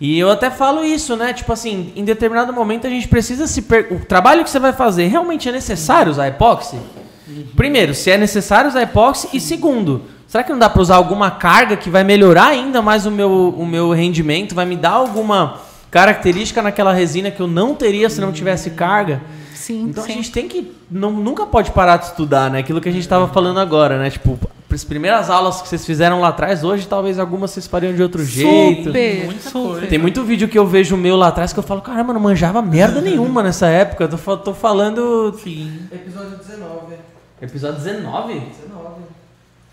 E 0.00 0.18
eu 0.18 0.30
até 0.30 0.50
falo 0.50 0.84
isso, 0.84 1.16
né? 1.16 1.32
Tipo 1.32 1.52
assim, 1.52 1.92
em 1.94 2.04
determinado 2.04 2.52
momento 2.52 2.86
a 2.86 2.90
gente 2.90 3.06
precisa 3.08 3.46
se 3.46 3.62
per... 3.62 3.88
O 3.92 4.04
trabalho 4.04 4.42
que 4.42 4.50
você 4.50 4.58
vai 4.58 4.72
fazer, 4.72 5.06
realmente 5.06 5.48
é 5.48 5.52
necessário 5.52 6.10
usar 6.10 6.26
epóxi? 6.28 6.78
Primeiro, 7.56 7.94
se 7.94 8.10
é 8.10 8.18
necessário 8.18 8.68
usar 8.68 8.82
epóxi. 8.82 9.28
E 9.32 9.40
segundo, 9.40 10.02
será 10.26 10.42
que 10.42 10.50
não 10.50 10.58
dá 10.58 10.68
para 10.68 10.82
usar 10.82 10.96
alguma 10.96 11.30
carga 11.30 11.76
que 11.76 11.88
vai 11.88 12.04
melhorar 12.04 12.48
ainda 12.48 12.82
mais 12.82 13.06
o 13.06 13.10
meu, 13.10 13.54
o 13.56 13.64
meu 13.64 13.92
rendimento? 13.92 14.54
Vai 14.54 14.66
me 14.66 14.76
dar 14.76 14.90
alguma 14.90 15.60
característica 15.90 16.60
naquela 16.60 16.92
resina 16.92 17.30
que 17.30 17.40
eu 17.40 17.46
não 17.46 17.74
teria 17.74 18.10
se 18.10 18.20
não 18.20 18.32
tivesse 18.32 18.70
carga? 18.70 19.22
Sim, 19.64 19.84
Então 19.88 20.04
sim. 20.04 20.12
a 20.12 20.14
gente 20.16 20.30
tem 20.30 20.46
que. 20.46 20.72
Não, 20.90 21.10
nunca 21.10 21.46
pode 21.46 21.70
parar 21.70 21.96
de 21.96 22.06
estudar, 22.06 22.50
né? 22.50 22.58
Aquilo 22.58 22.80
que 22.82 22.88
a 22.88 22.92
gente 22.92 23.00
estava 23.00 23.26
falando 23.28 23.58
agora, 23.58 23.98
né? 23.98 24.10
Tipo, 24.10 24.38
as 24.70 24.84
primeiras 24.84 25.30
aulas 25.30 25.62
que 25.62 25.68
vocês 25.68 25.86
fizeram 25.86 26.20
lá 26.20 26.28
atrás, 26.28 26.62
hoje 26.62 26.86
talvez 26.86 27.18
algumas 27.18 27.50
vocês 27.50 27.66
fariam 27.66 27.94
de 27.94 28.02
outro 28.02 28.22
jeito. 28.22 28.84
Super, 28.88 29.24
Muita 29.24 29.48
super. 29.48 29.70
coisa. 29.70 29.86
Tem 29.86 29.98
muito 29.98 30.22
vídeo 30.22 30.48
que 30.48 30.58
eu 30.58 30.66
vejo 30.66 30.98
meu 30.98 31.16
lá 31.16 31.28
atrás 31.28 31.50
que 31.52 31.58
eu 31.58 31.62
falo, 31.62 31.80
caramba, 31.80 32.12
não 32.12 32.20
manjava 32.20 32.60
merda 32.60 33.00
nenhuma 33.00 33.42
nessa 33.42 33.66
época. 33.68 34.04
Eu 34.04 34.08
tô, 34.08 34.36
tô 34.36 34.52
falando. 34.52 35.34
Sim. 35.42 35.78
Episódio 35.90 36.36
19. 36.36 36.94
Episódio 37.40 37.80
19? 37.80 38.34
19. 38.34 38.50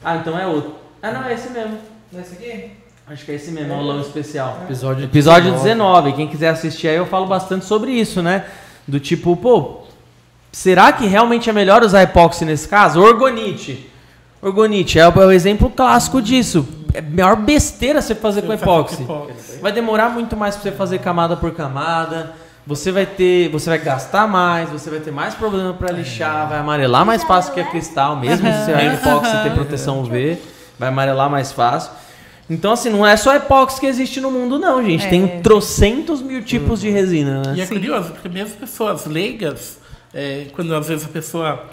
Ah, 0.06 0.16
então 0.16 0.40
é 0.40 0.48
outro. 0.48 0.74
Ah, 1.04 1.12
não, 1.12 1.26
é 1.26 1.34
esse 1.34 1.50
mesmo. 1.50 1.78
Nesse 2.14 2.36
aqui? 2.36 2.72
Acho 3.08 3.26
que 3.26 3.32
é 3.34 3.36
esse 3.36 3.52
mesmo, 3.52 3.74
aulão 3.74 4.00
especial. 4.00 4.60
Episódio, 4.64 5.04
Episódio 5.04 5.52
19. 5.52 6.14
Quem 6.14 6.28
quiser 6.30 6.48
assistir 6.50 6.88
aí, 6.88 6.96
eu 6.96 7.06
falo 7.06 7.26
bastante 7.26 7.66
sobre 7.66 7.92
isso, 7.92 8.22
né? 8.22 8.46
Do 8.88 9.00
tipo, 9.00 9.36
pô, 9.38 9.81
será 10.52 10.92
que 10.92 11.06
realmente 11.06 11.50
é 11.50 11.54
melhor 11.54 11.84
usar 11.84 12.04
epóxi 12.04 12.46
nesse 12.46 12.68
caso? 12.68 13.02
Orgonite. 13.02 13.90
Orgonite 14.42 15.00
é 15.00 15.08
o, 15.08 15.22
é 15.22 15.26
o 15.26 15.32
exemplo 15.32 15.70
clássico 15.70 16.22
disso. 16.22 16.68
É 16.94 17.00
a 17.00 17.02
maior 17.02 17.36
besteira 17.36 18.02
você 18.02 18.14
fazer 18.14 18.42
com 18.42 18.52
epóxi. 18.52 19.06
Vai 19.62 19.72
demorar 19.72 20.10
muito 20.10 20.36
mais 20.36 20.56
pra 20.56 20.64
você 20.64 20.72
fazer 20.72 21.00
camada 21.00 21.38
por 21.38 21.52
camada. 21.52 22.34
Você 22.66 22.92
vai 22.92 23.08
ter, 23.08 23.50
você 23.50 23.70
vai 23.70 23.80
gastar 23.80 24.28
mais, 24.28 24.70
você 24.70 24.90
vai 24.90 25.00
ter 25.00 25.12
mais 25.12 25.34
problema 25.34 25.74
para 25.74 25.92
lixar, 25.92 26.48
vai 26.48 26.60
amarelar 26.60 27.04
mais 27.04 27.24
fácil 27.24 27.54
que 27.54 27.60
a 27.60 27.66
cristal, 27.66 28.16
mesmo 28.18 28.48
se 28.48 28.72
a 28.72 28.94
epóxi 28.94 29.32
ter 29.44 29.52
proteção 29.52 30.02
UV, 30.02 30.38
vai 30.78 30.90
amarelar 30.90 31.28
mais 31.28 31.52
fácil. 31.52 31.92
Então 32.48 32.74
assim, 32.74 32.90
não 32.92 33.06
é 33.06 33.18
só 33.18 33.36
epóxi 33.36 33.80
que 33.80 33.88
existe 33.88 34.22
no 34.22 34.30
mundo 34.30 34.60
não, 34.60 34.84
gente. 34.84 35.08
É. 35.08 35.10
Tem 35.10 35.42
trocentos 35.42 36.22
mil 36.22 36.44
tipos 36.44 36.82
de 36.82 36.90
resina, 36.92 37.42
né? 37.42 37.54
E 37.56 37.62
é 37.62 37.66
curioso, 37.66 38.12
porque 38.12 38.30
mesmo 38.30 38.56
pessoas 38.58 39.08
leigas, 39.08 39.80
é, 40.14 40.48
quando 40.54 40.74
às 40.76 40.88
vezes 40.88 41.06
a 41.06 41.10
pessoa 41.10 41.66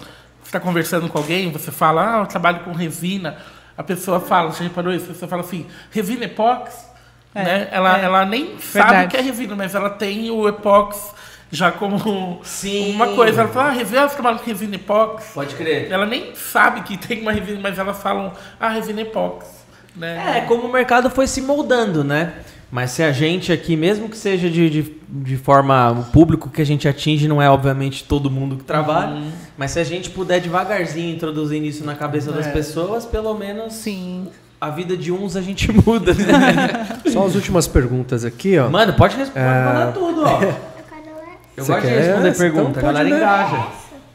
está 0.45 0.59
conversando 0.59 1.09
com 1.09 1.19
alguém, 1.19 1.51
você 1.51 1.71
fala, 1.71 2.17
ah, 2.17 2.21
eu 2.21 2.27
trabalho 2.27 2.61
com 2.61 2.73
resina, 2.73 3.37
a 3.77 3.83
pessoa 3.83 4.19
fala, 4.21 4.51
você 4.53 4.65
reparou 4.65 4.93
isso? 4.93 5.07
A 5.07 5.09
pessoa 5.13 5.29
fala 5.29 5.43
assim, 5.43 5.67
resina 5.91 6.25
epóxi, 6.25 6.87
É, 7.35 7.43
né? 7.43 7.69
Ela, 7.71 8.01
é. 8.01 8.05
ela 8.05 8.25
nem 8.25 8.59
sabe 8.59 8.87
Verdade. 8.87 9.07
o 9.07 9.09
que 9.11 9.17
é 9.17 9.21
resina, 9.21 9.55
mas 9.55 9.75
ela 9.75 9.91
tem 9.91 10.31
o 10.31 10.49
epóxi 10.49 11.13
já 11.51 11.71
como 11.71 12.41
Sim. 12.43 12.95
uma 12.95 13.09
coisa. 13.15 13.43
Ela 13.43 13.51
fala, 13.51 13.69
ah, 13.69 13.73
resina, 13.73 14.03
eu 14.03 14.09
trabalho 14.09 14.39
com 14.39 14.45
resina 14.47 14.75
epóxi. 14.77 15.33
Pode 15.33 15.55
crer. 15.55 15.91
Ela 15.91 16.07
nem 16.07 16.35
sabe 16.35 16.83
que 16.83 16.97
tem 16.97 17.21
uma 17.21 17.33
resina, 17.33 17.61
mas 17.61 17.79
elas 17.79 18.03
falam, 18.03 18.33
ah, 18.59 18.69
resina 18.69 19.03
epóxi. 19.03 19.59
Né? 19.95 20.39
É, 20.39 20.41
como 20.43 20.67
o 20.67 20.73
mercado 20.73 21.11
foi 21.11 21.27
se 21.27 21.41
moldando, 21.43 22.05
né? 22.05 22.35
Mas 22.71 22.91
se 22.91 23.03
a 23.03 23.11
gente 23.13 23.51
aqui, 23.51 23.77
mesmo 23.77 24.09
que 24.11 24.17
seja 24.17 24.51
de, 24.51 24.69
de, 24.69 24.93
de 25.09 25.37
forma. 25.39 25.91
O 25.93 26.05
público 26.13 26.51
que 26.51 26.61
a 26.61 26.67
gente 26.67 26.87
atinge 26.87 27.27
não 27.27 27.41
é, 27.41 27.49
obviamente, 27.49 28.05
todo 28.05 28.31
mundo 28.31 28.57
que 28.57 28.65
trabalha. 28.65 29.23
Mas 29.57 29.71
se 29.71 29.79
a 29.81 29.85
gente 29.85 30.11
puder 30.11 30.39
devagarzinho 30.41 31.15
introduzindo 31.15 31.65
isso 31.65 31.83
na 31.85 31.95
cabeça 31.95 32.31
das 32.31 32.47
É. 32.47 32.51
pessoas, 32.53 33.07
pelo 33.07 33.33
menos 33.35 33.73
Sim. 33.73 34.29
a 34.61 34.69
vida 34.69 34.97
de 34.99 35.11
uns 35.11 35.35
a 35.35 35.41
gente 35.41 35.73
muda, 35.73 36.13
né? 36.13 37.01
Só 37.11 37.25
as 37.27 37.35
últimas 37.35 37.67
perguntas 37.67 38.23
aqui, 38.25 38.59
ó. 38.59 38.69
Mano, 38.69 38.93
pode 38.93 39.17
responder 39.17 39.45
mandar 39.47 39.93
tudo, 39.95 40.23
ó. 40.25 40.43
Eu 40.43 40.85
quero 40.85 41.17
ler. 41.17 41.37
Eu 41.57 41.65
gosto 41.65 41.81
de 41.81 41.89
responder 41.89 42.29
essa? 42.29 42.39
pergunta, 42.43 42.71
Então 42.79 42.91
a 42.91 42.93
galera 42.93 43.09
ler. 43.09 43.17
engaja. 43.17 43.67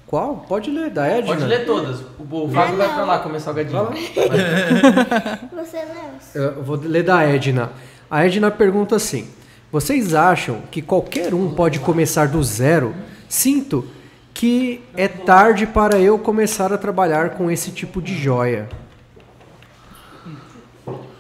Qual? 0.06 0.45
Pode 0.47 0.70
ler, 0.70 0.91
da 0.91 1.08
Edna. 1.08 1.26
Pode 1.26 1.43
ler 1.43 1.66
todas. 1.66 2.01
O, 2.20 2.43
o 2.45 2.47
Fábio 2.51 2.78
vai 2.78 2.93
pra 2.93 3.04
lá 3.04 3.18
comer 3.18 3.39
salgadinho. 3.39 3.88
Você 5.56 5.78
leu? 5.78 6.43
Eu 6.56 6.64
vou 6.64 6.76
ler 6.84 7.01
da 7.04 7.24
Edna. 7.24 7.72
A 8.14 8.28
Edna 8.28 8.51
pergunta 8.51 8.95
assim: 8.95 9.28
Vocês 9.72 10.14
acham 10.14 10.61
que 10.70 10.84
qualquer 10.84 11.34
um 11.34 11.55
pode 11.55 11.80
começar 11.80 12.28
do 12.28 12.43
zero? 12.43 12.93
Sinto 13.28 13.88
que 14.36 14.84
é 14.95 15.07
tarde 15.07 15.66
para 15.66 15.99
eu 15.99 16.20
começar 16.20 16.72
a 16.72 16.78
trabalhar 16.78 17.32
com 17.32 17.49
esse 17.49 17.72
tipo 17.72 17.99
de 17.99 18.16
joia. 18.16 18.70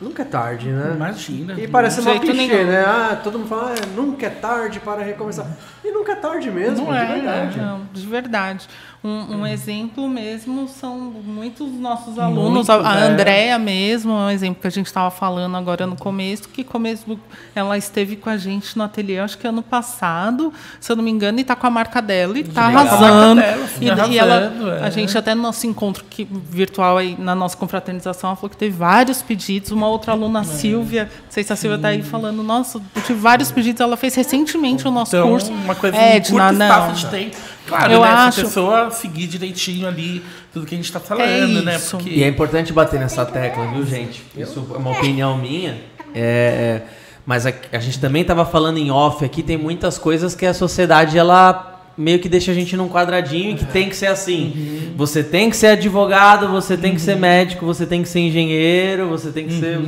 Nunca 0.03 0.21
é 0.21 0.25
tarde, 0.25 0.69
né? 0.69 0.91
Imagina. 0.95 1.53
E 1.57 1.65
parece 1.65 2.01
uma 2.01 2.19
clichê, 2.19 2.65
né? 2.65 2.83
Ah, 2.85 3.19
todo 3.23 3.39
mundo 3.39 3.47
fala, 3.47 3.71
ah, 3.71 3.85
nunca 3.95 4.25
é 4.25 4.29
tarde 4.29 4.81
para 4.81 5.01
recomeçar. 5.01 5.47
E 5.83 5.91
nunca 5.91 6.11
é 6.11 6.15
tarde 6.15 6.51
mesmo, 6.51 6.85
Não 6.85 6.93
de 6.93 6.99
é, 6.99 7.05
verdade. 7.05 7.57
Não, 7.57 7.81
de 7.93 8.05
verdade. 8.05 8.67
Um, 9.03 9.39
um 9.39 9.47
exemplo 9.47 10.07
mesmo 10.07 10.65
são 10.69 10.97
muitos 10.97 11.69
nossos 11.73 12.17
alunos. 12.17 12.51
Muitos, 12.51 12.69
a 12.69 12.89
a 12.89 12.99
é. 12.99 13.03
Andréia 13.03 13.59
mesmo, 13.59 14.13
é 14.13 14.15
um 14.15 14.29
exemplo 14.29 14.61
que 14.61 14.67
a 14.67 14.69
gente 14.69 14.85
estava 14.85 15.11
falando 15.11 15.57
agora 15.57 15.85
no 15.85 15.97
começo, 15.97 16.47
que 16.47 16.63
começo, 16.63 17.19
ela 17.53 17.77
esteve 17.77 18.15
com 18.15 18.29
a 18.29 18.37
gente 18.37 18.77
no 18.77 18.83
ateliê, 18.85 19.19
acho 19.19 19.37
que 19.37 19.45
ano 19.45 19.61
passado, 19.61 20.53
se 20.79 20.89
eu 20.89 20.95
não 20.95 21.03
me 21.03 21.11
engano, 21.11 21.37
e 21.37 21.41
está 21.41 21.53
com 21.53 21.67
a 21.67 21.69
marca 21.69 22.01
dela 22.01 22.37
e 22.37 22.41
está 22.41 22.63
arrasando. 22.63 22.97
Com 22.97 23.05
a 23.05 23.35
marca 23.35 23.51
dela, 23.51 23.67
sim, 23.67 23.81
e, 23.81 24.13
e 24.13 24.19
ela, 24.19 24.35
arrasando, 24.35 24.71
é. 24.71 24.83
a 24.83 24.89
gente 24.89 25.17
até 25.17 25.35
no 25.35 25.41
nosso 25.41 25.67
encontro 25.67 26.05
que, 26.09 26.23
virtual 26.23 26.97
aí, 26.97 27.17
na 27.19 27.35
nossa 27.35 27.57
confraternização, 27.57 28.29
ela 28.29 28.37
falou 28.37 28.51
que 28.51 28.57
teve 28.57 28.77
vários 28.77 29.21
pedidos. 29.21 29.71
Uma 29.71 29.87
outra 29.93 30.11
aluna, 30.11 30.41
a 30.41 30.43
Silvia, 30.43 31.03
não 31.05 31.31
sei 31.31 31.43
se 31.43 31.53
a 31.53 31.55
Silvia 31.55 31.77
está 31.77 31.87
aí 31.89 32.01
falando, 32.03 32.43
nossa, 32.43 32.81
eu 32.95 33.01
tive 33.01 33.19
vários 33.19 33.51
pedidos, 33.51 33.79
ela 33.81 33.95
fez 33.95 34.13
recentemente 34.15 34.87
o 34.87 34.91
nosso 34.91 35.15
Então, 35.15 35.29
curso. 35.29 35.51
uma 35.51 35.75
coisa 35.75 35.95
é, 35.97 36.19
de 36.19 36.31
curto 36.31 36.53
não. 36.53 36.65
espaço 36.67 37.05
de 37.05 37.11
tempo. 37.11 37.37
Claro, 37.67 37.93
Eu 37.93 38.01
né? 38.01 38.07
acho- 38.07 38.41
a 38.41 38.43
pessoa 38.43 38.91
seguir 38.91 39.27
direitinho 39.27 39.87
ali 39.87 40.21
tudo 40.51 40.65
que 40.65 40.75
a 40.75 40.77
gente 40.77 40.85
está 40.85 40.99
falando, 40.99 41.59
É 41.59 41.61
né? 41.61 41.79
Porque 41.79 42.09
E 42.09 42.23
é 42.23 42.27
importante 42.27 42.73
bater 42.73 42.99
nessa 42.99 43.25
tecla, 43.25 43.65
viu, 43.67 43.85
gente? 43.85 44.21
Isso 44.35 44.67
é 44.73 44.77
uma 44.77 44.91
opinião 44.91 45.37
minha. 45.37 45.77
É, 46.13 46.81
mas 47.25 47.45
a, 47.45 47.53
a 47.71 47.79
gente 47.79 47.99
também 47.99 48.21
estava 48.21 48.45
falando 48.45 48.77
em 48.77 48.91
off 48.91 49.23
aqui, 49.23 49.41
tem 49.41 49.57
muitas 49.57 49.97
coisas 49.97 50.35
que 50.35 50.45
a 50.45 50.53
sociedade 50.53 51.17
ela 51.17 51.72
meio 51.97 52.17
que 52.19 52.27
deixa 52.27 52.51
a 52.51 52.53
gente 52.55 52.75
num 52.75 52.89
quadradinho 52.89 53.51
e 53.51 53.55
que 53.55 53.65
tem 53.65 53.87
que 53.89 53.95
ser 53.95 54.07
assim. 54.07 54.91
Você 54.95 55.23
tem 55.23 55.49
que 55.49 55.55
ser 55.55 55.67
advogado, 55.67 56.47
você 56.49 56.75
tem 56.75 56.93
que 56.95 57.01
ser 57.01 57.15
médico, 57.15 57.65
você 57.65 57.85
tem 57.85 58.01
que 58.01 58.09
ser 58.09 58.19
engenheiro, 58.19 59.07
você 59.09 59.31
tem 59.31 59.45
que 59.47 59.59
ser. 59.59 59.79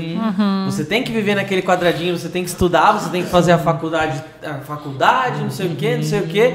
Você 0.66 0.84
tem 0.86 1.04
que 1.04 1.12
viver 1.12 1.36
naquele 1.36 1.62
quadradinho, 1.62 2.18
você 2.18 2.30
tem 2.30 2.44
que 2.44 2.50
estudar, 2.50 2.92
você 2.94 3.10
tem 3.10 3.24
que 3.24 3.30
fazer 3.30 3.54
a 3.54 3.58
faculdade, 3.58 4.24
a 4.44 4.56
faculdade, 4.60 5.42
não 5.42 5.52
sei 5.52 5.68
o 5.68 5.76
quê, 5.76 5.96
não 5.96 6.04
sei 6.04 6.20
o 6.20 6.28
quê. 6.28 6.54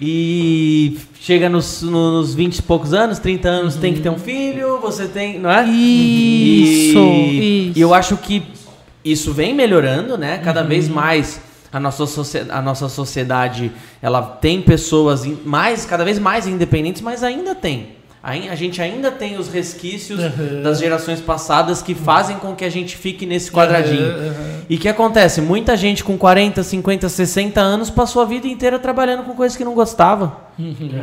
E 0.00 0.98
chega 1.20 1.48
nos, 1.48 1.82
nos 1.82 2.34
20 2.34 2.56
e 2.58 2.62
poucos 2.62 2.92
anos, 2.92 3.18
30 3.18 3.48
anos, 3.48 3.76
tem 3.76 3.92
que 3.94 4.00
ter 4.00 4.08
um 4.08 4.18
filho, 4.18 4.80
você 4.80 5.06
tem. 5.06 5.38
Não 5.38 5.50
é? 5.50 5.62
Isso, 5.64 6.98
E, 6.98 7.68
isso. 7.68 7.78
e 7.78 7.80
eu 7.80 7.94
acho 7.94 8.16
que 8.16 8.42
isso 9.04 9.32
vem 9.32 9.54
melhorando, 9.54 10.16
né? 10.18 10.38
Cada 10.38 10.62
vez 10.62 10.88
mais 10.88 11.40
a 11.72 11.80
nossa, 11.80 12.04
a 12.50 12.60
nossa 12.62 12.88
sociedade 12.88 13.72
ela 14.02 14.20
tem 14.22 14.60
pessoas 14.60 15.24
mais, 15.44 15.84
cada 15.86 16.04
vez 16.04 16.18
mais 16.18 16.46
independentes, 16.46 17.00
mas 17.02 17.22
ainda 17.24 17.54
tem. 17.54 18.00
A 18.24 18.54
gente 18.54 18.80
ainda 18.80 19.10
tem 19.10 19.36
os 19.36 19.48
resquícios 19.48 20.20
das 20.62 20.78
gerações 20.78 21.20
passadas 21.20 21.82
que 21.82 21.92
fazem 21.92 22.36
com 22.36 22.54
que 22.54 22.64
a 22.64 22.70
gente 22.70 22.96
fique 22.96 23.26
nesse 23.26 23.50
quadradinho. 23.50 24.06
E 24.70 24.76
o 24.76 24.78
que 24.78 24.88
acontece? 24.88 25.40
Muita 25.40 25.76
gente 25.76 26.04
com 26.04 26.16
40, 26.16 26.62
50, 26.62 27.08
60 27.08 27.60
anos 27.60 27.90
passou 27.90 28.22
a 28.22 28.24
vida 28.24 28.46
inteira 28.46 28.78
trabalhando 28.78 29.24
com 29.24 29.34
coisas 29.34 29.56
que 29.58 29.64
não 29.64 29.74
gostava. 29.74 30.36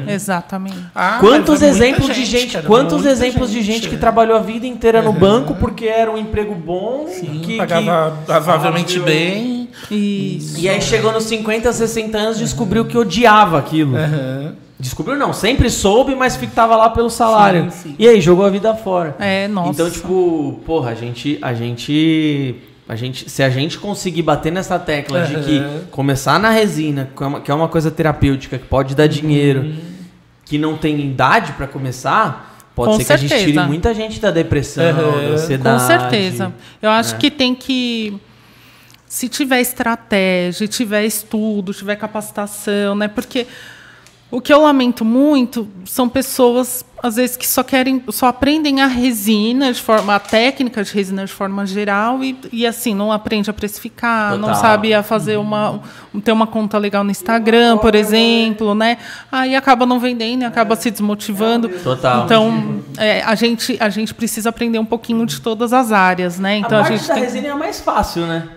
Exatamente. 0.07 0.77
Ah, 0.95 1.17
Quantos 1.19 1.61
é 1.61 1.67
exemplos 1.67 2.15
de 2.15 2.23
gente, 2.23 2.53
cara, 2.53 2.65
quantos 2.65 3.05
exemplos 3.05 3.51
de 3.51 3.61
gente 3.63 3.89
que 3.89 3.95
é. 3.95 3.97
trabalhou 3.97 4.37
a 4.37 4.41
vida 4.41 4.65
inteira 4.65 5.01
no 5.01 5.11
banco 5.11 5.55
porque 5.55 5.87
era 5.87 6.09
um 6.09 6.17
emprego 6.17 6.55
bom, 6.55 7.05
Sim, 7.07 7.41
que, 7.43 7.57
pagava 7.57 8.17
razoavelmente 8.29 8.93
que- 8.97 9.05
bem. 9.05 9.58
Isso. 9.91 10.59
E 10.59 10.67
aí 10.69 10.81
chegou 10.81 11.11
nos 11.11 11.23
50, 11.25 11.71
60 11.73 12.17
anos 12.17 12.37
descobriu 12.39 12.85
que 12.85 12.97
odiava 12.97 13.57
aquilo. 13.59 13.95
Aham. 13.95 14.55
Descobriu 14.79 15.17
não, 15.17 15.33
sempre 15.33 15.69
soube, 15.69 16.15
mas 16.15 16.37
ficava 16.37 16.75
lá 16.77 16.89
pelo 16.89 17.09
salário. 17.09 17.63
Sim, 17.69 17.89
sim. 17.89 17.95
E 17.99 18.07
aí 18.07 18.21
jogou 18.21 18.45
a 18.45 18.49
vida 18.49 18.73
fora. 18.73 19.13
É, 19.19 19.45
nossa. 19.47 19.71
Então, 19.71 19.91
tipo, 19.91 20.61
porra, 20.65 20.91
a 20.91 20.95
gente, 20.95 21.37
a 21.41 21.53
gente, 21.53 22.55
a 22.87 22.95
gente, 22.95 23.29
se 23.29 23.43
a 23.43 23.49
gente 23.49 23.77
conseguir 23.77 24.21
bater 24.21 24.53
nessa 24.53 24.79
tecla 24.79 25.23
de 25.23 25.35
que 25.41 25.61
começar 25.91 26.39
na 26.39 26.49
resina, 26.49 27.09
que 27.15 27.21
é 27.21 27.27
uma, 27.27 27.41
que 27.41 27.51
é 27.51 27.53
uma 27.53 27.67
coisa 27.67 27.91
terapêutica, 27.91 28.57
que 28.57 28.65
pode 28.67 28.95
dar 28.95 29.07
dinheiro, 29.07 29.61
Uhum. 29.63 29.75
que 30.45 30.57
não 30.57 30.77
tem 30.77 30.97
idade 31.01 31.51
pra 31.53 31.67
começar, 31.67 32.57
pode 32.73 32.91
Com 32.93 32.97
ser 32.99 33.05
que 33.05 33.11
a 33.13 33.17
gente 33.17 33.29
tire 33.31 33.41
certeza. 33.43 33.65
muita 33.67 33.93
gente 33.93 34.19
da 34.21 34.31
depressão, 34.31 34.85
Aham. 34.85 34.95
da 35.27 35.33
ansiedade. 35.33 35.81
Com 35.81 35.87
certeza. 35.87 36.53
Eu 36.81 36.89
acho 36.89 37.15
É. 37.15 37.17
que 37.17 37.29
tem 37.29 37.53
que. 37.53 38.17
Se 39.09 39.27
tiver 39.27 39.59
estratégia, 39.59 40.67
tiver 40.67 41.03
estudo, 41.03 41.73
tiver 41.73 41.95
capacitação, 41.95 42.93
né? 42.93 43.07
Porque 43.07 43.47
o 44.29 44.39
que 44.39 44.53
eu 44.53 44.61
lamento 44.61 45.03
muito 45.03 45.67
são 45.83 46.07
pessoas, 46.07 46.85
às 47.01 47.15
vezes, 47.15 47.35
que 47.35 47.47
só 47.47 47.63
querem, 47.63 48.03
só 48.09 48.27
aprendem 48.27 48.81
a 48.81 48.85
resina 48.85 49.73
de 49.73 49.81
forma, 49.81 50.13
a 50.13 50.19
técnica 50.19 50.83
de 50.83 50.93
resina 50.93 51.25
de 51.25 51.31
forma 51.33 51.65
geral 51.65 52.23
e, 52.23 52.37
e 52.51 52.67
assim, 52.67 52.93
não 52.93 53.11
aprende 53.11 53.49
a 53.49 53.53
precificar, 53.53 54.33
não 54.37 54.49
Total. 54.49 54.61
sabe 54.61 54.93
a 54.93 55.01
fazer 55.01 55.37
uma. 55.37 55.81
um- 56.13 56.21
ter 56.21 56.31
uma 56.31 56.45
conta 56.45 56.77
legal 56.77 57.03
no 57.03 57.09
Instagram, 57.09 57.79
por 57.79 57.95
exemplo, 57.95 58.75
né? 58.75 58.99
Aí 59.31 59.55
acaba 59.55 59.87
não 59.87 59.99
vendendo, 59.99 60.43
e 60.43 60.45
acaba 60.45 60.75
se 60.75 60.91
desmotivando. 60.91 61.67
Total. 61.67 62.25
Então, 62.25 62.81
é, 62.99 63.23
a, 63.23 63.33
gente, 63.33 63.75
a 63.79 63.89
gente 63.89 64.13
precisa 64.13 64.49
aprender 64.49 64.77
um 64.77 64.85
pouquinho 64.85 65.25
de 65.25 65.41
todas 65.41 65.73
as 65.73 65.91
áreas, 65.91 66.37
né? 66.37 66.57
Então 66.57 66.77
a 66.77 66.81
a, 66.81 66.83
parte 66.83 66.97
gente 66.99 67.07
da 67.07 67.15
tem 67.15 67.23
resina 67.23 67.47
é 67.47 67.51
a 67.51 67.55
mais 67.57 67.79
fácil, 67.79 68.27
né? 68.27 68.47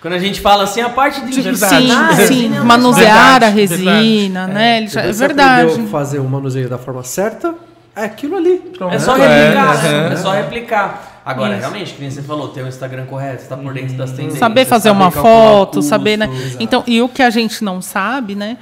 Quando 0.00 0.14
a 0.14 0.18
gente 0.18 0.40
fala 0.40 0.64
assim, 0.64 0.80
a 0.80 0.88
parte 0.88 1.20
de 1.24 1.40
Verdade. 1.40 1.86
Sim, 1.86 1.90
Ah, 1.92 2.08
a 2.10 2.12
sim, 2.14 2.18
resina 2.20 2.56
é 2.56 2.60
mais 2.60 2.64
manusear 2.82 3.42
a 3.44 3.50
Verdade, 3.50 3.54
resina, 3.60 4.46
né? 4.46 4.78
Ele 4.78 4.86
já- 4.88 5.00
é 5.02 5.12
você 5.12 5.18
verdade. 5.26 5.86
fazer 5.88 6.18
o 6.18 6.24
manuseio 6.24 6.68
da 6.68 6.78
forma 6.78 7.02
certa, 7.02 7.54
é 7.94 8.04
aquilo 8.04 8.36
ali. 8.36 8.72
É 8.92 8.98
só 8.98 9.16
É, 9.16 9.26
replicar, 9.44 9.82
né? 9.82 10.08
é. 10.08 10.12
É 10.12 10.16
só 10.16 10.30
replicar. 10.32 11.22
Agora, 11.24 11.52
Isso. 11.54 11.60
realmente, 11.60 11.94
que 11.94 12.00
nem 12.00 12.10
você 12.10 12.22
falou, 12.22 12.48
ter 12.48 12.62
um 12.62 12.68
Instagram 12.68 13.06
correto, 13.06 13.42
você 13.42 13.48
tá 13.48 13.56
por 13.56 13.74
dentro 13.74 13.96
das 13.96 14.12
tendências. 14.12 14.38
Saber 14.38 14.64
fazer 14.64 14.90
uma 14.90 15.10
calcular 15.10 15.28
o 15.34 15.56
foto, 15.56 15.74
custo. 15.78 15.88
saber, 15.88 16.16
né? 16.16 16.30
Então, 16.60 16.84
e 16.86 17.02
o 17.02 17.08
que 17.08 17.20
a 17.22 17.30
gente 17.30 17.64
não 17.64 17.82
sabe, 17.82 18.36
né? 18.36 18.56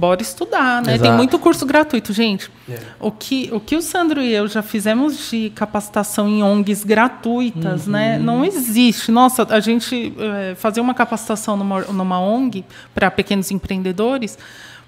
Bora 0.00 0.22
estudar, 0.22 0.80
né? 0.80 0.92
Tem 0.92 1.02
Exato. 1.02 1.16
muito 1.18 1.38
curso 1.38 1.66
gratuito, 1.66 2.10
gente. 2.10 2.50
É. 2.66 2.78
O, 2.98 3.10
que, 3.10 3.50
o 3.52 3.60
que 3.60 3.76
o 3.76 3.82
Sandro 3.82 4.22
e 4.22 4.32
eu 4.32 4.48
já 4.48 4.62
fizemos 4.62 5.28
de 5.28 5.50
capacitação 5.50 6.26
em 6.26 6.42
ONGs 6.42 6.84
gratuitas, 6.84 7.86
né? 7.86 8.18
Não 8.18 8.42
existe. 8.42 9.12
Nossa, 9.12 9.46
a 9.50 9.60
gente 9.60 10.14
eh, 10.18 10.54
fazer 10.56 10.80
uma 10.80 10.94
capacitação 10.94 11.54
numa, 11.54 11.82
numa 11.82 12.18
ONG 12.18 12.64
para 12.94 13.10
pequenos 13.10 13.50
empreendedores, 13.50 14.38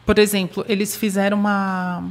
por 0.07 0.19
exemplo, 0.19 0.65
eles 0.67 0.97
fizeram 0.97 1.37
uma, 1.37 2.05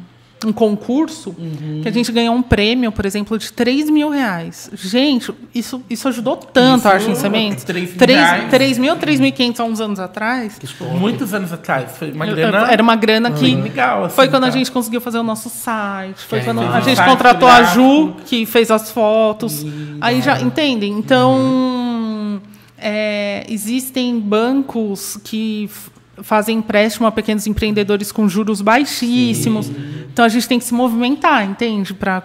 um 0.46 0.52
concurso 0.52 1.36
que 1.82 1.88
a 1.88 1.92
gente 1.92 2.12
ganhou 2.12 2.34
um 2.36 2.42
prêmio, 2.42 2.92
por 2.92 3.06
exemplo, 3.06 3.38
de 3.38 3.52
3 3.52 3.90
mil 3.90 4.10
reais. 4.10 4.70
Gente, 4.74 5.34
isso, 5.54 5.84
isso 5.90 6.08
ajudou 6.08 6.36
tanto 6.36 6.80
Isso, 6.80 6.88
a 6.88 6.92
Arte 6.92 7.12
em 7.12 7.16
Sementes. 7.16 7.64
3 7.66 7.96
mil 7.96 8.08
reais. 8.08 8.50
3 8.50 8.78
mil, 8.78 8.96
3.500 8.96 9.60
há 9.60 9.64
uns 9.64 9.82
anos 9.82 10.00
atrás. 10.00 10.60
Muitos 11.00 11.34
anos 11.34 11.54
atrás. 11.54 11.98
Foi 11.98 12.12
uma 12.12 12.26
grana. 12.26 12.72
Era 12.72 12.82
uma 12.82 12.96
grana 12.96 13.32
que 13.32 13.42
bem 13.42 13.62
legal. 13.62 14.06
assim, 14.06 14.16
foi 14.16 14.30
quando 14.30 14.46
a 14.46 14.48
tá? 14.48 14.58
gente 14.58 14.72
conseguiu 14.72 15.02
fazer 15.02 15.20
o 15.20 15.24
nosso 15.24 15.50
site. 15.50 16.22
Foi 16.26 16.40
Que 16.40 16.46
quando 16.46 16.62
a 16.62 16.82
gente 16.82 17.04
contratou 17.04 17.48
a 17.48 17.64
Ju, 17.64 18.16
que 18.26 18.46
fez 18.46 18.72
as 18.72 18.92
fotos. 18.92 19.66
Aí 20.00 20.22
já, 20.22 20.42
entendem? 20.42 20.92
Então, 20.94 22.42
é, 22.78 23.46
existem 23.48 24.20
bancos 24.20 25.18
que 25.24 25.70
fazem 26.22 26.58
empréstimo 26.58 27.08
a 27.08 27.12
pequenos 27.12 27.48
empreendedores 27.48 28.12
com 28.12 28.28
juros 28.28 28.62
baixíssimos. 28.62 29.70
Então, 30.12 30.26
a 30.26 30.30
gente 30.30 30.48
tem 30.48 30.60
que 30.60 30.66
se 30.66 30.74
movimentar, 30.74 31.46
entende? 31.50 31.94
Para 31.94 32.24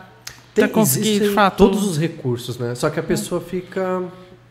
conseguir, 0.73 1.21
de 1.21 1.29
fato... 1.31 1.59
todos 1.59 1.85
os 1.85 1.99
recursos, 1.99 2.59
né? 2.59 2.75
Só 2.75 2.91
que 2.91 2.99
a 2.99 3.03
pessoa 3.03 3.41
fica. 3.41 4.03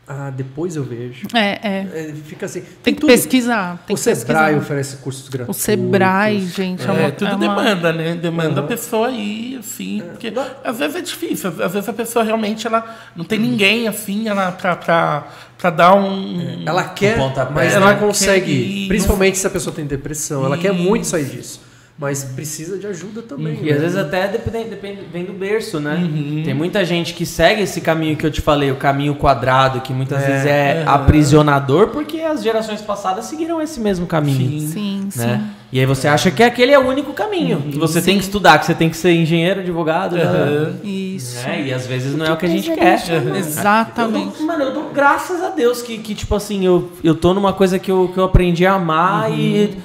Ah, 0.07 0.29
depois 0.29 0.75
eu 0.75 0.83
vejo. 0.83 1.25
É, 1.33 1.59
é. 1.67 1.87
É, 2.09 2.13
fica 2.25 2.45
assim. 2.45 2.61
Tem 2.83 2.93
que 2.93 3.01
tudo. 3.01 3.09
pesquisar. 3.09 3.83
Tem 3.87 3.95
o 3.95 3.97
que 3.97 4.03
Sebrae 4.03 4.53
pesquisar. 4.53 4.57
oferece 4.61 4.97
cursos 4.97 5.27
O 5.27 5.31
gratuitos. 5.31 5.63
Sebrae, 5.63 6.45
gente, 6.45 6.87
é, 6.87 6.91
uma, 6.91 7.01
É, 7.01 7.09
tudo 7.11 7.31
é 7.31 7.33
uma- 7.33 7.39
demanda, 7.39 7.91
né? 7.91 8.13
Demanda 8.13 8.59
a 8.61 8.63
pessoa 8.63 9.07
aí, 9.07 9.57
assim. 9.59 10.03
Porque 10.11 10.31
às 10.63 10.77
vezes 10.77 10.95
é 10.95 11.01
difícil. 11.01 11.49
Às 11.59 11.73
vezes 11.73 11.89
a 11.89 11.93
pessoa 11.93 12.23
realmente 12.23 12.67
ela 12.67 12.85
não 13.15 13.25
tem 13.25 13.39
ninguém 13.39 13.87
assim 13.87 14.27
ela, 14.27 14.51
pra, 14.51 14.75
pra, 14.75 15.27
pra 15.57 15.69
dar 15.71 15.95
um. 15.95 16.61
Ela 16.63 16.83
quer, 16.83 17.17
pontapé. 17.17 17.51
mas 17.51 17.73
Ela 17.73 17.93
não 17.93 17.99
consegue. 17.99 18.51
ir, 18.51 18.87
principalmente 18.87 19.39
se 19.39 19.47
a 19.47 19.49
pessoa 19.49 19.75
tem 19.75 19.87
depressão. 19.87 20.45
Ela 20.45 20.57
quer 20.59 20.71
muito 20.71 21.07
sair 21.07 21.25
disso. 21.25 21.61
Mas 21.97 22.25
precisa 22.25 22.77
de 22.77 22.85
ajuda 22.87 23.21
também. 23.21 23.57
E 23.63 23.69
às 23.69 23.75
né? 23.77 23.81
vezes 23.83 23.95
até 23.97 24.27
depende, 24.27 24.69
depende, 24.69 24.99
vem 25.13 25.23
do 25.23 25.31
berço, 25.31 25.79
né? 25.79 25.95
Uhum. 25.95 26.41
Tem 26.43 26.53
muita 26.53 26.83
gente 26.83 27.13
que 27.13 27.25
segue 27.25 27.61
esse 27.61 27.79
caminho 27.79 28.17
que 28.17 28.25
eu 28.25 28.31
te 28.31 28.41
falei, 28.41 28.69
o 28.69 28.75
caminho 28.75 29.15
quadrado, 29.15 29.79
que 29.79 29.93
muitas 29.93 30.21
É, 30.21 30.27
vezes 30.27 30.45
é 30.45 30.83
aprisionador, 30.85 31.87
porque 31.87 32.19
as 32.19 32.43
gerações 32.43 32.81
passadas 32.81 33.23
seguiram 33.25 33.61
esse 33.61 33.79
mesmo 33.79 34.05
caminho. 34.07 34.59
Sim. 34.59 34.67
Sim, 34.67 35.07
sim. 35.09 35.19
Né? 35.25 35.41
E 35.71 35.79
aí 35.79 35.85
você 35.85 36.07
acha 36.09 36.29
que 36.31 36.43
aquele 36.43 36.73
é 36.73 36.79
o 36.79 36.85
único 36.85 37.13
caminho. 37.13 37.61
Que 37.61 37.77
você 37.79 38.01
tem 38.01 38.17
que 38.17 38.23
estudar, 38.25 38.59
que 38.59 38.65
você 38.65 38.73
tem 38.73 38.89
que 38.89 38.97
ser 38.97 39.11
engenheiro, 39.13 39.61
advogado. 39.61 40.17
Aham. 40.17 40.75
Isso. 40.83 41.45
né? 41.47 41.65
E 41.67 41.73
às 41.73 41.87
vezes 41.87 42.13
não 42.13 42.25
é 42.25 42.31
o 42.33 42.37
que 42.37 42.45
a 42.45 42.49
gente 42.49 42.71
quer. 42.71 42.99
Exatamente. 43.37 44.25
Eu 44.25 44.31
dou- 44.37 44.47
mano, 44.47 44.63
eu 44.63 44.73
dou 44.73 44.89
graças 44.93 45.41
a 45.41 45.49
Deus 45.49 45.81
que, 45.81 45.97
que 45.97 46.13
tipo 46.13 46.35
assim, 46.35 46.65
eu, 46.65 46.91
eu 47.03 47.15
tô 47.15 47.33
numa 47.33 47.53
coisa 47.53 47.79
que 47.79 47.89
eu, 47.91 48.09
que 48.13 48.17
eu 48.19 48.25
aprendi 48.25 48.65
a 48.65 48.73
amar 48.73 49.31
e 49.31 49.75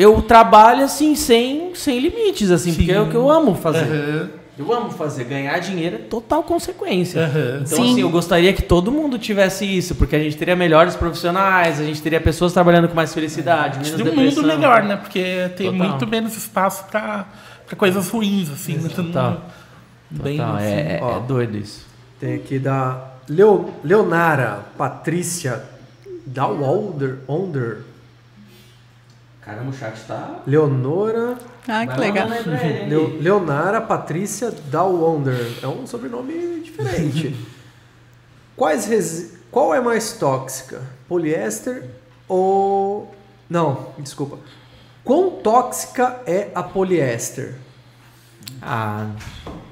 eu 0.00 0.22
trabalho 0.22 0.84
assim, 0.84 1.14
sem, 1.14 1.74
sem 1.74 1.98
limites, 1.98 2.50
assim, 2.50 2.74
porque 2.74 2.92
é 2.92 3.00
o 3.00 3.08
que 3.08 3.14
eu 3.16 3.30
amo 3.30 3.54
fazer. 3.54 3.84
Aham. 3.84 4.28
Eu 4.58 4.72
amo 4.74 4.90
fazer. 4.90 5.24
Ganhar 5.24 5.58
dinheiro 5.58 5.96
é 5.96 5.98
total 6.00 6.42
consequência. 6.42 7.22
Aham. 7.24 7.60
Então, 7.64 7.66
Sim. 7.78 7.92
assim, 7.92 8.00
eu 8.02 8.10
gostaria 8.10 8.52
que 8.52 8.60
todo 8.62 8.92
mundo 8.92 9.18
tivesse 9.18 9.64
isso, 9.64 9.94
porque 9.94 10.14
a 10.14 10.18
gente 10.18 10.36
teria 10.36 10.54
melhores 10.54 10.94
profissionais, 10.96 11.80
a 11.80 11.84
gente 11.84 12.02
teria 12.02 12.20
pessoas 12.20 12.52
trabalhando 12.52 12.86
com 12.88 12.94
mais 12.94 13.14
felicidade, 13.14 13.78
menos 13.78 13.96
De 13.96 14.02
um 14.02 14.04
depressão. 14.04 14.42
mundo 14.42 14.46
melhor, 14.54 14.82
né? 14.82 14.96
Porque 14.96 15.50
tem 15.56 15.72
Total. 15.72 15.88
muito 15.88 16.06
menos 16.06 16.36
espaço 16.36 16.84
pra, 16.90 17.26
pra 17.66 17.74
coisas 17.76 18.08
ruins, 18.10 18.50
assim. 18.50 18.76
né? 18.76 18.90
Total. 18.94 19.30
mundo 19.30 19.42
Bem, 20.10 20.36
Total, 20.36 20.56
assim. 20.56 20.64
é, 20.66 20.98
é- 20.98 21.00
ó. 21.02 21.16
é 21.16 21.20
doido 21.20 21.56
isso. 21.56 21.86
Tem 22.18 22.34
aqui 22.34 22.58
da 22.58 23.02
Leo- 23.28 23.70
Leonara 23.82 24.60
Patrícia 24.76 25.62
Dawalder. 26.26 27.18
Onder, 27.26 27.78
Caramba, 29.42 29.70
o 29.70 29.72
chat 29.72 29.98
tá. 30.06 30.40
Leonora. 30.46 31.36
Ah, 31.66 31.86
que 31.86 31.98
legal. 31.98 32.28
Leo- 32.88 33.18
Leonara 33.20 33.80
Patrícia 33.80 34.52
Dawonder. 34.70 35.52
É 35.62 35.66
um 35.66 35.86
sobrenome 35.86 36.60
diferente. 36.60 37.34
Quais 38.56 38.84
resi- 38.86 39.32
Qual 39.50 39.74
é 39.74 39.80
mais 39.80 40.12
tóxica? 40.12 40.82
Poliéster 41.08 41.84
ou. 42.28 43.12
Não, 43.48 43.86
desculpa. 43.98 44.38
Quão 45.02 45.30
tóxica 45.30 46.20
é 46.26 46.48
a 46.54 46.62
poliéster? 46.62 47.54
Ah, 48.62 49.06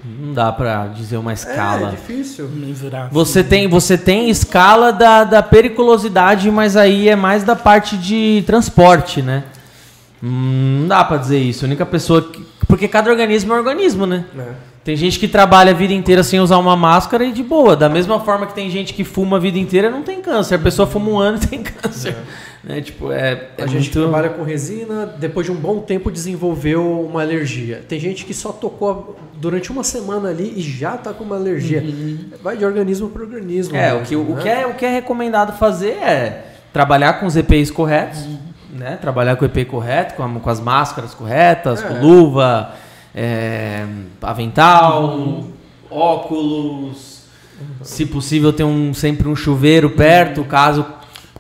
não 0.05 0.33
dá 0.33 0.51
pra 0.51 0.87
dizer 0.89 1.19
uma 1.19 1.33
É 1.33 1.35
escala. 1.35 1.91
difícil. 1.91 2.49
Mensurar. 2.49 3.11
Você 3.13 3.45
tem, 3.45 3.69
você 3.69 3.99
tem 3.99 4.31
escala 4.31 4.93
da, 4.93 5.25
da 5.25 5.43
periculosidade, 5.43 6.51
mas 6.51 6.77
aí 6.77 7.09
é 7.09 7.15
mais 7.17 7.45
da 7.45 7.55
parte 7.55 7.97
de 7.99 8.43
transporte, 8.47 9.21
né? 9.21 9.45
Hum, 10.23 10.81
Não 10.81 10.89
dá 10.89 11.05
pra 11.05 11.17
dizer 11.17 11.39
isso. 11.39 11.65
A 11.65 11.67
única 11.67 11.87
pessoa. 11.87 12.23
Que, 12.23 12.45
porque 12.67 12.89
cada 12.89 13.11
organismo 13.11 13.53
é 13.53 13.57
um 13.57 13.59
organismo, 13.59 14.07
né? 14.07 14.25
É. 14.39 14.69
Tem 14.85 14.97
gente 14.97 15.19
que 15.19 15.29
trabalha 15.29 15.73
a 15.73 15.75
vida 15.75 15.93
inteira 15.93 16.23
sem 16.23 16.41
usar 16.41 16.57
uma 16.57 16.75
máscara 16.75 17.25
e 17.25 17.31
de 17.33 17.43
boa. 17.43 17.77
Da 17.77 17.91
mesma 17.91 18.21
forma 18.21 18.47
que 18.47 18.55
tem 18.55 18.71
gente 18.71 18.95
que 18.95 19.05
fuma 19.05 19.37
a 19.37 19.41
vida 19.41 19.59
inteira 19.59 19.89
e 19.89 19.91
não 19.91 20.03
tem 20.03 20.23
câncer. 20.23 20.55
A 20.55 20.59
pessoa 20.59 20.87
fuma 20.89 21.11
um 21.11 21.19
ano 21.19 21.39
e 21.43 21.45
tem 21.47 21.63
câncer. 21.63 22.17
Né? 22.65 22.81
Tipo, 22.81 23.13
é, 23.13 23.49
é 23.59 23.65
A 23.65 23.67
gente 23.67 23.95
muito... 23.95 24.01
trabalha 24.01 24.31
com 24.31 24.43
resina, 24.43 25.05
depois 25.07 25.45
de 25.47 25.53
um 25.53 25.57
bom 25.57 25.81
tempo 25.81 26.11
desenvolveu 26.11 27.03
uma 27.03 27.21
alergia. 27.21 27.83
Tem 27.87 28.01
gente 28.01 28.25
que 28.25 28.33
só 28.33 28.51
tocou 28.51 29.19
durante 29.35 29.71
uma 29.71 29.85
semana 29.85 30.31
ali 30.31 30.55
e 30.57 30.63
já 30.63 30.97
tá 30.97 31.13
com 31.13 31.23
uma 31.23 31.37
alergia. 31.37 31.85
Vai 32.43 32.57
de 32.57 32.65
organismo 32.65 33.11
para 33.11 33.23
organismo. 33.23 33.77
É, 33.77 33.93
o 33.93 34.01
que, 34.03 34.17
o, 34.17 34.25
né? 34.25 34.43
que 34.43 34.49
é, 34.49 34.67
o 34.67 34.75
que 34.75 34.87
é 34.87 34.91
recomendado 34.91 35.57
fazer 35.59 35.99
é 36.03 36.47
trabalhar 36.73 37.15
com 37.15 37.27
os 37.27 37.37
EPIs 37.37 37.71
corretos, 37.71 38.25
né? 38.73 38.97
Trabalhar 39.01 39.37
com 39.37 39.45
o 39.45 39.47
EPI 39.47 39.65
correto, 39.65 40.15
com, 40.15 40.23
a- 40.25 40.41
com 40.41 40.51
as 40.51 40.61
máscaras 40.61 41.15
corretas, 41.15 41.83
É. 41.83 41.87
com 41.89 42.01
luva, 42.01 42.73
é, 43.15 43.85
avental, 44.23 45.45
óculos. 45.91 47.19
Se 47.83 48.07
possível, 48.07 48.53
ter 48.53 48.65
um, 48.65 48.95
sempre 48.95 49.27
um 49.29 49.35
chuveiro 49.35 49.91
perto, 49.91 50.45
caso 50.45 50.85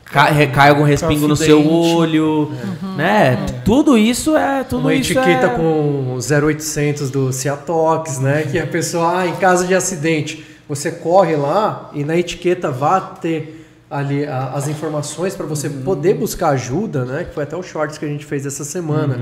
ca- 0.04 0.30
caia 0.52 0.70
algum 0.70 0.82
respingo 0.82 1.28
no 1.28 1.36
seu 1.36 1.64
olho, 1.72 2.50
né? 2.96 3.36
Tudo 3.64 3.96
isso 3.96 4.36
é 4.36 4.64
tudo 4.64 4.80
uma 4.80 4.94
isso 4.94 5.12
etiqueta 5.12 5.46
é... 5.46 5.50
com 5.50 6.18
0800 6.18 7.10
do 7.10 7.32
Ciatox, 7.32 8.18
né? 8.18 8.42
Que 8.50 8.58
a 8.58 8.66
pessoa, 8.66 9.20
ah, 9.20 9.26
em 9.28 9.36
caso 9.36 9.66
de 9.66 9.74
acidente, 9.74 10.44
você 10.68 10.90
corre 10.90 11.36
lá 11.36 11.88
e 11.94 12.02
na 12.02 12.16
etiqueta 12.16 12.70
vá 12.70 13.00
ter 13.00 13.57
ali 13.90 14.26
a- 14.26 14.52
as 14.54 14.68
informações 14.68 15.34
para 15.34 15.46
você 15.46 15.68
poder 15.70 16.14
buscar 16.14 16.50
ajuda, 16.50 17.04
né? 17.04 17.24
Que 17.24 17.34
foi 17.34 17.42
até 17.44 17.56
o 17.56 17.62
shorts 17.62 17.96
que 17.98 18.04
a 18.04 18.08
gente 18.08 18.24
fez 18.24 18.44
essa 18.46 18.64
semana. 18.64 19.18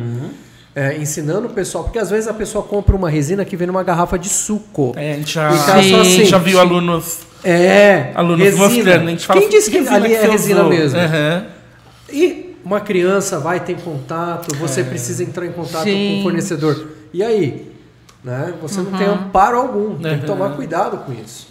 É, 0.74 0.94
ensinando 0.98 1.46
o 1.46 1.50
pessoal, 1.50 1.84
porque 1.84 1.98
às 1.98 2.10
vezes 2.10 2.28
a 2.28 2.34
pessoa 2.34 2.62
compra 2.62 2.94
uma 2.94 3.08
resina 3.08 3.44
que 3.46 3.56
vem 3.56 3.66
numa 3.66 3.82
garrafa 3.82 4.18
de 4.18 4.28
suco. 4.28 4.92
É, 4.94 5.12
a 5.12 5.16
gente 5.16 5.32
já, 5.32 5.48
tá 5.48 5.82
só 5.82 6.00
assim. 6.02 6.24
já 6.26 6.36
viu 6.38 6.60
alunos, 6.60 7.20
É, 7.42 8.10
alunos 8.14 8.44
resina. 8.44 8.66
mostrando. 8.68 9.06
A 9.06 9.10
gente 9.10 9.26
fala, 9.26 9.40
Quem 9.40 9.48
disse 9.48 9.70
que 9.70 9.78
ali 9.78 10.14
é 10.14 10.26
resina 10.28 10.60
usou? 10.60 10.68
mesmo? 10.70 10.98
Aham. 10.98 11.46
E 12.12 12.56
uma 12.62 12.80
criança 12.80 13.38
vai 13.38 13.60
ter 13.60 13.76
contato, 13.80 14.54
você 14.56 14.84
precisa 14.84 15.22
entrar 15.22 15.46
em 15.46 15.52
contato 15.52 15.84
com 15.84 15.90
Sim. 15.90 16.20
o 16.20 16.22
fornecedor. 16.24 16.88
E 17.14 17.22
aí? 17.22 17.72
Né? 18.22 18.52
Você 18.60 18.80
não 18.80 18.90
tem 18.92 19.06
amparo 19.06 19.56
algum, 19.56 19.96
tem 19.96 20.16
que 20.16 20.20
Uhum. 20.22 20.26
tomar 20.26 20.50
cuidado 20.56 20.98
com 20.98 21.12
isso. 21.12 21.46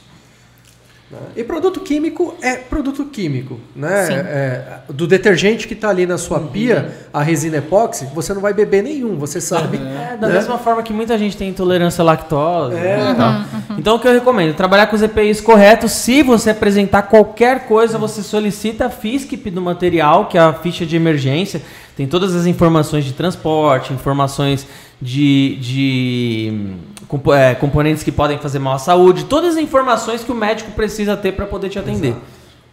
Né? 1.10 1.19
E 1.36 1.44
produto 1.44 1.80
químico 1.82 2.36
é 2.41 2.56
produto 2.56 3.06
químico. 3.06 3.60
Né? 3.76 4.06
Sim. 4.06 4.14
É, 4.14 4.80
do 4.90 5.06
detergente 5.06 5.68
que 5.68 5.73
está 5.73 5.90
ali 5.90 6.06
na 6.06 6.18
sua 6.18 6.40
pia, 6.40 7.07
a 7.14 7.22
resina 7.22 7.57
epóxi, 7.57 8.07
você 8.14 8.34
não 8.34 8.41
vai 8.41 8.53
beber 8.53 8.82
nenhum, 8.82 9.15
você 9.18 9.40
sabe. 9.40 9.77
É, 9.77 10.18
da 10.18 10.27
né? 10.27 10.34
mesma 10.34 10.57
forma 10.57 10.82
que 10.82 10.91
muita 10.91 11.18
gente 11.18 11.38
tem 11.38 11.49
intolerância 11.49 12.02
à 12.02 12.06
lactose. 12.06 12.76
É. 12.76 12.98
né, 12.98 13.11
e 13.11 13.15
tal. 13.15 13.77
Então 13.77 13.95
o 13.95 13.99
que 13.99 14.07
eu 14.07 14.14
recomendo? 14.14 14.56
Trabalhar 14.56 14.88
com 14.88 14.95
os 14.95 15.02
EPIs 15.02 15.41
corretos. 15.41 15.91
Se 15.91 16.23
você 16.23 16.49
apresentar 16.49 17.03
qualquer 17.03 17.68
coisa, 17.68 17.98
você 17.98 18.23
solicita 18.23 18.86
a 18.86 18.90
FISCP 18.90 19.52
do 19.52 19.61
material, 19.61 20.27
que 20.27 20.38
é 20.38 20.41
a 20.41 20.53
ficha 20.53 20.86
de 20.86 20.95
emergência. 20.95 21.61
Tem 21.95 22.07
todas 22.07 22.36
as 22.36 22.45
informações 22.45 23.06
de 23.06 23.14
transporte, 23.14 23.94
informações 23.94 24.68
de, 25.02 25.57
de 25.57 26.76
compo- 27.07 27.34
é, 27.34 27.56
componentes 27.56 28.03
que 28.03 28.11
podem 28.11 28.38
fazer 28.38 28.60
mal 28.60 28.76
à 28.76 28.80
saúde, 28.80 29.26
todas 29.26 29.56
as 29.56 29.61
informações 29.61 30.23
que 30.23 30.32
o 30.32 30.36
médico 30.36 30.72
precisa 30.72 31.15
ter 31.18 31.32
para 31.34 31.45
poder 31.45 31.69
te 31.69 31.80
atender. 31.80 32.15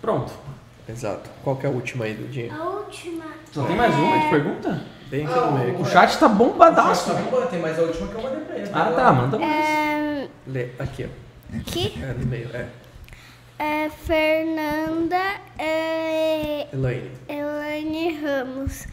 Pronto. 0.00 0.32
Exato. 0.88 1.30
Qual 1.44 1.56
que 1.56 1.64
é 1.66 1.68
a 1.68 1.72
última 1.72 2.04
aí 2.04 2.14
do 2.14 2.28
dia? 2.28 2.52
A 2.52 2.62
última. 2.68 3.24
Só 3.52 3.62
tem 3.64 3.76
mais 3.76 3.94
uma 3.94 4.18
de 4.18 4.28
pergunta? 4.30 4.82
Bem 5.08 5.26
aqui 5.26 5.38
no 5.38 5.52
meio. 5.52 5.80
O 5.80 5.84
chat 5.84 6.18
tá 6.18 6.26
bombadaço. 6.28 7.10
Nossa, 7.10 7.14
vamos 7.30 7.50
tem 7.50 7.60
mais 7.60 7.78
a 7.78 7.82
última 7.82 8.08
que 8.08 8.14
eu 8.14 8.22
mandei 8.22 8.40
pra 8.40 8.56
ele. 8.56 8.70
Ah, 8.72 8.92
tá, 8.96 9.12
manda 9.12 9.38
mais. 9.38 9.50
É, 9.50 10.28
Lê, 10.46 10.68
aqui, 10.78 11.06
ó. 11.08 11.56
aqui 11.56 12.02
É, 12.02 12.14
no 12.18 12.26
meio. 12.26 12.48
É. 12.54 12.66
é 13.58 13.90
Fernanda 13.90 15.20
é, 15.58 16.66
Elaine. 16.72 17.10
Elaine 17.28 18.18
Ramos. 18.20 18.86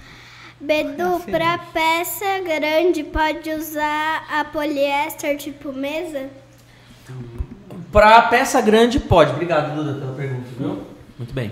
Bedu, 0.62 1.22
pra 1.32 1.58
peça 1.58 2.40
grande, 2.44 3.04
pode 3.04 3.50
usar 3.52 4.26
a 4.30 4.44
poliéster 4.44 5.38
tipo 5.38 5.72
mesa? 5.72 6.30
Pra 7.92 8.22
peça 8.24 8.60
grande, 8.60 9.00
pode. 9.00 9.32
Obrigado, 9.32 9.74
Duda, 9.74 10.00
pela 10.00 10.14
pergunta, 10.14 10.48
viu? 10.60 10.80
Muito 11.18 11.34
bem. 11.34 11.52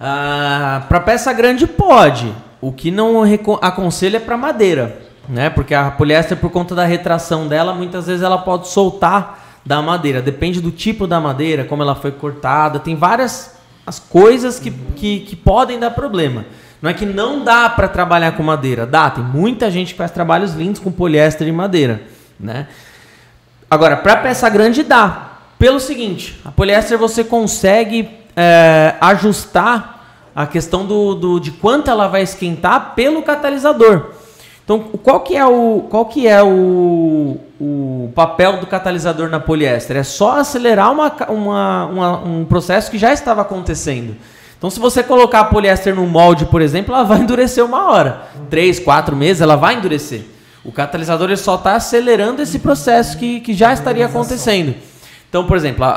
Ah, 0.00 0.84
pra 0.88 1.00
peça 1.00 1.32
grande, 1.32 1.66
pode. 1.66 2.34
O 2.60 2.72
que 2.72 2.90
não 2.90 3.22
aconselho 3.62 4.16
é 4.16 4.20
pra 4.20 4.36
madeira, 4.36 5.00
né? 5.28 5.48
Porque 5.48 5.74
a 5.74 5.90
poliéster, 5.90 6.36
por 6.36 6.50
conta 6.50 6.74
da 6.74 6.84
retração 6.84 7.46
dela, 7.46 7.72
muitas 7.72 8.06
vezes 8.06 8.22
ela 8.22 8.38
pode 8.38 8.68
soltar 8.68 9.60
da 9.64 9.80
madeira. 9.80 10.20
Depende 10.20 10.60
do 10.60 10.70
tipo 10.72 11.06
da 11.06 11.20
madeira, 11.20 11.64
como 11.64 11.82
ela 11.82 11.94
foi 11.94 12.10
cortada. 12.10 12.78
Tem 12.80 12.96
várias 12.96 13.54
as 13.86 13.98
coisas 13.98 14.58
que, 14.58 14.70
que, 14.70 15.20
que 15.20 15.36
podem 15.36 15.78
dar 15.78 15.90
problema. 15.90 16.44
Não 16.84 16.90
é 16.90 16.92
que 16.92 17.06
não 17.06 17.42
dá 17.42 17.66
pra 17.70 17.88
trabalhar 17.88 18.32
com 18.32 18.42
madeira. 18.42 18.84
Dá, 18.84 19.08
tem 19.08 19.24
muita 19.24 19.70
gente 19.70 19.92
que 19.92 19.96
faz 19.98 20.10
trabalhos 20.10 20.52
lindos 20.52 20.78
com 20.82 20.92
poliéster 20.92 21.48
e 21.48 21.50
madeira, 21.50 22.02
né? 22.38 22.66
Agora, 23.70 23.96
para 23.96 24.18
peça 24.18 24.46
grande 24.50 24.82
dá. 24.82 25.28
Pelo 25.58 25.80
seguinte, 25.80 26.38
a 26.44 26.50
poliéster 26.50 26.98
você 26.98 27.24
consegue 27.24 28.10
é, 28.36 28.96
ajustar 29.00 30.28
a 30.36 30.46
questão 30.46 30.84
do, 30.84 31.14
do- 31.14 31.40
de 31.40 31.52
quanto 31.52 31.88
ela 31.90 32.06
vai 32.06 32.20
esquentar 32.20 32.92
pelo 32.94 33.22
catalisador. 33.22 34.10
Então, 34.62 34.80
qual 35.02 35.20
que 35.20 35.34
é 35.34 35.46
o, 35.46 35.86
qual 35.88 36.04
que 36.04 36.28
é 36.28 36.42
o, 36.42 37.38
o 37.58 38.12
papel 38.14 38.58
do 38.58 38.66
catalisador 38.66 39.30
na 39.30 39.40
poliéster? 39.40 39.96
É 39.96 40.02
só 40.02 40.38
acelerar 40.38 40.92
uma, 40.92 41.10
uma- 41.30 41.86
uma- 41.86 42.18
um 42.24 42.44
processo 42.44 42.90
que 42.90 42.98
já 42.98 43.10
estava 43.10 43.40
acontecendo. 43.40 44.14
Então, 44.64 44.70
se 44.70 44.80
você 44.80 45.02
colocar 45.02 45.40
a 45.40 45.44
poliéster 45.44 45.94
no 45.94 46.06
molde, 46.06 46.46
por 46.46 46.62
exemplo, 46.62 46.94
ela 46.94 47.04
vai 47.04 47.20
endurecer 47.20 47.62
uma 47.62 47.90
hora. 47.92 48.22
Três, 48.48 48.80
quatro 48.80 49.14
meses, 49.14 49.42
ela 49.42 49.56
vai 49.56 49.74
endurecer. 49.74 50.22
O 50.64 50.72
catalisador 50.72 51.28
ele 51.28 51.36
só 51.36 51.56
está 51.56 51.76
acelerando 51.76 52.40
esse 52.40 52.58
processo 52.60 53.18
que, 53.18 53.40
que 53.40 53.52
já 53.52 53.74
estaria 53.74 54.06
acontecendo. 54.06 54.74
Então, 55.28 55.44
por 55.46 55.54
exemplo, 55.58 55.84
a, 55.84 55.90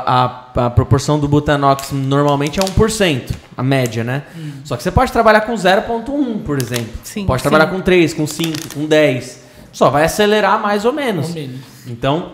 a- 0.54 0.66
a 0.66 0.68
proporção 0.68 1.18
do 1.18 1.26
butanox 1.26 1.92
normalmente 1.92 2.60
é 2.60 2.62
1%, 2.62 3.30
a 3.56 3.62
média, 3.62 4.04
né? 4.04 4.24
Só 4.66 4.76
que 4.76 4.82
você 4.82 4.90
pode 4.90 5.10
trabalhar 5.12 5.40
com 5.40 5.54
0,1, 5.54 6.42
por 6.42 6.58
exemplo. 6.58 6.92
Sim, 7.02 7.24
pode 7.24 7.40
sim. 7.40 7.48
trabalhar 7.48 7.70
com 7.72 7.80
3, 7.80 8.12
com 8.12 8.26
5, 8.26 8.74
com 8.74 8.84
10. 8.84 9.44
Só 9.72 9.88
vai 9.88 10.04
acelerar 10.04 10.60
mais 10.60 10.84
ou 10.84 10.92
menos. 10.92 11.28
Ou 11.28 11.34
menos. 11.34 11.60
Então, 11.86 12.32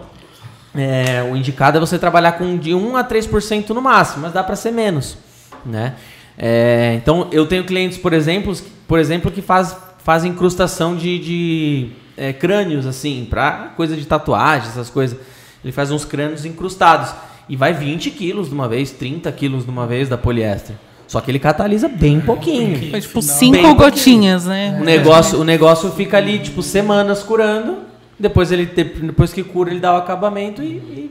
é, 0.75 1.23
o 1.31 1.37
indicado 1.37 1.77
é 1.77 1.81
você 1.81 1.97
trabalhar 1.97 2.33
com 2.33 2.57
de 2.59 2.75
1 2.75 2.97
a 2.97 3.05
3% 3.05 3.69
no 3.69 3.81
máximo, 3.81 4.23
mas 4.23 4.33
dá 4.33 4.43
para 4.43 4.57
ser 4.57 4.73
menos, 4.73 5.17
né? 5.65 5.95
É, 6.37 6.95
então, 6.97 7.29
eu 7.31 7.47
tenho 7.47 7.65
clientes, 7.65 7.99
por 7.99 8.13
exemplo, 8.13 8.57
por 8.89 8.99
exemplo 8.99 9.31
que 9.31 9.41
faz, 9.41 9.77
fazem 9.99 10.33
incrustação 10.33 10.97
de, 10.97 11.19
de, 11.19 11.89
é, 12.17 12.33
crânios, 12.33 12.87
assim, 12.87 13.27
para 13.29 13.73
coisa 13.77 13.97
de 13.97 14.05
tatuagem, 14.05 14.69
essas 14.69 14.91
coisas. 14.91 15.19
Ele 15.63 15.73
faz 15.73 15.91
uns 15.91 16.05
crânios 16.05 16.45
incrustados 16.45 17.15
e 17.49 17.57
vai 17.57 17.73
20 17.73 18.11
quilos 18.11 18.49
de 18.49 18.55
uma 18.55 18.69
vez, 18.69 18.91
30 18.91 19.31
quilos 19.33 19.65
de 19.65 19.71
uma 19.71 19.87
vez 19.87 20.09
da 20.09 20.19
poliéster. 20.19 20.77
Só 21.07 21.21
que 21.21 21.31
ele 21.31 21.39
catalisa 21.39 21.89
bem 21.89 22.21
pouquinho. 22.21 22.91
Foi 22.91 23.01
tipo 23.01 23.23
cinco 23.23 23.53
Bem 23.53 23.75
gotinhas, 23.75 24.47
né? 24.47 24.79
O 24.81 24.85
negócio, 24.85 25.41
o 25.41 25.45
negócio 25.45 25.91
fica 25.93 26.17
ali, 26.17 26.39
tipo, 26.39 26.63
semanas 26.63 27.23
curando. 27.23 27.84
Depois 28.19 28.53
ele 28.53 28.67
te- 28.67 28.85
depois 28.85 29.33
que 29.33 29.43
cura, 29.43 29.71
ele 29.71 29.81
dá 29.81 29.93
o 29.93 29.97
acabamento 29.97 30.63
e, 30.63 30.67
e, 30.67 31.11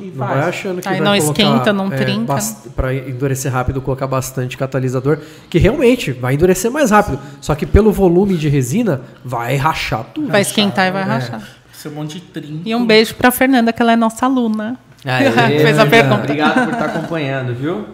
e 0.00 0.12
Não 0.14 0.26
faz. 0.26 0.38
vai 0.40 0.48
achando 0.48 0.80
que 0.80 0.88
Aí 0.88 0.98
vai 0.98 1.04
não 1.04 1.18
colocar, 1.18 1.42
esquenta, 1.42 1.72
não 1.72 1.92
é, 1.92 1.96
trinca. 1.96 2.36
Pra 2.76 2.94
endurecer 2.94 3.52
rápido, 3.52 3.80
colocar 3.82 4.06
bastante 4.06 4.56
catalisador, 4.56 5.18
que 5.50 5.58
realmente 5.58 6.12
vai 6.12 6.34
endurecer 6.34 6.70
mais 6.70 6.90
rápido. 6.92 7.18
Só 7.40 7.54
que 7.56 7.66
pelo 7.66 7.90
volume 7.90 8.36
de 8.36 8.48
resina, 8.48 9.00
vai 9.24 9.56
rachar 9.56 10.04
tudo. 10.14 10.28
Vai 10.30 10.42
esquentar 10.42 10.86
e 10.86 10.92
vai 10.92 11.02
rachar. 11.02 11.42
Esse 11.74 11.88
é 11.88 11.90
um 11.90 11.94
monte 11.94 12.14
de 12.14 12.20
trinco. 12.20 12.62
E 12.64 12.72
um 12.74 12.86
beijo 12.86 13.16
pra 13.16 13.32
Fernanda, 13.32 13.72
que 13.72 13.82
ela 13.82 13.92
é 13.92 13.96
nossa 13.96 14.24
aluna. 14.26 14.78
Aê, 15.04 15.58
Fez 15.60 15.76
a 15.78 15.86
pergunta. 15.86 16.22
Obrigado 16.22 16.64
por 16.66 16.72
estar 16.72 16.86
acompanhando, 16.86 17.52
viu? 17.52 17.78
O 17.78 17.86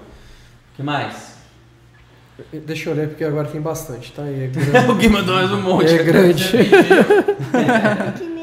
que 0.76 0.82
mais? 0.82 1.30
Deixa 2.52 2.88
eu 2.88 2.94
olhar, 2.94 3.06
porque 3.08 3.24
agora 3.24 3.48
tem 3.48 3.60
bastante, 3.60 4.12
tá? 4.12 4.22
E 4.24 4.44
é 4.44 4.46
grande. 4.52 4.90
o 4.90 4.94
Gui 4.96 5.08
mandou 5.08 5.34
mais 5.34 5.50
um 5.50 5.60
monte. 5.62 5.94
É 5.94 6.02
grande. 6.02 6.44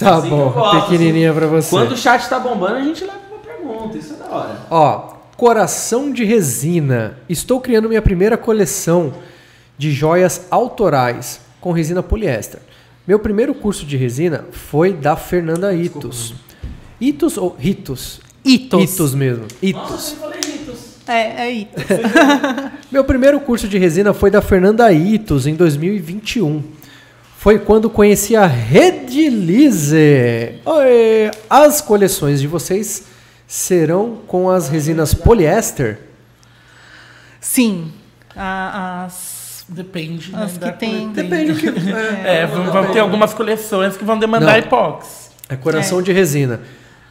Tá 0.00 0.16
Assim 0.16 0.30
eu 0.30 0.36
bom, 0.36 0.50
gosto, 0.50 0.80
pequenininha 0.82 1.32
pra 1.32 1.46
você. 1.46 1.70
Quando 1.70 1.92
o 1.92 1.96
chat 1.96 2.28
tá 2.28 2.40
bombando, 2.40 2.76
a 2.76 2.82
gente 2.82 3.04
leva 3.04 3.18
uma 3.30 3.38
pergunta. 3.38 3.98
Isso 3.98 4.14
é 4.14 4.16
da 4.16 4.34
hora. 4.34 4.60
Ó, 4.70 5.14
Coração 5.36 6.10
de 6.12 6.24
Resina. 6.24 7.18
Estou 7.28 7.60
criando 7.60 7.88
minha 7.88 8.02
primeira 8.02 8.36
coleção 8.36 9.12
de 9.76 9.92
joias 9.92 10.46
autorais 10.50 11.40
com 11.60 11.72
resina 11.72 12.02
poliéster. 12.02 12.60
Meu 13.06 13.18
primeiro 13.18 13.54
curso 13.54 13.84
de 13.84 13.96
resina 13.96 14.44
foi 14.50 14.92
da 14.92 15.16
Fernanda 15.16 15.74
Itos. 15.74 16.34
Itos 17.00 17.36
ou 17.36 17.56
Ritos? 17.58 18.20
Itos. 18.44 18.82
Itos 18.82 19.14
mesmo. 19.14 19.46
Itos. 19.62 20.16
É, 21.06 21.46
é 21.46 21.52
Itos. 21.52 21.84
Meu 22.90 23.04
primeiro 23.04 23.40
curso 23.40 23.66
de 23.68 23.78
resina 23.78 24.12
foi 24.12 24.30
da 24.30 24.40
Fernanda 24.40 24.92
Itos 24.92 25.46
em 25.46 25.54
2021. 25.54 26.62
Foi 27.40 27.58
quando 27.58 27.88
conheci 27.88 28.36
a 28.36 28.44
Redilize. 28.46 29.96
Oi, 30.62 31.30
As 31.48 31.80
coleções 31.80 32.38
de 32.38 32.46
vocês 32.46 33.04
serão 33.46 34.18
com 34.26 34.50
as 34.50 34.68
resinas 34.68 35.14
poliéster? 35.14 36.00
Sim. 37.40 37.92
A- 38.36 39.04
as, 39.06 39.64
Depende, 39.70 40.32
as 40.34 40.58
né? 40.58 40.70
que 40.70 40.78
tem. 40.80 41.08
Depende 41.12 41.52
do 41.52 41.58
que. 41.58 41.68
É, 42.26 42.42
É, 42.42 42.46
vão, 42.46 42.70
vão 42.70 42.92
ter 42.92 42.98
algumas 42.98 43.32
coleções 43.32 43.96
que 43.96 44.04
vão 44.04 44.18
demandar 44.18 44.52
Não. 44.52 44.58
epox. 44.58 45.30
é 45.48 45.56
coração 45.56 46.02
de 46.02 46.12
resina. 46.12 46.60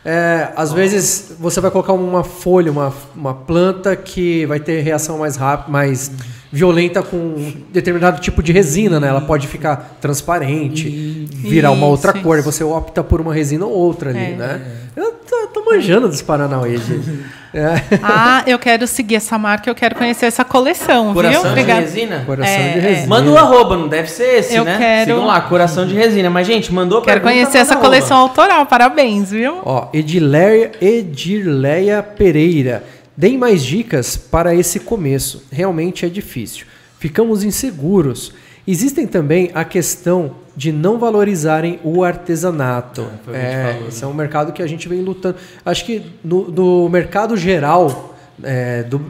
É, 0.06 0.50
às 0.56 0.72
vezes 0.72 1.34
você 1.40 1.60
vai 1.60 1.72
colocar 1.72 1.94
uma 1.94 2.24
folha, 2.24 2.72
uma, 2.72 2.94
uma 3.16 3.34
planta 3.34 3.96
que 3.96 4.46
vai 4.46 4.60
ter 4.60 4.82
reação 4.82 5.18
mais 5.18 5.36
rápida, 5.38 5.72
mais 5.72 6.12
violenta 6.52 7.02
com 7.04 7.16
um 7.18 7.54
determinado 7.72 8.20
tipo 8.20 8.42
de 8.42 8.52
resina, 8.52 9.00
né? 9.00 9.08
Ela 9.08 9.22
pode 9.22 9.48
ficar 9.48 9.98
transparente, 10.02 10.90
virar 11.32 11.72
uma 11.72 11.86
outra 11.86 12.12
Isso, 12.14 12.22
cor, 12.24 12.38
e 12.38 12.40
isso. 12.42 12.52
você 12.52 12.64
opta 12.64 13.04
por 13.04 13.22
uma 13.22 13.34
resina 13.34 13.66
ou 13.66 13.72
outra 13.72 14.10
ali, 14.10 14.20
É. 14.20 14.36
né? 14.36 14.62
Eu 14.96 15.12
tô, 15.12 15.48
tô 15.54 15.66
manjando 15.66 16.08
dos 16.08 16.22
Paranauê, 16.22 16.78
gente. 16.78 17.20
É. 17.54 17.82
Ah, 18.04 18.44
eu 18.46 18.60
quero 18.60 18.86
seguir 18.86 19.16
essa 19.16 19.36
marca, 19.38 19.70
eu 19.70 19.74
quero 19.76 19.96
conhecer 19.96 20.26
essa 20.28 20.44
coleção, 20.46 21.14
Coração 21.14 21.42
viu? 21.42 21.54
de 21.54 21.60
Obrigada. 21.60 21.80
resina? 21.82 22.24
Coração 22.26 22.54
É, 22.54 22.72
de 22.74 22.78
é. 22.80 22.82
resina. 22.82 23.08
Manda 23.08 23.32
o 23.32 23.38
arroba, 23.38 23.76
não 23.78 23.88
deve 23.88 24.08
ser 24.10 24.40
esse, 24.40 24.56
Eu 24.56 24.64
né? 24.64 24.78
quero- 24.78 25.12
Sigam 25.12 25.26
lá, 25.26 25.42
coração 25.42 25.88
de 25.88 25.96
resina. 25.96 26.30
Mas, 26.30 26.46
gente, 26.46 26.72
mandou 26.74 27.02
Quero 27.02 27.22
pergunta, 27.22 27.34
conhecer 27.44 27.58
essa 27.60 27.76
coleção 27.76 28.18
autoral, 28.18 28.66
parabéns, 28.68 29.32
viu? 29.32 29.62
Ó, 29.66 29.88
Edileia, 29.94 30.72
Edirleia 30.82 32.04
Pereira. 32.04 32.84
Deem 33.20 33.38
mais 33.38 33.62
dicas 33.62 34.16
para 34.16 34.56
esse 34.56 34.80
começo. 34.80 35.44
Realmente 35.52 36.06
é 36.06 36.10
difícil. 36.10 36.66
Ficamos 36.98 37.44
inseguros. 37.44 38.32
Existem 38.66 39.06
também 39.06 39.52
a 39.54 39.66
questão 39.66 40.36
de 40.56 40.72
não 40.72 40.98
valorizarem 40.98 41.82
o 41.84 42.02
artesanato. 42.02 43.10
foi 43.26 43.34
o 43.34 43.38
que 43.38 43.42
a 43.42 43.42
gente 43.42 43.56
é, 43.58 43.74
falou, 43.74 43.88
esse 43.90 44.04
é 44.06 44.08
um 44.08 44.14
mercado 44.14 44.54
que 44.54 44.64
a 44.64 44.68
gente 44.68 44.88
vem 44.88 45.02
lutando. 45.02 45.36
Acho 45.66 45.84
que 45.84 46.02
no, 46.24 46.50
no 46.50 46.88
mercado 46.88 47.36
geral, 47.36 48.18
é, 48.42 48.84
do, 48.84 49.02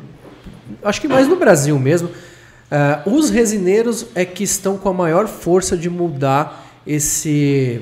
acho 0.83 0.99
que 0.99 1.07
mais 1.07 1.27
no 1.27 1.35
Brasil 1.35 1.77
mesmo, 1.77 2.09
é, 2.71 3.01
os 3.05 3.29
resineiros 3.29 4.07
é 4.15 4.25
que 4.25 4.43
estão 4.43 4.75
com 4.75 4.89
a 4.89 4.93
maior 4.93 5.27
força 5.27 5.77
de 5.77 5.87
mudar 5.87 6.81
esse 6.87 7.79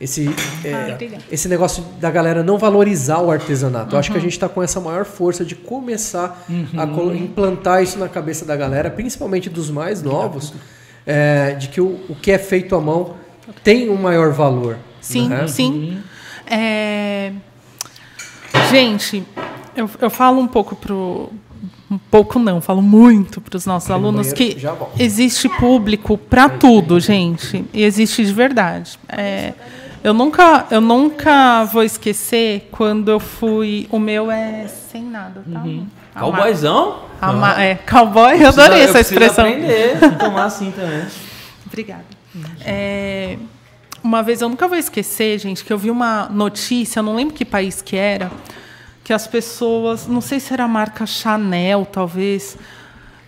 esse 0.00 0.28
é, 0.64 0.72
Ah, 0.74 1.18
esse 1.30 1.46
negócio 1.48 1.84
da 2.00 2.10
galera 2.10 2.42
não 2.42 2.56
valorizar 2.56 3.18
o 3.20 3.30
artesanato. 3.30 3.94
Eu 3.94 3.98
acho 3.98 4.10
que 4.10 4.14
Uhum. 4.16 4.20
a 4.20 4.22
gente 4.22 4.32
está 4.32 4.48
com 4.48 4.62
essa 4.62 4.80
maior 4.80 5.04
força 5.04 5.44
de 5.44 5.54
começar 5.54 6.46
a 6.76 6.86
colo- 6.86 7.14
implantar 7.14 7.82
isso 7.82 7.98
na 7.98 8.08
cabeça 8.08 8.44
da 8.44 8.56
galera, 8.56 8.90
principalmente 8.90 9.50
dos 9.50 9.70
mais 9.70 10.02
novos, 10.02 10.54
é, 11.06 11.52
de 11.52 11.68
que 11.68 11.80
o, 11.80 12.00
o 12.08 12.14
que 12.14 12.30
é 12.30 12.38
feito 12.38 12.74
à 12.74 12.80
mão 12.80 13.14
tem 13.62 13.90
um 13.90 13.96
maior 13.96 14.32
valor. 14.32 14.78
Sim, 15.00 15.28
né? 15.28 15.46
sim. 15.48 15.98
É, 16.46 17.32
Gente, 18.70 19.24
eu, 19.76 19.88
eu 20.00 20.10
falo 20.10 20.40
um 20.40 20.46
pouco 20.46 20.76
pro. 20.76 21.30
Um 21.90 21.98
pouco 21.98 22.38
não, 22.38 22.60
falo 22.60 22.80
muito 22.80 23.40
para 23.40 23.56
os 23.56 23.66
nossos 23.66 23.88
no 23.88 23.94
alunos 23.96 24.32
que 24.32 24.56
existe 24.98 25.48
público 25.48 26.16
para 26.16 26.48
tudo, 26.48 27.00
gente. 27.00 27.64
E 27.74 27.82
existe 27.82 28.24
de 28.24 28.32
verdade. 28.32 28.96
É, 29.08 29.52
eu, 30.02 30.14
nunca, 30.14 30.66
eu 30.70 30.80
nunca 30.80 31.64
vou 31.64 31.82
esquecer 31.82 32.68
quando 32.70 33.10
eu 33.10 33.20
fui. 33.20 33.86
O 33.90 33.98
meu 33.98 34.30
é 34.30 34.66
sem 34.68 35.02
nada, 35.02 35.42
tá? 35.52 35.60
Ma- 35.60 35.86
Cowboyzão? 36.18 37.02
é, 37.58 37.74
cowboy, 37.74 38.42
eu 38.42 38.48
adorei 38.48 38.80
essa 38.82 38.94
preciso 38.94 39.14
expressão. 39.14 39.46
aprender 39.46 39.98
tomar 40.18 40.44
assim 40.44 40.70
também. 40.76 41.04
Obrigada. 41.66 42.04
É, 42.64 43.36
uma 44.02 44.22
vez 44.22 44.40
eu 44.40 44.48
nunca 44.48 44.66
vou 44.66 44.78
esquecer, 44.78 45.38
gente, 45.38 45.64
que 45.64 45.72
eu 45.72 45.78
vi 45.78 45.90
uma 45.90 46.26
notícia, 46.30 47.00
eu 47.00 47.02
não 47.02 47.14
lembro 47.14 47.34
que 47.34 47.44
país 47.44 47.82
que 47.82 47.96
era, 47.96 48.30
que 49.04 49.12
as 49.12 49.26
pessoas, 49.26 50.06
não 50.06 50.20
sei 50.20 50.40
se 50.40 50.52
era 50.52 50.64
a 50.64 50.68
marca 50.68 51.04
Chanel, 51.04 51.86
talvez, 51.86 52.56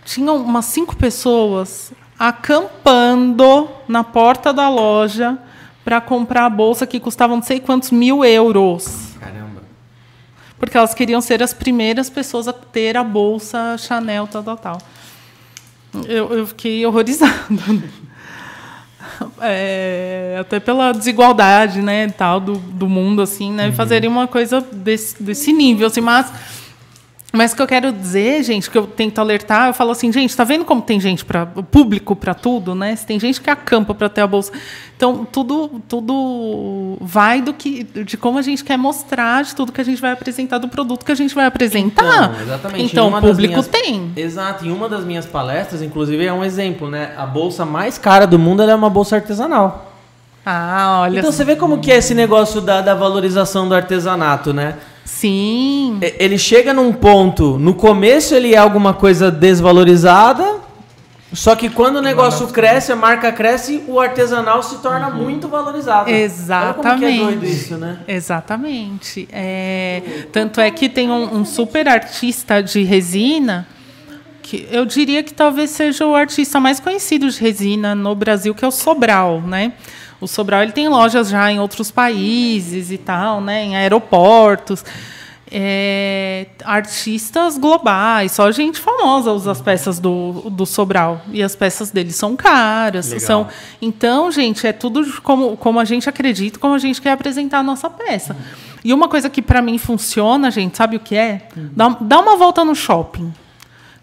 tinham 0.03 0.37
umas 0.37 0.65
cinco 0.65 0.95
pessoas 0.95 1.93
acampando 2.17 3.69
na 3.87 4.03
porta 4.03 4.51
da 4.51 4.69
loja 4.69 5.37
para 5.83 5.99
comprar 5.99 6.45
a 6.45 6.49
bolsa 6.49 6.87
que 6.87 6.99
custava 6.99 7.35
não 7.35 7.43
sei 7.43 7.59
quantos 7.59 7.91
mil 7.91 8.23
euros. 8.23 9.13
Caramba. 9.19 9.63
Porque 10.57 10.77
elas 10.77 10.93
queriam 10.93 11.19
ser 11.21 11.43
as 11.43 11.53
primeiras 11.53 12.09
pessoas 12.09 12.47
a 12.47 12.53
ter 12.53 12.95
a 12.95 13.03
bolsa 13.03 13.77
Chanel, 13.77 14.27
tal, 14.27 14.43
tal, 14.43 14.57
tal. 14.57 14.77
Eu, 16.07 16.33
eu 16.33 16.47
fiquei 16.47 16.85
horrorizada. 16.85 17.33
É, 19.41 20.37
até 20.39 20.59
pela 20.59 20.91
desigualdade, 20.91 21.81
né, 21.81 22.09
tal, 22.09 22.39
do, 22.39 22.55
do 22.55 22.87
mundo, 22.87 23.21
assim, 23.21 23.51
né, 23.51 23.71
fazerem 23.71 24.09
uma 24.09 24.27
coisa 24.27 24.59
desse, 24.59 25.21
desse 25.21 25.53
nível, 25.53 25.87
assim, 25.87 26.01
mas... 26.01 26.31
Mas 27.35 27.51
o 27.51 27.55
que 27.55 27.63
eu 27.63 27.67
quero 27.67 27.91
dizer, 27.91 28.43
gente, 28.43 28.69
que 28.69 28.77
eu 28.77 28.85
tento 28.85 29.17
alertar, 29.17 29.67
eu 29.67 29.73
falo 29.73 29.89
assim, 29.89 30.11
gente, 30.11 30.37
tá 30.37 30.43
vendo 30.43 30.63
como 30.63 30.83
tem 30.83 30.99
gente 30.99 31.25
para 31.25 31.47
público 31.47 32.15
para 32.15 32.35
tudo, 32.35 32.75
né? 32.75 32.95
Se 32.95 33.07
tem 33.07 33.19
gente 33.19 33.41
que 33.41 33.49
acampa 33.49 33.95
para 33.95 34.07
ter 34.07 34.21
a 34.21 34.27
bolsa. 34.27 34.51
Então, 34.95 35.25
tudo 35.25 35.81
tudo 35.89 36.95
vai 37.01 37.41
do 37.41 37.51
que 37.51 37.83
de 38.05 38.17
como 38.17 38.37
a 38.37 38.43
gente 38.43 38.63
quer 38.63 38.77
mostrar, 38.77 39.43
de 39.43 39.55
tudo 39.55 39.71
que 39.71 39.81
a 39.81 39.83
gente 39.83 39.99
vai 39.99 40.11
apresentar 40.11 40.59
do 40.59 40.67
produto 40.67 41.03
que 41.03 41.11
a 41.11 41.15
gente 41.15 41.33
vai 41.33 41.47
apresentar. 41.47 42.03
Então, 42.29 42.41
exatamente. 42.43 42.83
Então, 42.85 43.07
o 43.07 43.19
público 43.19 43.53
minhas- 43.53 43.67
tem. 43.67 44.11
Exato. 44.15 44.63
Em 44.67 44.71
uma 44.71 44.87
das 44.87 45.03
minhas 45.03 45.25
palestras, 45.25 45.81
inclusive, 45.81 46.23
é 46.23 46.31
um 46.31 46.43
exemplo, 46.43 46.87
né? 46.87 47.13
A 47.17 47.25
bolsa 47.25 47.65
mais 47.65 47.97
cara 47.97 48.27
do 48.27 48.37
mundo 48.37 48.61
é 48.61 48.75
uma 48.75 48.91
bolsa 48.91 49.15
artesanal. 49.15 49.91
Ah, 50.45 50.99
olha. 51.01 51.17
Então 51.17 51.31
você 51.31 51.43
vê 51.43 51.55
como 51.55 51.79
que 51.79 51.91
é 51.91 51.97
esse 51.97 52.13
negócio 52.13 52.61
da, 52.61 52.79
da 52.79 52.93
valorização 52.93 53.67
do 53.67 53.73
artesanato, 53.73 54.53
né? 54.53 54.75
Sim. 55.05 55.99
Ele 56.01 56.37
chega 56.37 56.73
num 56.73 56.91
ponto, 56.93 57.57
no 57.59 57.73
começo 57.73 58.33
ele 58.33 58.53
é 58.53 58.57
alguma 58.57 58.93
coisa 58.93 59.29
desvalorizada, 59.29 60.61
só 61.33 61.55
que 61.55 61.67
quando 61.69 61.97
o 61.97 62.01
negócio 62.01 62.47
cresce, 62.47 62.91
a 62.91 62.95
marca 62.95 63.31
cresce, 63.31 63.83
o 63.87 63.99
artesanal 63.99 64.61
se 64.61 64.77
torna 64.77 65.09
muito 65.09 65.47
valorizado. 65.47 66.09
Olha 66.09 66.73
como 66.73 66.99
que 66.99 67.05
é 67.05 67.09
Exatamente. 67.09 67.19
doido 67.19 67.45
isso, 67.45 67.77
né? 67.77 67.99
Exatamente. 68.07 69.27
É, 69.31 70.27
tanto 70.31 70.61
é 70.61 70.69
que 70.69 70.87
tem 70.87 71.09
um, 71.09 71.37
um 71.37 71.45
super 71.45 71.87
artista 71.87 72.61
de 72.61 72.83
resina, 72.83 73.67
que 74.43 74.67
eu 74.71 74.85
diria 74.85 75.23
que 75.23 75.33
talvez 75.33 75.71
seja 75.71 76.05
o 76.05 76.13
artista 76.13 76.59
mais 76.59 76.79
conhecido 76.79 77.27
de 77.27 77.39
resina 77.39 77.95
no 77.95 78.13
Brasil, 78.13 78.53
que 78.53 78.63
é 78.63 78.67
o 78.67 78.71
Sobral, 78.71 79.41
né? 79.41 79.73
O 80.23 80.27
Sobral 80.27 80.63
ele 80.63 80.71
tem 80.71 80.87
lojas 80.87 81.29
já 81.29 81.51
em 81.51 81.59
outros 81.59 81.91
países 81.91 82.91
e 82.91 82.97
tal, 82.97 83.41
né? 83.41 83.63
Em 83.63 83.75
aeroportos. 83.75 84.83
É, 85.55 86.47
artistas 86.65 87.59
globais, 87.59 88.31
só 88.31 88.51
gente 88.51 88.79
famosa 88.79 89.31
usa 89.31 89.51
as 89.51 89.61
peças 89.61 89.99
do, 89.99 90.49
do 90.49 90.65
Sobral. 90.65 91.21
E 91.31 91.43
as 91.43 91.55
peças 91.55 91.91
dele 91.91 92.11
são 92.11 92.35
caras. 92.35 93.07
Legal. 93.07 93.19
São, 93.19 93.47
então, 93.79 94.31
gente, 94.31 94.65
é 94.65 94.73
tudo 94.73 95.21
como, 95.21 95.55
como 95.57 95.79
a 95.79 95.85
gente 95.85 96.09
acredita, 96.09 96.57
como 96.57 96.73
a 96.73 96.79
gente 96.79 96.99
quer 96.99 97.11
apresentar 97.11 97.59
a 97.59 97.63
nossa 97.63 97.89
peça. 97.89 98.35
E 98.83 98.93
uma 98.93 99.07
coisa 99.07 99.29
que 99.29 99.41
para 99.41 99.61
mim 99.61 99.77
funciona, 99.77 100.49
gente, 100.49 100.75
sabe 100.75 100.95
o 100.95 100.99
que 100.99 101.15
é? 101.15 101.47
Dá, 101.55 101.89
dá 102.01 102.19
uma 102.19 102.35
volta 102.35 102.65
no 102.65 102.73
shopping. 102.73 103.31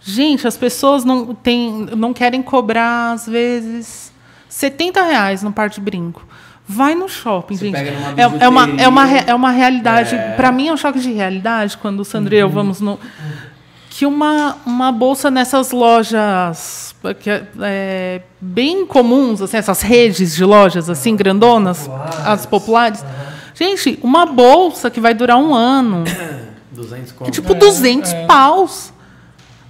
Gente, 0.00 0.46
as 0.46 0.56
pessoas 0.56 1.04
não, 1.04 1.34
tem, 1.34 1.88
não 1.96 2.14
querem 2.14 2.42
cobrar, 2.42 3.12
às 3.12 3.26
vezes, 3.26 4.09
70 4.50 5.02
reais 5.02 5.42
no 5.42 5.52
par 5.52 5.70
de 5.70 5.80
brinco. 5.80 6.26
Vai 6.66 6.94
no 6.94 7.08
shopping, 7.08 7.56
Você 7.56 7.66
gente. 7.66 7.76
É, 7.76 8.22
é 8.44 8.48
uma, 8.48 8.68
é, 8.80 8.88
uma, 8.88 9.18
é 9.18 9.34
uma 9.34 9.50
realidade. 9.50 10.16
Para 10.36 10.52
mim 10.52 10.68
é 10.68 10.72
um 10.72 10.76
choque 10.76 11.00
de 11.00 11.10
realidade 11.12 11.78
quando 11.78 12.00
o 12.00 12.04
Sandro 12.04 12.34
e 12.34 12.38
eu 12.38 12.48
vamos 12.48 12.80
no. 12.80 12.98
Que 13.88 14.06
uma, 14.06 14.56
uma 14.66 14.92
bolsa 14.92 15.30
nessas 15.30 15.72
lojas 15.72 16.94
que 17.18 17.30
é, 17.30 17.46
é, 17.60 18.22
bem 18.40 18.86
comuns, 18.86 19.40
assim, 19.40 19.56
essas 19.56 19.80
redes 19.80 20.34
de 20.34 20.44
lojas 20.44 20.90
assim, 20.90 21.16
grandonas, 21.16 21.88
as 22.24 22.44
populares. 22.46 23.04
Gente, 23.54 23.98
uma 24.02 24.26
bolsa 24.26 24.90
que 24.90 25.00
vai 25.00 25.14
durar 25.14 25.38
um 25.38 25.54
ano. 25.54 26.04
200 26.72 27.12
Que 27.12 27.18
conto. 27.18 27.30
tipo 27.30 27.54
200 27.54 28.12
paus. 28.26 28.92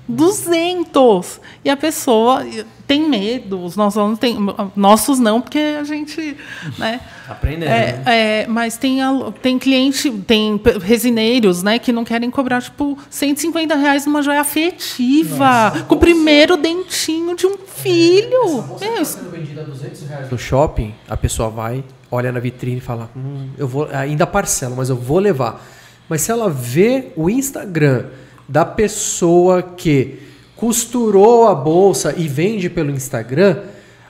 200! 0.07 1.41
E 1.65 1.71
a 1.71 1.77
pessoa 1.77 2.45
tem 2.91 3.09
medo, 3.09 3.65
os 3.65 3.77
nossos 3.77 3.97
alunos 3.97 4.19
têm. 4.19 4.37
Nossos 4.75 5.21
não, 5.21 5.41
porque 5.41 5.77
a 5.79 5.85
gente. 5.85 6.37
Né? 6.77 7.01
Aprendendo. 7.29 7.69
É, 7.71 7.93
né? 7.93 8.03
é, 8.05 8.47
mas 8.49 8.77
tem, 8.77 8.99
tem 9.41 9.61
cliente, 9.61 10.11
tem 10.11 10.61
resineiros, 10.83 11.63
né, 11.63 11.79
que 11.79 11.93
não 11.93 12.05
querem 12.05 12.29
cobrar, 12.33 12.61
tipo, 12.61 12.99
150 13.09 13.77
reais 13.77 14.05
numa 14.07 14.23
joia 14.23 14.41
afetiva, 14.41 15.73
com 15.87 15.95
o 15.95 15.99
primeiro 15.99 16.57
dentinho 16.57 17.37
de 17.37 17.47
um 17.47 17.57
filho. 17.59 18.65
Meu, 18.81 19.01
isso- 19.01 19.19
sendo 19.19 19.31
vendida 19.31 19.61
a 19.61 19.65
200 19.65 20.09
reais 20.09 20.29
no 20.29 20.37
shopping, 20.37 20.93
a 21.09 21.17
pessoa 21.17 21.49
vai, 21.49 21.85
olha 22.11 22.33
na 22.33 22.41
vitrine 22.41 22.79
e 22.79 22.81
fala, 22.81 23.09
hum, 23.17 23.51
eu 23.57 23.69
vou 23.69 23.89
ainda 23.93 24.27
parcelo, 24.27 24.75
mas 24.75 24.91
eu 24.91 24.97
vou 24.97 25.21
levar. 25.21 25.65
Mas 26.09 26.23
se 26.23 26.33
ela 26.33 26.51
vê 26.51 27.13
o 27.15 27.31
Instagram 27.31 28.07
da 28.49 28.65
pessoa 28.65 29.63
que 29.63 30.30
costurou 30.61 31.49
a 31.49 31.55
bolsa 31.55 32.15
e 32.17 32.29
vende 32.29 32.69
pelo 32.69 32.91
Instagram, 32.91 33.57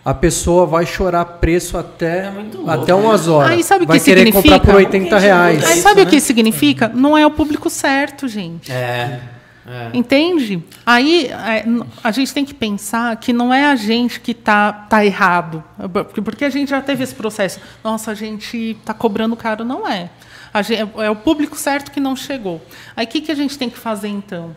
a 0.05 0.13
pessoa 0.13 0.67
vai 0.67 0.85
chorar 0.85 1.25
preço 1.25 1.79
até, 1.79 2.27
É 2.27 2.31
muito 2.31 2.57
louco, 2.57 2.71
até 2.71 2.93
umas 2.95 3.29
horas. 3.29 3.53
Aí 3.53 3.63
sabe 3.63 3.85
o 3.85 3.87
vai 3.87 3.99
que 3.99 4.05
querer 4.05 4.27
significa? 4.27 4.59
comprar 4.59 4.73
por 4.73 4.79
80 4.81 5.19
reais. 5.19 5.65
Aí 5.65 5.73
isso, 5.75 5.83
sabe 5.83 6.01
o 6.01 6.05
né? 6.05 6.11
que 6.11 6.21
significa? 6.21 6.89
Não 6.93 7.17
é 7.17 7.25
o 7.25 7.31
público 7.31 7.71
certo, 7.71 8.27
gente. 8.27 8.73
É. 8.73 9.21
é. 9.67 9.91
Entende? 9.95 10.65
Aí 10.85 11.27
é, 11.27 11.65
a 12.03 12.11
gente 12.11 12.35
tem 12.35 12.45
que 12.45 12.55
pensar 12.55 13.15
que 13.17 13.33
não 13.33 13.55
é 13.55 13.67
a 13.67 13.77
gente 13.77 14.19
que 14.21 14.35
tá, 14.35 14.73
tá 14.73 15.05
errado. 15.05 15.63
Porque- 15.93 16.21
Porque 16.23 16.45
a 16.45 16.51
gente 16.51 16.71
já 16.71 16.81
teve 16.81 17.05
esse 17.05 17.15
processo. 17.15 17.61
Nossa, 17.85 18.11
a 18.11 18.15
gente 18.15 18.77
tá 18.85 18.93
cobrando 18.93 19.37
caro, 19.37 19.65
não 19.65 19.87
é. 19.87 20.11
A 20.53 20.63
gen- 20.63 20.91
é 20.99 21.11
o 21.11 21.15
público 21.15 21.57
certo 21.57 21.93
que 21.93 22.01
não 22.01 22.17
chegou. 22.17 22.61
Aí 22.97 23.05
o 23.05 23.09
que, 23.09 23.21
que 23.21 23.31
a 23.31 23.37
gente 23.37 23.57
tem 23.57 23.71
que 23.71 23.79
fazer 23.79 24.09
então? 24.09 24.51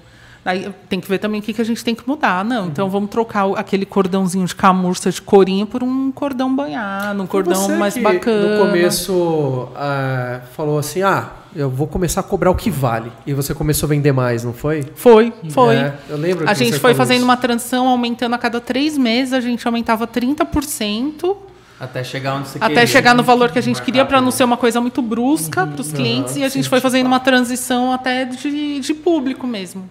Aí 0.46 0.70
tem 0.90 1.00
que 1.00 1.08
ver 1.08 1.20
também 1.20 1.40
o 1.40 1.44
que, 1.44 1.54
que 1.54 1.62
a 1.62 1.66
gente 1.66 1.84
tem 1.84 1.96
que 1.96 2.08
mudar. 2.08 2.44
Não, 2.44 2.68
então 2.68 2.90
vamos 2.90 3.10
trocar 3.10 3.48
aquele 3.56 3.86
cordãozinho 3.86 4.46
de 4.46 4.54
camurça 4.54 5.10
de 5.10 5.22
corinho 5.22 5.66
por 5.66 5.82
um 5.82 6.12
cordão 6.12 6.54
banhado, 6.54 7.24
um 7.24 7.28
cordão 7.28 7.78
mais 7.78 7.98
bacana. 7.98 8.58
No 8.58 8.66
começo 8.66 9.70
ah, 9.76 10.42
falou 10.54 10.78
assim: 10.78 11.02
ah, 11.02 11.30
eu 11.56 11.70
vou 11.70 11.88
começar 11.88 12.20
a 12.20 12.24
cobrar 12.24 12.52
o 12.52 12.56
que 12.56 12.70
vale. 12.70 13.12
E 13.26 13.34
você 13.34 13.54
começou 13.54 13.88
a 13.88 13.90
vender 13.90 14.12
mais, 14.12 14.44
não 14.44 14.54
foi? 14.54 14.84
Foi, 14.96 15.32
foi. 15.50 15.76
É, 15.76 15.94
eu 16.10 16.18
lembro 16.18 16.50
A 16.50 16.54
gente 16.54 16.78
foi 16.80 16.94
fazendo 16.94 17.18
isso. 17.18 17.26
uma 17.26 17.38
transição, 17.38 17.88
aumentando 17.88 18.34
a 18.36 18.38
cada 18.38 18.60
três 18.60 18.98
meses, 18.98 19.34
a 19.34 19.40
gente 19.40 19.66
aumentava 19.66 20.06
30%, 20.06 21.36
Até 21.80 22.04
chegar 22.04 22.36
onde 22.36 22.48
você 22.48 22.58
até 22.58 22.68
queria. 22.68 22.88
chegar 22.88 23.14
no 23.14 23.24
valor 23.24 23.52
que 23.52 23.60
a 23.60 23.62
gente 23.62 23.82
queria, 23.82 24.06
para 24.06 24.22
não 24.22 24.32
ser 24.32 24.44
uma 24.44 24.56
coisa 24.56 24.80
muito 24.80 25.02
brusca 25.02 25.66
para 25.68 25.82
os 25.82 25.92
clientes, 25.92 26.36
e 26.36 26.44
a 26.44 26.48
gente 26.48 26.70
foi 26.70 26.80
fazendo 26.80 27.08
uma 27.08 27.20
transição 27.20 27.92
até 27.92 28.26
de, 28.26 28.80
de 28.80 28.94
público 28.94 29.46
mesmo. 29.46 29.90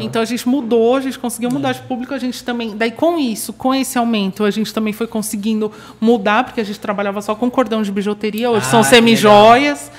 Então 0.00 0.22
a 0.22 0.24
gente 0.24 0.48
mudou, 0.48 0.96
a 0.96 1.00
gente 1.00 1.18
conseguiu 1.18 1.50
mudar 1.50 1.72
de 1.72 1.82
público, 1.82 2.14
a 2.14 2.18
gente 2.18 2.42
também. 2.42 2.76
Daí 2.76 2.90
com 2.90 3.18
isso, 3.18 3.52
com 3.52 3.74
esse 3.74 3.98
aumento, 3.98 4.44
a 4.44 4.50
gente 4.50 4.72
também 4.72 4.92
foi 4.92 5.06
conseguindo 5.06 5.70
mudar, 6.00 6.44
porque 6.44 6.60
a 6.60 6.64
gente 6.64 6.78
trabalhava 6.80 7.20
só 7.20 7.34
com 7.34 7.50
cordão 7.50 7.82
de 7.82 7.92
bijuteria, 7.92 8.50
hoje 8.50 8.66
Ah, 8.66 8.70
são 8.70 8.82
semijoias. 8.82 9.90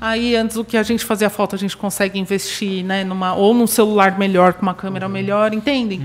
Aí, 0.00 0.34
antes 0.34 0.56
o 0.56 0.64
que 0.64 0.78
a 0.78 0.82
gente 0.82 1.04
fazia 1.04 1.28
falta, 1.28 1.56
a 1.56 1.58
gente 1.58 1.76
consegue 1.76 2.18
investir, 2.18 2.82
né, 2.82 3.04
numa, 3.04 3.34
ou 3.34 3.52
num 3.52 3.66
celular 3.66 4.18
melhor, 4.18 4.54
com 4.54 4.62
uma 4.62 4.72
câmera 4.72 5.06
melhor, 5.10 5.52
entendem? 5.52 6.00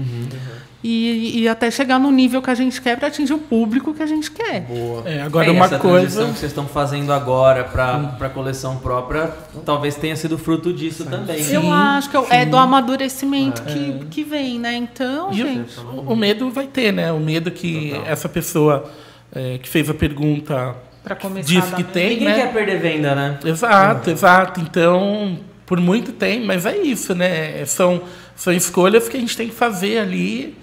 E, 0.88 1.40
e 1.42 1.48
até 1.50 1.72
chegar 1.72 1.98
no 1.98 2.12
nível 2.12 2.44
que 2.44 2.50
a 2.52 2.54
gente 2.54 2.80
quer 2.80 2.96
para 2.96 3.08
atingir 3.08 3.34
o 3.34 3.40
público 3.40 3.92
que 3.92 4.04
a 4.04 4.06
gente 4.06 4.30
quer. 4.30 4.68
É, 5.04 5.22
agora 5.24 5.48
É, 5.48 5.52
uma 5.52 5.66
essa 5.66 5.80
coisa. 5.80 6.00
transição 6.02 6.32
que 6.34 6.38
vocês 6.40 6.52
estão 6.52 6.68
fazendo 6.68 7.12
agora 7.12 7.64
para 7.64 8.16
a 8.20 8.30
coleção 8.30 8.78
própria, 8.78 9.32
talvez 9.66 9.96
tenha 9.96 10.16
sido 10.16 10.38
fruto 10.38 10.72
disso 10.72 11.04
também. 11.06 11.44
Eu 11.52 11.74
acho 11.74 12.10
que 12.12 12.18
é 12.30 12.46
do 12.46 12.56
amadurecimento 12.56 13.64
que, 13.64 14.06
que 14.12 14.24
vem, 14.24 14.60
né? 14.60 14.76
Então, 14.76 15.34
E 15.34 15.42
o- 15.42 15.48
gente. 15.48 15.80
o, 15.80 16.12
o 16.12 16.16
medo 16.16 16.52
vai 16.52 16.68
ter, 16.68 16.92
né? 16.94 17.12
O 17.12 17.20
medo 17.20 17.50
que 17.50 18.00
essa 18.06 18.30
pessoa 18.30 18.88
é, 19.34 19.58
que 19.58 19.68
fez 19.68 19.90
a 19.90 19.94
pergunta 19.96 20.76
Para 21.04 21.16
começar 21.16 21.76
que 21.76 21.84
tem, 21.84 22.10
Ninguém 22.12 22.28
né? 22.28 22.36
quer 22.36 22.54
perder 22.54 22.80
venda, 22.80 23.16
né? 23.16 23.40
Exato, 23.44 24.12
exato. 24.12 24.60
Então, 24.60 25.40
por 25.66 25.80
muito 25.80 26.12
tempo, 26.12 26.46
mas 26.46 26.64
é 26.64 26.78
isso, 26.78 27.16
né? 27.16 27.66
São, 27.66 28.04
são 28.36 28.54
escolhas 28.54 29.10
que 29.10 29.18
a 29.18 29.20
gente 29.20 29.36
tem 29.36 29.48
que 29.48 29.56
fazer 29.56 29.98
ali, 29.98 30.56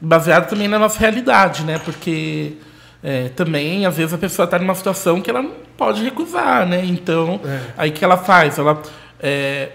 baseado 0.00 0.48
também 0.48 0.68
na 0.68 0.78
nossa 0.78 0.98
realidade, 0.98 1.64
né? 1.64 1.78
Porque 1.78 2.54
é, 3.02 3.28
também, 3.30 3.86
às 3.86 3.96
vezes, 3.96 4.12
a 4.12 4.18
pessoa 4.18 4.44
está 4.44 4.58
numa 4.58 4.74
situação 4.74 5.20
que 5.20 5.30
ela 5.30 5.42
não 5.42 5.52
pode 5.76 6.02
recusar, 6.02 6.66
né? 6.66 6.84
Então, 6.84 7.40
aí 7.76 7.90
o 7.90 7.92
que 7.92 8.04
ela 8.04 8.16
faz? 8.16 8.58
Ela, 8.58 8.80
é, 9.20 9.70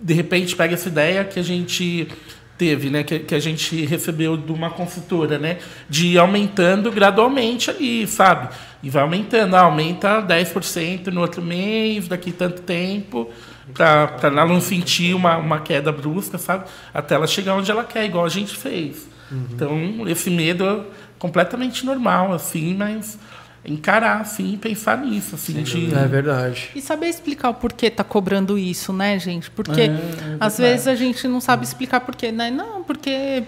de 0.00 0.14
repente, 0.14 0.56
pega 0.56 0.74
essa 0.74 0.88
ideia 0.88 1.24
que 1.24 1.38
a 1.38 1.42
gente 1.42 2.08
teve, 2.56 2.88
né, 2.88 3.02
que, 3.02 3.18
que 3.18 3.34
a 3.34 3.40
gente 3.40 3.84
recebeu 3.84 4.36
de 4.36 4.52
uma 4.52 4.70
consultora, 4.70 5.38
né, 5.38 5.58
de 5.88 6.08
ir 6.08 6.18
aumentando 6.18 6.90
gradualmente 6.92 7.68
ali, 7.68 8.06
sabe? 8.06 8.54
E 8.82 8.88
vai 8.88 9.02
aumentando, 9.02 9.56
ah, 9.56 9.62
aumenta 9.62 10.22
10% 10.22 11.08
no 11.08 11.20
outro 11.20 11.42
mês, 11.42 12.06
daqui 12.06 12.30
tanto 12.30 12.62
tempo, 12.62 13.28
para 13.72 14.18
ela 14.22 14.44
não 14.44 14.60
sentir 14.60 15.14
uma, 15.14 15.36
uma 15.36 15.60
queda 15.60 15.90
brusca, 15.90 16.38
sabe? 16.38 16.66
Até 16.92 17.14
ela 17.14 17.26
chegar 17.26 17.54
onde 17.54 17.70
ela 17.70 17.82
quer, 17.82 18.04
igual 18.04 18.24
a 18.24 18.28
gente 18.28 18.56
fez. 18.56 19.08
Então, 19.30 20.08
esse 20.08 20.30
medo 20.30 20.64
é 20.64 20.80
completamente 21.18 21.84
normal, 21.84 22.32
assim, 22.32 22.74
mas 22.74 23.18
encarar, 23.64 24.20
assim, 24.20 24.52
e 24.52 24.56
pensar 24.58 24.98
nisso, 24.98 25.34
assim, 25.34 25.62
de... 25.62 25.94
É 25.94 26.06
verdade. 26.06 26.70
E 26.74 26.82
saber 26.82 27.06
explicar 27.06 27.48
o 27.48 27.54
porquê 27.54 27.90
tá 27.90 28.04
cobrando 28.04 28.58
isso, 28.58 28.92
né, 28.92 29.18
gente? 29.18 29.50
Porque 29.50 29.82
É, 29.82 30.36
às 30.38 30.58
vezes 30.58 30.86
a 30.86 30.94
gente 30.94 31.26
não 31.26 31.40
sabe 31.40 31.64
explicar 31.64 32.00
porquê, 32.00 32.30
né? 32.30 32.50
Não, 32.50 32.84
porque 32.84 33.44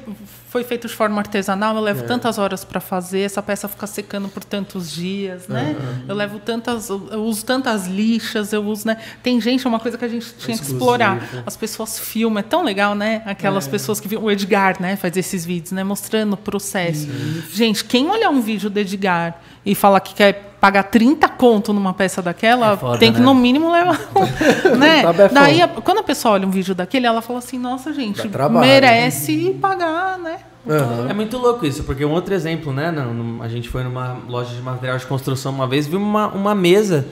foi 0.56 0.64
feito 0.64 0.88
de 0.88 0.94
forma 0.94 1.18
artesanal, 1.18 1.76
eu 1.76 1.82
levo 1.82 2.04
tantas 2.04 2.38
horas 2.38 2.64
para 2.64 2.80
fazer, 2.80 3.20
essa 3.20 3.42
peça 3.42 3.68
fica 3.68 3.86
secando 3.86 4.26
por 4.26 4.42
tantos 4.42 4.90
dias, 4.90 5.48
né? 5.48 5.76
Eu 6.08 6.14
levo 6.14 6.38
tantas, 6.38 6.88
eu 6.88 7.22
uso 7.24 7.44
tantas 7.44 7.86
lixas, 7.86 8.54
eu 8.54 8.64
uso, 8.64 8.86
né? 8.86 8.96
Tem 9.22 9.38
gente, 9.38 9.66
é 9.66 9.68
uma 9.68 9.78
coisa 9.78 9.98
que 9.98 10.04
a 10.06 10.08
gente 10.08 10.32
tinha 10.38 10.56
que 10.56 10.64
explorar. 10.64 11.22
As 11.44 11.58
pessoas 11.58 11.98
filmam, 11.98 12.38
é 12.38 12.42
tão 12.42 12.64
legal, 12.64 12.94
né? 12.94 13.20
Aquelas 13.26 13.68
pessoas 13.68 14.00
que 14.00 14.16
o 14.16 14.30
Edgar, 14.30 14.80
né, 14.80 14.96
faz 14.96 15.14
esses 15.14 15.44
vídeos, 15.44 15.72
né, 15.72 15.84
mostrando 15.84 16.32
o 16.32 16.38
processo. 16.38 17.06
Gente, 17.52 17.84
quem 17.84 18.08
olhar 18.08 18.30
um 18.30 18.40
vídeo 18.40 18.70
do 18.70 18.78
Edgar 18.78 19.38
e 19.62 19.74
falar 19.74 20.00
que 20.00 20.14
quer 20.14 20.55
pagar 20.66 20.82
30 20.84 21.28
conto 21.28 21.72
numa 21.72 21.94
peça 21.94 22.20
daquela, 22.20 22.72
É 22.72 22.76
foda, 22.76 22.98
tem 22.98 23.12
que 23.12 23.20
né? 23.20 23.24
no 23.24 23.34
mínimo 23.34 23.70
levar. 23.70 24.00
um, 24.16 24.76
né? 24.76 25.02
Bem 25.12 25.28
Daí, 25.32 25.62
a- 25.62 25.68
quando 25.68 25.98
a 25.98 26.02
pessoa 26.02 26.34
olha 26.34 26.46
um 26.46 26.50
vídeo 26.50 26.74
daquele, 26.74 27.06
ela 27.06 27.22
fala 27.22 27.38
assim: 27.38 27.56
nossa, 27.56 27.92
gente, 27.92 28.28
trabalho. 28.28 28.66
merece 28.66 29.56
pagar, 29.60 30.18
né? 30.18 30.38
Aham. 30.68 31.06
É 31.08 31.14
muito 31.14 31.38
louco 31.38 31.64
isso, 31.64 31.84
porque 31.84 32.04
um 32.04 32.10
outro 32.10 32.34
exemplo, 32.34 32.72
né? 32.72 32.92
a 33.40 33.46
gente 33.46 33.68
foi 33.68 33.84
numa 33.84 34.16
loja 34.28 34.52
de 34.52 34.60
material 34.60 34.98
de 34.98 35.06
construção 35.06 35.52
uma 35.52 35.68
vez, 35.68 35.86
viu 35.86 36.00
uma, 36.00 36.26
uma 36.26 36.54
mesa. 36.56 37.06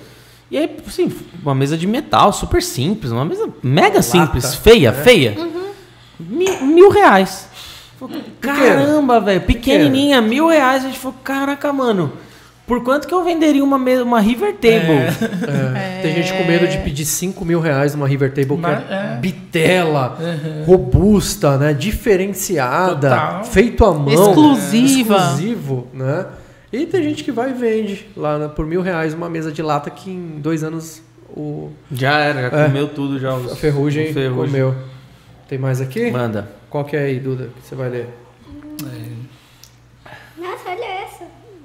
E 0.50 0.58
aí, 0.58 0.76
assim, 0.84 1.12
uma 1.40 1.54
mesa 1.54 1.76
de 1.78 1.86
metal, 1.86 2.32
super 2.32 2.60
simples, 2.60 3.12
uma 3.12 3.24
mesa 3.24 3.48
mega 3.62 4.02
simples, 4.02 4.56
feia, 4.56 4.92
feia. 4.92 5.36
Mi- 6.18 6.56
Mil, 6.62 6.90
reais. 6.90 7.48
Falei, 8.00 8.24
Caramba, 8.40 9.20
velho, 9.20 9.40
pequenininha, 9.42 10.20
mil 10.20 10.48
reais. 10.48 10.84
A 10.84 10.88
gente 10.88 10.98
falou, 10.98 11.16
caraca, 11.22 11.72
mano, 11.72 12.12
por 12.66 12.82
quanto 12.82 13.06
que 13.06 13.14
eu 13.14 13.22
venderia 13.24 13.62
uma, 13.62 13.78
mesa, 13.78 14.02
uma 14.02 14.20
River 14.20 14.54
Table? 14.54 14.92
É. 15.76 16.00
Tem 16.02 16.14
gente 16.14 16.32
com 16.32 16.44
medo 16.44 16.66
de 16.66 16.78
pedir 16.78 17.04
5 17.04 17.44
mil 17.44 17.60
reais 17.60 17.94
numa 17.94 18.06
River 18.08 18.30
Table 18.32 18.56
que 18.56 18.62
Mas, 18.62 18.90
é, 18.90 18.94
é. 18.94 19.16
bitela, 19.20 20.18
robusta, 20.66 21.56
né? 21.58 21.72
Diferenciada, 21.74 23.10
Total. 23.10 23.44
feito 23.44 23.84
à 23.84 23.92
mão. 23.94 24.08
Exclusiva. 24.12 25.16
Exclusivo, 25.16 25.88
né? 25.92 26.26
E 26.72 26.86
tem 26.86 27.02
gente 27.02 27.22
que 27.22 27.30
vai 27.30 27.50
e 27.50 27.54
vende 27.54 28.06
lá 28.16 28.38
né, 28.38 28.48
por 28.48 28.66
mil 28.66 28.82
reais 28.82 29.14
uma 29.14 29.28
mesa 29.28 29.52
de 29.52 29.62
lata 29.62 29.90
que 29.90 30.10
em 30.10 30.40
dois 30.40 30.64
anos 30.64 31.02
o, 31.36 31.70
Já 31.92 32.18
era, 32.18 32.50
já 32.50 32.58
É. 32.60 32.66
comeu 32.66 32.88
tudo, 32.88 33.18
já. 33.20 33.34
os- 33.34 33.52
a 33.52 33.56
ferrugem, 33.56 34.10
o 34.10 34.14
ferrugem. 34.14 34.50
comeu. 34.52 34.74
Tem 35.48 35.58
mais 35.58 35.80
aqui? 35.80 36.10
Manda. 36.10 36.48
Qual 36.70 36.84
que 36.84 36.96
é 36.96 37.04
aí, 37.04 37.20
Duda, 37.20 37.50
que 37.60 37.68
você 37.68 37.74
vai 37.76 37.88
ler? 37.90 38.08
Essa. 38.82 39.23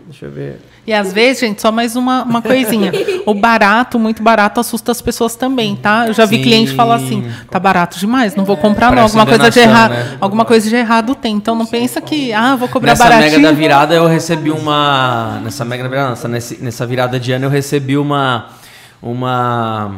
Deixa 0.10 0.26
eu 0.26 0.32
ver. 0.32 0.60
E 0.88 0.92
às 0.92 1.14
vezes, 1.14 1.40
gente, 1.40 1.62
só 1.62 1.72
mais 1.72 1.96
uma, 1.96 2.24
uma 2.24 2.42
coisinha. 2.42 2.92
O 3.28 3.34
barato, 3.36 4.00
muito 4.00 4.24
barato, 4.24 4.60
assusta 4.60 4.92
as 4.92 5.00
pessoas 5.00 5.36
também, 5.36 5.76
tá? 5.76 6.08
Eu 6.08 6.16
já 6.16 6.26
vi 6.26 6.38
Sim. 6.38 6.42
cliente 6.42 6.74
falar 6.74 6.96
assim: 6.96 7.32
tá 7.48 7.60
barato 7.60 8.00
demais, 8.00 8.36
não 8.36 8.44
vou 8.44 8.58
comprar, 8.58 8.88
não. 8.88 8.96
Parece 8.96 9.16
Alguma 9.20 9.38
coisa, 9.38 9.52
de 9.52 9.60
errado, 9.60 9.92
né? 9.92 10.18
alguma 10.20 10.46
coisa 10.46 10.68
de 10.68 10.76
errado 10.76 11.14
tem. 11.14 11.36
Então 11.36 11.54
não 11.54 11.68
pensa 11.68 12.02
que, 12.02 12.34
ah, 12.34 12.56
vou 12.56 12.68
cobrar 12.68 12.94
Nessa 12.94 13.04
baratinho. 13.04 13.34
mega 13.34 13.44
da 13.44 13.52
virada 13.56 13.94
eu 13.94 14.08
recebi 14.08 14.50
uma. 14.50 15.40
Nessa 15.44 15.64
mega 15.64 15.84
da 15.84 15.90
virada, 15.90 16.28
nessa, 16.28 16.56
nessa 16.60 16.88
virada 16.88 17.20
de 17.20 17.32
ano 17.32 17.46
eu 17.46 17.50
recebi 17.52 17.96
uma. 17.96 18.48
Uma. 19.00 19.92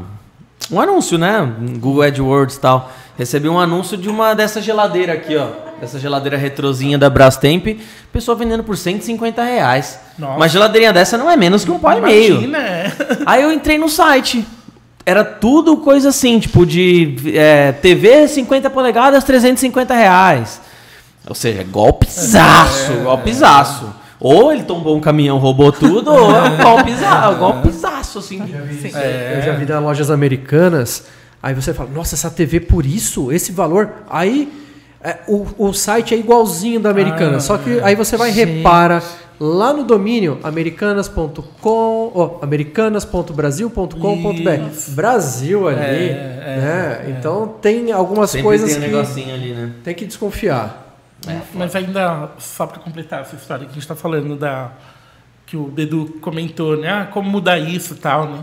Um 0.70 0.82
anúncio, 0.82 1.18
né? 1.18 1.50
Google 1.80 2.04
AdWords 2.04 2.58
e 2.58 2.60
tal. 2.60 2.92
Recebi 3.18 3.48
um 3.48 3.58
anúncio 3.58 3.98
de 3.98 4.10
uma 4.10 4.34
dessa 4.34 4.62
geladeira 4.62 5.14
aqui, 5.14 5.38
ó. 5.38 5.71
Dessa 5.82 5.98
geladeira 5.98 6.38
retrozinha 6.38 6.96
da 6.96 7.10
Brastemp. 7.10 7.80
Pessoa 8.14 8.38
vendendo 8.38 8.64
por 8.64 8.78
150 8.78 9.44
reais. 9.44 10.00
Nossa. 10.18 10.38
Uma 10.38 10.48
geladeirinha 10.48 10.94
dessa 10.94 11.18
não 11.18 11.30
é 11.30 11.36
menos 11.36 11.66
que 11.66 11.72
um 11.72 11.80
pau 11.80 11.98
e 11.98 12.02
meio. 12.02 12.36
Imagina, 12.36 12.60
é. 12.60 12.92
Aí 13.26 13.42
eu 13.42 13.52
entrei 13.52 13.80
no 13.80 13.90
site. 13.90 14.46
Era 15.04 15.24
tudo 15.26 15.78
coisa 15.78 16.10
assim, 16.10 16.40
tipo 16.40 16.66
de 16.68 17.16
é, 17.34 17.72
TV 17.72 18.28
50 18.28 18.70
polegadas, 18.70 19.24
350 19.24 19.94
reais. 19.96 20.62
Ou 21.28 21.34
seja, 21.34 21.64
golpezaço, 21.64 22.94
golpezaço. 23.04 23.96
Ou 24.20 24.54
ele 24.54 24.62
tombou 24.64 24.96
um 24.96 25.02
caminhão, 25.02 25.40
roubou 25.40 25.72
tudo, 25.72 26.12
ou 26.12 26.36
é 26.36 26.44
um 26.44 26.58
golpezaço, 26.62 27.38
golpezaço, 27.40 28.20
assim. 28.20 28.40
Eu 28.40 29.42
já 29.42 29.54
vi 29.54 29.66
nas 29.66 29.82
lojas 29.82 30.12
americanas, 30.12 31.06
aí 31.42 31.56
você 31.56 31.74
fala, 31.74 31.90
nossa, 31.90 32.14
essa 32.14 32.30
TV 32.30 32.60
por 32.60 32.86
isso, 32.86 33.32
esse 33.32 33.52
valor. 33.52 33.92
Aí 34.08 34.61
é, 35.04 35.20
o, 35.28 35.46
o 35.58 35.74
site 35.74 36.14
é 36.14 36.18
igualzinho 36.18 36.80
da 36.80 36.90
americana, 36.90 37.40
só 37.40 37.58
que 37.58 37.80
aí 37.80 37.96
você 37.96 38.16
vai 38.16 38.30
e 38.30 38.34
repara 38.34 39.02
lá 39.40 39.74
no 39.74 39.84
domínio 39.84 40.40
americanas.com, 40.44 42.12
ó, 42.14 42.38
americanas.brasil.com.br. 42.44 44.90
Brasil 44.90 45.68
ali, 45.68 45.80
né? 45.80 47.08
Então 47.10 47.56
tem 47.60 47.92
algumas 47.92 48.30
Sempre 48.30 48.44
coisas 48.44 48.70
tem 48.70 48.78
um 48.78 48.82
que 48.82 48.88
negocinho 48.92 49.34
ali, 49.34 49.54
né? 49.54 49.72
tem 49.84 49.96
que 49.96 50.06
desconfiar. 50.06 50.96
Mas 51.54 51.76
ainda, 51.76 52.30
só 52.38 52.68
para 52.68 52.80
completar 52.80 53.22
essa 53.22 53.36
história 53.36 53.66
que 53.66 53.72
a 53.72 53.74
gente 53.74 53.84
está 53.84 53.96
falando 53.96 54.36
da 54.36 54.72
que 55.48 55.58
o 55.58 55.64
Bedu 55.66 56.20
comentou, 56.22 56.78
né? 56.78 56.90
Ah, 56.90 57.08
como 57.12 57.28
mudar 57.30 57.60
isso 57.60 57.96
e 57.96 57.98
tal, 57.98 58.26
né? 58.26 58.40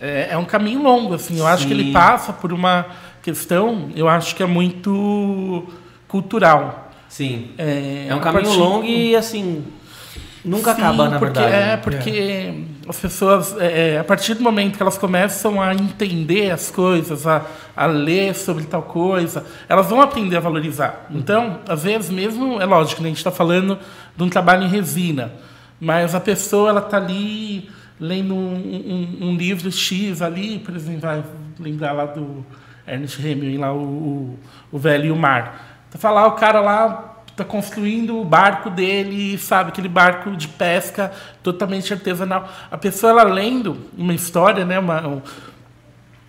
É, 0.00 0.28
é 0.32 0.36
um 0.36 0.44
caminho 0.44 0.82
longo, 0.82 1.14
assim. 1.14 1.38
Eu 1.38 1.46
acho 1.46 1.66
que 1.66 1.72
ele 1.72 1.84
Sim. 1.84 1.92
passa 1.92 2.32
por 2.32 2.52
uma 2.52 2.86
questão, 3.22 3.88
eu 3.96 4.08
acho 4.08 4.36
que 4.36 4.42
é 4.42 4.46
muito 4.46 5.64
cultural. 6.12 6.90
Sim. 7.08 7.48
É, 7.58 8.06
É 8.08 8.14
um 8.14 8.20
caminho 8.20 8.44
partir- 8.44 8.58
longo 8.58 8.84
e, 8.84 9.16
assim, 9.16 9.64
nunca 10.44 10.74
Sim, 10.74 10.80
acaba, 10.82 11.08
na 11.08 11.18
porque, 11.18 11.40
verdade. 11.40 11.70
É, 11.72 11.76
porque 11.76 12.54
as 12.88 12.98
pessoas, 13.00 13.56
é, 13.58 13.94
é, 13.94 13.98
a 13.98 14.04
partir 14.04 14.34
do 14.34 14.42
momento 14.42 14.76
que 14.76 14.82
elas 14.82 14.96
começam 14.98 15.60
a 15.60 15.74
entender 15.74 16.50
as 16.50 16.70
coisas, 16.70 17.26
a, 17.26 17.44
a 17.76 17.86
ler 17.86 18.34
sobre 18.34 18.64
tal 18.64 18.82
coisa, 18.82 19.44
elas 19.68 19.86
vão 19.88 20.00
aprender 20.00 20.36
a 20.36 20.40
valorizar. 20.40 21.06
Então, 21.10 21.60
às 21.68 21.82
vezes 21.84 22.10
mesmo, 22.10 22.60
é 22.60 22.64
lógico, 22.66 23.00
né, 23.02 23.08
a 23.08 23.10
gente 23.10 23.18
está 23.18 23.30
falando 23.30 23.78
de 24.16 24.22
um 24.22 24.28
trabalho 24.28 24.64
em 24.64 24.68
resina, 24.68 25.32
mas 25.80 26.14
a 26.14 26.20
pessoa 26.20 26.70
ela 26.70 26.80
está 26.80 26.96
ali 26.98 27.68
lendo 28.00 28.34
um, 28.34 29.16
um- 29.20 29.28
um 29.28 29.36
livro 29.36 29.70
X 29.70 30.20
ali, 30.22 30.58
por 30.58 30.74
exemplo, 30.74 31.00
vai 31.02 31.22
lembrar 31.60 31.92
lá 31.92 32.04
do 32.06 32.44
Ernest 32.86 33.20
Hemingway, 33.24 33.58
lá 33.58 33.72
o, 33.72 33.78
o, 33.78 34.38
o 34.72 34.78
Velho 34.78 35.06
e 35.06 35.10
o 35.12 35.16
Mar. 35.16 35.71
Tá 35.92 35.98
falar 35.98 36.26
o 36.26 36.32
cara 36.32 36.60
lá 36.60 37.08
está 37.30 37.44
construindo 37.44 38.18
o 38.18 38.24
barco 38.24 38.68
dele, 38.70 39.38
sabe, 39.38 39.70
aquele 39.70 39.88
barco 39.88 40.36
de 40.36 40.48
pesca 40.48 41.12
totalmente 41.42 41.92
artesanal. 41.92 42.48
A 42.70 42.76
pessoa 42.78 43.10
ela 43.10 43.22
lendo 43.24 43.76
uma 43.96 44.12
história, 44.14 44.64
né, 44.64 44.78
uma, 44.78 45.06
um- 45.06 45.22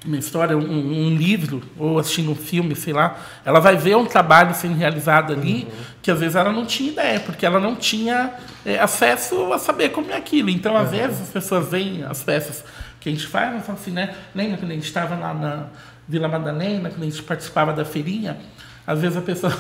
uma 0.06 0.18
história, 0.18 0.58
um, 0.58 0.62
um 1.08 1.16
livro, 1.16 1.62
ou 1.78 1.98
assistindo 1.98 2.32
um 2.32 2.36
filme, 2.36 2.76
sei 2.76 2.92
lá, 2.92 3.16
ela 3.46 3.62
vai 3.62 3.78
ver 3.78 3.96
um 3.96 4.06
trabalho 4.06 4.54
sendo 4.54 4.76
realizado 4.76 5.32
ali 5.32 5.68
que 6.02 6.12
às 6.12 6.20
vezes 6.20 6.36
ela 6.36 6.52
não 6.52 6.66
tinha 6.66 6.92
ideia, 6.92 7.20
porque 7.22 7.46
ela 7.46 7.60
não 7.60 7.74
tinha 7.76 8.34
é, 8.66 8.78
acesso 8.80 9.54
a 9.54 9.60
saber 9.60 9.90
como 9.90 10.12
é 10.12 10.18
aquilo. 10.18 10.50
Então, 10.50 10.76
às 10.76 10.92
vezes, 10.92 11.22
as 11.22 11.30
pessoas 11.30 11.70
veem 11.70 12.04
as 12.04 12.22
peças 12.22 12.66
que 13.00 13.08
a 13.08 13.12
gente 13.14 13.26
faz 13.28 13.70
assim, 13.70 13.92
né? 13.92 14.14
Lembra 14.36 14.58
quando 14.58 14.72
a 14.72 14.74
gente 14.74 14.86
estava 14.88 15.16
lá 15.16 15.34
na 15.34 15.68
Vila 16.08 16.28
Madalena, 16.28 16.90
quando 16.90 17.04
a 17.04 17.06
gente 17.06 17.24
participava 17.24 17.72
da 17.72 17.86
feirinha? 17.86 18.38
Às 18.86 19.02
vezes 19.02 19.18
a 19.18 19.22
pessoa. 19.22 19.54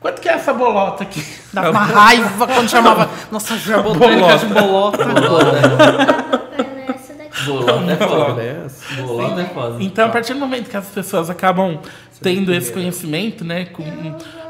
Quanto 0.00 0.20
que 0.20 0.28
é 0.28 0.32
essa 0.32 0.54
bolota 0.54 1.02
aqui? 1.02 1.22
Dava 1.52 1.70
uma 1.70 1.84
raiva 1.84 2.46
quando 2.46 2.70
chamava. 2.70 3.10
Nossa, 3.30 3.56
já 3.58 3.82
botou 3.82 4.10
ele 4.10 4.22
de 4.38 4.46
bolota. 4.46 5.04
Bolota 7.46 7.92
é 7.92 7.96
foda. 7.96 8.66
Bolota 8.96 9.40
é 9.40 9.44
foda. 9.46 9.82
Então, 9.82 10.06
a 10.06 10.08
partir 10.08 10.32
do 10.32 10.40
momento 10.40 10.70
que 10.70 10.76
as 10.76 10.86
pessoas 10.86 11.28
acabam 11.28 11.78
tendo 12.22 12.52
esse 12.52 12.72
conhecimento, 12.72 13.44
né, 13.44 13.66
com 13.66 13.84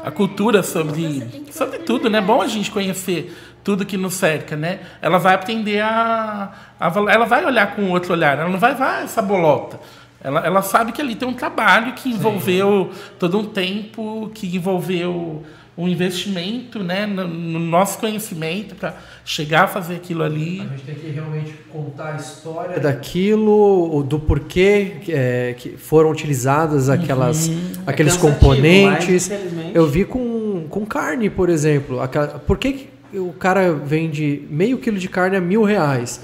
a 0.03 0.11
cultura 0.11 0.63
sobre, 0.63 1.45
sobre 1.51 1.79
tudo, 1.79 2.09
né, 2.09 2.19
é 2.19 2.21
bom 2.21 2.41
a 2.41 2.47
gente 2.47 2.69
conhecer 2.71 3.35
tudo 3.63 3.85
que 3.85 3.97
nos 3.97 4.15
cerca, 4.15 4.55
né, 4.55 4.79
ela 5.01 5.17
vai 5.17 5.35
aprender 5.35 5.79
a, 5.81 6.51
a 6.79 6.91
ela 7.09 7.25
vai 7.25 7.45
olhar 7.45 7.75
com 7.75 7.89
outro 7.91 8.13
olhar, 8.13 8.37
ela 8.37 8.49
não 8.49 8.59
vai, 8.59 8.73
vai 8.73 9.03
essa 9.03 9.21
bolota. 9.21 9.79
Ela, 10.23 10.45
ela 10.45 10.61
sabe 10.61 10.91
que 10.91 11.01
ali 11.01 11.15
tem 11.15 11.27
um 11.27 11.33
trabalho 11.33 11.93
que 11.93 12.09
envolveu 12.09 12.91
todo 13.17 13.39
um 13.39 13.45
tempo, 13.45 14.29
que 14.33 14.55
envolveu 14.55 15.43
um 15.77 15.87
investimento, 15.87 16.83
né, 16.83 17.05
no, 17.05 17.27
no 17.27 17.59
nosso 17.59 17.97
conhecimento 17.97 18.75
para 18.75 18.93
chegar 19.23 19.63
a 19.63 19.67
fazer 19.67 19.95
aquilo 19.95 20.21
ali. 20.21 20.59
A 20.59 20.63
gente 20.75 20.83
tem 20.83 20.95
que 20.95 21.07
realmente 21.07 21.53
contar 21.71 22.13
a 22.13 22.17
história 22.17 22.79
daquilo, 22.79 24.03
do 24.03 24.19
porquê 24.19 24.97
é, 25.07 25.55
que 25.57 25.77
foram 25.77 26.11
utilizadas 26.11 26.89
aquelas, 26.89 27.49
aqueles 27.87 28.15
É 28.15 28.19
componentes. 28.19 29.29
mas, 29.29 29.75
Eu 29.75 29.87
vi 29.87 30.05
com, 30.05 30.67
com 30.69 30.85
carne, 30.85 31.29
por 31.29 31.49
exemplo. 31.49 32.01
Aquela, 32.01 32.27
por 32.27 32.57
que, 32.57 32.73
que 32.73 33.17
o 33.17 33.33
cara 33.33 33.73
vende 33.73 34.45
meio 34.49 34.77
quilo 34.77 34.99
de 34.99 35.07
carne 35.07 35.37
a 35.37 35.41
mil 35.41 35.63
reais? 35.63 36.21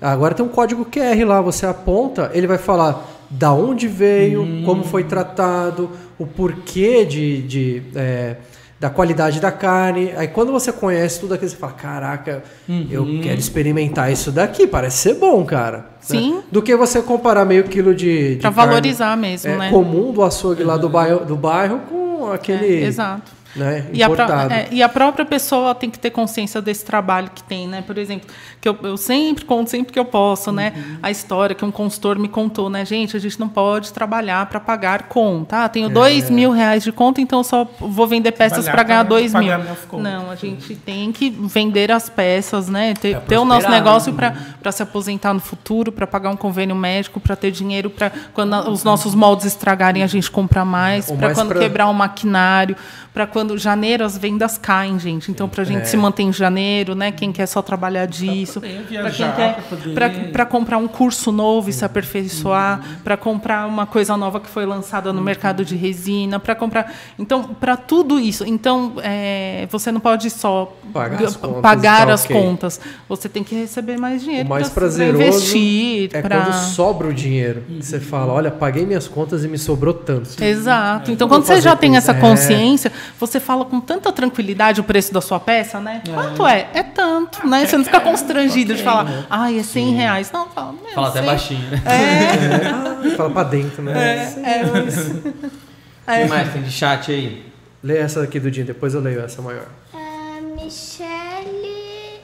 Agora 0.00 0.34
tem 0.34 0.44
um 0.44 0.48
código 0.48 0.84
QR 0.84 1.24
lá, 1.26 1.40
você 1.40 1.64
aponta, 1.64 2.30
ele 2.34 2.46
vai 2.46 2.58
falar 2.58 3.15
da 3.30 3.52
onde 3.52 3.88
veio, 3.88 4.64
como 4.64 4.84
foi 4.84 5.04
tratado, 5.04 5.90
o 6.18 6.26
porquê 6.26 7.04
de, 7.04 7.42
de, 7.42 7.82
é, 7.94 8.36
da 8.78 8.90
qualidade 8.90 9.40
da 9.40 9.50
carne. 9.50 10.12
Aí 10.16 10.28
quando 10.28 10.52
você 10.52 10.72
conhece 10.72 11.20
tudo 11.20 11.34
aquilo, 11.34 11.50
você 11.50 11.56
fala, 11.56 11.72
caraca, 11.72 12.42
eu 12.90 13.20
quero 13.22 13.38
experimentar 13.38 14.12
isso 14.12 14.30
daqui, 14.30 14.66
parece 14.66 14.98
ser 14.98 15.14
bom, 15.14 15.44
cara. 15.44 15.78
Né? 15.78 15.84
Sim. 16.00 16.40
Do 16.50 16.62
que 16.62 16.74
você 16.76 17.02
comparar 17.02 17.44
meio 17.44 17.64
quilo 17.64 17.94
de, 17.94 18.36
de 18.36 18.40
Pra 18.40 18.52
carne, 18.52 18.68
valorizar 18.68 19.16
mesmo, 19.16 19.50
é, 19.50 19.56
né? 19.56 19.70
comum 19.70 20.12
do 20.12 20.22
açougue 20.22 20.62
lá 20.62 20.76
do 20.76 20.88
bairro, 20.88 21.24
do 21.24 21.36
bairro 21.36 21.80
com 21.88 22.30
aquele 22.30 22.84
É, 22.84 22.86
exato. 22.86 23.35
Né, 23.56 23.86
E 23.92 24.02
a, 24.02 24.06
é, 24.50 24.68
e 24.70 24.82
a 24.82 24.88
própria 24.88 25.24
pessoa 25.24 25.74
tem 25.74 25.90
que 25.90 25.98
ter 25.98 26.10
consciência 26.10 26.60
desse 26.62 26.84
trabalho 26.84 27.30
que 27.34 27.42
tem, 27.42 27.66
né? 27.66 27.82
Por 27.86 27.98
exemplo, 27.98 28.28
que 28.60 28.68
eu, 28.68 28.76
eu 28.82 28.96
sempre 28.96 29.44
conto, 29.44 29.70
sempre 29.70 29.92
que 29.92 29.98
eu 29.98 30.04
posso, 30.04 30.52
né? 30.52 30.72
Uhum. 30.76 30.98
A 31.02 31.10
história 31.10 31.54
que 31.54 31.64
um 31.64 31.70
consultor 31.70 32.18
me 32.18 32.28
contou, 32.28 32.68
né? 32.70 32.84
Gente, 32.84 33.16
a 33.16 33.20
gente 33.20 33.38
não 33.40 33.48
pode 33.48 33.92
trabalhar 33.92 34.46
para 34.46 34.60
pagar 34.60 35.04
conta. 35.04 35.62
Ah, 35.62 35.64
É. 35.64 35.68
tenho 35.68 35.88
dois 35.88 36.30
mil 36.30 36.50
reais 36.50 36.82
de 36.84 36.92
conta, 36.92 37.20
então 37.20 37.40
eu 37.40 37.44
só 37.44 37.68
vou 37.80 38.06
vender 38.06 38.32
peças 38.32 38.68
para 38.68 38.82
ganhar 38.82 39.04
pra 39.04 39.08
dois 39.08 39.32
mil. 39.34 39.42
pagar. 39.50 39.66
Não, 39.94 40.30
a 40.30 40.34
gente 40.34 40.74
tem 40.76 41.10
que 41.12 41.30
vender 41.30 41.90
as 41.90 42.08
peças, 42.08 42.68
né? 42.68 42.94
Ter, 42.94 43.20
ter 43.20 43.38
o 43.38 43.44
nosso 43.44 43.68
negócio 43.68 44.12
né? 44.12 44.36
para 44.60 44.72
se 44.72 44.82
aposentar 44.82 45.32
no 45.32 45.40
futuro, 45.40 45.90
para 45.92 46.06
pagar 46.06 46.30
um 46.30 46.36
convênio 46.36 46.74
médico, 46.76 47.20
para 47.20 47.36
ter 47.36 47.50
dinheiro 47.50 47.88
para 47.90 48.10
quando 48.34 48.54
a- 48.54 48.68
os 48.68 48.82
nossos 48.84 49.14
moldes 49.14 49.46
estragarem 49.46 50.02
a 50.02 50.06
gente 50.06 50.30
comprar 50.30 50.64
mais, 50.64 51.10
para 51.10 51.32
quando 51.34 51.48
pra- 51.48 51.60
quebrar 51.60 51.88
um 51.88 51.92
maquinário, 51.92 52.76
para 53.14 53.26
quando 53.26 53.45
janeiro 53.56 54.04
as 54.04 54.16
vendas 54.18 54.58
caem, 54.58 54.98
gente. 54.98 55.30
Então, 55.30 55.48
para 55.48 55.62
a 55.62 55.64
gente 55.64 55.82
É. 55.82 55.84
se 55.84 55.96
manter 55.96 56.22
em 56.22 56.32
janeiro, 56.32 56.94
né? 56.94 57.12
Quem 57.12 57.32
quer 57.32 57.46
só 57.46 57.60
trabalhar 57.62 58.06
disso, 58.06 58.60
para 58.60 59.10
quem 59.10 59.32
quer 59.32 59.62
poder- 59.68 60.32
para 60.32 60.46
comprar 60.46 60.78
um 60.78 60.88
curso 60.88 61.30
novo 61.30 61.70
e 61.70 61.72
se 61.72 61.84
aperfeiçoar, 61.84 62.80
para 63.04 63.16
comprar 63.16 63.66
uma 63.66 63.86
coisa 63.86 64.16
nova 64.16 64.40
que 64.40 64.48
foi 64.48 64.64
lançada 64.66 65.12
no 65.12 65.20
mercado 65.22 65.64
de 65.64 65.76
resina, 65.76 66.38
para 66.38 66.54
comprar. 66.54 66.92
Então, 67.18 67.42
para 67.44 67.76
tudo 67.76 68.18
isso. 68.18 68.44
Então, 68.46 68.94
é, 69.02 69.66
você 69.70 69.92
não 69.92 70.00
pode 70.00 70.30
só 70.30 70.72
Pagar 70.92 71.22
as 71.24 71.36
contas 71.36 71.60
pagar 71.62 72.06
tá 72.06 72.12
as 72.14 72.24
ok. 72.24 72.36
contas. 72.40 72.80
Você 73.08 73.28
tem 73.28 73.42
que 73.44 73.54
receber 73.54 73.96
mais 73.98 74.22
dinheiro 74.22 74.46
O 74.46 74.48
mais 74.50 74.68
pra- 74.68 74.74
pra 74.74 74.80
prazeroso 74.82 75.22
investir, 75.22 76.10
é 76.12 76.22
pra- 76.22 76.40
quando 76.44 76.54
sobra 76.54 77.08
o 77.08 77.12
dinheiro. 77.14 77.62
Você 77.80 78.00
fala, 78.00 78.32
olha, 78.32 78.50
paguei 78.50 78.86
minhas 78.86 79.06
contas 79.08 79.44
e 79.44 79.48
me 79.48 79.58
sobrou 79.58 79.92
tanto. 79.94 80.42
Exato. 80.42 81.10
Então, 81.10 81.28
Vou 81.28 81.36
quando 81.38 81.46
você 81.46 81.60
já 81.60 81.76
tem 81.76 81.96
essa 81.96 82.12
é. 82.12 82.14
consciência, 82.14 82.90
você 83.18 83.35
fala 83.40 83.64
com 83.64 83.80
tanta 83.80 84.10
tranquilidade 84.12 84.80
o 84.80 84.84
preço 84.84 85.12
da 85.12 85.20
sua 85.20 85.38
peça, 85.40 85.80
né? 85.80 86.02
Quanto 86.12 86.46
é? 86.46 86.68
É 86.74 86.82
tanto, 86.82 87.46
né? 87.46 87.66
Você 87.66 87.76
não 87.76 87.84
fica 87.84 88.00
constrangido 88.00 88.74
de 88.74 88.82
falar, 88.82 89.26
ai, 89.30 89.58
é 89.58 89.62
100 89.62 89.90
reais. 89.94 90.30
Não, 90.32 90.48
fala, 90.48 90.72
meu, 90.72 90.92
Fala 90.94 91.08
até 91.08 91.18
100. 91.20 91.26
baixinho, 91.26 91.70
né? 91.70 91.82
É, 91.86 92.66
Ah, 92.68 93.16
fala 93.16 93.30
pra 93.30 93.42
dentro, 93.44 93.82
né? 93.82 94.34
é 94.44 94.62
isso. 94.86 95.22
O 96.08 96.12
que 96.22 96.24
mais 96.28 96.52
tem 96.52 96.62
de 96.62 96.70
chat 96.70 97.10
aí? 97.10 97.52
Lê 97.82 97.98
essa 97.98 98.22
aqui 98.22 98.38
do 98.38 98.48
dia, 98.48 98.64
depois 98.64 98.94
eu 98.94 99.00
leio 99.00 99.20
essa 99.22 99.42
maior. 99.42 99.66
Ah, 99.92 100.38
Michele. 100.54 102.20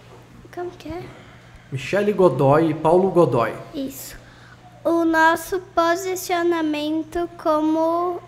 Como 0.55 0.71
que 0.71 0.89
é? 0.89 1.03
Michele 1.71 2.13
Godoy 2.13 2.71
e 2.71 2.75
Paulo 2.75 3.11
Godoy. 3.11 3.53
Isso. 3.75 4.15
O 4.85 5.05
nosso 5.05 5.61
posicionamento 5.75 7.29
como 7.43 8.21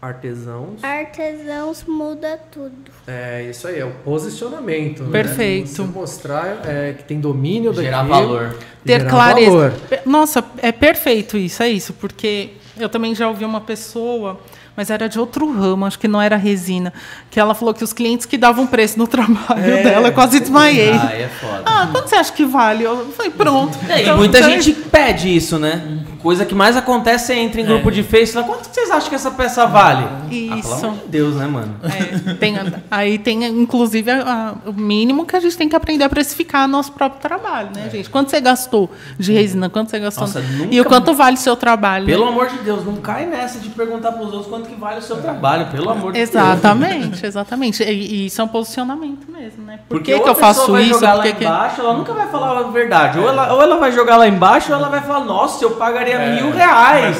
Artesãos. 0.00 0.82
artesãos 0.84 1.84
muda 1.84 2.38
tudo. 2.52 2.72
É 3.06 3.42
isso 3.50 3.66
aí, 3.66 3.80
é 3.80 3.84
o 3.84 3.90
posicionamento. 4.04 5.02
né? 5.02 5.10
Perfeito. 5.10 5.68
Você 5.68 5.82
mostrar 5.82 6.62
é, 6.68 6.92
que 6.92 7.02
tem 7.02 7.18
domínio 7.20 7.74
Gerar 7.74 8.04
daquilo. 8.04 8.28
valor. 8.34 8.56
Ter 8.84 8.98
gerar 9.00 9.10
clareza. 9.10 9.50
valor. 9.50 9.72
Nossa, 10.06 10.44
é 10.58 10.70
perfeito 10.70 11.36
isso, 11.36 11.62
é 11.64 11.68
isso, 11.68 11.92
porque 11.94 12.50
eu 12.78 12.88
também 12.88 13.12
já 13.14 13.28
ouvi 13.28 13.44
uma 13.44 13.60
pessoa 13.60 14.38
mas 14.78 14.90
era 14.90 15.08
de 15.08 15.18
outro 15.18 15.50
ramo, 15.52 15.84
acho 15.84 15.98
que 15.98 16.06
não 16.06 16.22
era 16.22 16.36
resina. 16.36 16.92
Que 17.32 17.40
ela 17.40 17.52
falou 17.52 17.74
que 17.74 17.82
os 17.82 17.92
clientes 17.92 18.24
que 18.26 18.38
davam 18.38 18.64
preço 18.64 18.96
no 18.96 19.08
trabalho 19.08 19.60
dela, 19.82 20.06
eu 20.08 20.12
quase 20.12 20.38
desmaiei. 20.38 20.92
Ah, 20.92 21.12
é 21.12 21.26
foda. 21.28 21.62
Ah, 21.66 21.88
quanto 21.90 22.08
você 22.08 22.14
acha 22.14 22.32
que 22.32 22.44
vale? 22.44 22.84
Eu 22.84 23.06
falei, 23.16 23.32
pronto. 23.32 23.76
É, 23.88 23.98
e 23.98 24.02
Então, 24.02 24.16
muita 24.16 24.38
então, 24.38 24.50
gente 24.52 24.72
pede 24.72 25.34
isso, 25.34 25.58
né? 25.58 26.04
Coisa 26.22 26.44
que 26.44 26.54
mais 26.54 26.76
acontece 26.76 27.32
é 27.32 27.38
entra 27.38 27.60
em 27.60 27.64
grupo 27.64 27.90
de 27.90 28.02
Face 28.04 28.32
quanto 28.34 28.68
vocês 28.72 28.88
acham 28.90 29.08
que 29.08 29.14
essa 29.16 29.30
peça 29.32 29.66
vale? 29.66 30.04
Ah, 30.04 30.26
pelo 30.28 30.58
Isso. 30.58 30.86
amor 30.86 30.98
de 30.98 31.08
Deus, 31.08 31.34
né, 31.36 31.46
mano? 31.46 31.74
É, 31.84 32.34
tem- 32.34 32.56
aí 32.90 33.18
tem, 33.18 33.44
inclusive, 33.46 34.10
a- 34.10 34.54
a- 34.66 34.68
o 34.70 34.72
mínimo 34.72 35.24
que 35.26 35.34
a 35.36 35.40
gente 35.40 35.56
tem 35.56 35.68
que 35.68 35.74
aprender 35.76 36.04
a 36.04 36.08
precificar 36.08 36.66
nosso 36.68 36.92
próprio 36.92 37.20
trabalho, 37.20 37.70
né, 37.74 37.88
gente? 37.90 38.10
Quanto 38.10 38.30
você 38.30 38.40
gastou 38.40 38.90
de 39.18 39.32
resina? 39.32 39.68
Quanto 39.68 39.90
você 39.90 39.98
gastou? 39.98 40.26
Nossa, 40.26 40.40
nunca- 40.40 40.74
E 40.74 40.80
o 40.80 40.84
quanto 40.84 41.14
vale 41.14 41.36
o 41.36 41.40
seu 41.40 41.56
trabalho? 41.56 42.04
né? 42.06 42.10
Pelo 42.12 42.26
amor 42.28 42.48
de 42.48 42.58
Deus, 42.58 42.84
não 42.84 42.96
cai 42.96 43.24
nessa 43.26 43.58
de 43.58 43.68
perguntar 43.70 44.12
pros 44.12 44.26
outros 44.32 44.46
quanto 44.46 44.67
que 44.68 44.74
vale 44.76 44.98
o 44.98 45.02
seu 45.02 45.16
trabalho, 45.16 45.66
pelo 45.66 45.90
amor 45.90 46.12
de 46.12 46.18
Deus. 46.18 46.28
Exatamente, 46.30 47.26
exatamente. 47.26 47.82
E, 47.82 48.26
isso 48.26 48.40
é 48.40 48.44
um 48.44 48.48
posicionamento 48.48 49.30
mesmo, 49.30 49.64
né? 49.64 49.78
Por 49.88 49.96
Porque 49.98 50.12
que, 50.12 50.20
que 50.20 50.28
a 50.28 50.32
eu 50.32 50.34
faço 50.34 50.60
pessoa 50.60 50.78
vai 50.78 50.86
isso? 50.88 50.94
jogar 50.94 51.10
Por 51.12 51.16
lá 51.18 51.22
que 51.24 51.32
que- 51.32 51.44
embaixo, 51.44 51.80
ela 51.80 51.94
nunca 51.94 52.12
vai 52.12 52.26
falar 52.28 52.58
a 52.58 52.62
verdade. 52.64 53.18
Ou 53.18 53.28
ela, 53.28 53.52
ou 53.54 53.62
ela 53.62 53.76
vai 53.78 53.92
jogar 53.92 54.16
lá 54.16 54.28
embaixo, 54.28 54.72
ou 54.72 54.78
ela 54.78 54.88
vai 54.88 55.00
falar, 55.00 55.24
nossa, 55.24 55.64
eu 55.64 55.72
pagaria 55.72 56.18
mil 56.34 56.50
reais. 56.52 57.16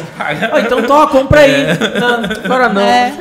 Ó, 0.52 0.58
então 0.58 0.82
toma, 0.82 1.06
compra 1.08 1.40
aí. 1.40 1.66
Não, 2.00 2.44
agora 2.44 2.68
não. 2.68 2.80
É. 2.82 3.12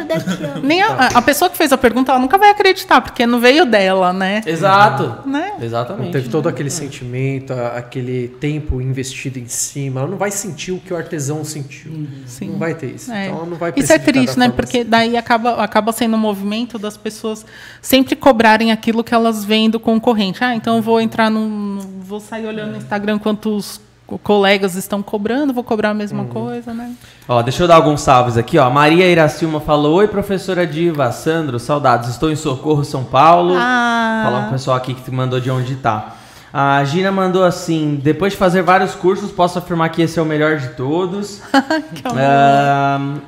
Nem 0.62 0.82
a, 0.84 1.10
a 1.16 1.22
pessoa 1.22 1.50
que 1.50 1.58
fez 1.58 1.72
a 1.72 1.78
pergunta, 1.78 2.12
ela 2.12 2.20
nunca 2.20 2.38
vai 2.38 2.50
acreditar, 2.50 3.02
porque 3.02 3.26
não 3.26 3.40
veio 3.40 3.66
dela, 3.66 4.12
né? 4.14 4.42
Exato. 4.46 5.28
Né? 5.28 5.54
Exatamente. 5.62 6.12
Teve 6.12 6.30
todo 6.30 6.48
aquele 6.50 6.70
sentimento, 6.70 7.54
aquele 7.54 8.28
tempo 8.40 8.82
investido 8.82 9.40
em 9.40 9.48
cima. 9.48 10.02
Ela 10.02 10.10
não 10.10 10.18
vai 10.18 10.32
sentir 10.32 10.72
o 10.72 10.80
que 10.80 10.94
o 10.94 10.98
artesão 10.98 11.44
sentiu. 11.44 12.08
Sim. 12.26 12.52
Não 12.52 12.60
vai 12.60 12.74
ter 12.74 12.88
isso. 12.88 13.12
É. 13.12 13.26
Então 13.28 13.38
ela 13.38 13.46
não 13.46 13.58
vai 13.58 13.74
Isso 13.76 13.92
é 13.94 14.00
triste, 14.26 14.40
né? 14.40 14.50
Porque 14.50 14.84
daí 14.84 15.16
acaba, 15.18 15.56
acaba 15.64 15.92
sendo 15.92 16.16
um 16.16 16.20
movimento 16.20 16.78
das 16.80 16.96
pessoas 16.98 17.46
sempre 17.82 18.16
cobrarem 18.16 18.72
aquilo 18.72 19.04
que 19.04 19.14
elas 19.14 19.44
veem 19.46 19.70
do 19.70 19.80
concorrente. 19.80 20.44
Ah, 20.44 20.56
então 20.56 20.78
eu 20.78 20.82
vou 20.82 21.00
entrar 21.02 21.30
num. 21.30 21.80
vou 22.02 22.20
sair 22.20 22.46
olhando 22.48 22.72
no 22.72 22.78
Instagram 22.78 23.18
quantos 23.20 23.82
co- 24.06 24.18
colegas 24.18 24.76
estão 24.76 25.02
cobrando, 25.04 25.54
vou 25.54 25.64
cobrar 25.64 25.90
a 25.90 25.94
mesma 25.94 26.24
Uhum. 26.24 26.30
coisa, 26.30 26.74
né? 26.74 26.94
Ó, 27.28 27.42
deixa 27.42 27.64
eu 27.64 27.68
dar 27.68 27.76
alguns 27.76 28.00
salves 28.02 28.38
aqui, 28.38 28.58
ó. 28.58 28.70
Maria 28.70 29.06
Iracilma 29.10 29.60
falou: 29.60 29.96
Oi, 29.98 30.08
professora 30.08 30.66
Diva. 30.66 31.12
Sandro, 31.12 31.60
saudades. 31.60 32.10
Estou 32.10 32.32
em 32.32 32.36
Socorro, 32.36 32.84
São 32.86 33.04
Paulo. 33.04 33.54
Ah. 33.58 34.22
Falar 34.24 34.42
pro 34.44 34.52
pessoal 34.52 34.78
aqui 34.78 34.94
que 34.94 35.02
te 35.04 35.12
mandou 35.12 35.40
de 35.40 35.52
onde 35.52 35.76
tá. 35.76 36.14
A 36.54 36.82
Gina 36.86 37.12
mandou 37.12 37.44
assim: 37.44 38.00
depois 38.02 38.32
de 38.32 38.40
fazer 38.40 38.62
vários 38.64 38.96
cursos, 38.96 39.30
posso 39.32 39.60
afirmar 39.60 39.90
que 39.90 40.02
esse 40.02 40.18
é 40.18 40.22
o 40.22 40.26
melhor 40.26 40.58
de 40.58 40.70
todos. 40.70 41.42
Que 41.94 42.08
amor. 42.08 43.22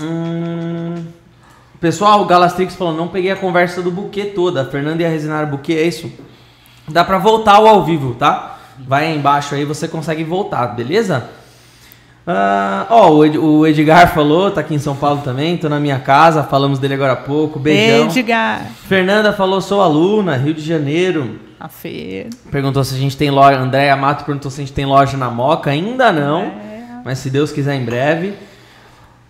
Hum, 0.00 1.04
pessoal, 1.80 2.22
o 2.22 2.26
Galastrix 2.26 2.74
falou: 2.74 2.92
não 2.94 3.08
peguei 3.08 3.30
a 3.30 3.36
conversa 3.36 3.82
do 3.82 3.90
buquê 3.90 4.24
toda. 4.26 4.62
A 4.62 4.64
Fernanda 4.64 5.02
ia 5.02 5.08
resinar 5.08 5.44
o 5.44 5.48
buquê, 5.48 5.74
é 5.74 5.86
isso? 5.86 6.10
Dá 6.88 7.04
pra 7.04 7.18
voltar 7.18 7.54
ao 7.56 7.66
ao 7.66 7.84
vivo, 7.84 8.14
tá? 8.14 8.58
Vai 8.78 9.06
aí 9.06 9.16
embaixo 9.16 9.54
aí, 9.54 9.64
você 9.64 9.86
consegue 9.88 10.22
voltar, 10.24 10.66
beleza? 10.68 11.28
Ah, 12.26 12.86
Ó, 12.90 13.10
o, 13.10 13.24
Ed- 13.24 13.38
o 13.38 13.66
Edgar 13.66 14.12
falou, 14.14 14.50
tá 14.50 14.60
aqui 14.60 14.74
em 14.74 14.78
São 14.78 14.94
Paulo 14.94 15.22
também, 15.24 15.56
tô 15.56 15.68
na 15.68 15.80
minha 15.80 15.98
casa, 15.98 16.42
falamos 16.44 16.78
dele 16.78 16.94
agora 16.94 17.14
há 17.14 17.16
pouco, 17.16 17.58
beijão. 17.58 18.06
Edgar. 18.06 18.66
Fernanda 18.86 19.32
falou, 19.32 19.60
sou 19.60 19.80
aluna, 19.80 20.36
Rio 20.36 20.52
de 20.54 20.60
Janeiro. 20.60 21.40
A 21.58 21.68
Fê. 21.68 22.28
Perguntou 22.52 22.84
se 22.84 22.94
a 22.94 22.98
gente 22.98 23.16
tem 23.16 23.30
loja. 23.30 23.58
Andréa 23.58 23.96
Mato 23.96 24.24
perguntou 24.24 24.50
se 24.50 24.60
a 24.60 24.64
gente 24.64 24.72
tem 24.74 24.86
loja 24.86 25.16
na 25.16 25.28
Moca. 25.30 25.70
Ainda 25.70 26.12
não. 26.12 26.52
Mas 27.04 27.18
se 27.18 27.30
Deus 27.30 27.50
quiser, 27.50 27.74
em 27.74 27.84
breve. 27.84 28.34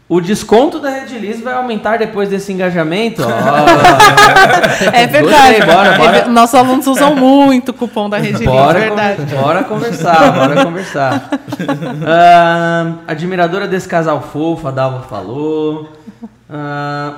O 0.08 0.22
desconto 0.22 0.78
da 0.78 0.88
Red 0.88 1.18
Lease 1.18 1.42
vai 1.42 1.52
aumentar 1.52 1.98
depois 1.98 2.30
desse 2.30 2.50
engajamento. 2.50 3.22
Ó, 3.22 3.28
É 4.92 5.06
verdade. 5.06 5.58
Gostei, 5.60 5.74
bora, 5.74 5.92
bora. 5.98 6.16
É 6.18 6.28
Nossos 6.28 6.54
alunos 6.54 6.86
usam 6.86 7.14
muito 7.14 7.70
o 7.70 7.74
cupom 7.74 8.08
da 8.08 8.16
Rede 8.16 8.42
bora, 8.44 8.78
é 8.78 8.82
verdade. 8.88 9.16
conver- 9.18 9.38
bora 9.38 9.64
conversar, 9.64 10.32
bora 10.32 10.64
conversar. 10.64 11.28
Ahn, 12.06 12.94
admiradora 13.06 13.68
desse 13.68 13.86
casal 13.86 14.22
fofo, 14.32 14.66
a 14.66 14.70
Dalva 14.70 15.02
falou. 15.02 15.90
Ahn, 16.48 17.12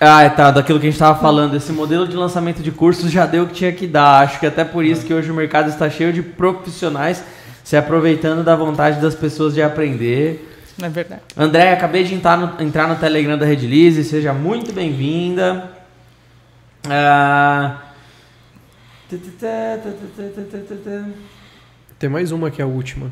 ah, 0.00 0.30
tá, 0.30 0.50
daquilo 0.52 0.78
que 0.78 0.86
a 0.86 0.90
gente 0.90 0.98
tava 0.98 1.18
falando, 1.18 1.56
esse 1.56 1.72
modelo 1.72 2.06
de 2.06 2.14
lançamento 2.16 2.62
de 2.62 2.70
cursos 2.70 3.10
já 3.10 3.26
deu 3.26 3.42
o 3.44 3.46
que 3.48 3.54
tinha 3.54 3.72
que 3.72 3.86
dar. 3.88 4.22
Acho 4.22 4.38
que 4.38 4.46
até 4.46 4.62
por 4.62 4.84
isso 4.84 5.04
que 5.04 5.12
hoje 5.14 5.30
o 5.32 5.34
mercado 5.34 5.68
está 5.68 5.90
cheio 5.90 6.12
de 6.12 6.22
profissionais 6.22 7.24
se 7.64 7.76
aproveitando 7.76 8.44
da 8.44 8.54
vontade 8.54 9.00
das 9.00 9.14
pessoas 9.16 9.52
de 9.54 9.62
aprender. 9.62 10.52
É 10.82 10.88
verdade. 10.88 11.22
André, 11.36 11.72
acabei 11.72 12.04
de 12.04 12.14
entrar 12.14 12.36
no, 12.36 12.62
entrar 12.62 12.88
no 12.88 12.96
Telegram 12.96 13.38
da 13.38 13.46
Redilize, 13.46 14.02
seja 14.04 14.32
muito 14.32 14.72
bem-vinda. 14.72 15.70
Ah, 16.88 17.78
Tem 21.98 22.08
mais 22.10 22.32
uma 22.32 22.50
que 22.50 22.60
é 22.60 22.64
a 22.64 22.68
última. 22.68 23.10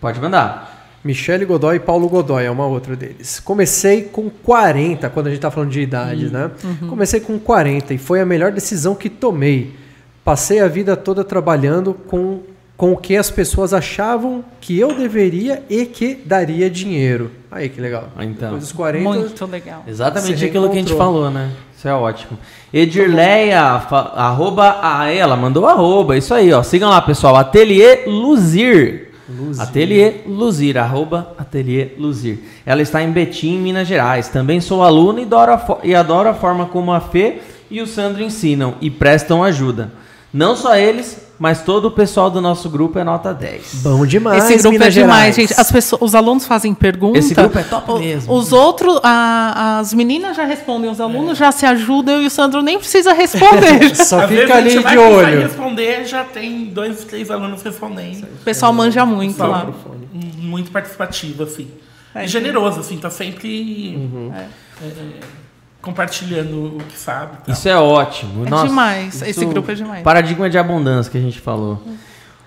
Pode 0.00 0.20
mandar. 0.20 0.72
Michele 1.04 1.44
Godoy 1.44 1.76
e 1.76 1.80
Paulo 1.80 2.08
Godoy 2.08 2.44
é 2.44 2.50
uma 2.50 2.66
outra 2.66 2.96
deles. 2.96 3.38
Comecei 3.38 4.02
com 4.04 4.30
40, 4.30 5.10
quando 5.10 5.26
a 5.26 5.30
gente 5.30 5.40
tá 5.40 5.50
falando 5.50 5.70
de 5.70 5.80
idades, 5.80 6.32
né? 6.32 6.50
Comecei 6.88 7.20
com 7.20 7.38
40 7.38 7.92
e 7.92 7.98
foi 7.98 8.20
a 8.20 8.24
melhor 8.26 8.50
decisão 8.50 8.94
que 8.94 9.10
tomei. 9.10 9.76
Passei 10.24 10.60
a 10.60 10.68
vida 10.68 10.96
toda 10.96 11.22
trabalhando 11.22 11.92
com, 11.92 12.42
com 12.76 12.92
o 12.92 12.96
que 12.96 13.16
as 13.16 13.30
pessoas 13.30 13.72
achavam 13.72 14.44
que 14.60 14.78
eu 14.78 14.94
deveria 14.96 15.62
e 15.70 15.86
que 15.86 16.14
daria 16.14 16.68
dinheiro. 16.68 17.30
Aí 17.50 17.68
que 17.68 17.80
legal. 17.80 18.08
Ah, 18.16 18.24
então. 18.24 18.48
Depois 18.48 18.62
dos 18.64 18.72
40, 18.72 19.04
Muito 19.08 19.46
legal. 19.46 19.84
Exatamente 19.86 20.44
aquilo 20.44 20.68
que 20.68 20.76
a 20.76 20.80
gente 20.80 20.94
falou, 20.94 21.30
né? 21.30 21.50
Isso 21.76 21.86
é 21.86 21.94
ótimo. 21.94 22.36
Edirleia, 22.72 23.60
arroba, 23.62 24.78
ah, 24.82 25.08
ela 25.12 25.36
mandou 25.36 25.66
arroba, 25.66 26.16
isso 26.16 26.34
aí, 26.34 26.52
ó. 26.52 26.62
Sigam 26.62 26.90
lá, 26.90 27.00
pessoal. 27.00 27.36
Ateliê 27.36 28.04
Luzir. 28.06 29.10
Luzir. 29.28 29.62
Ateliê 29.62 30.12
Luzir, 30.26 30.76
arroba 30.76 31.34
Ateliê 31.38 31.92
Luzir. 31.98 32.38
Ela 32.66 32.82
está 32.82 33.02
em 33.02 33.10
Betim, 33.10 33.58
Minas 33.58 33.86
Gerais. 33.88 34.28
Também 34.28 34.60
sou 34.60 34.82
aluna 34.82 35.20
e 35.20 35.24
adoro, 35.24 35.52
a 35.52 35.58
fo- 35.58 35.78
e 35.84 35.94
adoro 35.94 36.28
a 36.28 36.34
forma 36.34 36.66
como 36.66 36.92
a 36.92 37.00
Fê 37.00 37.38
e 37.70 37.80
o 37.80 37.86
Sandro 37.86 38.22
ensinam 38.22 38.74
e 38.80 38.90
prestam 38.90 39.42
ajuda. 39.42 39.92
Não 40.34 40.56
só 40.56 40.74
eles, 40.76 41.16
mas 41.38 41.62
todo 41.62 41.84
o 41.86 41.90
pessoal 41.92 42.28
do 42.28 42.40
nosso 42.40 42.68
grupo 42.68 42.98
é 42.98 43.04
nota 43.04 43.32
10. 43.32 43.74
Bom 43.84 44.04
demais, 44.04 44.42
Esse 44.50 44.54
grupo 44.62 44.72
Minas 44.72 44.88
é 44.88 44.90
demais, 44.90 45.34
Gerais. 45.36 45.36
gente. 45.36 45.60
As 45.60 45.70
pessoas, 45.70 46.02
os 46.02 46.14
alunos 46.16 46.44
fazem 46.44 46.74
perguntas. 46.74 47.24
Esse 47.24 47.34
grupo 47.36 47.56
é 47.56 47.62
top 47.62 47.92
O- 47.92 47.98
mesmo. 48.00 48.34
Os 48.34 48.52
outros, 48.52 48.98
a- 49.04 49.78
as 49.78 49.94
meninas 49.94 50.36
já 50.36 50.42
respondem, 50.44 50.90
os 50.90 51.00
alunos 51.00 51.38
já 51.38 51.52
se 51.52 51.64
ajudam 51.64 52.20
e 52.20 52.26
o 52.26 52.30
Sandro 52.30 52.62
nem 52.62 52.78
precisa 52.78 53.12
responder. 53.12 53.94
Só 53.94 54.22
Às 54.22 54.28
fica 54.28 54.54
a 54.54 54.56
ali 54.56 54.70
de 54.82 54.98
olho. 54.98 55.40
responder, 55.42 56.04
já 56.04 56.24
tem 56.24 56.64
dois, 56.64 57.04
três 57.04 57.30
alunos 57.30 57.62
respondendo. 57.62 58.24
o 58.24 58.44
pessoal 58.44 58.72
manja 58.72 59.06
muito 59.06 59.38
lá. 59.40 59.68
fone. 59.84 60.08
Muito 60.38 60.72
participativo, 60.72 61.44
assim. 61.44 61.68
É, 62.12 62.24
e 62.24 62.28
generoso, 62.28 62.80
assim, 62.80 62.96
tá 62.96 63.08
sempre 63.10 63.94
Uhum. 63.96 64.32
é, 64.34 64.46
é, 64.84 65.20
compartilhando 65.84 66.76
o 66.76 66.78
que 66.88 66.98
sabe. 66.98 67.36
tal. 67.44 67.52
Isso 67.54 67.68
é 67.68 67.76
ótimo. 67.76 68.46
É 68.46 68.50
Nossa, 68.50 68.66
demais. 68.68 69.14
isso- 69.14 69.24
Esse 69.24 69.44
grupo 69.44 69.70
é 69.70 69.74
demais. 69.74 70.02
Paradigma 70.02 70.48
de 70.48 70.56
abundância 70.58 71.12
que 71.12 71.18
a 71.18 71.20
gente 71.20 71.38
falou. 71.40 71.80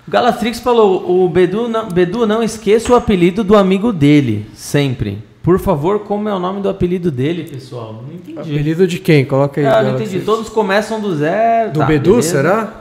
O 0.07 0.11
Galatrix 0.11 0.59
falou: 0.59 1.23
o 1.23 1.29
Bedu 1.29 1.67
não, 1.69 1.87
Bedu, 1.89 2.25
não 2.25 2.41
esqueça 2.41 2.91
o 2.91 2.95
apelido 2.95 3.43
do 3.43 3.55
amigo 3.55 3.93
dele, 3.93 4.49
sempre. 4.55 5.23
Por 5.43 5.59
favor, 5.59 5.99
como 5.99 6.27
é 6.27 6.33
o 6.33 6.39
nome 6.39 6.61
do 6.61 6.67
apelido 6.67 7.09
dele, 7.09 7.43
pessoal? 7.45 8.03
Não 8.05 8.13
entendi. 8.13 8.37
Apelido 8.39 8.85
de 8.85 8.99
quem? 8.99 9.23
Coloca 9.23 9.61
aí. 9.61 9.65
Ah, 9.67 9.81
não 9.81 9.95
entendi. 9.95 10.19
Todos 10.19 10.49
começam 10.49 10.99
do 10.99 11.15
zero. 11.15 11.71
Do 11.71 11.79
tá, 11.79 11.85
Bedu, 11.85 12.09
beleza. 12.11 12.29
será? 12.29 12.73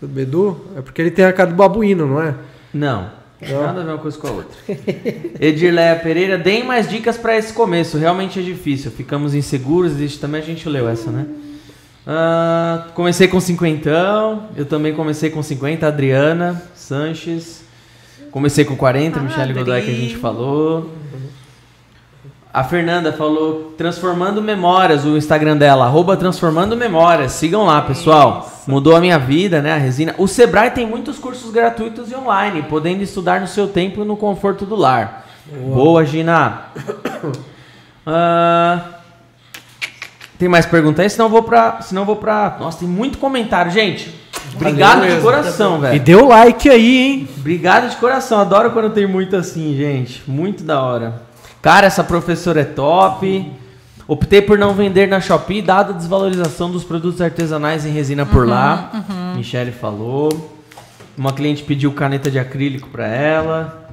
Do 0.00 0.08
Bedu? 0.08 0.56
É 0.76 0.80
porque 0.80 1.02
ele 1.02 1.10
tem 1.10 1.24
a 1.26 1.32
cara 1.34 1.50
do 1.50 1.56
babuíno, 1.56 2.06
não 2.06 2.22
é? 2.22 2.34
Não. 2.72 3.10
Nada 3.40 3.80
a 3.80 3.84
ver 3.84 3.90
uma 3.90 3.98
coisa 3.98 4.16
com 4.16 4.26
a 4.28 4.30
outra. 4.30 4.56
Edirleia 5.40 5.96
Pereira, 5.96 6.38
deem 6.38 6.64
mais 6.64 6.88
dicas 6.88 7.16
para 7.16 7.36
esse 7.36 7.52
começo. 7.52 7.98
Realmente 7.98 8.38
é 8.38 8.42
difícil. 8.42 8.90
Ficamos 8.90 9.34
inseguros. 9.34 10.00
Isso 10.00 10.18
também 10.18 10.40
a 10.40 10.44
gente 10.44 10.68
leu 10.68 10.88
essa, 10.88 11.10
né? 11.10 11.26
Ah, 12.06 12.88
comecei 12.94 13.28
com 13.28 13.40
cinquentão. 13.40 14.48
Eu 14.56 14.64
também 14.64 14.94
comecei 14.94 15.30
com 15.30 15.42
50. 15.42 15.86
Adriana 15.86 16.62
Sanches. 16.74 17.62
Comecei 18.30 18.64
com 18.64 18.76
40. 18.76 19.20
Michele 19.20 19.42
Adri. 19.42 19.54
Godoy 19.54 19.82
que 19.82 19.90
a 19.90 19.94
gente 19.94 20.16
falou. 20.16 20.90
A 22.54 22.62
Fernanda 22.62 23.12
falou 23.12 23.74
Transformando 23.76 24.40
Memórias, 24.40 25.04
o 25.04 25.16
Instagram 25.16 25.56
dela, 25.56 25.86
arroba 25.86 26.16
Transformando 26.16 26.76
Memórias. 26.76 27.32
Sigam 27.32 27.64
lá, 27.64 27.82
pessoal. 27.82 28.48
Mudou 28.68 28.94
a 28.94 29.00
minha 29.00 29.18
vida, 29.18 29.60
né? 29.60 29.72
A 29.72 29.76
resina. 29.76 30.14
O 30.18 30.28
Sebrae 30.28 30.70
tem 30.70 30.86
muitos 30.86 31.18
cursos 31.18 31.50
gratuitos 31.50 32.12
e 32.12 32.14
online, 32.14 32.62
podendo 32.62 33.02
estudar 33.02 33.40
no 33.40 33.48
seu 33.48 33.66
tempo 33.66 34.02
e 34.02 34.04
no 34.04 34.16
conforto 34.16 34.64
do 34.64 34.76
lar. 34.76 35.26
Boa, 35.74 36.04
Gina. 36.04 36.66
Ah, 38.06 38.80
tem 40.38 40.46
mais 40.46 40.66
pergunta 40.66 41.00
aí? 41.00 41.08
Senão 41.08 41.24
eu 41.24 41.30
vou 41.30 41.42
pra. 41.42 41.80
Senão 41.80 42.02
eu 42.02 42.06
vou 42.06 42.16
pra. 42.16 42.58
Nossa, 42.60 42.80
tem 42.80 42.88
muito 42.88 43.16
comentário, 43.16 43.72
gente. 43.72 44.14
Obrigado 44.54 45.00
de 45.00 45.06
mesmo. 45.06 45.22
coração, 45.22 45.78
E 45.78 45.80
velho. 45.80 46.00
deu 46.00 46.28
like 46.28 46.68
aí, 46.68 46.98
hein? 46.98 47.28
Obrigado 47.38 47.88
de 47.88 47.96
coração. 47.96 48.38
Adoro 48.38 48.72
quando 48.72 48.90
tem 48.90 49.06
muito 49.06 49.34
assim, 49.36 49.74
gente. 49.74 50.22
Muito 50.30 50.62
da 50.62 50.82
hora. 50.82 51.22
Cara, 51.64 51.86
essa 51.86 52.04
professora 52.04 52.60
é 52.60 52.64
top. 52.64 53.50
Optei 54.06 54.42
por 54.42 54.58
não 54.58 54.74
vender 54.74 55.08
na 55.08 55.18
Shopee, 55.18 55.62
dada 55.62 55.94
a 55.94 55.96
desvalorização 55.96 56.70
dos 56.70 56.84
produtos 56.84 57.22
artesanais 57.22 57.86
em 57.86 57.90
resina 57.90 58.26
por 58.26 58.46
lá. 58.46 58.90
Michele 59.34 59.72
falou. 59.72 60.52
Uma 61.16 61.32
cliente 61.32 61.62
pediu 61.62 61.90
caneta 61.92 62.30
de 62.30 62.38
acrílico 62.38 62.90
para 62.90 63.06
ela. 63.06 63.88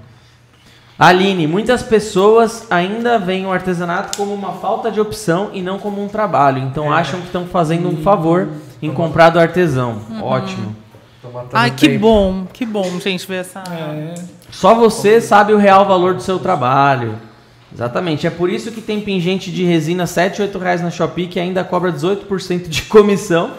Aline, 1.00 1.48
muitas 1.48 1.82
pessoas 1.82 2.68
ainda 2.70 3.18
veem 3.18 3.46
o 3.46 3.54
artesanato 3.54 4.18
como 4.18 4.34
uma 4.34 4.52
falta 4.52 4.92
de 4.92 5.00
opção 5.00 5.52
e 5.54 5.62
não 5.62 5.80
como 5.80 6.04
um 6.04 6.10
trabalho. 6.10 6.62
Então 6.62 6.92
acham 6.92 7.22
que 7.22 7.28
estão 7.28 7.46
fazendo 7.48 7.88
um 7.88 8.04
favor 8.04 8.50
em 8.82 8.92
comprar 8.92 9.30
do 9.30 9.40
artesão. 9.40 10.02
Ótimo. 10.22 10.76
Tô 11.22 11.30
matando 11.30 11.52
Ai, 11.54 11.72
que 11.72 11.88
tempo. 11.88 12.02
bom, 12.02 12.46
que 12.52 12.66
bom, 12.66 13.00
gente, 13.00 13.26
ver 13.26 13.36
essa. 13.36 13.64
É, 13.72 14.16
Só 14.52 14.76
você 14.76 15.22
sabe 15.22 15.54
o 15.54 15.58
real 15.58 15.86
valor 15.86 16.16
do 16.16 16.22
seu 16.22 16.38
trabalho. 16.38 17.31
Exatamente. 17.74 18.28
É 18.28 18.30
por 18.30 18.50
isso 18.50 18.72
que 18.72 18.82
tem 18.82 19.00
pingente 19.02 19.50
de 19.52 19.64
resina 19.64 20.04
R$ 20.04 20.08
7, 20.08 20.42
8 20.42 20.58
reais 20.60 20.82
na 20.82 20.90
Shopee 20.92 21.28
que 21.28 21.40
ainda 21.40 21.64
cobra 21.64 21.92
18% 21.92 22.68
de 22.68 22.82
comissão. 22.84 23.52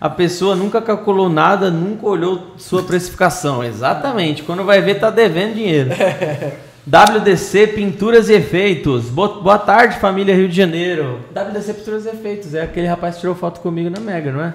A 0.00 0.08
pessoa 0.08 0.56
nunca 0.56 0.80
calculou 0.80 1.28
nada, 1.28 1.70
nunca 1.70 2.06
olhou 2.06 2.54
sua 2.56 2.82
precificação. 2.82 3.62
Exatamente. 3.62 4.42
Quando 4.42 4.64
vai 4.64 4.80
ver, 4.80 4.94
tá 4.94 5.10
devendo 5.10 5.54
dinheiro. 5.54 5.90
WDC 6.86 7.68
Pinturas 7.68 8.28
e 8.30 8.32
Efeitos. 8.34 9.04
Bo- 9.10 9.42
Boa 9.42 9.58
tarde, 9.58 9.98
família 9.98 10.34
Rio 10.34 10.48
de 10.48 10.56
Janeiro. 10.56 11.20
WDC 11.30 11.74
Pinturas 11.74 12.06
e 12.06 12.08
Efeitos. 12.08 12.54
É 12.54 12.62
aquele 12.62 12.86
rapaz 12.86 13.14
que 13.16 13.20
tirou 13.20 13.34
foto 13.34 13.60
comigo 13.60 13.90
na 13.90 14.00
Mega, 14.00 14.32
não 14.32 14.40
é? 14.42 14.54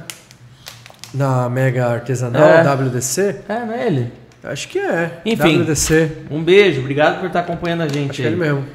Na 1.13 1.47
Mega 1.49 1.85
Artesanal, 1.87 2.43
É. 2.43 2.63
WDC? 2.63 3.41
É, 3.47 3.59
não 3.65 3.73
é 3.73 3.87
ele? 3.87 4.11
Acho 4.43 4.67
que 4.67 4.79
é. 4.79 5.21
Enfim. 5.25 5.61
WDC. 5.61 6.11
Um 6.29 6.43
beijo, 6.43 6.81
obrigado 6.81 7.19
por 7.19 7.27
estar 7.27 7.39
acompanhando 7.41 7.81
a 7.81 7.87
gente 7.87 8.11
Acho 8.11 8.21
é 8.23 8.25
aí. 8.25 8.31
ele 8.33 8.41
mesmo. 8.41 8.65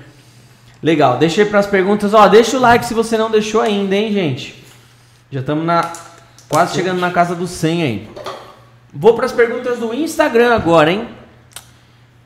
Legal, 0.82 1.18
deixa 1.18 1.42
aí 1.42 1.48
pras 1.48 1.66
perguntas. 1.66 2.14
Ó, 2.14 2.26
deixa 2.28 2.56
o 2.56 2.60
like 2.60 2.84
se 2.84 2.94
você 2.94 3.18
não 3.18 3.30
deixou 3.30 3.60
ainda, 3.60 3.94
hein, 3.94 4.12
gente? 4.12 4.62
Já 5.30 5.40
estamos 5.40 5.64
na 5.64 5.92
quase 6.48 6.74
chegando 6.74 7.00
na 7.00 7.10
casa 7.10 7.34
dos 7.34 7.50
100 7.50 7.82
aí. 7.82 8.08
Vou 8.92 9.14
pras 9.14 9.30
perguntas 9.30 9.78
do 9.78 9.94
Instagram 9.94 10.54
agora, 10.54 10.90
hein? 10.90 11.08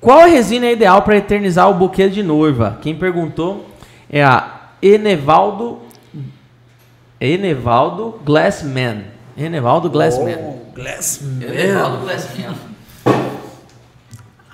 Qual 0.01 0.21
a 0.21 0.27
resina 0.27 0.71
ideal 0.71 1.03
para 1.03 1.17
eternizar 1.17 1.69
o 1.69 1.75
buquê 1.75 2.09
de 2.09 2.23
noiva? 2.23 2.79
Quem 2.81 2.95
perguntou 2.95 3.69
é 4.09 4.23
a 4.23 4.71
Enevaldo 4.81 5.81
Enevaldo 7.21 8.21
Glassman. 8.25 9.05
Enevaldo 9.37 9.89
Glassman. 9.89 10.37
Oh, 10.39 10.75
Glassman. 10.75 11.43
Enevaldo 11.43 11.99
Glassman. 12.05 12.74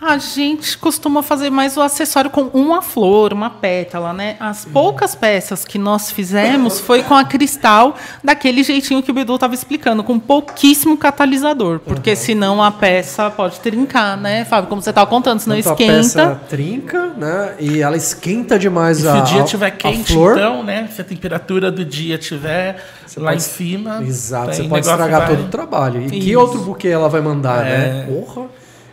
A 0.03 0.17
gente 0.17 0.79
costuma 0.79 1.23
fazer 1.23 1.51
mais 1.51 1.77
o 1.77 1.83
acessório 1.83 2.31
com 2.31 2.45
uma 2.55 2.81
flor, 2.81 3.35
uma 3.35 3.51
pétala, 3.51 4.15
né? 4.15 4.35
As 4.41 4.65
poucas 4.65 5.15
peças 5.15 5.63
que 5.63 5.77
nós 5.79 6.11
fizemos 6.11 6.81
foi 6.81 7.03
com 7.03 7.15
a 7.15 7.23
cristal, 7.23 7.95
daquele 8.25 8.63
jeitinho 8.63 9.03
que 9.03 9.11
o 9.11 9.15
Bidu 9.15 9.35
estava 9.35 9.53
explicando, 9.53 10.03
com 10.03 10.19
pouquíssimo 10.19 10.97
catalisador, 10.97 11.81
porque 11.81 12.17
senão 12.17 12.63
a 12.63 12.71
peça 12.71 13.29
pode 13.31 13.61
trincar, 13.61 14.17
né, 14.17 14.47
Fábio? 14.47 14.71
Como 14.71 14.81
você 14.81 14.89
estava 14.89 15.07
contando, 15.07 15.39
senão 15.41 15.57
a 15.57 15.59
esquenta. 15.61 15.93
peça 15.93 16.41
trinca, 16.49 17.09
né? 17.19 17.55
E 17.61 17.83
ela 17.83 17.97
esquenta 17.99 18.59
demais 18.59 18.97
se 18.99 19.07
a 19.07 19.17
o 19.19 19.23
dia 19.23 19.43
a- 19.43 19.45
tiver 19.45 19.67
a 19.67 19.71
quente, 19.71 20.15
flor. 20.15 20.33
então, 20.39 20.63
né? 20.63 20.89
Se 20.95 21.03
a 21.03 21.05
temperatura 21.05 21.71
do 21.71 21.85
dia 21.85 22.17
tiver 22.17 22.83
lá 23.19 23.33
pode- 23.33 23.37
em 23.37 23.41
cima. 23.41 24.03
Exato, 24.03 24.55
você 24.55 24.63
pode 24.65 24.87
estragar 24.87 25.21
vai- 25.27 25.29
todo 25.37 25.45
o 25.45 25.49
trabalho. 25.49 26.01
E 26.07 26.09
que 26.09 26.31
Isso. 26.31 26.41
outro 26.41 26.61
buquê 26.61 26.89
ela 26.89 27.09
vai 27.11 27.21
mandar, 27.21 27.65
né? 27.65 28.07
É. 28.09 28.11
Porra! 28.11 28.47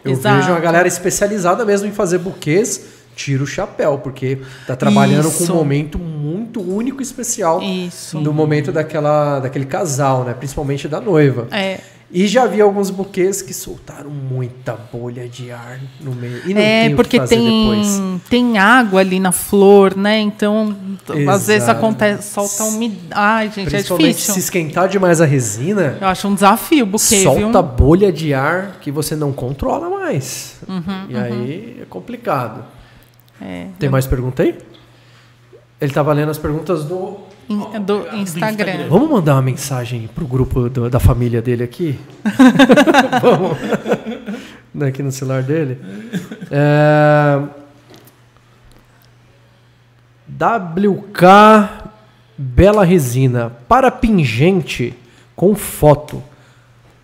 Eu 0.08 0.14
Exato. 0.14 0.38
vejo 0.38 0.52
uma 0.52 0.60
galera 0.60 0.88
especializada 0.88 1.66
mesmo 1.66 1.88
em 1.88 1.92
fazer 1.92 2.18
buquês, 2.18 2.86
tira 3.16 3.44
o 3.44 3.48
chapéu, 3.48 3.98
porque 3.98 4.40
tá 4.66 4.76
trabalhando 4.76 5.28
Isso. 5.28 5.48
com 5.48 5.54
um 5.54 5.56
momento 5.56 5.98
muito 5.98 6.62
único 6.62 7.02
e 7.02 7.04
especial 7.04 7.62
Isso. 7.62 8.20
do 8.20 8.34
momento 8.34 8.72
daquela, 8.72 9.40
daquele 9.40 9.66
casal, 9.66 10.24
né? 10.24 10.34
Principalmente 10.34 10.88
da 10.88 11.02
noiva. 11.02 11.48
É, 11.52 11.80
E 12.10 12.26
já 12.26 12.46
vi 12.46 12.62
alguns 12.62 12.90
buquês 12.90 13.42
que 13.42 13.54
soltaram 13.54 14.10
muita 14.10 14.74
bolha 14.94 15.28
de 15.28 15.52
ar 15.52 15.78
no 16.00 16.16
meio. 16.16 16.42
E 16.50 16.54
não 16.54 16.62
é 16.62 16.86
tem 16.88 16.96
porque 16.96 17.20
tem, 17.20 17.70
depois. 17.70 18.02
tem 18.30 18.58
água 18.58 19.02
ali 19.02 19.20
na 19.20 19.34
flor, 19.34 19.94
né? 19.94 20.18
Então, 20.20 20.74
t- 21.06 21.28
às 21.28 21.48
vezes 21.48 21.64
Exato. 21.64 21.72
acontece, 21.80 22.32
solta 22.34 22.64
umidade. 22.64 23.10
Ai, 23.12 23.48
gente, 23.54 23.68
é 23.68 23.70
Principalmente 23.72 24.08
difícil. 24.14 24.34
se 24.36 24.40
esquentar 24.40 24.88
demais 24.88 25.20
a 25.20 25.26
resina, 25.26 25.98
Eu 26.00 26.08
acho 26.08 26.30
um 26.30 26.34
desafio 26.34 26.84
o 26.86 26.88
buquê, 26.88 27.24
solta 27.24 27.62
viu? 27.62 27.72
bolha 27.76 28.10
de 28.10 28.34
ar 28.34 28.78
que 28.80 28.90
você 28.90 29.14
não 29.14 29.34
controla 29.34 29.90
mais. 29.90 30.56
Uhum, 30.66 31.06
e 31.10 31.16
aí 31.18 31.78
é 31.82 31.86
complicado. 31.90 32.64
É, 33.42 33.68
Tem 33.78 33.90
mais 33.90 34.08
pergunta 34.08 34.44
aí? 34.44 34.58
Ele 35.82 35.92
tava 35.92 36.14
lendo 36.14 36.32
as 36.32 36.38
perguntas 36.38 36.86
do. 36.86 37.18
In- 37.50 37.80
do 37.84 38.00
Instagram. 38.16 38.22
Instagram. 38.74 38.88
Vamos 38.90 39.10
mandar 39.10 39.36
uma 39.36 39.42
mensagem 39.42 40.08
pro 40.14 40.26
grupo 40.28 40.70
do- 40.70 40.90
da 40.90 41.00
família 41.00 41.42
dele 41.42 41.64
aqui? 41.64 42.00
Vamos. 43.22 44.88
Aqui 44.88 45.02
no 45.02 45.12
celular 45.12 45.42
dele. 45.44 45.80
É... 46.52 47.42
WK 50.30 51.24
Bela 52.38 52.84
Resina. 52.86 53.50
Para 53.68 53.90
pingente 53.90 54.94
com 55.36 55.56
foto. 55.56 56.22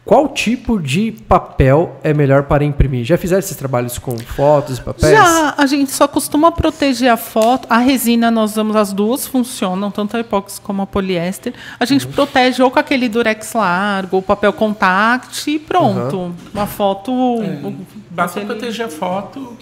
Qual 0.05 0.27
tipo 0.27 0.81
de 0.81 1.13
papel 1.13 1.95
é 2.03 2.13
melhor 2.13 2.43
para 2.43 2.63
imprimir? 2.65 3.05
Já 3.05 3.17
fizeram 3.17 3.39
esses 3.39 3.55
trabalhos 3.55 3.97
com 3.97 4.17
fotos 4.17 4.77
e 4.77 4.81
papéis? 4.81 5.13
Já, 5.17 5.53
a 5.57 5.65
gente 5.65 5.91
só 5.91 6.09
costuma 6.09 6.51
proteger 6.51 7.09
a 7.09 7.15
foto. 7.15 7.65
A 7.69 7.77
resina, 7.77 8.29
nós 8.29 8.51
usamos 8.51 8.75
as 8.75 8.91
duas, 8.91 9.25
funcionam, 9.25 9.89
tanto 9.89 10.17
a 10.17 10.19
epóxi 10.19 10.59
como 10.59 10.81
a 10.81 10.85
poliéster. 10.85 11.53
A 11.79 11.85
gente 11.85 12.05
protege 12.05 12.61
ou 12.61 12.69
com 12.69 12.79
aquele 12.79 13.07
durex 13.07 13.53
largo, 13.53 14.17
ou 14.17 14.21
papel 14.21 14.51
contact 14.51 15.49
e 15.49 15.57
pronto. 15.57 16.35
Uma 16.53 16.67
foto. 16.67 17.09
o- 17.13 17.73
Basta 18.11 18.41
aquele- 18.41 18.53
proteger 18.59 18.85
a 18.87 18.89
foto. 18.89 19.57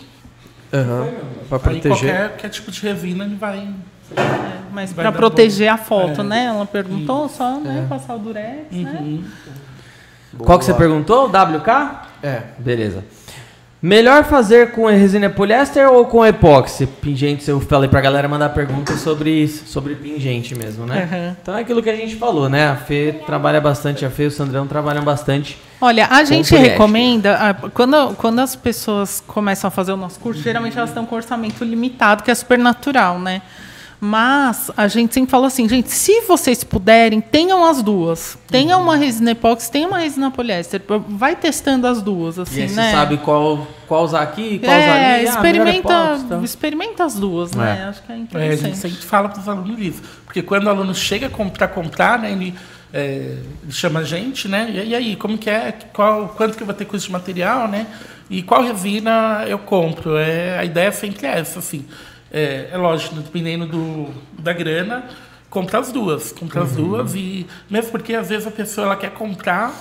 Aham. 0.74 1.08
Para 1.50 1.58
Aí 1.58 1.62
proteger. 1.82 1.90
qualquer, 1.90 2.30
qualquer 2.30 2.50
tipo 2.50 2.72
de 2.72 2.82
resina 2.82 3.26
ele 3.26 3.36
vai. 3.36 3.68
Mas 4.74 4.92
Vai 4.92 5.06
para 5.06 5.12
proteger 5.12 5.68
bom. 5.68 5.74
a 5.76 5.78
foto, 5.78 6.22
É. 6.22 6.24
né? 6.24 6.46
Ela 6.46 6.66
perguntou 6.66 7.30
só, 7.30 7.60
né? 7.60 7.86
Passar 7.88 8.16
o 8.16 8.20
durex, 8.20 8.66
né? 8.72 9.20
Uhum. 10.34 10.46
Qual 10.46 10.60
que 10.60 10.66
você 10.66 10.74
perguntou? 10.74 11.28
WK? 11.28 11.70
É. 12.24 12.42
Beleza. 12.58 13.04
Melhor 13.84 14.24
fazer 14.26 14.74
com 14.74 14.86
resina 14.86 15.28
poliéster 15.28 15.92
ou 15.92 16.06
com 16.06 16.24
epóxi? 16.24 16.86
Pingente, 16.86 17.50
eu 17.50 17.60
falei 17.60 17.90
pra 17.90 18.00
galera 18.00 18.28
mandar 18.28 18.50
perguntas 18.50 19.00
sobre 19.00 19.32
isso, 19.32 19.66
sobre 19.66 19.96
pingente 19.96 20.54
mesmo, 20.54 20.86
né? 20.86 21.10
Uhum. 21.12 21.36
Então 21.42 21.58
é 21.58 21.62
aquilo 21.62 21.82
que 21.82 21.90
a 21.90 21.96
gente 21.96 22.16
falou, 22.16 22.48
né? 22.48 22.70
A 22.70 22.76
Fê 22.76 23.22
trabalha 23.26 23.60
bastante, 23.60 24.06
a 24.06 24.12
Fê 24.12 24.26
e 24.26 24.28
o 24.28 24.32
Sandrão 24.32 24.68
trabalham 24.68 25.04
bastante. 25.04 25.60
Olha, 25.82 26.06
a 26.12 26.24
gente 26.24 26.56
recomenda, 26.56 27.58
quando, 27.74 28.14
quando 28.18 28.38
as 28.38 28.56
pessoas 28.56 29.24
começam 29.26 29.68
a 29.68 29.72
fazer 29.72 29.94
o 29.94 29.98
nosso 29.98 30.20
curso, 30.20 30.44
geralmente 30.44 30.78
elas 30.78 30.92
estão 30.92 31.04
com 31.04 31.16
orçamento 31.16 31.64
limitado, 31.64 32.22
que 32.22 32.30
é 32.30 32.36
super 32.36 32.60
natural, 32.60 33.18
né? 33.18 33.42
Mas 34.04 34.72
a 34.76 34.88
gente 34.88 35.14
sempre 35.14 35.30
fala 35.30 35.46
assim, 35.46 35.70
gente, 35.70 35.92
se 35.92 36.22
vocês 36.22 36.64
puderem, 36.64 37.22
tenham 37.22 37.64
as 37.64 37.84
duas. 37.84 38.36
Tenha 38.48 38.76
uma 38.76 38.96
resina 38.96 39.30
epóxi, 39.30 39.70
tenha 39.72 39.88
uma 39.88 40.00
resina 40.00 40.32
poliéster. 40.32 40.82
Vai 41.08 41.36
testando 41.36 41.86
as 41.86 42.02
duas, 42.02 42.38
e 42.38 42.42
assim, 42.42 42.62
aí 42.64 42.70
você 42.70 42.76
né? 42.76 42.92
sabe 42.92 43.18
qual, 43.18 43.68
qual 43.88 44.04
usar 44.04 44.22
aqui, 44.24 44.58
qual 44.58 44.76
usar 44.76 44.88
é, 44.88 45.16
ali. 45.16 45.28
Ah, 45.28 45.30
experimenta, 45.30 45.78
epóxi, 45.78 46.24
então. 46.26 46.44
experimenta 46.44 47.04
as 47.06 47.14
duas, 47.14 47.52
né? 47.52 47.80
É. 47.80 47.84
Acho 47.84 48.02
que 48.02 48.12
é 48.12 48.16
É, 48.16 48.18
a 48.18 48.22
interessante. 48.22 48.64
gente 48.64 48.78
sempre 48.78 49.06
fala 49.06 49.30
para 49.30 49.40
os 49.40 49.48
alunos 49.48 49.80
isso. 49.80 50.02
Porque 50.26 50.42
quando 50.42 50.66
o 50.66 50.70
aluno 50.70 50.96
chega 50.96 51.30
para 51.30 51.68
comprar, 51.68 52.18
né, 52.18 52.32
ele, 52.32 52.56
é, 52.92 53.38
ele 53.62 53.72
chama 53.72 54.00
a 54.00 54.04
gente, 54.04 54.48
né? 54.48 54.68
E, 54.74 54.90
e 54.90 54.96
aí, 54.96 55.16
como 55.16 55.38
que 55.38 55.48
é? 55.48 55.76
Qual, 55.94 56.30
quanto 56.30 56.58
que 56.58 56.64
eu 56.64 56.66
vou 56.66 56.74
ter 56.74 56.86
custo 56.86 57.06
de 57.06 57.14
material, 57.14 57.68
né? 57.68 57.86
E 58.32 58.42
qual 58.42 58.64
resina 58.64 59.46
eu 59.48 59.60
compro? 59.60 60.18
É, 60.18 60.58
a 60.58 60.66
ideia 60.66 60.92
sempre 60.92 61.28
é 61.28 61.38
essa, 61.38 61.60
assim. 61.60 61.86
É, 62.32 62.70
é 62.72 62.78
lógico, 62.78 63.16
dependendo 63.16 63.66
do, 63.66 64.10
da 64.40 64.54
grana, 64.54 65.06
comprar 65.50 65.80
as 65.80 65.92
duas. 65.92 66.32
Comprar 66.32 66.64
as 66.64 66.76
duas 66.76 67.14
e... 67.14 67.46
Mesmo 67.70 67.92
porque, 67.92 68.14
às 68.14 68.30
vezes, 68.30 68.48
a 68.48 68.52
pessoa 68.52 68.88
ela 68.88 68.96
quer 68.96 69.12
comprar 69.12 69.74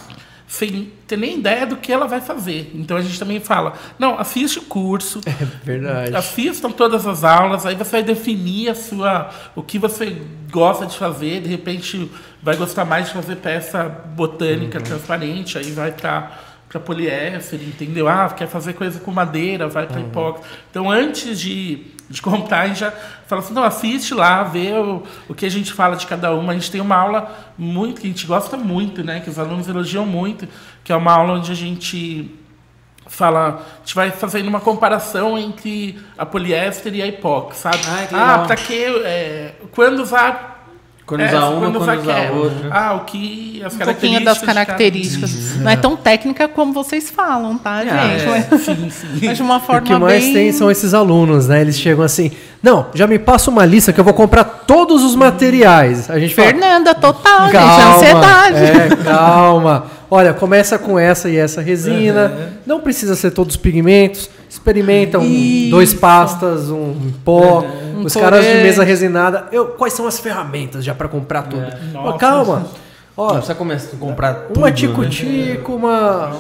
sem 0.51 0.91
ter 1.07 1.17
nem 1.17 1.39
ideia 1.39 1.65
do 1.65 1.77
que 1.77 1.93
ela 1.93 2.09
vai 2.09 2.21
fazer. 2.21 2.73
Então, 2.75 2.97
a 2.97 3.01
gente 3.01 3.17
também 3.17 3.39
fala, 3.39 3.75
não, 3.97 4.19
assiste 4.19 4.59
o 4.59 4.63
curso, 4.63 5.21
É 5.25 5.45
verdade. 5.65 6.17
Assistam 6.17 6.73
todas 6.73 7.07
as 7.07 7.23
aulas, 7.23 7.65
aí 7.65 7.77
você 7.77 7.93
vai 7.93 8.03
definir 8.03 8.69
a 8.69 8.75
sua, 8.75 9.31
o 9.55 9.63
que 9.63 9.79
você 9.79 10.21
gosta 10.51 10.87
de 10.87 10.99
fazer. 10.99 11.43
De 11.43 11.49
repente, 11.49 12.11
vai 12.43 12.57
gostar 12.57 12.85
mais 12.85 13.07
de 13.07 13.13
fazer 13.13 13.37
peça 13.37 13.85
botânica 13.85 14.81
transparente, 14.81 15.57
aí 15.57 15.71
vai 15.71 15.93
para 15.93 16.33
para 16.71 16.79
poliéster, 16.79 17.61
entendeu? 17.61 18.09
Ah, 18.09 18.29
quer 18.29 18.47
fazer 18.47 18.75
coisa 18.75 19.01
com 19.01 19.11
madeira, 19.11 19.67
vai 19.67 19.89
para 19.89 20.01
epóxi. 20.01 20.45
Então, 20.71 20.89
antes 20.89 21.41
de, 21.41 21.85
de 22.09 22.23
comprar, 22.23 22.69
gente 22.69 22.79
já 22.79 22.93
fala 23.27 23.43
assim, 23.43 23.53
não, 23.53 23.65
assiste 23.65 24.15
lá, 24.15 24.45
vê 24.45 24.71
o, 24.73 25.03
o 25.29 25.35
que 25.35 25.45
a 25.45 25.51
gente 25.51 25.73
fala 25.73 25.97
de 25.97 26.07
cada 26.07 26.33
uma. 26.33 26.53
A 26.53 26.55
gente 26.55 26.71
tem 26.71 26.81
uma 26.81 26.95
aula 26.95 27.37
muito, 27.59 28.01
que 28.01 28.07
a 28.07 28.11
gente 28.11 28.25
gosta 28.25 28.57
muito, 28.57 29.03
né? 29.03 29.19
Que 29.19 29.29
os 29.29 29.37
alunos 29.37 29.67
elogiam 29.67 30.07
muito, 30.07 30.47
que 30.85 30.93
é 30.93 30.97
uma 30.97 31.13
aula 31.13 31.33
onde 31.33 31.51
a 31.51 31.57
gente 31.57 32.33
fala, 33.05 33.67
a 33.75 33.79
gente 33.81 33.97
vai 33.97 34.13
fazendo 34.13 34.47
uma 34.47 34.61
comparação 34.61 35.37
entre 35.37 35.99
a 36.17 36.25
poliéster 36.25 36.95
e 36.95 37.03
a 37.03 37.07
epóxi, 37.09 37.63
sabe? 37.63 37.79
Ah, 37.89 38.07
que 38.07 38.15
ah 38.15 38.45
pra 38.47 38.55
que, 38.55 38.85
é, 39.05 39.55
quando 39.73 40.01
usar 40.01 40.50
Quando 41.11 41.21
essa, 41.23 41.37
usar 41.37 41.49
uma, 41.49 41.61
quando 41.61 41.81
usar 41.81 41.99
usar 41.99 42.13
aquela. 42.17 42.37
outra. 42.39 42.69
Ah, 42.71 42.95
o 42.95 43.01
que 43.01 43.63
as 43.65 43.75
Um 43.75 43.79
pouquinho 43.79 44.25
das 44.25 44.39
características. 44.39 45.31
cada-. 45.33 45.65
Não 45.65 45.71
é 45.71 45.77
tão 45.77 45.97
técnica 45.97 46.47
como 46.49 46.73
vocês 46.73 47.11
falam, 47.11 47.59
tá, 47.59 47.83
gente? 47.83 47.95
É, 47.95 48.27
Mas- 48.49 48.61
sim, 48.63 48.91
sim. 48.91 49.21
Mas 49.27 49.37
de 49.37 49.43
uma 49.43 49.57
O 49.57 49.61
forma 49.61 49.83
que 49.87 49.95
mais 49.97 50.23
bem... 50.25 50.33
tem 50.33 50.53
são 50.53 50.71
esses 50.71 50.95
alunos, 50.95 51.49
né? 51.49 51.61
Eles 51.61 51.79
chegam 51.79 52.05
assim, 52.05 52.31
não, 52.63 52.87
já 52.95 53.07
me 53.07 53.19
passa 53.19 53.51
uma 53.51 53.67
lista 53.67 53.93
que 53.93 53.99
eu 54.01 54.05
vou 54.05 54.15
comprar 54.15 54.45
todos 54.45 55.03
os 55.03 55.15
materiais. 55.17 56.09
A 56.09 56.19
gente 56.21 56.35
fala, 56.35 56.49
Fernanda, 56.49 56.95
total, 56.95 57.47
gente. 57.47 57.53
calma, 57.53 57.95
Ansiedade. 57.97 58.57
é, 58.57 58.97
calma. 59.05 59.87
Olha, 60.11 60.33
começa 60.33 60.79
com 60.79 60.99
essa 60.99 61.29
e 61.29 61.37
essa 61.37 61.61
resina. 61.61 62.33
Não 62.67 62.81
precisa 62.81 63.15
ser 63.15 63.31
todos 63.33 63.55
os 63.57 63.61
pigmentos. 63.61 64.29
Experimenta 64.61 65.19
um, 65.19 65.25
Isso. 65.25 65.71
dois 65.71 65.95
pastas, 65.95 66.69
um 66.71 67.11
pó. 67.25 67.65
Um 67.97 68.05
os 68.05 68.15
caras 68.15 68.45
de 68.45 68.55
mesa 68.55 68.85
resinada. 68.85 69.47
Eu, 69.51 69.69
quais 69.69 69.95
são 69.95 70.07
as 70.07 70.19
ferramentas 70.21 70.85
já 70.85 70.95
para 70.95 71.09
comprar 71.09 71.43
tudo? 71.45 71.67
Ó, 71.95 72.05
Nossa. 72.05 72.19
calma. 72.19 72.57
Não 73.17 73.25
Ó, 73.25 73.33
precisa 73.33 73.55
começar 73.55 73.97
a 73.97 73.99
comprar 73.99 74.35
tudo, 74.35 74.59
uma 74.59 74.69
né? 74.69 74.73
tico-tico, 74.73 75.75
uma, 75.75 76.33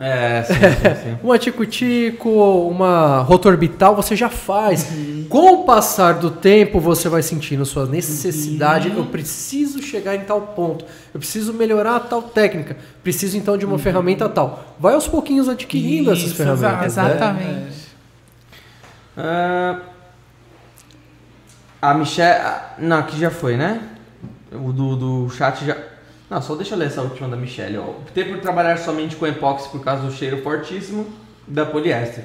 É, 0.00 0.44
sim, 0.44 0.54
sim, 0.54 1.02
sim. 1.02 1.18
uma 1.24 1.38
tico-tico, 1.38 2.28
uma 2.68 3.18
rota 3.22 3.48
orbital, 3.48 3.96
você 3.96 4.14
já 4.14 4.28
faz. 4.28 4.86
Com 5.28 5.54
o 5.54 5.64
passar 5.64 6.14
do 6.14 6.30
tempo, 6.30 6.78
você 6.78 7.08
vai 7.08 7.22
sentindo 7.22 7.64
sua 7.66 7.84
necessidade. 7.84 8.92
Eu 8.96 9.06
preciso 9.06 9.82
chegar 9.82 10.14
em 10.14 10.20
tal 10.20 10.40
ponto. 10.40 10.84
Eu 11.12 11.18
preciso 11.18 11.52
melhorar 11.52 11.98
tal 12.00 12.22
técnica. 12.22 12.76
Preciso 13.02 13.36
então 13.36 13.58
de 13.58 13.66
uma 13.66 13.78
ferramenta 13.78 14.28
tal. 14.28 14.76
Vai 14.78 14.94
aos 14.94 15.08
pouquinhos 15.08 15.48
adquirindo 15.48 16.12
essas 16.12 16.26
Isso, 16.26 16.34
ferramentas. 16.36 16.96
né? 16.96 17.06
Exatamente. 17.06 17.88
Ah, 19.16 19.80
a 21.82 21.94
Michelle. 21.94 22.40
Não, 22.78 22.98
aqui 22.98 23.18
já 23.18 23.30
foi, 23.30 23.56
né? 23.56 23.82
O 24.52 24.72
do, 24.72 24.96
do 24.96 25.30
chat 25.30 25.64
já. 25.64 25.76
Não, 26.30 26.42
só 26.42 26.54
deixa 26.54 26.74
eu 26.74 26.78
ler 26.78 26.86
essa 26.86 27.00
última 27.00 27.28
da 27.28 27.36
Michelle. 27.36 27.78
Ó. 27.78 27.90
Optei 27.90 28.24
por 28.24 28.38
trabalhar 28.40 28.76
somente 28.76 29.16
com 29.16 29.26
epóxi 29.26 29.68
por 29.70 29.82
causa 29.82 30.02
do 30.02 30.12
cheiro 30.12 30.42
fortíssimo 30.42 31.06
da 31.46 31.64
poliéster. 31.64 32.24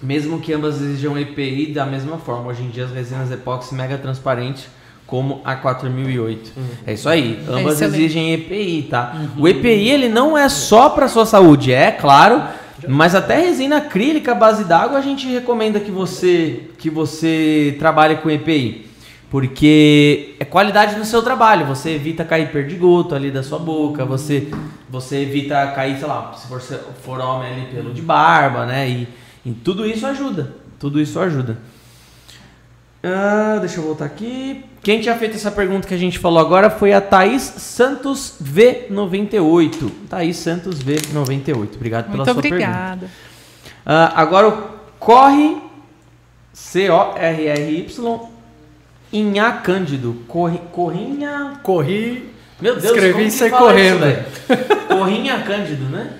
Mesmo 0.00 0.40
que 0.40 0.52
ambas 0.52 0.80
exijam 0.80 1.18
EPI 1.18 1.72
da 1.72 1.84
mesma 1.84 2.18
forma. 2.18 2.50
Hoje 2.50 2.62
em 2.62 2.70
dia 2.70 2.84
as 2.84 2.92
resinas 2.92 3.32
epóxi 3.32 3.74
mega 3.74 3.98
transparentes 3.98 4.68
como 5.06 5.40
a 5.44 5.54
4008. 5.54 6.52
É 6.86 6.92
isso 6.92 7.08
aí. 7.08 7.42
Ambas 7.48 7.74
excelente. 7.74 7.96
exigem 7.96 8.34
EPI, 8.34 8.86
tá? 8.90 9.28
O 9.38 9.48
EPI 9.48 9.90
ele 9.90 10.08
não 10.08 10.36
é 10.36 10.48
só 10.48 10.90
para 10.90 11.08
sua 11.08 11.24
saúde, 11.24 11.72
é 11.72 11.92
claro, 11.92 12.42
mas 12.88 13.14
até 13.14 13.40
resina 13.40 13.78
acrílica 13.78 14.34
base 14.34 14.64
d'água 14.64 14.98
a 14.98 15.02
gente 15.02 15.26
recomenda 15.28 15.80
que 15.80 15.90
você 15.90 16.68
que 16.78 16.90
você 16.90 17.76
trabalhe 17.78 18.16
com 18.16 18.30
EPI. 18.30 18.85
Porque 19.30 20.36
é 20.38 20.44
qualidade 20.44 20.96
no 20.96 21.04
seu 21.04 21.22
trabalho, 21.22 21.66
você 21.66 21.90
evita 21.90 22.24
cair 22.24 22.50
perdigoto 22.52 23.14
ali 23.14 23.30
da 23.30 23.42
sua 23.42 23.58
boca, 23.58 24.04
você 24.04 24.48
você 24.88 25.22
evita 25.22 25.66
cair, 25.72 25.98
sei 25.98 26.06
lá, 26.06 26.32
se 26.34 26.46
for, 26.46 26.60
for 26.60 27.18
homem 27.18 27.52
ali 27.52 27.66
pelo 27.66 27.92
de 27.92 28.00
barba, 28.00 28.66
né? 28.66 28.88
E, 28.88 29.08
e 29.44 29.50
tudo 29.52 29.84
isso 29.84 30.06
ajuda. 30.06 30.54
Tudo 30.78 31.00
isso 31.00 31.18
ajuda. 31.18 31.58
Ah, 33.02 33.58
deixa 33.60 33.78
eu 33.78 33.84
voltar 33.84 34.04
aqui. 34.04 34.64
Quem 34.82 35.00
tinha 35.00 35.16
feito 35.16 35.34
essa 35.36 35.50
pergunta 35.50 35.86
que 35.86 35.94
a 35.94 35.98
gente 35.98 36.18
falou 36.18 36.38
agora 36.38 36.70
foi 36.70 36.92
a 36.92 37.00
Thaís 37.00 37.42
Santos 37.42 38.34
V98. 38.42 39.90
Thaís 40.08 40.36
Santos 40.36 40.82
V98. 40.82 41.74
Obrigado 41.74 42.10
pela 42.10 42.24
Muito 42.24 42.32
sua 42.32 42.42
pergunta. 42.42 42.64
obrigada. 42.64 43.10
Ah, 43.84 44.12
agora 44.20 44.48
o 44.48 44.62
Corre 44.98 45.56
C-O-R-R-Y 46.52 47.86
Inha 49.12 49.52
Cândido. 49.52 50.22
Corri, 50.28 50.60
corrinha. 50.72 51.52
Corri, 51.62 52.32
Meu 52.60 52.74
Deus, 52.74 52.84
Escrevi 52.84 53.12
como 53.12 53.26
e 53.26 53.30
fala 53.50 53.62
correndo. 53.62 54.06
isso, 54.06 54.24
velho? 54.48 54.86
corrinha 54.88 55.42
Cândido, 55.42 55.84
né? 55.84 56.10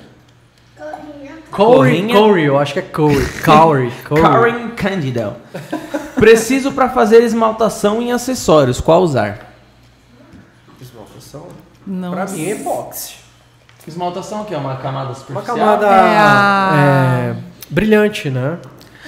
Corey, 1.51 2.01
Corrinha. 2.03 2.15
Corey, 2.15 2.45
eu 2.45 2.59
acho 2.59 2.73
que 2.75 2.79
é 2.81 2.83
Corey. 2.83 3.27
Corey, 3.45 3.91
Corey. 4.07 4.23
Karen 4.23 4.69
Cândido. 4.77 5.35
Preciso 6.17 6.73
para 6.73 6.89
fazer 6.91 7.23
esmaltação 7.23 8.03
em 8.03 8.13
acessórios. 8.13 8.81
Qual 8.81 9.03
usar? 9.03 9.39
Não 11.87 12.11
Pra 12.11 12.27
mim 12.27 12.45
é 12.45 12.51
epóxi. 12.51 13.15
Esmaltação 13.87 14.45
que 14.45 14.53
é 14.53 14.59
uma 14.59 14.77
camada 14.77 15.11
Uma 15.11 15.15
superficial. 15.15 15.57
camada 15.57 15.87
É 15.87 16.19
a- 16.19 16.73
é, 16.77 17.37
brilhante, 17.71 18.29
né? 18.29 18.59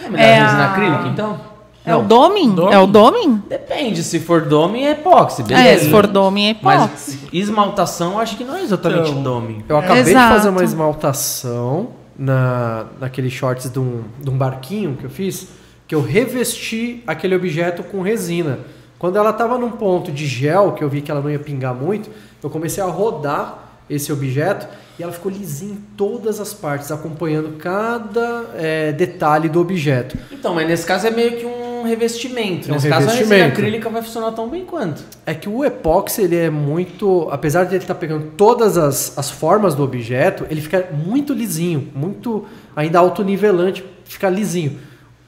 É 0.05 0.09
melhor 0.09 0.25
É 0.25 0.39
a- 0.39 0.71
acrílica, 0.73 1.09
então? 1.09 1.41
É 1.90 1.97
o 1.97 2.02
doming? 2.02 2.55
Doming? 2.55 2.74
É 2.74 2.78
o 2.78 2.86
doming? 2.86 3.43
Depende, 3.48 4.02
se 4.02 4.20
for 4.20 4.43
dome 4.43 4.82
é 4.82 4.93
epóxi, 4.93 5.43
beleza. 5.43 5.69
É, 5.69 5.78
se 5.78 5.90
for 5.90 6.06
doming 6.06 6.51
é 6.51 6.56
Mas 6.62 6.85
epóxi. 6.85 7.19
esmaltação 7.32 8.19
acho 8.19 8.36
que 8.36 8.44
não 8.44 8.56
é 8.56 8.62
exatamente 8.62 9.10
Então, 9.10 9.23
dome. 9.23 9.65
Eu 9.69 9.77
acabei 9.78 10.05
de 10.05 10.12
fazer 10.12 10.48
uma 10.48 10.62
esmaltação 10.65 11.89
na, 12.19 12.86
naqueles 13.01 13.32
shorts 13.32 13.70
de 13.70 13.78
um, 13.78 14.02
de 14.20 14.28
um 14.28 14.36
barquinho 14.36 14.97
que 14.97 15.05
eu 15.05 15.10
fiz, 15.10 15.48
que 15.86 15.94
eu 15.94 16.02
revesti 16.02 17.02
aquele 17.06 17.35
objeto 17.35 17.82
com 17.82 18.02
resina. 18.02 18.59
Quando 18.98 19.16
ela 19.16 19.31
estava 19.31 19.56
num 19.56 19.70
ponto 19.70 20.10
de 20.10 20.27
gel, 20.27 20.73
que 20.73 20.82
eu 20.82 20.89
vi 20.89 21.01
que 21.01 21.10
ela 21.10 21.20
não 21.20 21.31
ia 21.31 21.39
pingar 21.39 21.73
muito, 21.74 22.10
eu 22.43 22.51
comecei 22.51 22.82
a 22.82 22.86
rodar 22.86 23.66
esse 23.89 24.12
objeto 24.12 24.66
e 24.98 25.02
ela 25.02 25.12
ficou 25.12 25.31
lisinha 25.31 25.73
em 25.73 25.77
todas 25.97 26.40
as 26.40 26.52
partes, 26.52 26.90
acompanhando 26.90 27.56
cada 27.56 28.47
é, 28.56 28.93
detalhe 28.93 29.48
do 29.48 29.60
objeto. 29.60 30.19
Então, 30.32 30.55
mas 30.55 30.66
nesse 30.66 30.85
caso 30.85 31.06
é 31.06 31.10
meio 31.10 31.36
que 31.39 31.47
um 31.47 31.57
revestimento. 31.83 32.69
É 32.69 32.73
um 32.73 32.75
nesse 32.75 32.89
caso 32.89 33.09
a 33.09 33.11
resina 33.13 33.25
revestimento. 33.35 33.59
acrílica 33.61 33.91
vai 33.91 34.03
funcionar 34.03 34.33
tão 34.33 34.49
bem 34.49 34.65
quanto. 34.65 35.03
É 35.27 35.35
que 35.35 35.49
o 35.49 35.65
epóxi, 35.65 36.23
ele 36.23 36.37
é 36.37 36.51
muito. 36.51 37.29
Apesar 37.31 37.65
de 37.65 37.75
ele 37.75 37.85
estar 37.85 37.95
pegando 37.95 38.33
todas 38.37 38.77
as, 38.79 39.17
as 39.19 39.31
formas 39.31 39.75
do 39.75 39.83
objeto, 39.83 40.47
ele 40.51 40.61
fica 40.61 40.89
muito 40.93 41.33
lisinho, 41.33 41.89
muito 41.95 42.45
ainda 42.77 42.99
autonivelante, 42.99 43.85
fica 44.05 44.29
lisinho. 44.29 44.79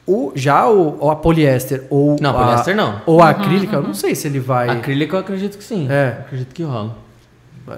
O, 0.07 0.33
já 0.35 0.67
o, 0.69 0.97
o- 1.05 1.11
a 1.11 1.17
poliéster 1.17 1.85
ou 1.89 2.17
Não, 2.21 2.31
a, 2.31 2.45
poliéster 2.45 2.75
não. 2.75 3.01
ou 3.07 3.23
a 3.23 3.31
acrílica, 3.31 3.77
eu 3.77 3.83
não 3.83 3.95
sei 3.95 4.15
se 4.15 4.27
ele 4.27 4.41
vai. 4.41 4.69
Acrílico 4.69 5.15
eu 5.15 5.21
acredito 5.21 5.57
que 5.57 5.63
sim. 5.65 5.87
É. 5.91 6.17
Acredito 6.21 6.53
que 6.55 6.63
rola. 6.65 6.97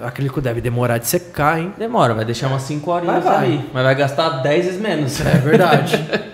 Acrílico 0.01 0.41
deve 0.41 0.59
demorar 0.59 0.97
de 0.97 1.05
secar, 1.07 1.59
hein? 1.59 1.71
Demora, 1.77 2.15
vai 2.15 2.25
deixar 2.25 2.47
umas 2.47 2.63
5 2.63 2.89
horinhas 2.89 3.23
Vai, 3.23 3.35
vai. 3.35 3.45
ali. 3.45 3.69
Mas 3.71 3.83
vai 3.83 3.93
gastar 3.93 4.29
10 4.41 4.65
vezes 4.65 4.81
menos. 4.81 5.19
É 5.21 5.37
verdade. 5.37 6.03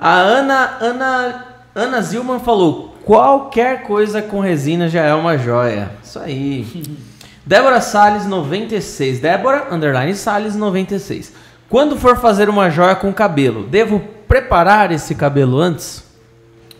A 0.00 0.14
Ana, 0.14 0.76
Ana, 0.80 1.44
Ana 1.74 2.00
Zilman 2.02 2.40
falou: 2.40 2.96
qualquer 3.04 3.82
coisa 3.82 4.22
com 4.22 4.40
resina 4.40 4.88
já 4.88 5.02
é 5.02 5.14
uma 5.14 5.36
joia. 5.36 5.90
Isso 6.02 6.18
aí. 6.18 6.82
Débora 7.44 7.80
Salles 7.80 8.24
96. 8.26 9.20
Débora 9.20 9.74
underline 9.74 10.14
Salles 10.14 10.54
96. 10.56 11.32
Quando 11.68 11.96
for 11.96 12.16
fazer 12.18 12.48
uma 12.48 12.70
joia 12.70 12.94
com 12.96 13.12
cabelo, 13.12 13.64
devo 13.64 14.00
preparar 14.26 14.90
esse 14.92 15.14
cabelo 15.14 15.58
antes? 15.60 16.04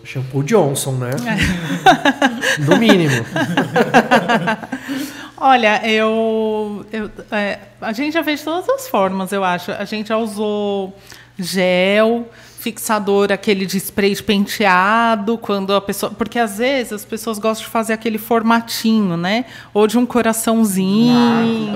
Shampoo 0.04 0.42
Johnson, 0.42 0.92
né? 0.92 1.10
No 2.58 2.76
mínimo. 2.78 3.24
Olha, 5.36 5.80
eu, 5.88 6.84
eu- 6.92 7.10
é, 7.30 7.58
a 7.80 7.92
gente 7.92 8.12
já 8.12 8.22
fez 8.24 8.40
de 8.40 8.44
todas 8.44 8.68
as 8.68 8.88
formas, 8.88 9.32
eu 9.32 9.42
acho. 9.44 9.70
A 9.72 9.84
gente 9.84 10.08
já 10.08 10.16
usou 10.16 10.96
gel, 11.38 12.28
fixador, 12.60 13.32
aquele 13.32 13.64
de 13.64 13.78
spray 13.78 14.14
de 14.14 14.22
penteado, 14.22 15.38
quando 15.38 15.72
a 15.72 15.80
pessoa, 15.80 16.12
porque 16.12 16.38
às 16.38 16.58
vezes 16.58 16.92
as 16.92 17.04
pessoas 17.04 17.38
gostam 17.38 17.64
de 17.66 17.72
fazer 17.72 17.94
aquele 17.94 18.18
formatinho, 18.18 19.16
né? 19.16 19.46
Ou 19.72 19.86
de 19.86 19.96
um 19.98 20.04
coraçãozinho, 20.04 21.70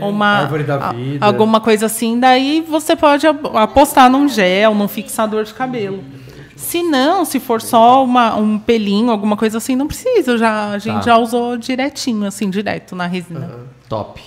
ou 0.00 0.10
uma 0.10 0.26
Árvore 0.40 0.64
da 0.64 0.88
a- 0.88 0.92
vida. 0.92 1.24
alguma 1.24 1.60
coisa 1.60 1.86
assim. 1.86 2.18
Daí 2.18 2.64
você 2.68 2.96
pode 2.96 3.26
ap- 3.26 3.54
apostar 3.56 4.10
num 4.10 4.28
gel, 4.28 4.74
num 4.74 4.88
fixador 4.88 5.44
de 5.44 5.54
cabelo. 5.54 6.02
Se 6.56 6.82
não, 6.82 7.24
se 7.24 7.38
for 7.38 7.62
só 7.62 8.02
uma, 8.04 8.34
um 8.34 8.58
pelinho, 8.58 9.10
alguma 9.12 9.36
coisa 9.36 9.58
assim, 9.58 9.76
não 9.76 9.86
precisa. 9.86 10.36
Já, 10.36 10.70
a 10.72 10.78
gente 10.78 10.96
Tá. 10.96 11.02
já 11.02 11.16
usou 11.18 11.56
direitinho, 11.56 12.26
assim, 12.26 12.50
direto 12.50 12.96
na 12.96 13.06
resina. 13.06 13.48
Top. 13.88 14.20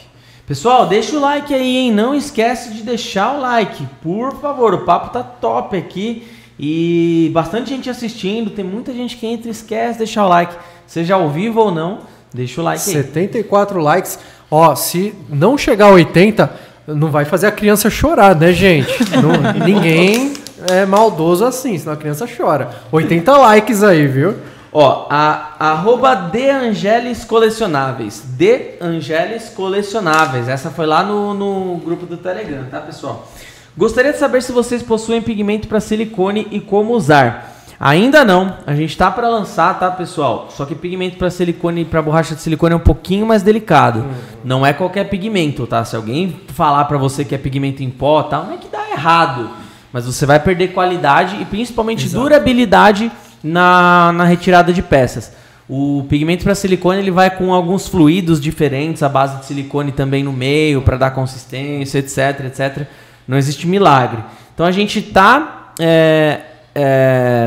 Pessoal, 0.52 0.86
deixa 0.86 1.16
o 1.16 1.20
like 1.22 1.54
aí, 1.54 1.78
hein? 1.78 1.94
Não 1.94 2.14
esquece 2.14 2.74
de 2.74 2.84
deixar 2.84 3.38
o 3.38 3.40
like, 3.40 3.88
por 4.04 4.36
favor. 4.42 4.74
O 4.74 4.80
papo 4.80 5.10
tá 5.10 5.24
top 5.24 5.78
aqui 5.78 6.28
e 6.60 7.32
bastante 7.34 7.70
gente 7.70 7.90
assistindo. 7.90 8.50
Tem 8.50 8.66
muita 8.66 8.92
gente 8.92 9.16
que 9.16 9.26
entra 9.26 9.48
e 9.48 9.52
esquece 9.52 9.94
de 9.94 9.98
deixar 10.00 10.26
o 10.26 10.28
like, 10.28 10.54
seja 10.86 11.16
ao 11.16 11.30
vivo 11.30 11.62
ou 11.62 11.72
não. 11.72 12.00
Deixa 12.34 12.60
o 12.60 12.66
like 12.66 12.84
aí. 12.86 12.96
74 12.96 13.80
likes. 13.80 14.20
Ó, 14.52 14.76
se 14.76 15.16
não 15.30 15.58
chegar 15.58 15.86
a 15.86 15.92
80, 15.92 16.54
não 16.86 17.10
vai 17.10 17.24
fazer 17.24 17.48
a 17.48 17.52
criança 17.54 17.90
chorar, 17.90 18.36
né, 18.36 18.52
gente? 18.52 18.92
Não- 19.22 19.54
ninguém 19.66 20.34
é 20.70 20.86
maldoso 20.86 21.46
assim, 21.46 21.78
senão 21.78 21.94
a 21.94 21.98
criança 21.98 22.28
chora. 22.28 22.72
80 22.92 23.38
likes 23.38 23.86
aí, 23.86 24.06
viu? 24.06 24.36
Ó, 24.74 25.08
a 25.10 25.56
arroba 25.60 26.16
De 26.16 26.50
Angelis 26.50 27.26
Colecionáveis. 27.26 28.24
De 28.38 28.76
Angelis 28.80 29.50
Colecionáveis. 29.50 30.48
Essa 30.48 30.70
foi 30.70 30.86
lá 30.86 31.04
no, 31.04 31.34
no 31.34 31.78
grupo 31.78 32.06
do 32.06 32.16
Telegram, 32.16 32.66
tá, 32.72 32.80
pessoal? 32.80 33.30
Gostaria 33.78 34.14
de 34.14 34.20
saber 34.20 34.42
se 34.42 34.52
vocês 34.52 34.82
possuem 34.82 35.22
pigmento 35.22 35.68
para 35.68 35.82
silicone 35.82 36.48
e 36.52 36.60
como 36.60 36.94
usar. 36.94 37.52
Ainda 37.84 38.24
não, 38.24 38.58
a 38.66 38.76
gente 38.76 38.96
tá 38.96 39.10
para 39.10 39.28
lançar, 39.28 39.78
tá, 39.80 39.90
pessoal? 39.90 40.50
Só 40.52 40.66
que 40.66 40.76
pigmento 40.76 41.18
para 41.18 41.32
silicone 41.32 41.82
e 41.82 41.86
para 41.86 42.02
borracha 42.02 42.36
de 42.36 42.42
silicone 42.42 42.74
é 42.74 42.78
um 42.78 42.80
pouquinho 42.80 43.26
mais 43.26 43.42
delicado. 43.42 44.06
Não 44.44 44.66
é 44.66 44.72
qualquer 44.72 45.10
pigmento, 45.10 45.66
tá? 45.66 45.84
Se 45.84 45.96
alguém 45.96 46.40
falar 46.50 46.86
para 46.86 46.98
você 46.98 47.26
que 47.26 47.34
é 47.34 47.38
pigmento 47.38 47.82
em 47.82 47.90
pó, 47.90 48.24
tá, 48.24 48.44
não 48.44 48.54
é 48.54 48.58
que 48.58 48.68
dá 48.68 48.90
errado, 48.92 49.50
mas 49.92 50.06
você 50.06 50.26
vai 50.26 50.40
perder 50.40 50.74
qualidade 50.74 51.42
e 51.42 51.46
principalmente 51.46 52.08
durabilidade 52.08 53.12
na, 53.44 54.12
na 54.14 54.24
retirada 54.24 54.72
de 54.72 54.82
peças. 54.82 55.32
O 55.70 56.06
pigmento 56.10 56.44
para 56.44 56.54
silicone 56.54 57.00
ele 57.00 57.12
vai 57.12 57.30
com 57.30 57.54
alguns 57.54 57.88
fluidos 57.88 58.42
diferentes, 58.42 59.02
a 59.04 59.10
base 59.10 59.38
de 59.38 59.46
silicone 59.46 59.92
também 59.92 60.24
no 60.24 60.34
meio 60.34 60.82
para 60.82 60.98
dar 60.98 61.12
consistência, 61.12 62.00
etc, 62.00 62.46
etc. 62.46 62.88
Não 63.28 63.38
existe 63.38 63.66
milagre. 63.66 64.22
Então 64.54 64.66
a 64.66 64.72
gente 64.72 65.00
está 65.00 65.74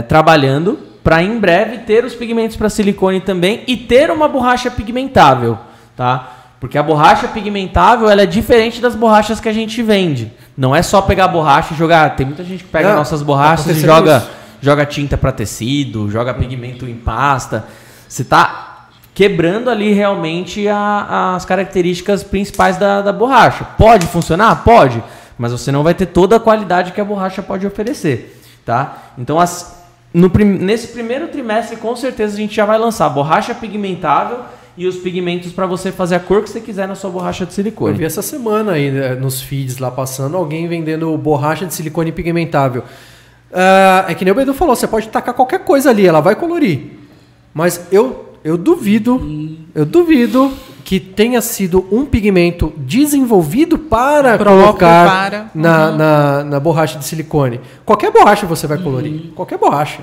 trabalhando 0.08 0.78
para 1.02 1.22
em 1.22 1.38
breve 1.38 1.78
ter 1.78 2.04
os 2.04 2.14
pigmentos 2.14 2.56
para 2.56 2.70
silicone 2.70 3.20
também 3.20 3.62
e 3.66 3.76
ter 3.76 4.10
uma 4.10 4.26
borracha 4.26 4.70
pigmentável, 4.70 5.58
tá? 5.94 6.30
Porque 6.58 6.78
a 6.78 6.82
borracha 6.82 7.28
pigmentável 7.28 8.08
ela 8.08 8.22
é 8.22 8.26
diferente 8.26 8.80
das 8.80 8.94
borrachas 8.96 9.38
que 9.38 9.50
a 9.50 9.52
gente 9.52 9.82
vende. 9.82 10.32
Não 10.56 10.74
é 10.74 10.80
só 10.80 11.02
pegar 11.02 11.26
a 11.26 11.28
borracha 11.28 11.74
e 11.74 11.76
jogar. 11.76 12.16
Tem 12.16 12.24
muita 12.24 12.42
gente 12.42 12.64
que 12.64 12.70
pega 12.70 12.88
Não, 12.88 12.96
nossas 12.96 13.20
borrachas 13.20 13.76
e 13.76 13.80
joga 13.80 14.16
isso. 14.16 14.30
Joga 14.64 14.86
tinta 14.86 15.16
para 15.16 15.30
tecido, 15.32 16.10
joga 16.10 16.32
pigmento 16.34 16.86
em 16.88 16.94
pasta. 16.94 17.64
Você 18.08 18.22
está 18.22 18.88
quebrando 19.14 19.70
ali 19.70 19.92
realmente 19.92 20.66
a- 20.66 21.34
as 21.36 21.44
características 21.44 22.22
principais 22.24 22.76
da, 22.76 23.00
da 23.02 23.12
borracha. 23.12 23.64
Pode 23.78 24.06
funcionar? 24.06 24.64
Pode. 24.64 25.02
Mas 25.38 25.52
você 25.52 25.70
não 25.70 25.82
vai 25.82 25.94
ter 25.94 26.06
toda 26.06 26.36
a 26.36 26.40
qualidade 26.40 26.92
que 26.92 27.00
a 27.00 27.04
borracha 27.04 27.42
pode 27.42 27.66
oferecer. 27.66 28.40
Tá? 28.64 29.12
Então, 29.18 29.38
as- 29.38 29.84
no 30.12 30.28
nesse 30.28 30.88
primeiro 30.88 31.28
trimestre, 31.28 31.76
com 31.76 31.94
certeza, 31.94 32.34
a 32.34 32.36
gente 32.36 32.54
já 32.54 32.64
vai 32.64 32.78
lançar 32.78 33.08
borracha 33.10 33.54
pigmentável 33.54 34.38
e 34.76 34.86
os 34.86 34.96
pigmentos 34.96 35.52
para 35.52 35.66
você 35.66 35.92
fazer 35.92 36.14
a 36.16 36.20
cor 36.20 36.42
que 36.42 36.50
você 36.50 36.60
quiser 36.60 36.88
na 36.88 36.94
sua 36.94 37.10
borracha 37.10 37.44
de 37.44 37.50
Eu 37.52 37.54
silicone. 37.56 37.96
vi 37.96 38.04
essa 38.04 38.22
semana 38.22 38.72
aí 38.72 38.90
né, 38.90 39.14
nos 39.14 39.40
feeds 39.42 39.78
lá 39.78 39.90
passando 39.90 40.36
alguém 40.36 40.66
vendendo 40.66 41.16
borracha 41.18 41.66
de 41.66 41.74
silicone 41.74 42.10
pigmentável. 42.10 42.82
Ah, 43.55 44.06
é 44.09 44.14
que 44.14 44.24
nem 44.24 44.32
o 44.32 44.35
Bedu 44.35 44.52
falou, 44.52 44.74
você 44.74 44.86
pode 44.86 45.09
tacar 45.09 45.32
qualquer 45.32 45.60
coisa 45.60 45.90
ali, 45.90 46.05
ela 46.05 46.20
vai 46.20 46.35
colorir. 46.35 46.98
Mas 47.55 47.86
eu, 47.93 48.35
eu 48.43 48.59
duvido, 48.59 49.56
eu 49.74 49.86
duvido 49.86 50.52
que 50.85 50.98
tenha 50.98 51.40
sido 51.40 51.86
um 51.90 52.05
pigmento 52.05 52.72
desenvolvido 52.76 53.78
para 53.78 54.36
Próprio 54.36 54.64
colocar 54.64 55.06
para. 55.06 55.51
Na, 55.55 55.90
na, 55.93 56.44
na 56.44 56.60
borracha 56.60 56.98
de 56.98 57.05
silicone. 57.05 57.60
Qualquer 57.86 58.10
borracha 58.10 58.44
você 58.44 58.66
vai 58.66 58.76
colorir, 58.78 59.32
qualquer 59.35 59.56
borracha. 59.56 60.01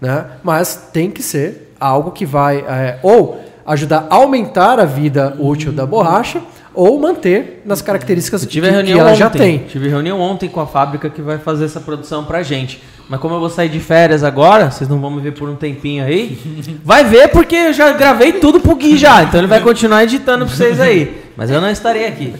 Né? 0.00 0.24
Mas 0.42 0.88
tem 0.92 1.10
que 1.10 1.22
ser 1.22 1.74
algo 1.78 2.10
que 2.10 2.24
vai 2.24 2.58
é, 2.58 2.98
ou 3.02 3.40
ajudar 3.66 4.06
a 4.08 4.14
aumentar 4.14 4.80
a 4.80 4.84
vida 4.84 5.36
útil 5.38 5.70
da 5.70 5.84
borracha 5.84 6.40
ou 6.76 7.00
manter 7.00 7.62
nas 7.64 7.82
características 7.82 8.42
que, 8.44 8.48
tive 8.52 8.66
que 8.68 8.72
reunião 8.74 9.00
ela 9.00 9.08
ontem. 9.10 9.18
já 9.18 9.30
tem. 9.30 9.58
Tive 9.68 9.88
reunião 9.88 10.20
ontem 10.20 10.48
com 10.48 10.60
a 10.60 10.66
fábrica 10.66 11.08
que 11.10 11.20
vai 11.22 11.38
fazer 11.38 11.64
essa 11.64 11.80
produção 11.80 12.24
pra 12.24 12.42
gente. 12.42 12.80
Mas 13.08 13.18
como 13.20 13.34
eu 13.34 13.40
vou 13.40 13.48
sair 13.48 13.68
de 13.68 13.80
férias 13.80 14.22
agora, 14.22 14.70
vocês 14.70 14.88
não 14.90 15.00
vão 15.00 15.10
me 15.10 15.20
ver 15.20 15.32
por 15.32 15.48
um 15.48 15.54
tempinho 15.54 16.04
aí. 16.04 16.36
Vai 16.84 17.04
ver 17.04 17.28
porque 17.28 17.54
eu 17.54 17.72
já 17.72 17.92
gravei 17.92 18.32
tudo 18.32 18.58
pro 18.60 18.74
Gui 18.74 18.96
já. 18.96 19.22
Então 19.22 19.38
ele 19.38 19.46
vai 19.46 19.60
continuar 19.60 20.02
editando 20.02 20.44
pra 20.44 20.52
vocês 20.54 20.80
aí. 20.80 21.16
Mas 21.36 21.48
eu 21.50 21.60
não 21.60 21.70
estarei 21.70 22.06
aqui. 22.06 22.34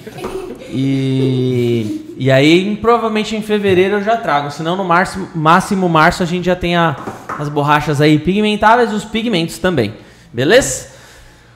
E, 0.89 2.15
e 2.19 2.31
aí, 2.31 2.77
provavelmente 2.83 3.37
em 3.37 3.43
fevereiro 3.43 3.97
eu 3.97 4.03
já 4.03 4.17
trago. 4.17 4.51
Senão 4.51 4.77
no 4.77 4.85
março, 4.85 5.29
máximo 5.35 5.89
março 5.89 6.23
a 6.23 6.27
gente 6.27 6.45
já 6.47 6.57
tem 6.57 6.77
a- 6.77 6.97
as 7.39 7.49
borrachas 7.49 8.01
aí 8.01 8.19
pigmentáveis 8.19 8.91
e 8.91 8.95
os 8.95 9.05
pigmentos 9.05 9.59
também. 9.59 9.95
Beleza? 10.33 10.89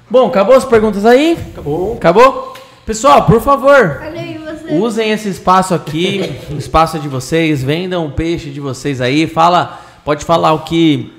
Bom, 0.08 0.26
acabou 0.28 0.54
as 0.56 0.64
perguntas 0.64 1.04
aí? 1.04 1.36
Acabou. 1.52 1.94
Acabou? 1.94 2.49
Pessoal, 2.90 3.24
por 3.24 3.40
favor. 3.40 4.00
Usem 4.68 5.12
esse 5.12 5.28
espaço 5.28 5.72
aqui, 5.72 6.40
o 6.50 6.56
espaço 6.56 6.96
é 6.96 7.00
de 7.00 7.06
vocês, 7.06 7.62
vendam 7.62 8.04
o 8.04 8.10
peixe 8.10 8.50
de 8.50 8.58
vocês 8.58 9.00
aí, 9.00 9.28
fala, 9.28 9.80
pode 10.04 10.24
falar 10.24 10.52
o 10.54 10.64
que 10.64 11.12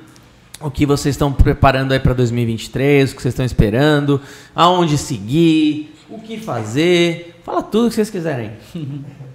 o 0.60 0.70
que 0.70 0.86
vocês 0.86 1.16
estão 1.16 1.32
preparando 1.32 1.94
aí 1.94 2.00
para 2.02 2.14
2023, 2.14 3.14
o 3.14 3.16
que 3.16 3.22
vocês 3.22 3.32
estão 3.34 3.46
esperando, 3.46 4.20
aonde 4.54 4.98
seguir, 4.98 5.96
o 6.10 6.20
que 6.20 6.38
fazer, 6.38 7.40
fala 7.46 7.64
tudo 7.64 7.88
que 7.88 7.96
vocês 7.96 8.10
quiserem. 8.10 8.52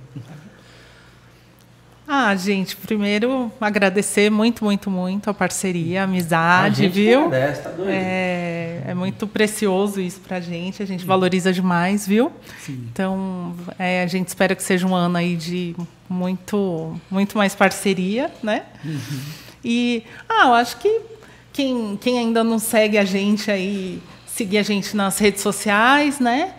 Ah, 2.08 2.34
gente, 2.36 2.76
primeiro 2.76 3.50
agradecer 3.60 4.30
muito, 4.30 4.64
muito, 4.64 4.88
muito 4.88 5.28
a 5.28 5.34
parceria, 5.34 6.02
a 6.02 6.04
amizade, 6.04 6.84
gente 6.84 6.92
viu? 6.92 7.24
agradece, 7.26 7.62
tá 7.62 7.70
doido? 7.70 7.90
É, 7.90 8.82
é 8.86 8.94
muito 8.94 9.26
precioso 9.26 10.00
isso 10.00 10.20
pra 10.20 10.38
gente, 10.38 10.80
a 10.82 10.86
gente 10.86 11.04
valoriza 11.04 11.52
demais, 11.52 12.06
viu? 12.06 12.30
Então, 12.68 13.54
é, 13.76 14.02
a 14.02 14.06
gente 14.06 14.28
espera 14.28 14.54
que 14.54 14.62
seja 14.62 14.86
um 14.86 14.94
ano 14.94 15.16
aí 15.16 15.34
de 15.34 15.74
muito, 16.08 16.98
muito 17.10 17.36
mais 17.36 17.56
parceria, 17.56 18.30
né? 18.40 18.62
E, 19.64 20.04
ah, 20.28 20.46
eu 20.46 20.54
acho 20.54 20.76
que 20.76 21.00
quem, 21.52 21.98
quem 22.00 22.18
ainda 22.18 22.44
não 22.44 22.60
segue 22.60 22.98
a 22.98 23.04
gente 23.04 23.50
aí, 23.50 24.00
seguir 24.26 24.58
a 24.58 24.62
gente 24.62 24.96
nas 24.96 25.18
redes 25.18 25.40
sociais, 25.40 26.20
né? 26.20 26.52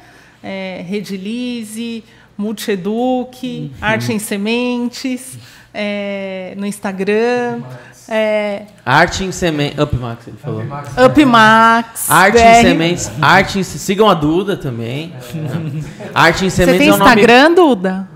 É, 0.44 0.84
Redilize, 0.88 2.04
Multieduc, 2.38 3.72
Arte 3.82 4.14
em 4.14 4.20
Sementes, 4.20 5.38
é, 5.74 6.54
no 6.58 6.66
Instagram, 6.66 7.62
é, 8.10 8.64
Arte 8.86 9.24
em 9.26 9.32
sementes, 9.32 9.78
Upmax 9.80 10.28
ele 10.28 10.38
falou. 10.38 10.64
Upmax. 11.06 12.10
Arte 12.10 12.38
em 12.38 12.62
sementes, 12.62 13.12
arte 13.22 13.60
em, 13.60 13.64
sigam 13.64 14.10
a 14.10 14.14
Duda 14.14 14.56
também. 14.56 15.14
Arte 16.14 16.46
em 16.46 16.50
Você 16.50 16.56
sementes 16.66 16.80
tem 16.80 16.90
é 16.90 16.94
o 16.94 16.98
nome 16.98 17.12
Instagram, 17.12 17.54
Duda? 17.54 18.08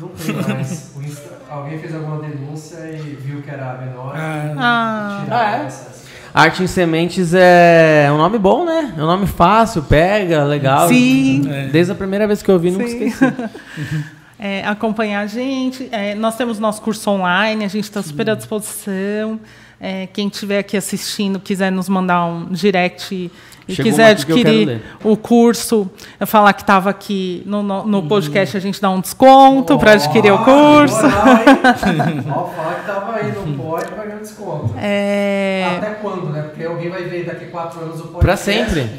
Não 0.00 0.08
tem 0.08 0.34
mais. 0.34 0.92
Insta- 1.00 1.38
Alguém 1.50 1.78
fez 1.78 1.94
alguma 1.94 2.18
denúncia 2.18 2.76
e 2.90 3.16
viu 3.22 3.40
que 3.40 3.50
era 3.50 3.78
menor. 3.78 4.12
Ah, 4.16 5.22
tiraram 5.24 5.64
o 5.64 5.66
acesso. 5.66 5.97
Arte 6.32 6.62
em 6.62 6.66
Sementes 6.66 7.32
é 7.34 8.08
um 8.12 8.18
nome 8.18 8.38
bom, 8.38 8.64
né? 8.64 8.94
É 8.96 9.02
um 9.02 9.06
nome 9.06 9.26
fácil, 9.26 9.82
pega, 9.82 10.44
legal. 10.44 10.88
Sim. 10.88 11.42
Desde 11.72 11.92
a 11.92 11.94
primeira 11.94 12.26
vez 12.26 12.42
que 12.42 12.50
eu 12.50 12.54
ouvi, 12.54 12.70
nunca 12.70 12.86
Sim. 12.86 13.06
esqueci. 13.06 13.24
é, 14.38 14.64
acompanhar 14.66 15.20
a 15.20 15.26
gente. 15.26 15.88
É, 15.90 16.14
nós 16.14 16.36
temos 16.36 16.58
nosso 16.58 16.80
curso 16.82 17.10
online, 17.10 17.64
a 17.64 17.68
gente 17.68 17.84
está 17.84 18.02
super 18.02 18.30
à 18.30 18.34
disposição. 18.34 19.40
É, 19.80 20.06
quem 20.12 20.28
estiver 20.28 20.58
aqui 20.58 20.76
assistindo, 20.76 21.38
quiser 21.38 21.70
nos 21.70 21.88
mandar 21.88 22.24
um 22.24 22.46
direct 22.46 23.30
e 23.68 23.74
Chegou 23.74 23.92
quiser 23.92 24.10
adquirir 24.12 24.82
o 25.04 25.14
curso, 25.14 25.90
eu 26.18 26.26
falar 26.26 26.54
que 26.54 26.62
estava 26.62 26.88
aqui 26.88 27.42
no, 27.44 27.62
no, 27.62 27.86
no 27.86 28.02
podcast, 28.08 28.56
a 28.56 28.60
gente 28.60 28.80
dá 28.80 28.88
um 28.88 29.00
desconto 29.00 29.78
para 29.78 29.92
adquirir 29.92 30.32
o 30.32 30.38
curso. 30.38 30.96
Ó, 30.96 32.44
fala 32.48 32.74
que 32.74 32.86
tava 32.86 33.14
aí, 33.14 33.32
não 33.32 33.58
pode 33.58 33.90
pagar 33.92 34.18
desconto. 34.18 34.74
É, 34.78 35.76
Até 35.76 35.90
quando, 35.94 36.30
né? 36.30 36.42
Porque 36.42 36.64
alguém 36.64 36.88
vai 36.88 37.04
ver 37.04 37.26
daqui 37.26 37.44
a 37.44 37.48
quatro 37.48 37.80
anos 37.80 38.00
o 38.00 38.08
podcast. 38.08 38.20
Pra 38.20 38.36
sempre. 38.36 38.90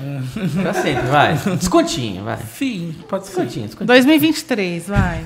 pra 0.62 0.74
sempre, 0.74 1.08
vai. 1.08 1.34
Descontinho, 1.58 2.24
vai. 2.24 2.38
Sim, 2.38 2.96
pode 3.08 3.26
ser. 3.26 3.32
Descontinho, 3.32 3.66
descontinho. 3.66 3.88
2023, 3.88 4.88
vai. 4.88 5.24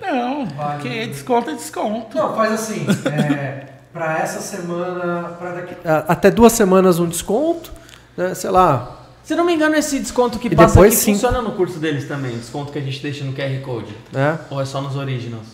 Não, 0.00 0.46
porque 0.46 1.06
desconto 1.06 1.50
é 1.50 1.54
desconto. 1.54 2.16
Não, 2.16 2.34
faz 2.34 2.52
assim. 2.52 2.86
É, 3.10 3.64
pra 3.92 4.18
essa 4.18 4.40
semana. 4.40 5.30
Pra 5.38 5.50
daqui, 5.52 5.74
até 5.84 6.30
duas 6.30 6.52
semanas 6.52 6.98
um 6.98 7.06
desconto. 7.06 7.72
Né, 8.16 8.34
sei 8.34 8.50
lá. 8.50 8.92
Se 9.22 9.34
não 9.34 9.44
me 9.44 9.52
engano, 9.54 9.74
esse 9.74 9.98
desconto 9.98 10.38
que 10.38 10.46
E 10.48 10.54
passa 10.54 10.74
depois 10.74 10.94
aqui 10.94 11.02
sim. 11.02 11.12
funciona 11.14 11.42
no 11.42 11.50
curso 11.52 11.78
deles 11.78 12.06
também. 12.06 12.32
o 12.34 12.38
Desconto 12.38 12.70
que 12.72 12.78
a 12.78 12.82
gente 12.82 13.02
deixa 13.02 13.24
no 13.24 13.32
QR 13.32 13.60
Code. 13.64 13.92
Né? 14.12 14.38
Ou 14.50 14.60
é 14.60 14.64
só 14.64 14.80
nos 14.80 14.94
originals? 14.96 15.46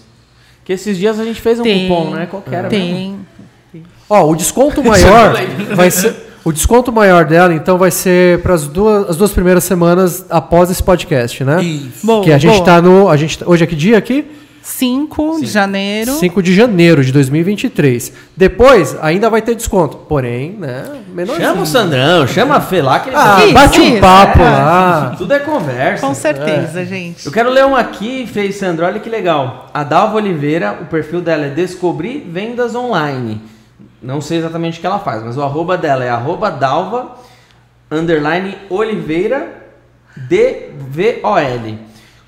Que 0.64 0.74
esses 0.74 0.96
dias 0.98 1.18
a 1.18 1.24
gente 1.24 1.40
fez 1.40 1.58
um 1.58 1.62
Tem. 1.62 1.88
cupom, 1.88 2.10
né? 2.10 2.26
Qual 2.26 2.42
que 2.42 2.54
era 2.54 2.68
mesmo? 2.68 3.26
Tem. 3.72 3.84
Ó, 4.08 4.28
o 4.30 4.36
desconto 4.36 4.82
maior 4.84 5.34
vai 5.74 5.90
ser. 5.90 6.14
O 6.44 6.52
desconto 6.52 6.92
maior 6.92 7.24
dela, 7.24 7.54
então, 7.54 7.78
vai 7.78 7.90
ser 7.92 8.42
para 8.42 8.52
as 8.54 8.66
duas, 8.66 9.10
as 9.10 9.16
duas 9.16 9.30
primeiras 9.30 9.62
semanas 9.64 10.26
após 10.28 10.70
esse 10.70 10.82
podcast, 10.82 11.42
né? 11.44 11.62
Isso. 11.62 12.04
Boa, 12.04 12.22
que 12.24 12.32
a 12.32 12.36
gente 12.38 12.54
boa. 12.54 12.64
tá 12.64 12.82
no. 12.82 13.08
A 13.08 13.16
gente, 13.16 13.38
tá- 13.38 13.44
hoje 13.48 13.62
é 13.62 13.66
que 13.66 13.76
dia 13.76 13.96
aqui? 13.96 14.28
5 14.62 15.40
de 15.40 15.46
janeiro. 15.46 16.12
5 16.12 16.42
de 16.42 16.54
janeiro 16.54 17.04
de 17.04 17.12
2023. 17.12 18.12
Depois, 18.36 18.96
ainda 19.02 19.28
vai 19.28 19.42
ter 19.42 19.54
desconto. 19.56 19.96
Porém, 20.08 20.52
né? 20.52 20.84
Menorzinho. 21.12 21.48
Chama 21.48 21.62
o 21.62 21.66
Sandrão, 21.66 22.26
chama 22.26 22.56
a 22.56 22.60
Fê 22.60 22.80
lá 22.80 23.00
que 23.00 23.08
ele 23.08 23.16
Ah, 23.18 23.44
Isso, 23.44 23.54
bate 23.54 23.80
um 23.80 23.84
isso, 23.84 24.00
papo 24.00 24.38
é. 24.40 24.42
lá. 24.44 25.14
Tudo 25.18 25.34
é 25.34 25.38
conversa. 25.40 26.06
Com 26.06 26.14
certeza, 26.14 26.84
gente. 26.84 27.26
Eu 27.26 27.32
quero 27.32 27.50
ler 27.50 27.64
um 27.64 27.74
aqui, 27.74 28.26
fez 28.26 28.56
Sandro, 28.56 28.86
olha 28.86 29.00
que 29.00 29.10
legal. 29.10 29.68
A 29.74 29.82
Dalva 29.82 30.16
Oliveira, 30.16 30.78
o 30.80 30.86
perfil 30.86 31.20
dela 31.20 31.46
é 31.46 31.50
Descobrir 31.50 32.26
Vendas 32.30 32.74
Online. 32.74 33.42
Não 34.00 34.20
sei 34.20 34.38
exatamente 34.38 34.78
o 34.78 34.80
que 34.80 34.86
ela 34.86 34.98
faz, 34.98 35.22
mas 35.22 35.36
o 35.36 35.42
arroba 35.42 35.76
dela 35.76 36.04
é 36.04 36.08
arroba 36.10 36.50
dalva 36.50 37.16
underline 37.90 38.56
oliveira 38.70 39.62
DVOL. 40.16 41.78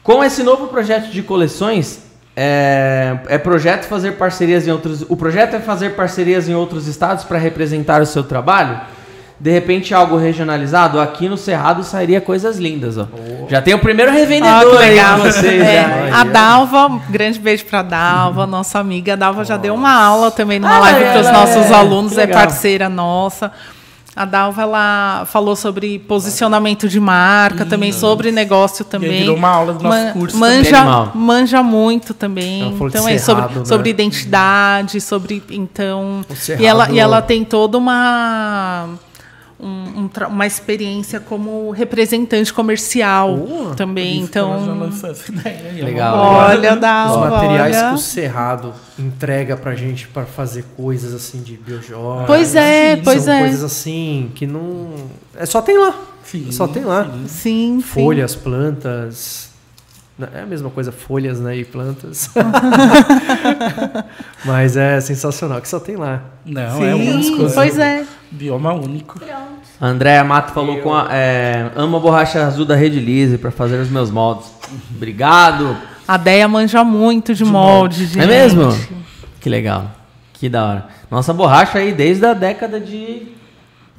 Com 0.02 0.23
esse 0.23 0.43
novo 0.43 0.69
projeto 0.69 1.11
de 1.11 1.23
coleções, 1.23 2.04
é, 2.36 3.16
é 3.28 3.39
projeto 3.39 3.85
fazer 3.85 4.12
parcerias 4.12 4.66
em 4.66 4.70
outros. 4.70 5.05
O 5.09 5.16
projeto 5.16 5.55
é 5.56 5.61
fazer 5.61 5.90
parcerias 5.90 6.48
em 6.48 6.55
outros 6.55 6.86
estados 6.89 7.24
para 7.24 7.39
representar 7.39 8.02
o 8.02 8.06
seu 8.06 8.23
trabalho. 8.24 8.81
De 9.39 9.51
repente, 9.51 9.93
algo 9.93 10.16
regionalizado, 10.16 10.98
aqui 11.01 11.28
no 11.28 11.36
Cerrado 11.36 11.82
sairia 11.82 12.20
coisas 12.20 12.56
lindas, 12.56 12.97
ó. 12.97 13.06
Já 13.48 13.61
tem 13.61 13.74
o 13.74 13.78
primeiro 13.78 14.11
Ó, 14.11 14.15
revendedor 14.15 14.78
que 14.78 14.85
aí 14.85 14.90
legal. 14.90 15.19
vocês. 15.19 15.61
É, 15.62 16.11
a 16.12 16.24
Dalva, 16.24 16.86
um 16.86 17.01
grande 17.11 17.39
beijo 17.40 17.65
pra 17.66 17.82
Dalva, 17.82 18.47
nossa 18.47 18.78
amiga. 18.78 19.12
A 19.15 19.16
Dalva 19.16 19.44
já 19.44 19.56
deu 19.56 19.74
uma 19.74 19.93
aula 19.93 20.31
também 20.31 20.59
numa 20.61 20.77
Ah, 20.77 20.81
live 20.81 21.05
para 21.05 21.20
os 21.20 21.31
nossos 21.32 21.70
é- 21.70 21.74
alunos, 21.74 22.16
é 22.16 22.27
parceira 22.28 22.89
nossa. 22.89 23.51
A 24.16 24.24
Dalva 24.24 24.62
ela 24.62 25.24
falou 25.27 25.57
sobre 25.57 25.99
posicionamento 25.99 26.89
de 26.89 27.01
marca, 27.01 27.66
também 27.66 27.93
sobre 27.93 28.31
negócio 28.31 28.85
também. 28.85 29.20
virou 29.23 29.36
uma 29.36 29.49
aula 29.49 29.73
do 29.73 29.82
nosso 29.82 29.97
Man- 30.05 30.12
curso 30.12 30.36
Manja, 30.36 31.11
manja 31.15 31.62
muito 31.62 32.15
também. 32.15 32.62
Ela 32.62 32.70
falou 32.73 32.89
de 32.91 32.97
Então 32.97 33.09
é 33.09 33.19
cerrado, 33.19 33.43
sobre, 33.47 33.59
né? 33.59 33.65
sobre 33.65 33.91
identidade, 33.91 35.01
sobre 35.01 35.43
então 35.51 36.24
e 36.59 36.65
ela 36.65 36.91
e 36.91 36.99
ela 36.99 37.20
tem 37.20 37.45
toda 37.45 37.77
uma 37.77 38.89
um- 39.59 40.01
um 40.05 40.11
uma 40.29 40.47
experiência 40.47 41.21
como 41.21 41.71
representante 41.71 42.53
comercial 42.53 43.37
Boa. 43.37 43.75
também. 43.75 44.21
Isso 44.23 44.31
que 44.31 44.39
ela 44.39 44.59
já 44.59 44.65
Então, 44.65 44.73
ó. 45.81 45.85
Legal. 45.85 46.17
olha, 46.19 46.75
Os 46.75 46.81
Dalva, 46.81 47.31
materiais 47.31 47.77
olha. 47.77 47.89
que 47.91 47.95
o 47.95 47.99
Cerrado 47.99 48.73
entrega 48.99 49.57
pra 49.57 49.75
gente 49.75 50.09
pra 50.09 50.25
fazer 50.25 50.65
coisas 50.77 51.15
assim 51.15 51.41
de 51.43 51.57
biojóia. 51.57 52.27
Pois 52.27 52.55
é, 52.55 52.97
pois 52.97 53.23
São 53.23 53.35
é. 53.35 53.41
coisas 53.41 53.63
assim 53.65 54.31
que 54.35 54.47
não. 54.47 54.91
É 55.37 55.47
só 55.47 55.61
tem 55.63 55.79
lá. 55.79 55.95
Sim, 56.25 56.51
Só 56.51 56.67
tem 56.67 56.85
lá. 56.85 57.05
sim. 57.05 57.27
Sim, 57.29 57.81
sim. 57.81 57.81
Folhas, 57.83 58.35
plantas. 58.35 59.51
É 60.32 60.43
a 60.43 60.47
mesma 60.47 60.70
coisa, 60.70 60.93
folhas 60.93 61.41
né, 61.41 61.57
e 61.57 61.65
plantas. 61.65 62.31
Mas 64.45 64.77
é 64.77 65.01
sensacional, 65.01 65.61
que 65.61 65.69
só 65.69 65.81
tem 65.81 65.97
lá. 65.97 66.23
Não, 66.47 66.78
Sim, 66.78 66.86
é 66.86 66.95
um 66.95 67.20
exclusivo. 67.20 67.55
pois 67.55 67.78
é. 67.78 68.05
Bioma 68.31 68.73
único. 68.73 69.20
A 69.81 69.86
Andréa 69.86 70.23
Mato 70.23 70.53
falou 70.53 70.78
com 70.78 70.95
a. 70.95 71.09
É, 71.11 71.70
amo 71.74 71.97
a 71.97 72.01
borracha 72.01 72.47
azul 72.47 72.65
da 72.65 72.77
Rede 72.77 73.01
Lise 73.01 73.39
para 73.39 73.51
fazer 73.51 73.81
os 73.81 73.91
meus 73.91 74.11
moldes. 74.11 74.53
Obrigado. 74.95 75.77
A 76.07 76.16
Deia 76.16 76.47
manja 76.47 76.85
muito 76.85 77.35
de, 77.35 77.45
molde, 77.45 78.07
gente. 78.07 78.20
É 78.20 78.27
mesmo? 78.27 78.69
Que 79.41 79.49
legal. 79.49 79.91
Que 80.35 80.49
da 80.49 80.65
hora. 80.65 80.89
Nossa 81.11 81.32
borracha 81.32 81.78
aí 81.78 81.93
desde 81.93 82.24
a 82.24 82.35
década 82.35 82.78
de. 82.78 83.34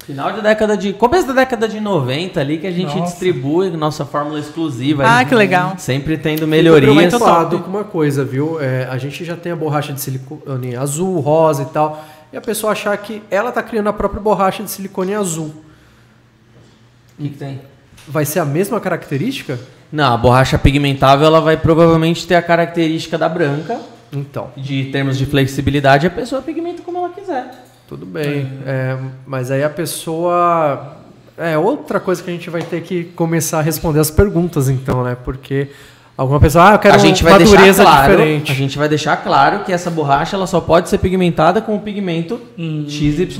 Final 0.06 0.34
da 0.34 0.40
década 0.40 0.76
de. 0.76 0.92
Começo 0.92 1.26
da 1.26 1.32
década 1.32 1.68
de 1.68 1.80
90 1.80 2.40
ali 2.40 2.58
que 2.58 2.66
a 2.68 2.70
gente 2.70 2.94
Nossa. 2.94 3.10
distribui 3.10 3.70
nossa 3.70 4.04
fórmula 4.04 4.38
exclusiva. 4.38 5.02
Ah, 5.04 5.24
que 5.24 5.34
legal. 5.34 5.74
Sempre 5.78 6.16
tendo 6.16 6.46
melhorias. 6.46 7.08
preocupado 7.08 7.58
com 7.58 7.68
uma 7.68 7.82
coisa, 7.82 8.24
viu? 8.24 8.60
É, 8.60 8.86
a 8.88 8.96
gente 8.98 9.24
já 9.24 9.34
tem 9.34 9.50
a 9.50 9.56
borracha 9.56 9.92
de 9.92 10.00
silicone 10.00 10.76
azul, 10.76 11.18
rosa 11.18 11.64
e 11.64 11.66
tal. 11.66 12.04
E 12.32 12.36
a 12.36 12.40
pessoa 12.40 12.72
achar 12.72 12.96
que 12.98 13.20
ela 13.28 13.50
tá 13.50 13.60
criando 13.64 13.88
a 13.88 13.92
própria 13.92 14.20
borracha 14.20 14.62
de 14.62 14.70
silicone 14.70 15.12
azul. 15.12 15.52
O 17.18 17.22
que, 17.22 17.30
que 17.30 17.36
tem? 17.36 17.60
Vai 18.06 18.24
ser 18.24 18.38
a 18.38 18.44
mesma 18.44 18.80
característica? 18.80 19.58
Não, 19.90 20.14
a 20.14 20.16
borracha 20.16 20.56
pigmentável 20.56 21.26
ela 21.26 21.40
vai 21.40 21.56
provavelmente 21.56 22.24
ter 22.28 22.36
a 22.36 22.42
característica 22.42 23.18
da 23.18 23.28
branca. 23.28 23.80
Então, 24.12 24.50
De 24.56 24.84
termos 24.92 25.18
de 25.18 25.26
flexibilidade, 25.26 26.06
a 26.06 26.10
pessoa 26.10 26.40
pigmenta 26.40 26.80
como 26.82 26.98
ela 26.98 27.08
quiser. 27.08 27.65
Tudo 27.88 28.04
bem. 28.06 28.50
É, 28.66 28.96
mas 29.26 29.50
aí 29.50 29.62
a 29.62 29.70
pessoa. 29.70 30.94
É 31.38 31.56
outra 31.58 32.00
coisa 32.00 32.22
que 32.22 32.30
a 32.30 32.32
gente 32.32 32.48
vai 32.48 32.62
ter 32.62 32.80
que 32.82 33.04
começar 33.04 33.58
a 33.58 33.62
responder 33.62 34.00
as 34.00 34.10
perguntas, 34.10 34.70
então, 34.70 35.04
né? 35.04 35.14
Porque 35.22 35.68
alguma 36.16 36.40
pessoa, 36.40 36.70
ah, 36.70 36.72
eu 36.74 36.78
quero 36.78 36.94
a 36.94 36.98
gente 36.98 37.22
vai 37.22 37.34
uma 37.34 37.38
deixar 37.38 37.56
dureza 37.58 37.82
claro, 37.82 38.10
diferente. 38.12 38.52
a 38.52 38.54
gente 38.54 38.78
vai 38.78 38.88
deixar 38.88 39.16
claro 39.18 39.58
que 39.64 39.70
essa 39.70 39.90
borracha 39.90 40.34
ela 40.34 40.46
só 40.46 40.60
pode 40.62 40.88
ser 40.88 40.96
pigmentada 40.96 41.60
com 41.60 41.76
o 41.76 41.80
pigmento 41.80 42.40
XYZ. 42.88 43.36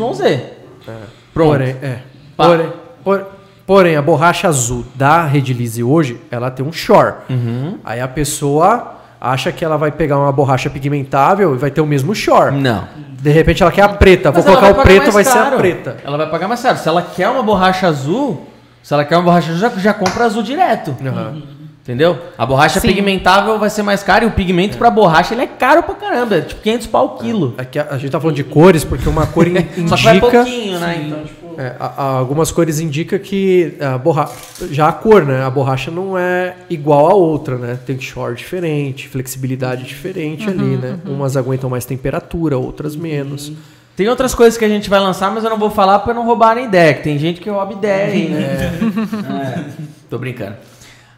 Pronto. 1.33 1.51
Porém, 1.53 1.77
é. 1.83 1.99
Porém, 2.37 2.73
por- 3.03 3.27
porém, 3.67 3.97
a 3.97 4.03
borracha 4.03 4.47
azul 4.47 4.85
da 4.95 5.25
Redilize 5.25 5.83
hoje, 5.83 6.21
ela 6.31 6.51
tem 6.51 6.65
um 6.67 6.73
shore. 6.73 7.15
Uhum. 7.31 7.79
Aí 7.83 7.99
a 8.01 8.09
pessoa 8.09 8.96
acha 9.21 9.51
que 9.53 9.65
ela 9.65 9.77
vai 9.77 9.91
pegar 9.91 10.19
uma 10.19 10.31
borracha 10.33 10.69
pigmentável 10.71 11.55
e 11.55 11.59
vai 11.59 11.71
ter 11.71 11.81
o 11.81 11.87
mesmo 11.87 12.15
shore. 12.15 12.55
Não. 12.57 12.85
De 13.21 13.31
repente 13.31 13.63
ela 13.63 13.73
quer 13.73 13.83
a 13.83 13.89
preta. 13.89 14.31
Vou 14.31 14.43
Mas 14.43 14.47
ela 14.47 14.57
colocar 14.61 14.75
vai 14.83 14.85
o 14.97 14.99
preto, 14.99 15.13
vai 15.13 15.25
ser 15.25 15.39
a 15.39 15.51
preta. 15.53 15.97
Ela 16.05 16.17
vai 16.17 16.29
pagar 16.31 16.49
mais 16.49 16.61
caro. 16.63 16.79
Se 16.79 16.89
ela 16.89 17.03
quer 17.03 17.29
uma 17.29 17.43
borracha 17.43 17.87
azul, 17.89 18.47
se 18.83 18.93
ela 18.95 19.05
quer 19.05 19.17
uma 19.17 19.23
borracha 19.25 19.51
azul, 19.53 19.61
já, 19.61 19.69
já 19.79 19.95
compra 19.95 20.25
azul 20.25 20.43
direto. 20.43 20.95
Aham. 21.05 21.43
Entendeu? 21.83 22.19
A 22.37 22.45
borracha 22.45 22.81
Sim. 22.81 22.89
pigmentável 22.89 23.61
vai 23.61 23.71
ser 23.71 23.83
mais 23.83 24.03
cara 24.03 24.25
e 24.25 24.27
o 24.27 24.33
pigmento 24.33 24.77
pra 24.77 24.91
borracha 24.91 25.35
ele 25.35 25.43
é 25.43 25.47
caro 25.47 25.85
pra 25.85 25.95
caramba. 25.95 26.37
É 26.39 26.41
tipo 26.41 26.61
500 26.61 26.87
pau 26.89 27.07
o 27.07 27.09
quilo. 27.11 27.55
Aqui 27.57 27.79
a, 27.79 27.87
a 27.93 27.97
gente 27.99 28.11
tá 28.11 28.19
falando 28.19 28.35
de 28.35 28.43
cores 28.43 28.83
porque 28.85 29.09
uma 29.09 29.25
cor 29.25 29.47
in- 29.49 29.87
Só 29.87 29.97
que 29.97 30.03
vai 30.03 30.17
indica. 30.17 30.33
pouquinho, 30.33 30.79
né? 30.81 31.03
Então, 31.07 31.23
tipo. 31.25 31.46
É, 31.59 31.75
a- 31.81 31.93
a- 31.97 32.03
algumas 32.19 32.51
cores 32.51 32.81
indicam 32.81 33.19
que 33.19 33.75
a 33.81 33.97
borracha. 33.99 34.33
Já 34.71 34.89
a 34.89 34.93
cor, 34.93 35.25
né? 35.25 35.43
A 35.43 35.51
borracha 35.51 35.91
não 35.91 36.17
é 36.19 36.55
igual 36.69 37.07
a 37.11 37.15
outra, 37.15 37.57
né? 37.57 37.79
Tem 37.87 37.99
shore 38.01 38.35
diferente, 38.35 39.09
flexibilidade 39.09 39.85
diferente 39.85 40.49
ali, 40.49 40.77
né? 40.77 40.99
Umas 41.07 41.37
aguentam 41.37 41.71
mais 41.71 41.85
temperatura, 41.85 42.59
outras 42.59 42.95
menos. 42.95 43.53
Tem 43.97 44.09
outras 44.09 44.35
coisas 44.35 44.59
que 44.59 44.65
a 44.65 44.69
gente 44.69 44.91
vai 44.91 45.01
lançar, 45.01 45.31
mas 45.33 45.43
eu 45.45 45.49
não 45.51 45.59
vou 45.59 45.71
falar 45.71 46.01
pra 46.01 46.13
não 46.13 46.27
roubarem 46.27 46.67
ideia. 46.67 46.93
Que 46.95 47.03
tem 47.03 47.19
gente 47.19 47.41
que 47.41 47.49
rouba 47.49 47.73
ideia 47.73 48.07
aí, 48.13 48.29
né? 48.29 48.73
É. 49.31 49.65
Tô 50.11 50.19
brincando. 50.19 50.57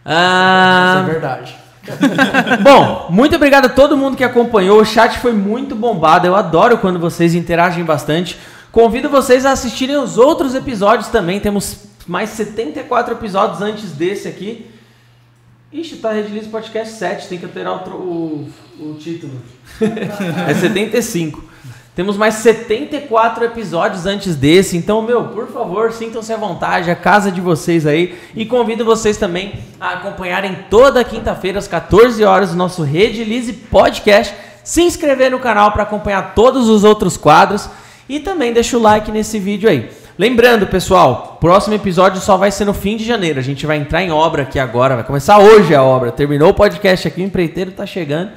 Ah, 0.05 1.01
Isso 1.03 1.11
é 1.11 1.13
verdade. 1.13 1.57
Bom, 2.63 3.07
muito 3.11 3.35
obrigado 3.37 3.65
a 3.67 3.69
todo 3.69 3.97
mundo 3.97 4.17
que 4.17 4.25
acompanhou. 4.25 4.81
O 4.81 4.85
chat 4.85 5.19
foi 5.19 5.33
muito 5.33 5.75
bombado. 5.75 6.27
Eu 6.27 6.37
adoro 6.37 6.79
quando 6.79 6.99
vocês 6.99 7.35
interagem 7.35 7.85
bastante. 7.85 8.39
Convido 8.79 9.09
vocês 9.09 9.45
a 9.45 9.51
assistirem 9.51 9.97
os 9.97 10.19
outros 10.19 10.55
episódios 10.55 11.09
também. 11.09 11.41
Temos 11.41 11.79
mais 12.07 12.31
74 12.31 13.13
episódios 13.13 13.61
antes 13.61 13.91
desse 13.91 14.29
aqui. 14.29 14.71
Ixi, 15.73 15.97
tá 15.97 16.13
Redilize 16.13 16.49
Podcast 16.49 16.95
7. 16.95 17.27
Tem 17.27 17.41
que 17.41 17.45
alterar 17.45 17.75
o, 17.75 17.89
o, 17.89 18.49
o 18.79 18.95
título. 18.95 19.33
é 20.49 20.55
75. 20.55 21.43
Temos 21.97 22.17
mais 22.17 22.35
74 22.35 23.47
episódios 23.47 24.07
antes 24.07 24.37
desse. 24.37 24.77
Então, 24.77 25.03
meu, 25.03 25.25
por 25.25 25.49
favor, 25.49 25.91
sintam-se 25.91 26.33
à 26.33 26.37
vontade, 26.37 26.89
a 26.89 26.95
casa 26.95 27.33
de 27.33 27.41
vocês 27.41 27.85
aí. 27.85 28.17
E 28.33 28.47
convido 28.47 28.85
vocês 28.85 29.17
também 29.17 29.59
a 29.81 29.95
acompanharem 29.95 30.57
toda 30.71 31.03
quinta-feira, 31.03 31.59
às 31.59 31.67
14 31.67 32.23
horas, 32.23 32.53
o 32.53 32.57
nosso 32.57 32.85
Rede 32.85 33.25
Lise 33.25 33.55
Podcast. 33.55 34.33
Se 34.63 34.83
inscrever 34.83 35.33
no 35.33 35.41
canal 35.41 35.73
para 35.73 35.83
acompanhar 35.83 36.33
todos 36.37 36.69
os 36.69 36.85
outros 36.85 37.17
quadros. 37.17 37.69
E 38.09 38.19
também 38.21 38.53
deixa 38.53 38.77
o 38.77 38.81
like 38.81 39.11
nesse 39.13 39.39
vídeo 39.39 39.69
aí. 39.69 39.91
Lembrando, 40.19 40.67
pessoal, 40.67 41.37
próximo 41.41 41.75
episódio 41.75 42.21
só 42.21 42.37
vai 42.37 42.51
ser 42.51 42.65
no 42.65 42.75
fim 42.75 42.97
de 42.97 43.05
janeiro. 43.05 43.39
A 43.39 43.43
gente 43.43 43.67
vai 43.67 43.77
entrar 43.77 44.03
em 44.03 44.11
obra 44.11 44.43
aqui 44.43 44.59
agora. 44.59 44.97
Vai 44.97 45.05
começar 45.05 45.39
hoje 45.39 45.75
a 45.75 45.83
obra. 45.83 46.11
Terminou 46.11 46.51
o 46.51 46.55
podcast 46.55 47.07
aqui, 47.07 47.21
o 47.21 47.25
empreiteiro 47.25 47.71
tá 47.71 47.87
chegando. 47.87 48.31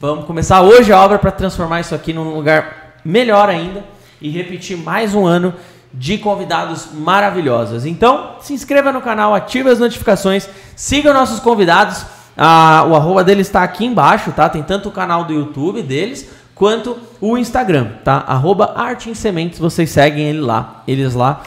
Vamos 0.00 0.24
começar 0.24 0.62
hoje 0.62 0.92
a 0.92 1.02
obra 1.02 1.18
para 1.18 1.30
transformar 1.30 1.80
isso 1.80 1.94
aqui 1.94 2.12
num 2.12 2.34
lugar 2.34 2.94
melhor 3.04 3.48
ainda 3.48 3.84
e 4.20 4.30
repetir 4.30 4.76
mais 4.76 5.14
um 5.14 5.26
ano 5.26 5.54
de 5.92 6.18
convidados 6.18 6.88
maravilhosos. 6.92 7.84
Então, 7.84 8.36
se 8.40 8.52
inscreva 8.52 8.90
no 8.90 9.00
canal, 9.00 9.34
ative 9.34 9.68
as 9.70 9.78
notificações, 9.78 10.48
siga 10.74 11.12
nossos 11.12 11.40
convidados. 11.40 12.04
Ah, 12.36 12.86
o 12.88 12.96
arroba 12.96 13.22
deles 13.22 13.46
está 13.46 13.62
aqui 13.62 13.84
embaixo, 13.84 14.32
tá? 14.32 14.48
Tem 14.48 14.62
tanto 14.62 14.88
o 14.88 14.92
canal 14.92 15.24
do 15.24 15.32
YouTube 15.32 15.82
deles 15.82 16.28
quanto 16.54 16.96
o 17.20 17.36
Instagram, 17.36 17.88
tá? 18.04 18.24
Arroba 18.26 18.74
Arte 18.76 19.10
em 19.10 19.14
Sementes, 19.14 19.58
vocês 19.58 19.90
seguem 19.90 20.28
ele 20.28 20.40
lá, 20.40 20.82
eles 20.86 21.14
lá, 21.14 21.42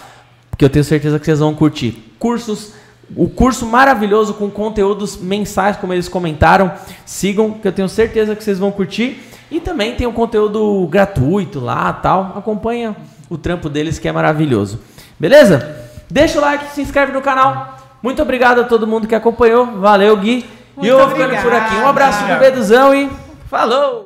porque 0.49 0.65
eu 0.65 0.69
tenho 0.69 0.85
certeza 0.85 1.19
que 1.19 1.25
vocês 1.25 1.39
vão 1.39 1.53
curtir. 1.53 2.13
Cursos 2.19 2.73
o 3.15 3.29
curso 3.29 3.65
maravilhoso 3.65 4.33
com 4.33 4.49
conteúdos 4.49 5.17
mensais, 5.17 5.77
como 5.77 5.93
eles 5.93 6.09
comentaram. 6.09 6.71
Sigam, 7.05 7.51
que 7.51 7.67
eu 7.67 7.71
tenho 7.71 7.87
certeza 7.87 8.35
que 8.35 8.43
vocês 8.43 8.59
vão 8.59 8.71
curtir. 8.71 9.23
E 9.49 9.59
também 9.59 9.95
tem 9.95 10.05
um 10.05 10.11
conteúdo 10.11 10.85
gratuito 10.87 11.59
lá 11.59 11.93
tal. 11.93 12.33
Acompanha 12.35 12.95
o 13.29 13.37
trampo 13.37 13.69
deles 13.69 13.97
que 13.97 14.07
é 14.07 14.11
maravilhoso. 14.11 14.79
Beleza? 15.19 15.87
Deixa 16.09 16.37
o 16.37 16.41
like, 16.41 16.73
se 16.73 16.81
inscreve 16.81 17.11
no 17.11 17.21
canal. 17.21 17.77
Muito 18.03 18.21
obrigado 18.21 18.61
a 18.61 18.63
todo 18.65 18.85
mundo 18.85 19.07
que 19.07 19.15
acompanhou. 19.15 19.65
Valeu, 19.79 20.15
Gui. 20.17 20.39
e 20.39 20.45
Muito 20.75 20.89
eu 20.89 20.97
vou 20.97 21.09
ficando 21.09 21.41
por 21.41 21.53
aqui. 21.53 21.75
Um 21.75 21.87
abraço 21.87 22.25
do. 22.25 22.39
Beduzão 22.39 22.93
e 22.93 23.09
falou! 23.49 24.05